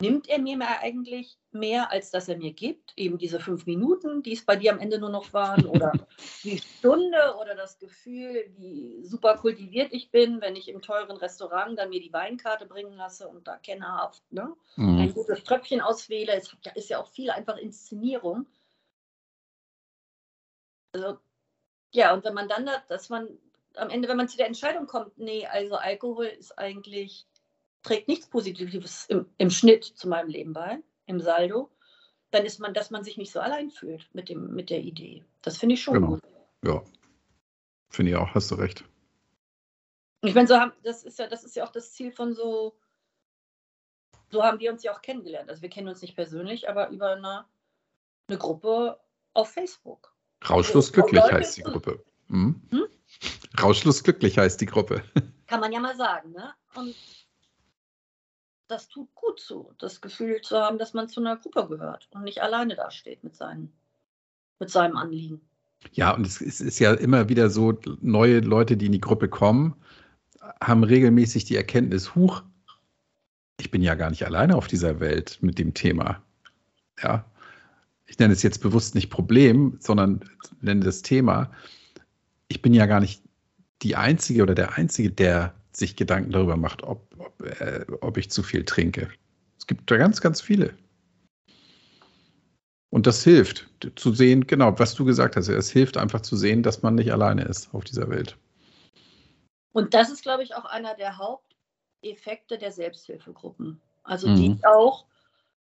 nimmt 0.00 0.28
er 0.28 0.38
mir 0.38 0.56
mehr 0.56 0.80
eigentlich 0.80 1.38
mehr, 1.52 1.90
als 1.90 2.10
dass 2.10 2.28
er 2.28 2.36
mir 2.36 2.52
gibt? 2.52 2.92
Eben 2.96 3.18
diese 3.18 3.40
fünf 3.40 3.66
Minuten, 3.66 4.22
die 4.22 4.32
es 4.34 4.44
bei 4.44 4.56
dir 4.56 4.72
am 4.72 4.78
Ende 4.78 4.98
nur 4.98 5.10
noch 5.10 5.32
waren, 5.32 5.66
oder 5.66 5.92
die 6.44 6.58
Stunde 6.58 7.36
oder 7.40 7.54
das 7.54 7.78
Gefühl, 7.78 8.52
wie 8.56 9.02
super 9.04 9.36
kultiviert 9.38 9.92
ich 9.92 10.10
bin, 10.10 10.40
wenn 10.40 10.56
ich 10.56 10.68
im 10.68 10.82
teuren 10.82 11.16
Restaurant 11.16 11.78
dann 11.78 11.90
mir 11.90 12.00
die 12.00 12.12
Weinkarte 12.12 12.66
bringen 12.66 12.96
lasse 12.96 13.28
und 13.28 13.46
da 13.48 13.56
kennerhaft 13.58 14.22
ne, 14.32 14.54
ein 14.96 15.08
Mhm. 15.08 15.14
gutes 15.14 15.44
Tröpfchen 15.44 15.80
auswähle. 15.80 16.32
Es 16.34 16.54
ist 16.74 16.90
ja 16.90 17.00
auch 17.00 17.08
viel 17.08 17.30
einfach 17.30 17.56
Inszenierung. 17.56 18.46
Also, 20.92 21.18
ja, 21.92 22.14
und 22.14 22.24
wenn 22.24 22.34
man 22.34 22.48
dann, 22.48 22.66
da, 22.66 22.82
dass 22.88 23.08
man 23.08 23.28
am 23.76 23.90
Ende, 23.90 24.08
wenn 24.08 24.16
man 24.16 24.28
zu 24.28 24.36
der 24.36 24.46
Entscheidung 24.46 24.86
kommt, 24.86 25.18
nee, 25.18 25.46
also 25.46 25.76
Alkohol 25.76 26.26
ist 26.26 26.58
eigentlich, 26.58 27.26
trägt 27.86 28.08
nichts 28.08 28.26
Positives 28.26 29.06
im, 29.06 29.26
im 29.38 29.50
Schnitt 29.50 29.84
zu 29.84 30.08
meinem 30.08 30.28
Leben 30.28 30.52
bei, 30.52 30.78
im 31.06 31.20
Saldo, 31.20 31.70
dann 32.32 32.44
ist 32.44 32.58
man, 32.58 32.74
dass 32.74 32.90
man 32.90 33.04
sich 33.04 33.16
nicht 33.16 33.30
so 33.30 33.38
allein 33.40 33.70
fühlt 33.70 34.12
mit, 34.12 34.28
dem, 34.28 34.52
mit 34.54 34.70
der 34.70 34.80
Idee. 34.80 35.24
Das 35.42 35.56
finde 35.58 35.74
ich 35.76 35.82
schon 35.82 35.94
Genau. 35.94 36.06
gut. 36.08 36.20
Ja. 36.64 36.82
Finde 37.90 38.10
ich 38.10 38.16
auch, 38.16 38.34
hast 38.34 38.50
du 38.50 38.56
recht. 38.56 38.84
Ich 40.22 40.34
meine, 40.34 40.48
so 40.48 40.56
haben, 40.56 40.72
das 40.82 41.04
ist 41.04 41.20
ja, 41.20 41.28
das 41.28 41.44
ist 41.44 41.54
ja 41.54 41.64
auch 41.64 41.70
das 41.70 41.92
Ziel 41.92 42.10
von 42.10 42.34
so, 42.34 42.76
so 44.30 44.42
haben 44.42 44.58
wir 44.58 44.72
uns 44.72 44.82
ja 44.82 44.92
auch 44.92 45.00
kennengelernt. 45.00 45.48
Also 45.48 45.62
wir 45.62 45.70
kennen 45.70 45.86
uns 45.86 46.02
nicht 46.02 46.16
persönlich, 46.16 46.68
aber 46.68 46.88
über 46.88 47.12
eine, 47.12 47.44
eine 48.26 48.38
Gruppe 48.38 48.98
auf 49.34 49.52
Facebook. 49.52 50.12
Rauschlos 50.48 50.92
glücklich 50.92 51.22
Leute 51.22 51.36
heißt 51.36 51.58
die 51.58 51.62
Gruppe. 51.62 52.04
Mhm. 52.26 52.60
Hm? 52.70 52.86
Rauschlos 53.62 54.02
glücklich 54.02 54.36
heißt 54.36 54.60
die 54.60 54.66
Gruppe. 54.66 55.04
Kann 55.46 55.60
man 55.60 55.70
ja 55.72 55.78
mal 55.78 55.96
sagen, 55.96 56.32
ne? 56.32 56.52
Und 56.74 56.96
das 58.68 58.88
tut 58.88 59.14
gut 59.14 59.40
zu, 59.40 59.72
das 59.78 60.00
Gefühl 60.00 60.40
zu 60.42 60.56
haben, 60.56 60.78
dass 60.78 60.94
man 60.94 61.08
zu 61.08 61.20
einer 61.20 61.36
Gruppe 61.36 61.68
gehört 61.68 62.08
und 62.10 62.24
nicht 62.24 62.42
alleine 62.42 62.74
dasteht 62.74 63.22
mit, 63.22 63.36
seinen, 63.36 63.72
mit 64.58 64.70
seinem 64.70 64.96
Anliegen. 64.96 65.40
Ja, 65.92 66.12
und 66.14 66.26
es 66.26 66.40
ist, 66.40 66.60
ist 66.60 66.78
ja 66.78 66.94
immer 66.94 67.28
wieder 67.28 67.50
so, 67.50 67.78
neue 68.00 68.40
Leute, 68.40 68.76
die 68.76 68.86
in 68.86 68.92
die 68.92 69.00
Gruppe 69.00 69.28
kommen, 69.28 69.76
haben 70.60 70.84
regelmäßig 70.84 71.44
die 71.44 71.56
Erkenntnis, 71.56 72.14
huch, 72.14 72.42
ich 73.58 73.70
bin 73.70 73.82
ja 73.82 73.94
gar 73.94 74.10
nicht 74.10 74.24
alleine 74.24 74.56
auf 74.56 74.66
dieser 74.66 75.00
Welt 75.00 75.38
mit 75.40 75.58
dem 75.58 75.74
Thema. 75.74 76.22
Ja, 77.02 77.24
ich 78.06 78.18
nenne 78.18 78.32
es 78.32 78.42
jetzt 78.42 78.62
bewusst 78.62 78.94
nicht 78.94 79.10
Problem, 79.10 79.76
sondern 79.80 80.20
nenne 80.60 80.84
das 80.84 81.02
Thema. 81.02 81.50
Ich 82.48 82.62
bin 82.62 82.74
ja 82.74 82.86
gar 82.86 83.00
nicht 83.00 83.22
die 83.82 83.96
Einzige 83.96 84.42
oder 84.42 84.54
der 84.54 84.74
Einzige, 84.74 85.10
der 85.10 85.54
sich 85.76 85.94
Gedanken 85.94 86.32
darüber 86.32 86.56
macht, 86.56 86.82
ob, 86.82 87.06
ob, 87.18 87.42
äh, 87.60 87.84
ob 88.00 88.16
ich 88.16 88.30
zu 88.30 88.42
viel 88.42 88.64
trinke. 88.64 89.10
Es 89.58 89.66
gibt 89.66 89.90
da 89.90 89.96
ganz, 89.98 90.20
ganz 90.20 90.40
viele. 90.40 90.74
Und 92.90 93.06
das 93.06 93.22
hilft 93.22 93.68
zu 93.96 94.12
sehen, 94.14 94.46
genau, 94.46 94.78
was 94.78 94.94
du 94.94 95.04
gesagt 95.04 95.36
hast. 95.36 95.48
Es 95.48 95.70
hilft 95.70 95.98
einfach 95.98 96.22
zu 96.22 96.34
sehen, 96.34 96.62
dass 96.62 96.82
man 96.82 96.94
nicht 96.94 97.12
alleine 97.12 97.44
ist 97.44 97.74
auf 97.74 97.84
dieser 97.84 98.08
Welt. 98.08 98.38
Und 99.72 99.92
das 99.92 100.10
ist, 100.10 100.22
glaube 100.22 100.42
ich, 100.42 100.54
auch 100.54 100.64
einer 100.64 100.94
der 100.94 101.18
Haupteffekte 101.18 102.56
der 102.56 102.72
Selbsthilfegruppen. 102.72 103.82
Also 104.02 104.28
Mhm. 104.28 104.36
die 104.36 104.64
auch, 104.64 105.04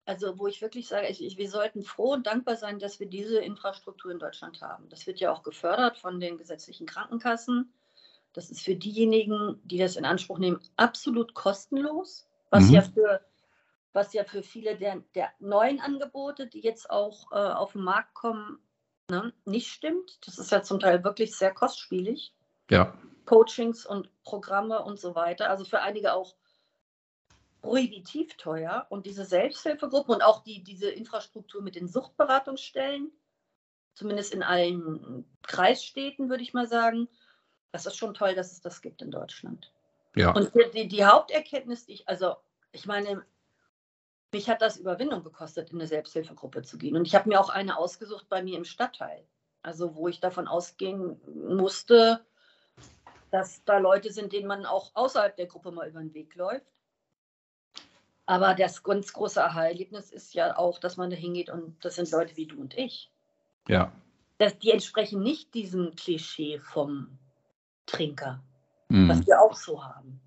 also 0.05 0.39
wo 0.39 0.47
ich 0.47 0.63
wirklich 0.63 0.87
sage, 0.87 1.09
ich, 1.09 1.25
ich, 1.25 1.39
wir 1.39 1.51
sollten 1.51 1.83
froh 1.83 2.13
und 2.13 2.29
dankbar 2.29 2.55
sein, 2.55 2.79
dass 2.79 3.01
wir 3.01 3.09
diese 3.09 3.41
Infrastruktur 3.41 4.13
in 4.13 4.21
Deutschland 4.21 4.63
haben. 4.63 4.89
Das 4.91 5.09
wird 5.09 5.19
ja 5.19 5.33
auch 5.33 5.43
gefördert 5.43 5.99
von 5.99 6.21
den 6.21 6.39
gesetzlichen 6.39 6.87
Krankenkassen. 6.87 7.73
Das 8.39 8.51
ist 8.51 8.61
für 8.61 8.77
diejenigen, 8.77 9.61
die 9.65 9.79
das 9.79 9.97
in 9.97 10.05
Anspruch 10.05 10.39
nehmen, 10.39 10.61
absolut 10.77 11.35
kostenlos, 11.35 12.29
was 12.51 12.69
Mhm. 12.69 12.75
ja 12.75 12.83
für 12.83 13.21
was 13.93 14.13
ja 14.13 14.23
für 14.23 14.45
viele 14.45 14.77
der, 14.77 15.03
der 15.17 15.33
neuen 15.41 15.81
Angebote, 15.81 16.47
die 16.47 16.61
jetzt 16.61 16.89
auch 16.89 17.33
äh, 17.33 17.35
auf 17.35 17.73
den 17.73 17.83
Markt 17.83 18.15
kommen, 18.15 18.61
ne, 19.11 19.33
nicht 19.45 19.73
stimmt. 19.73 20.25
Das 20.25 20.39
ist 20.39 20.53
ja 20.53 20.63
zum 20.63 20.79
Teil 20.79 21.03
wirklich 21.03 21.35
sehr 21.35 21.53
kostspielig. 21.53 22.33
Ja, 22.71 22.95
Coachings 23.25 23.85
und 23.85 24.09
Programme 24.23 24.85
und 24.85 25.01
so 25.01 25.17
weiter. 25.17 25.51
Also 25.51 25.65
für 25.65 25.81
einige 25.81 26.13
auch 26.13 26.37
prohibitiv 27.61 28.37
teuer. 28.37 28.87
Und 28.89 29.05
diese 29.05 29.25
Selbsthilfegruppen 29.25 30.15
und 30.15 30.23
auch 30.23 30.45
die, 30.45 30.63
diese 30.63 30.91
Infrastruktur 30.91 31.61
mit 31.61 31.75
den 31.75 31.89
Suchtberatungsstellen, 31.89 33.11
zumindest 33.95 34.33
in 34.33 34.45
allen 34.45 35.25
Kreisstädten, 35.43 36.31
würde 36.31 36.45
ich 36.45 36.55
mal 36.55 36.69
sagen, 36.69 37.09
das 37.73 37.87
ist 37.87 37.97
schon 37.97 38.15
toll, 38.15 38.35
dass 38.35 38.53
es 38.53 38.61
das 38.61 38.81
gibt 38.81 39.03
in 39.03 39.11
Deutschland. 39.11 39.73
ja, 40.15 40.33
Und 40.33 40.53
die, 40.75 40.89
die, 40.89 41.05
Haupterkenntnis, 41.05 41.87
die 41.87 41.95
ich, 41.95 42.09
also 42.09 42.37
ich 42.73 42.87
meine, 42.87 43.25
mich 44.33 44.49
hat 44.49 44.63
das 44.63 44.77
Überwindung 44.77 45.23
gekostet, 45.25 45.71
in 45.71 45.79
eine 45.79 45.87
Selbsthilfegruppe 45.87 46.63
zu 46.63 46.79
gehen. 46.79 46.97
Und 46.97 47.07
ich 47.07 47.15
habe 47.15 47.29
mir 47.29 47.41
auch 47.41 47.49
eine 47.49 47.79
ausgesucht 47.79 48.29
bei 48.29 48.43
mir 48.43 48.57
im 48.57 48.65
Stadtteil. 48.65 49.25
Also 49.63 49.95
wo 49.95 50.09
ich 50.09 50.21
davon 50.21 50.47
ausgehen 50.47 51.21
musste, 51.35 52.25
dass 53.31 53.65
da 53.65 53.79
Leute 53.79 54.13
sind, 54.13 54.33
denen 54.33 54.47
man 54.47 54.67
auch 54.67 54.93
außerhalb 54.95 55.37
der 55.37 55.47
Gruppe 55.47 55.73
mal 55.73 55.89
über 55.89 56.01
den 56.01 56.15
Weg 56.15 56.35
läuft. 56.35 56.67
Aber 58.27 58.55
das 58.55 58.83
ganz 58.83 59.13
große 59.13 59.43
Aha-Erlebnis 59.43 60.11
ist 60.11 60.35
ja 60.35 60.57
auch, 60.59 60.79
dass 60.79 60.99
man 60.99 61.11
da 61.11 61.17
hingeht 61.17 61.49
und 61.49 61.83
das 61.83 61.97
sind 61.97 62.11
Leute 62.11 62.37
wie 62.37 62.47
du 62.47 62.61
und 62.61 62.77
ich. 62.77 63.11
ja. 63.69 63.93
Das, 64.37 64.57
die 64.57 64.71
entsprechen 64.71 65.21
nicht 65.21 65.53
diesem 65.55 65.97
Klischee 65.97 66.61
vom 66.61 67.19
Trinker, 67.99 68.41
was 68.89 69.19
Mhm. 69.19 69.27
wir 69.27 69.41
auch 69.41 69.55
so 69.55 69.85
haben. 69.85 70.21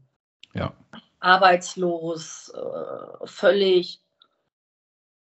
Ja. 0.54 0.74
Arbeitslos, 1.20 2.50
äh, 2.50 3.26
völlig, 3.28 4.02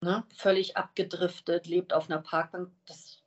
ne, 0.00 0.24
völlig 0.36 0.76
abgedriftet, 0.76 1.66
lebt 1.66 1.92
auf 1.92 2.10
einer 2.10 2.20
Parkbank. 2.20 2.70
Das, 2.86 3.22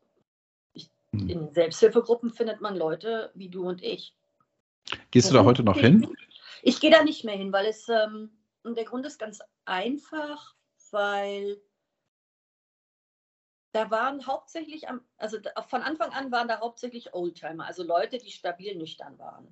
Mhm. 1.13 1.29
in 1.29 1.53
Selbsthilfegruppen 1.53 2.31
findet 2.31 2.59
man 2.59 2.75
Leute 2.75 3.31
wie 3.35 3.47
du 3.47 3.67
und 3.67 3.81
ich. 3.83 4.15
Gehst 5.11 5.29
du 5.29 5.35
da 5.35 5.43
heute 5.45 5.63
noch 5.63 5.77
hin? 5.77 6.11
Ich 6.63 6.79
gehe 6.79 6.91
da 6.91 7.03
nicht 7.03 7.23
mehr 7.23 7.35
hin, 7.37 7.53
weil 7.53 7.67
es, 7.67 7.87
ähm, 7.87 8.31
der 8.65 8.83
Grund 8.83 9.05
ist 9.05 9.19
ganz 9.19 9.39
einfach, 9.65 10.55
weil 10.91 11.61
da 13.73 13.89
waren 13.91 14.25
hauptsächlich, 14.25 14.87
am, 14.87 15.01
also 15.17 15.37
von 15.67 15.81
Anfang 15.81 16.13
an 16.13 16.31
waren 16.31 16.47
da 16.47 16.59
hauptsächlich 16.59 17.13
Oldtimer, 17.13 17.65
also 17.65 17.83
Leute, 17.83 18.19
die 18.19 18.31
stabil 18.31 18.75
nüchtern 18.75 19.17
waren. 19.17 19.47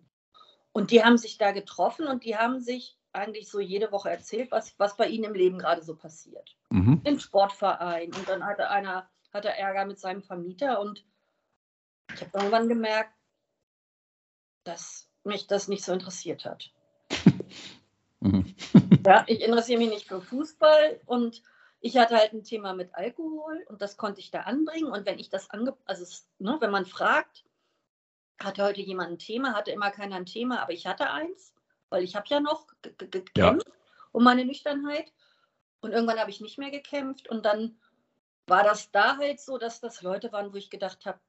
Und 0.72 0.92
die 0.92 1.04
haben 1.04 1.18
sich 1.18 1.38
da 1.38 1.52
getroffen 1.52 2.08
und 2.08 2.24
die 2.24 2.38
haben 2.38 2.62
sich 2.62 2.98
eigentlich 3.14 3.50
so 3.50 3.60
jede 3.60 3.92
Woche 3.92 4.10
erzählt, 4.10 4.52
was, 4.52 4.74
was 4.78 4.96
bei 4.96 5.08
ihnen 5.08 5.26
im 5.26 5.34
Leben 5.34 5.58
gerade 5.58 5.84
so 5.84 5.96
passiert. 5.96 6.56
Mhm. 6.70 7.02
Im 7.04 7.20
Sportverein 7.20 8.14
und 8.14 8.30
dann 8.30 8.46
hatte 8.46 8.70
einer 8.70 9.10
hatte 9.34 9.50
Ärger 9.50 9.86
mit 9.86 10.00
seinem 10.00 10.22
Vermieter 10.22 10.80
und 10.80 11.04
ich 12.14 12.22
habe 12.22 12.38
irgendwann 12.38 12.68
gemerkt, 12.68 13.14
dass 14.64 15.10
mich 15.24 15.48
das 15.48 15.68
nicht 15.68 15.84
so 15.84 15.94
interessiert 15.94 16.46
hat. 16.46 16.72
Mhm. 18.24 18.56
Ja, 19.04 19.24
ich 19.26 19.42
interessiere 19.42 19.80
mich 19.80 19.90
nicht 19.90 20.08
für 20.08 20.22
Fußball 20.22 21.02
und 21.08 21.42
ich 21.82 21.98
hatte 21.98 22.16
halt 22.16 22.32
ein 22.34 22.44
Thema 22.44 22.74
mit 22.74 22.94
Alkohol 22.96 23.66
und 23.68 23.82
das 23.82 23.98
konnte 23.98 24.20
ich 24.20 24.32
da 24.32 24.42
anbringen. 24.42 24.92
Und 24.92 25.06
wenn 25.06 25.20
ich 25.20 25.30
das 25.30 25.50
ange, 25.50 25.76
also 25.86 26.06
ne, 26.38 26.58
wenn 26.60 26.72
man 26.72 26.86
fragt, 26.86 27.44
hatte 28.40 28.64
heute 28.64 28.82
jemand 28.82 29.12
ein 29.12 29.20
Thema, 29.20 29.54
hatte 29.54 29.72
immer 29.72 29.92
keiner 29.92 30.16
ein 30.16 30.26
Thema, 30.26 30.62
aber 30.62 30.74
ich 30.74 30.86
hatte 30.86 31.10
eins, 31.10 31.54
weil 31.90 32.04
ich 32.04 32.16
habe 32.16 32.26
ja 32.30 32.40
noch 32.40 32.68
ge- 32.82 32.94
ge- 32.98 33.10
gekämpft 33.10 33.68
um 34.12 34.24
meine 34.24 34.46
Nüchternheit. 34.46 35.12
Und 35.82 35.92
irgendwann 35.92 36.20
habe 36.20 36.30
ich 36.30 36.42
nicht 36.42 36.60
mehr 36.60 36.70
gekämpft 36.70 37.28
und 37.28 37.44
dann 37.44 37.80
war 38.46 38.64
das 38.64 38.92
da 38.92 39.18
halt 39.18 39.40
so, 39.40 39.58
dass 39.58 39.80
das 39.80 40.04
Leute 40.04 40.32
waren, 40.32 40.54
wo 40.54 40.58
ich 40.58 40.70
gedacht 40.70 41.06
habe, 41.06 41.20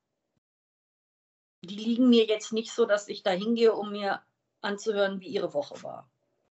die 1.63 1.77
liegen 1.77 2.11
mir 2.11 2.27
jetzt 2.27 2.53
nicht 2.53 2.73
so, 2.73 2.85
dass 2.85 3.09
ich 3.09 3.23
da 3.23 3.31
hingehe, 3.31 3.73
um 3.73 3.93
mir 3.93 4.21
anzuhören, 4.61 5.21
wie 5.21 5.29
ihre 5.29 5.55
Woche 5.55 5.83
war. 5.83 6.11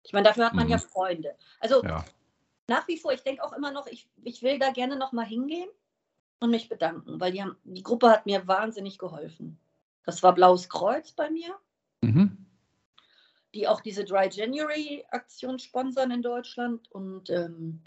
Ich 0.03 0.12
meine, 0.12 0.27
dafür 0.27 0.47
hat 0.47 0.55
man 0.55 0.65
mhm. 0.65 0.73
ja 0.73 0.79
Freunde. 0.79 1.37
Also 1.61 1.85
ja. 1.85 2.05
Nach 2.69 2.89
wie 2.89 2.99
vor, 2.99 3.12
ich 3.12 3.23
denke 3.23 3.43
auch 3.45 3.53
immer 3.53 3.70
noch, 3.70 3.86
ich, 3.86 4.09
ich 4.23 4.43
will 4.43 4.59
da 4.59 4.70
gerne 4.70 4.97
noch 4.97 5.12
mal 5.12 5.27
hingehen 5.27 5.69
und 6.41 6.51
mich 6.51 6.69
bedanken, 6.69 7.20
weil 7.20 7.32
die, 7.32 7.43
haben, 7.43 7.57
die 7.65 7.82
Gruppe 7.82 8.11
hat 8.11 8.27
mir 8.27 8.47
wahnsinnig 8.47 8.99
geholfen. 8.99 9.59
Das 10.05 10.23
war 10.23 10.35
Blaues 10.35 10.69
Kreuz 10.69 11.12
bei 11.12 11.31
mir, 11.31 11.55
mhm. 12.03 12.47
die 13.55 13.69
auch 13.69 13.81
diese 13.81 14.05
Dry 14.05 14.28
January 14.31 15.05
Aktion 15.11 15.59
sponsern 15.59 16.11
in 16.11 16.23
Deutschland. 16.23 16.91
Und 16.93 17.31
ähm, 17.31 17.82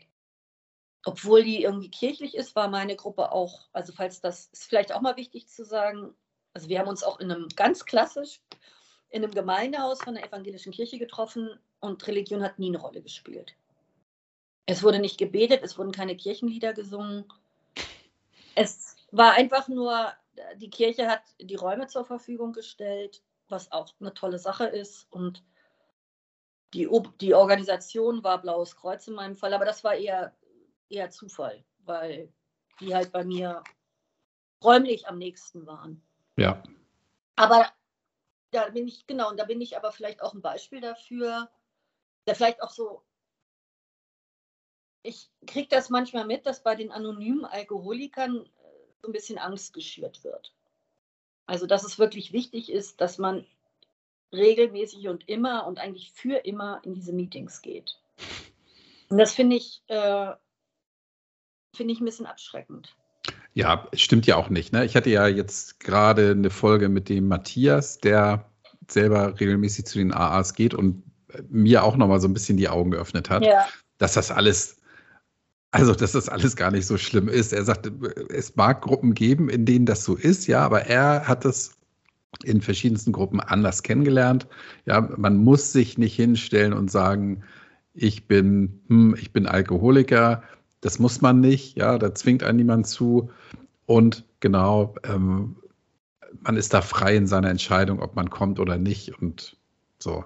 obwohl 1.06 1.44
die 1.44 1.64
irgendwie 1.64 1.92
kirchlich 1.92 2.36
ist, 2.36 2.56
war 2.56 2.68
meine 2.68 2.96
Gruppe 2.96 3.32
auch, 3.32 3.68
also 3.74 3.94
falls 3.94 4.22
das 4.22 4.48
ist 4.48 4.66
vielleicht 4.66 4.92
auch 4.92 5.02
mal 5.02 5.16
wichtig 5.16 5.48
zu 5.48 5.64
sagen, 5.64 6.14
also 6.54 6.70
wir 6.70 6.80
haben 6.80 6.88
uns 6.88 7.04
auch 7.04 7.20
in 7.20 7.32
einem 7.32 7.48
ganz 7.56 7.86
klassisch, 7.86 8.42
in 9.10 9.24
einem 9.24 9.34
Gemeindehaus 9.34 10.02
von 10.02 10.16
der 10.16 10.26
evangelischen 10.26 10.72
Kirche 10.72 10.98
getroffen 10.98 11.50
und 11.80 12.06
Religion 12.08 12.42
hat 12.42 12.58
nie 12.60 12.70
eine 12.70 12.80
Rolle 12.80 13.02
gespielt. 13.02 13.56
Es 14.68 14.84
wurde 14.84 15.00
nicht 15.00 15.18
gebetet, 15.18 15.62
es 15.64 15.78
wurden 15.78 15.94
keine 15.94 16.16
Kirchenlieder 16.16 16.74
gesungen. 16.74 17.26
Es 18.54 18.98
war 19.12 19.34
einfach 19.34 19.70
nur, 19.70 20.12
die 20.58 20.70
Kirche 20.70 21.08
hat 21.08 21.22
die 21.40 21.56
Räume 21.56 21.88
zur 21.88 22.04
Verfügung 22.04 22.52
gestellt, 22.52 23.24
was 23.48 23.72
auch 23.72 23.94
eine 24.00 24.14
tolle 24.14 24.38
Sache 24.38 24.66
ist. 24.66 25.08
Und 25.10 25.42
die, 26.74 26.90
die 27.22 27.34
Organisation 27.34 28.24
war 28.26 28.42
Blaues 28.42 28.76
Kreuz 28.76 29.08
in 29.08 29.14
meinem 29.14 29.38
Fall, 29.38 29.54
aber 29.54 29.64
das 29.64 29.86
war 29.86 29.96
eher, 29.96 30.36
eher 30.90 31.10
Zufall, 31.10 31.64
weil 31.86 32.32
die 32.82 32.94
halt 32.94 33.14
bei 33.14 33.24
mir 33.24 33.64
räumlich 34.62 35.08
am 35.08 35.18
nächsten 35.18 35.66
waren. 35.66 36.02
Ja. 36.36 36.62
Aber 37.38 37.72
da 38.52 38.70
bin 38.70 38.88
ich, 38.88 39.08
genau, 39.08 39.30
und 39.30 39.38
da 39.38 39.46
bin 39.46 39.62
ich 39.62 39.78
aber 39.78 39.94
vielleicht 39.94 40.22
auch 40.22 40.34
ein 40.34 40.42
Beispiel 40.42 40.82
dafür, 40.82 41.50
der 42.26 42.36
vielleicht 42.36 42.62
auch 42.62 42.72
so, 42.72 43.04
ich 45.08 45.30
kriege 45.46 45.70
das 45.70 45.90
manchmal 45.90 46.26
mit, 46.26 46.46
dass 46.46 46.64
bei 46.64 46.76
den 46.76 46.92
anonymen 46.92 47.46
Alkoholikern 47.46 48.36
äh, 48.36 48.48
so 49.02 49.08
ein 49.08 49.14
bisschen 49.14 49.38
Angst 49.38 49.74
geschürt 49.74 50.24
wird. 50.24 50.54
Also, 51.46 51.66
dass 51.66 51.86
es 51.86 51.98
wirklich 51.98 52.34
wichtig 52.34 52.70
ist, 52.72 53.00
dass 53.00 53.18
man 53.18 53.46
regelmäßig 54.34 55.08
und 55.08 55.30
immer 55.30 55.66
und 55.66 55.80
eigentlich 55.80 56.12
für 56.12 56.46
immer 56.46 56.82
in 56.84 56.94
diese 56.94 57.14
Meetings 57.14 57.62
geht. 57.62 57.98
Und 59.10 59.18
das 59.18 59.34
finde 59.34 59.56
ich, 59.56 59.82
äh, 59.88 60.34
finde 61.74 61.94
ich 61.94 62.02
ein 62.02 62.06
bisschen 62.06 62.26
abschreckend. 62.26 62.94
Ja, 63.54 63.88
stimmt 63.94 64.28
ja 64.28 64.36
auch 64.36 64.50
nicht. 64.50 64.74
Ne? 64.74 64.84
Ich 64.84 64.98
hatte 64.98 65.10
ja 65.10 65.28
jetzt 65.28 65.80
gerade 65.80 66.32
eine 66.32 66.50
Folge 66.50 66.90
mit 66.90 67.08
dem 67.08 67.30
Matthias, 67.30 68.00
der 68.00 68.52
selber 68.90 69.40
regelmäßig 69.40 69.86
zu 69.86 70.00
den 70.00 70.14
AAs 70.14 70.54
geht 70.54 70.74
und 70.74 71.04
mir 71.50 71.84
auch 71.84 71.96
nochmal 71.96 72.20
so 72.20 72.28
ein 72.28 72.34
bisschen 72.34 72.58
die 72.58 72.70
Augen 72.70 72.92
geöffnet 72.92 73.30
hat, 73.30 73.46
ja. 73.46 73.66
dass 73.98 74.14
das 74.14 74.32
alles, 74.32 74.82
also 75.78 75.94
dass 75.94 76.14
das 76.14 76.28
alles 76.28 76.56
gar 76.56 76.72
nicht 76.72 76.86
so 76.86 76.98
schlimm 76.98 77.28
ist. 77.28 77.54
Er 77.54 77.64
sagt, 77.64 77.92
es 78.30 78.56
mag 78.56 78.82
Gruppen 78.82 79.14
geben, 79.14 79.50
in 79.50 79.66
denen 79.66 79.86
das 79.86 80.04
so 80.04 80.16
ist, 80.16 80.48
ja, 80.48 80.62
aber 80.62 80.88
er 80.88 81.28
hat 81.28 81.46
es 81.46 81.76
in 82.44 82.62
verschiedensten 82.62 83.12
Gruppen 83.12 83.40
anders 83.40 83.84
kennengelernt. 83.84 84.48
Ja, 84.86 85.02
man 85.02 85.38
muss 85.38 85.72
sich 85.72 85.98
nicht 85.98 86.16
hinstellen 86.16 86.74
und 86.74 86.92
sagen, 86.92 87.44
ich 87.94 88.28
bin, 88.28 88.82
hm, 88.88 89.16
ich 89.20 89.32
bin 89.34 89.48
Alkoholiker. 89.48 90.44
Das 90.82 91.00
muss 91.00 91.22
man 91.22 91.40
nicht, 91.40 91.78
ja, 91.78 91.98
da 91.98 92.14
zwingt 92.14 92.44
einen 92.44 92.58
niemand 92.58 92.88
zu. 92.88 93.30
Und 93.86 94.26
genau, 94.40 94.96
ähm, 95.04 95.56
man 96.42 96.58
ist 96.58 96.74
da 96.74 96.82
frei 96.82 97.16
in 97.16 97.28
seiner 97.28 97.50
Entscheidung, 97.50 98.00
ob 98.02 98.16
man 98.16 98.30
kommt 98.30 98.60
oder 98.60 98.78
nicht. 98.78 99.20
Und 99.20 99.58
so. 100.00 100.26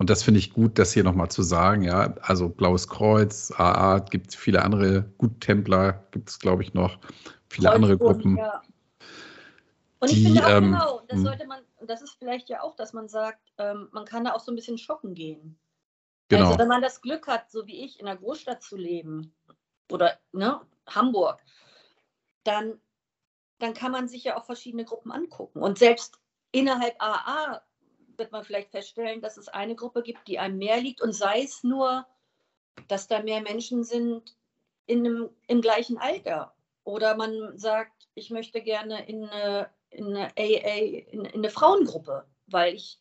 Und 0.00 0.08
das 0.08 0.22
finde 0.22 0.40
ich 0.40 0.54
gut, 0.54 0.78
das 0.78 0.94
hier 0.94 1.04
nochmal 1.04 1.30
zu 1.30 1.42
sagen. 1.42 1.82
Ja, 1.82 2.14
also 2.22 2.48
Blaues 2.48 2.88
Kreuz, 2.88 3.52
AA, 3.54 3.98
gibt 3.98 4.34
viele 4.34 4.62
andere, 4.62 5.02
Guttempler 5.18 6.06
gibt 6.10 6.30
es, 6.30 6.38
glaube 6.38 6.62
ich, 6.62 6.72
noch, 6.72 6.98
viele 7.50 7.68
Kreuzbund, 7.68 7.74
andere 7.74 7.98
Gruppen. 7.98 8.38
Ja. 8.38 8.62
Und 9.98 10.10
ich 10.10 10.24
finde 10.24 10.42
auch 10.42 10.48
ähm, 10.48 10.72
genau, 10.72 11.02
das 11.06 11.18
hm. 11.18 11.24
sollte 11.26 11.46
man, 11.46 11.60
das 11.82 12.00
ist 12.00 12.16
vielleicht 12.18 12.48
ja 12.48 12.62
auch, 12.62 12.76
dass 12.76 12.94
man 12.94 13.08
sagt, 13.08 13.52
ähm, 13.58 13.90
man 13.92 14.06
kann 14.06 14.24
da 14.24 14.32
auch 14.32 14.40
so 14.40 14.50
ein 14.50 14.56
bisschen 14.56 14.78
shoppen 14.78 15.12
gehen. 15.12 15.58
Genau. 16.28 16.46
Also 16.46 16.58
wenn 16.58 16.68
man 16.68 16.80
das 16.80 17.02
Glück 17.02 17.26
hat, 17.26 17.50
so 17.50 17.66
wie 17.66 17.84
ich, 17.84 18.00
in 18.00 18.06
einer 18.06 18.18
Großstadt 18.18 18.62
zu 18.62 18.78
leben 18.78 19.34
oder 19.92 20.18
ne, 20.32 20.62
Hamburg, 20.86 21.42
dann, 22.44 22.80
dann 23.58 23.74
kann 23.74 23.92
man 23.92 24.08
sich 24.08 24.24
ja 24.24 24.38
auch 24.38 24.46
verschiedene 24.46 24.86
Gruppen 24.86 25.12
angucken. 25.12 25.60
Und 25.60 25.78
selbst 25.78 26.18
innerhalb 26.52 26.94
AA 27.02 27.60
wird 28.20 28.30
man 28.30 28.44
vielleicht 28.44 28.70
feststellen, 28.70 29.20
dass 29.20 29.36
es 29.36 29.48
eine 29.48 29.74
Gruppe 29.74 30.02
gibt, 30.02 30.28
die 30.28 30.38
einem 30.38 30.58
mehr 30.58 30.80
liegt 30.80 31.00
und 31.00 31.12
sei 31.12 31.42
es 31.42 31.64
nur, 31.64 32.06
dass 32.86 33.08
da 33.08 33.20
mehr 33.22 33.40
Menschen 33.40 33.82
sind 33.82 34.36
in 34.86 35.00
einem, 35.00 35.30
im 35.48 35.60
gleichen 35.60 35.98
Alter. 35.98 36.54
Oder 36.84 37.16
man 37.16 37.58
sagt, 37.58 38.08
ich 38.14 38.30
möchte 38.30 38.62
gerne 38.62 39.06
in 39.08 39.24
eine, 39.24 39.70
in 39.90 40.16
eine 40.16 40.28
AA, 40.38 41.08
in, 41.10 41.24
in 41.24 41.34
eine 41.34 41.50
Frauengruppe, 41.50 42.24
weil 42.46 42.74
ich 42.74 43.00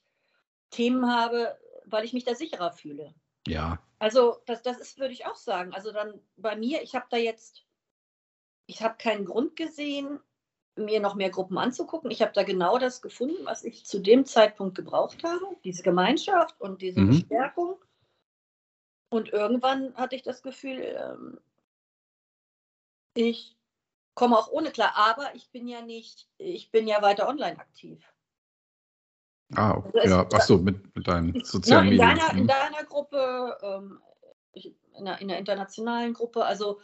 Themen 0.72 1.12
habe, 1.12 1.58
weil 1.86 2.06
ich 2.06 2.14
mich 2.14 2.24
da 2.24 2.34
sicherer 2.34 2.72
fühle. 2.72 3.14
Ja. 3.48 3.80
Also 4.00 4.42
das, 4.46 4.62
das 4.64 4.80
ist, 4.80 4.98
würde 4.98 5.14
ich 5.14 5.26
auch 5.26 5.36
sagen. 5.36 5.74
Also 5.74 5.92
dann 5.92 6.22
bei 6.38 6.56
mir, 6.56 6.82
ich 6.82 6.96
habe 6.96 7.08
da 7.10 7.18
jetzt, 7.18 7.66
ich 8.66 8.82
habe 8.82 8.98
keinen 8.98 9.26
Grund 9.26 9.56
gesehen, 9.56 10.20
mir 10.80 11.00
noch 11.00 11.16
mehr 11.16 11.30
Gruppen 11.30 11.58
anzugucken. 11.58 12.12
Ich 12.12 12.22
habe 12.22 12.32
da 12.34 12.44
genau 12.44 12.78
das 12.78 13.02
gefunden, 13.02 13.46
was 13.46 13.64
ich 13.64 13.86
zu 13.86 14.00
dem 14.00 14.26
Zeitpunkt 14.26 14.76
gebraucht 14.76 15.24
habe, 15.24 15.46
diese 15.64 15.84
Gemeinschaft 15.84 16.60
und 16.60 16.82
diese 16.82 17.02
mhm. 17.02 17.10
Bestärkung. 17.10 17.76
Und 19.10 19.30
irgendwann 19.30 19.96
hatte 19.96 20.16
ich 20.16 20.24
das 20.24 20.42
Gefühl, 20.42 20.82
ähm, 20.82 21.40
ich 23.16 23.58
komme 24.14 24.38
auch 24.38 24.52
ohne 24.52 24.72
klar, 24.72 24.94
aber 24.96 25.34
ich 25.36 25.50
bin 25.50 25.68
ja 25.68 25.82
nicht, 25.82 26.28
ich 26.38 26.72
bin 26.72 26.88
ja 26.88 27.02
weiter 27.02 27.28
online 27.28 27.60
aktiv. 27.60 28.04
Ah, 29.56 29.78
okay. 29.78 30.00
also 30.02 30.16
ja, 30.16 30.28
ach 30.32 30.42
so, 30.42 30.58
mit, 30.60 30.96
mit 30.96 31.08
deinen 31.08 31.44
sozialen 31.44 31.88
ja, 31.88 31.92
in 31.92 31.98
Medien. 31.98 32.18
Deiner, 32.20 32.34
in 32.34 32.44
mhm. 32.44 32.48
deiner 32.48 32.84
Gruppe, 32.84 33.58
ähm, 33.64 34.02
ich, 34.54 34.76
in, 34.94 35.06
der, 35.06 35.20
in 35.22 35.28
der 35.28 35.40
internationalen 35.40 36.14
Gruppe, 36.14 36.46
also 36.46 36.80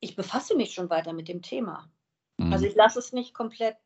ich 0.00 0.16
befasse 0.16 0.56
mich 0.56 0.72
schon 0.72 0.88
weiter 0.90 1.12
mit 1.12 1.28
dem 1.28 1.42
Thema. 1.42 1.90
Mhm. 2.46 2.52
Also 2.52 2.66
ich 2.66 2.74
lasse 2.74 2.98
es 2.98 3.12
nicht 3.12 3.34
komplett, 3.34 3.76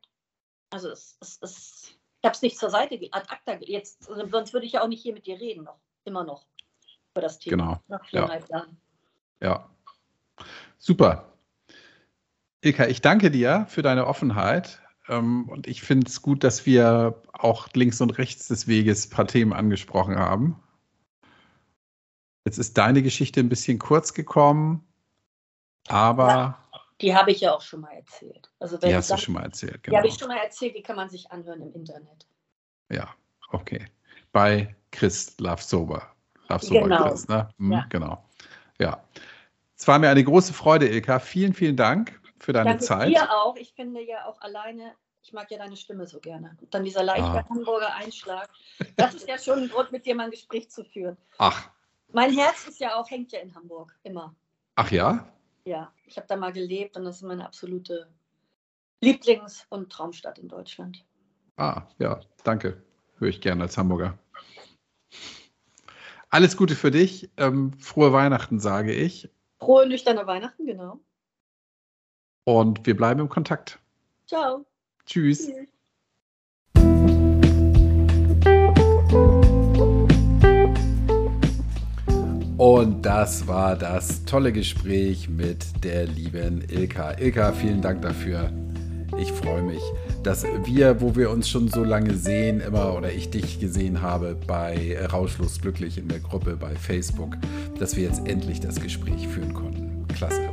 also 0.69 0.89
es, 0.89 1.17
es, 1.21 1.39
es 1.41 1.97
ich 2.19 2.25
habe 2.25 2.35
es 2.35 2.41
nicht 2.41 2.57
zur 2.57 2.69
Seite, 2.69 2.99
ad 3.11 3.27
acta, 3.29 3.57
jetzt, 3.61 4.03
sonst 4.03 4.53
würde 4.53 4.65
ich 4.65 4.73
ja 4.73 4.83
auch 4.83 4.87
nicht 4.87 5.01
hier 5.01 5.13
mit 5.13 5.27
dir 5.27 5.39
reden, 5.39 5.63
noch, 5.63 5.77
immer 6.03 6.23
noch 6.23 6.47
über 7.13 7.21
das 7.21 7.39
Thema. 7.39 7.55
Genau. 7.55 7.81
Nach 7.87 8.05
viereinhalb 8.05 8.49
ja. 8.49 8.57
Jahren. 8.57 8.77
Ja. 9.39 9.69
Super. 10.77 11.33
Ilka, 12.61 12.87
ich 12.87 13.01
danke 13.01 13.29
dir 13.29 13.65
für 13.69 13.81
deine 13.81 14.07
Offenheit. 14.07 14.81
Ähm, 15.07 15.47
und 15.49 15.67
ich 15.67 15.81
finde 15.81 16.07
es 16.07 16.21
gut, 16.21 16.43
dass 16.43 16.65
wir 16.65 17.21
auch 17.33 17.69
links 17.73 18.01
und 18.01 18.17
rechts 18.17 18.47
des 18.47 18.67
Weges 18.67 19.07
ein 19.07 19.09
paar 19.11 19.27
Themen 19.27 19.53
angesprochen 19.53 20.17
haben. 20.17 20.61
Jetzt 22.45 22.57
ist 22.57 22.77
deine 22.77 23.03
Geschichte 23.03 23.39
ein 23.39 23.49
bisschen 23.49 23.77
kurz 23.77 24.13
gekommen, 24.13 24.85
aber 25.87 26.27
ja. 26.27 26.66
Die 27.01 27.15
habe 27.15 27.31
ich 27.31 27.41
ja 27.41 27.53
auch 27.53 27.61
schon 27.61 27.81
mal 27.81 27.93
erzählt. 27.93 28.49
Also 28.59 28.77
die 28.77 28.93
hast 28.93 29.11
du 29.11 29.17
schon 29.17 29.35
mal 29.35 29.43
erzählt, 29.43 29.83
genau. 29.83 29.93
Die 29.93 29.97
habe 29.97 30.07
ich 30.07 30.15
schon 30.15 30.27
mal 30.29 30.37
erzählt, 30.37 30.75
die 30.75 30.81
kann 30.81 30.95
man 30.95 31.09
sich 31.09 31.31
anhören 31.31 31.61
im 31.61 31.73
Internet. 31.73 32.27
Ja, 32.89 33.13
okay. 33.51 33.85
Bei 34.31 34.75
Chris 34.91 35.35
Love 35.39 35.61
Sober. 35.61 36.11
Love 36.49 36.65
Sober 36.65 36.81
genau. 36.81 37.09
Chris, 37.09 37.27
ne? 37.27 37.49
Hm, 37.57 37.71
ja. 37.71 37.85
Genau. 37.89 38.25
Ja. 38.79 39.03
Es 39.75 39.87
war 39.87 39.99
mir 39.99 40.09
eine 40.09 40.23
große 40.23 40.53
Freude, 40.53 40.87
Ilka. 40.87 41.19
Vielen, 41.19 41.53
vielen 41.53 41.75
Dank 41.75 42.19
für 42.39 42.53
deine 42.53 42.71
Danke 42.71 42.83
Zeit. 42.83 43.09
Dir 43.09 43.31
auch. 43.31 43.55
Ich 43.57 43.73
finde 43.73 44.01
ja 44.01 44.25
auch 44.25 44.41
alleine, 44.41 44.93
ich 45.21 45.33
mag 45.33 45.51
ja 45.51 45.59
deine 45.59 45.77
Stimme 45.77 46.07
so 46.07 46.19
gerne. 46.19 46.57
Und 46.59 46.73
dann 46.73 46.83
dieser 46.83 47.03
leichte 47.03 47.25
ah. 47.25 47.45
Hamburger 47.47 47.93
Einschlag. 47.93 48.49
Das 48.95 49.13
ist 49.13 49.27
ja 49.27 49.37
schon 49.37 49.63
ein 49.63 49.69
Grund, 49.69 49.91
mit 49.91 50.05
dir 50.05 50.15
mal 50.15 50.25
ein 50.25 50.31
Gespräch 50.31 50.69
zu 50.71 50.83
führen. 50.83 51.17
Ach. 51.37 51.69
Mein 52.11 52.33
Herz 52.33 52.67
ist 52.67 52.79
ja 52.79 52.95
auch, 52.95 53.09
hängt 53.09 53.31
ja 53.33 53.39
in 53.39 53.53
Hamburg, 53.53 53.93
immer. 54.03 54.33
Ach 54.75 54.89
ja? 54.91 55.27
Ja, 55.67 55.91
ich 56.05 56.15
habe 56.15 56.27
da 56.27 56.37
mal 56.37 56.53
gelebt 56.53 56.95
und 56.95 57.03
das 57.03 57.17
ist 57.17 57.23
meine 57.23 57.45
absolute 57.45 58.07
Lieblings- 59.03 59.65
und 59.67 59.91
Traumstadt 59.91 60.39
in 60.39 60.47
Deutschland. 60.47 61.05
Ah, 61.57 61.83
ja, 61.99 62.21
danke. 62.45 62.81
Höre 63.17 63.27
ich 63.27 63.41
gerne 63.41 63.63
als 63.63 63.77
Hamburger. 63.77 64.17
Alles 66.29 66.55
Gute 66.55 66.73
für 66.73 66.89
dich. 66.89 67.29
Ähm, 67.35 67.73
frohe 67.73 68.13
Weihnachten, 68.13 68.61
sage 68.61 68.93
ich. 68.93 69.29
Frohe, 69.59 69.85
nüchterne 69.85 70.25
Weihnachten, 70.25 70.65
genau. 70.65 71.01
Und 72.45 72.85
wir 72.85 72.95
bleiben 72.95 73.19
im 73.19 73.27
Kontakt. 73.27 73.77
Ciao. 74.25 74.65
Tschüss. 75.05 75.47
Tschüss. 75.47 75.67
Und 82.57 83.05
das 83.05 83.47
war 83.47 83.75
das 83.75 84.25
tolle 84.25 84.51
Gespräch 84.51 85.29
mit 85.29 85.83
der 85.83 86.07
lieben 86.07 86.63
Ilka. 86.67 87.11
Ilka, 87.19 87.51
vielen 87.51 87.81
Dank 87.81 88.01
dafür. 88.01 88.49
Ich 89.19 89.31
freue 89.31 89.61
mich, 89.61 89.81
dass 90.23 90.43
wir, 90.65 90.99
wo 90.99 91.15
wir 91.15 91.29
uns 91.29 91.47
schon 91.47 91.67
so 91.67 91.83
lange 91.83 92.15
sehen, 92.15 92.59
immer 92.59 92.95
oder 92.95 93.11
ich 93.11 93.29
dich 93.29 93.59
gesehen 93.59 94.01
habe 94.01 94.35
bei 94.47 94.97
Rauschlos 95.05 95.61
Glücklich 95.61 95.99
in 95.99 96.07
der 96.07 96.19
Gruppe 96.19 96.57
bei 96.59 96.75
Facebook, 96.75 97.37
dass 97.77 97.95
wir 97.95 98.03
jetzt 98.03 98.27
endlich 98.27 98.59
das 98.59 98.81
Gespräch 98.81 99.27
führen 99.27 99.53
konnten. 99.53 100.07
Klasse. 100.15 100.49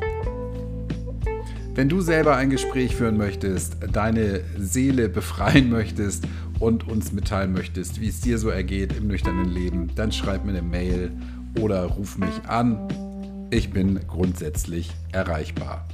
Wenn 1.75 1.89
du 1.89 2.03
selber 2.03 2.37
ein 2.37 2.51
Gespräch 2.51 2.95
führen 2.95 3.17
möchtest, 3.17 3.79
deine 3.93 4.43
Seele 4.59 5.09
befreien 5.09 5.71
möchtest 5.71 6.25
und 6.61 6.87
uns 6.87 7.13
mitteilen 7.13 7.53
möchtest, 7.53 8.01
wie 8.01 8.09
es 8.09 8.21
dir 8.21 8.39
so 8.39 8.51
ergeht 8.51 8.95
im 8.97 9.09
nüchternen 9.09 9.49
Leben, 9.49 9.91
dann 9.97 10.13
schreib 10.13 10.45
mir 10.45 10.53
eine 10.53 10.63
Mail 10.63 11.11
oder 11.61 11.85
ruf 11.85 12.19
mich 12.19 12.45
an. 12.47 12.89
Ich 13.51 13.71
bin 13.71 14.01
grundsätzlich 14.09 14.91
erreichbar. 15.13 15.87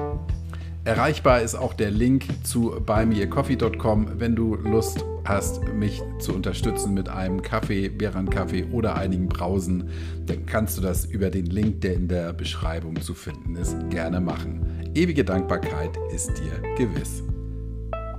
Erreichbar 0.85 1.43
ist 1.43 1.55
auch 1.55 1.74
der 1.74 1.91
Link 1.91 2.24
zu 2.43 2.70
buymeacoffee.com, 2.85 4.19
wenn 4.19 4.35
du 4.35 4.55
Lust 4.55 5.05
hast, 5.24 5.62
mich 5.74 6.03
zu 6.19 6.35
unterstützen 6.35 6.95
mit 6.95 7.09
einem 7.09 7.43
Kaffee, 7.43 7.91
Beeran-Kaffee 7.91 8.65
oder 8.73 8.97
einigen 8.97 9.28
Brausen, 9.28 9.91
dann 10.24 10.47
kannst 10.47 10.78
du 10.78 10.82
das 10.82 11.05
über 11.05 11.28
den 11.28 11.47
Link, 11.47 11.82
der 11.82 11.95
in 11.95 12.09
der 12.09 12.32
Beschreibung 12.32 13.01
zu 13.01 13.12
finden 13.12 13.57
ist, 13.57 13.77
gerne 13.91 14.20
machen. 14.20 14.91
Ewige 14.95 15.24
Dankbarkeit 15.24 15.91
ist 16.15 16.31
dir 16.39 16.62
gewiss. 16.77 17.23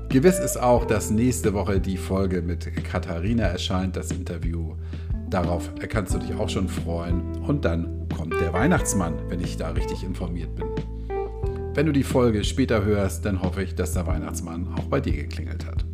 Gewiss 0.09 0.39
ist 0.39 0.57
auch, 0.57 0.85
dass 0.85 1.09
nächste 1.09 1.53
Woche 1.53 1.79
die 1.79 1.97
Folge 1.97 2.41
mit 2.41 2.71
Katharina 2.83 3.45
erscheint, 3.45 3.95
das 3.95 4.11
Interview. 4.11 4.75
Darauf 5.31 5.71
kannst 5.87 6.13
du 6.13 6.17
dich 6.19 6.35
auch 6.35 6.49
schon 6.49 6.67
freuen. 6.67 7.37
Und 7.47 7.63
dann 7.63 8.09
kommt 8.15 8.33
der 8.33 8.51
Weihnachtsmann, 8.51 9.13
wenn 9.29 9.39
ich 9.39 9.55
da 9.55 9.69
richtig 9.69 10.03
informiert 10.03 10.53
bin. 10.55 10.67
Wenn 11.73 11.85
du 11.85 11.93
die 11.93 12.03
Folge 12.03 12.43
später 12.43 12.83
hörst, 12.83 13.23
dann 13.25 13.41
hoffe 13.41 13.63
ich, 13.63 13.73
dass 13.73 13.93
der 13.93 14.05
Weihnachtsmann 14.05 14.67
auch 14.77 14.87
bei 14.87 14.99
dir 14.99 15.13
geklingelt 15.13 15.65
hat. 15.65 15.85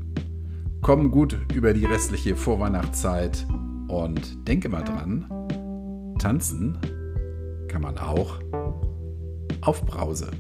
Komm 0.82 1.12
gut 1.12 1.38
über 1.54 1.74
die 1.74 1.86
restliche 1.86 2.36
Vorweihnachtszeit 2.36 3.46
und 3.88 4.48
denke 4.48 4.70
mal 4.70 4.84
dran, 4.84 5.28
tanzen 6.18 6.80
kann 7.68 7.84
man 7.84 8.00
auch 8.00 8.40
auf 9.62 9.86
Brause. 9.86 10.32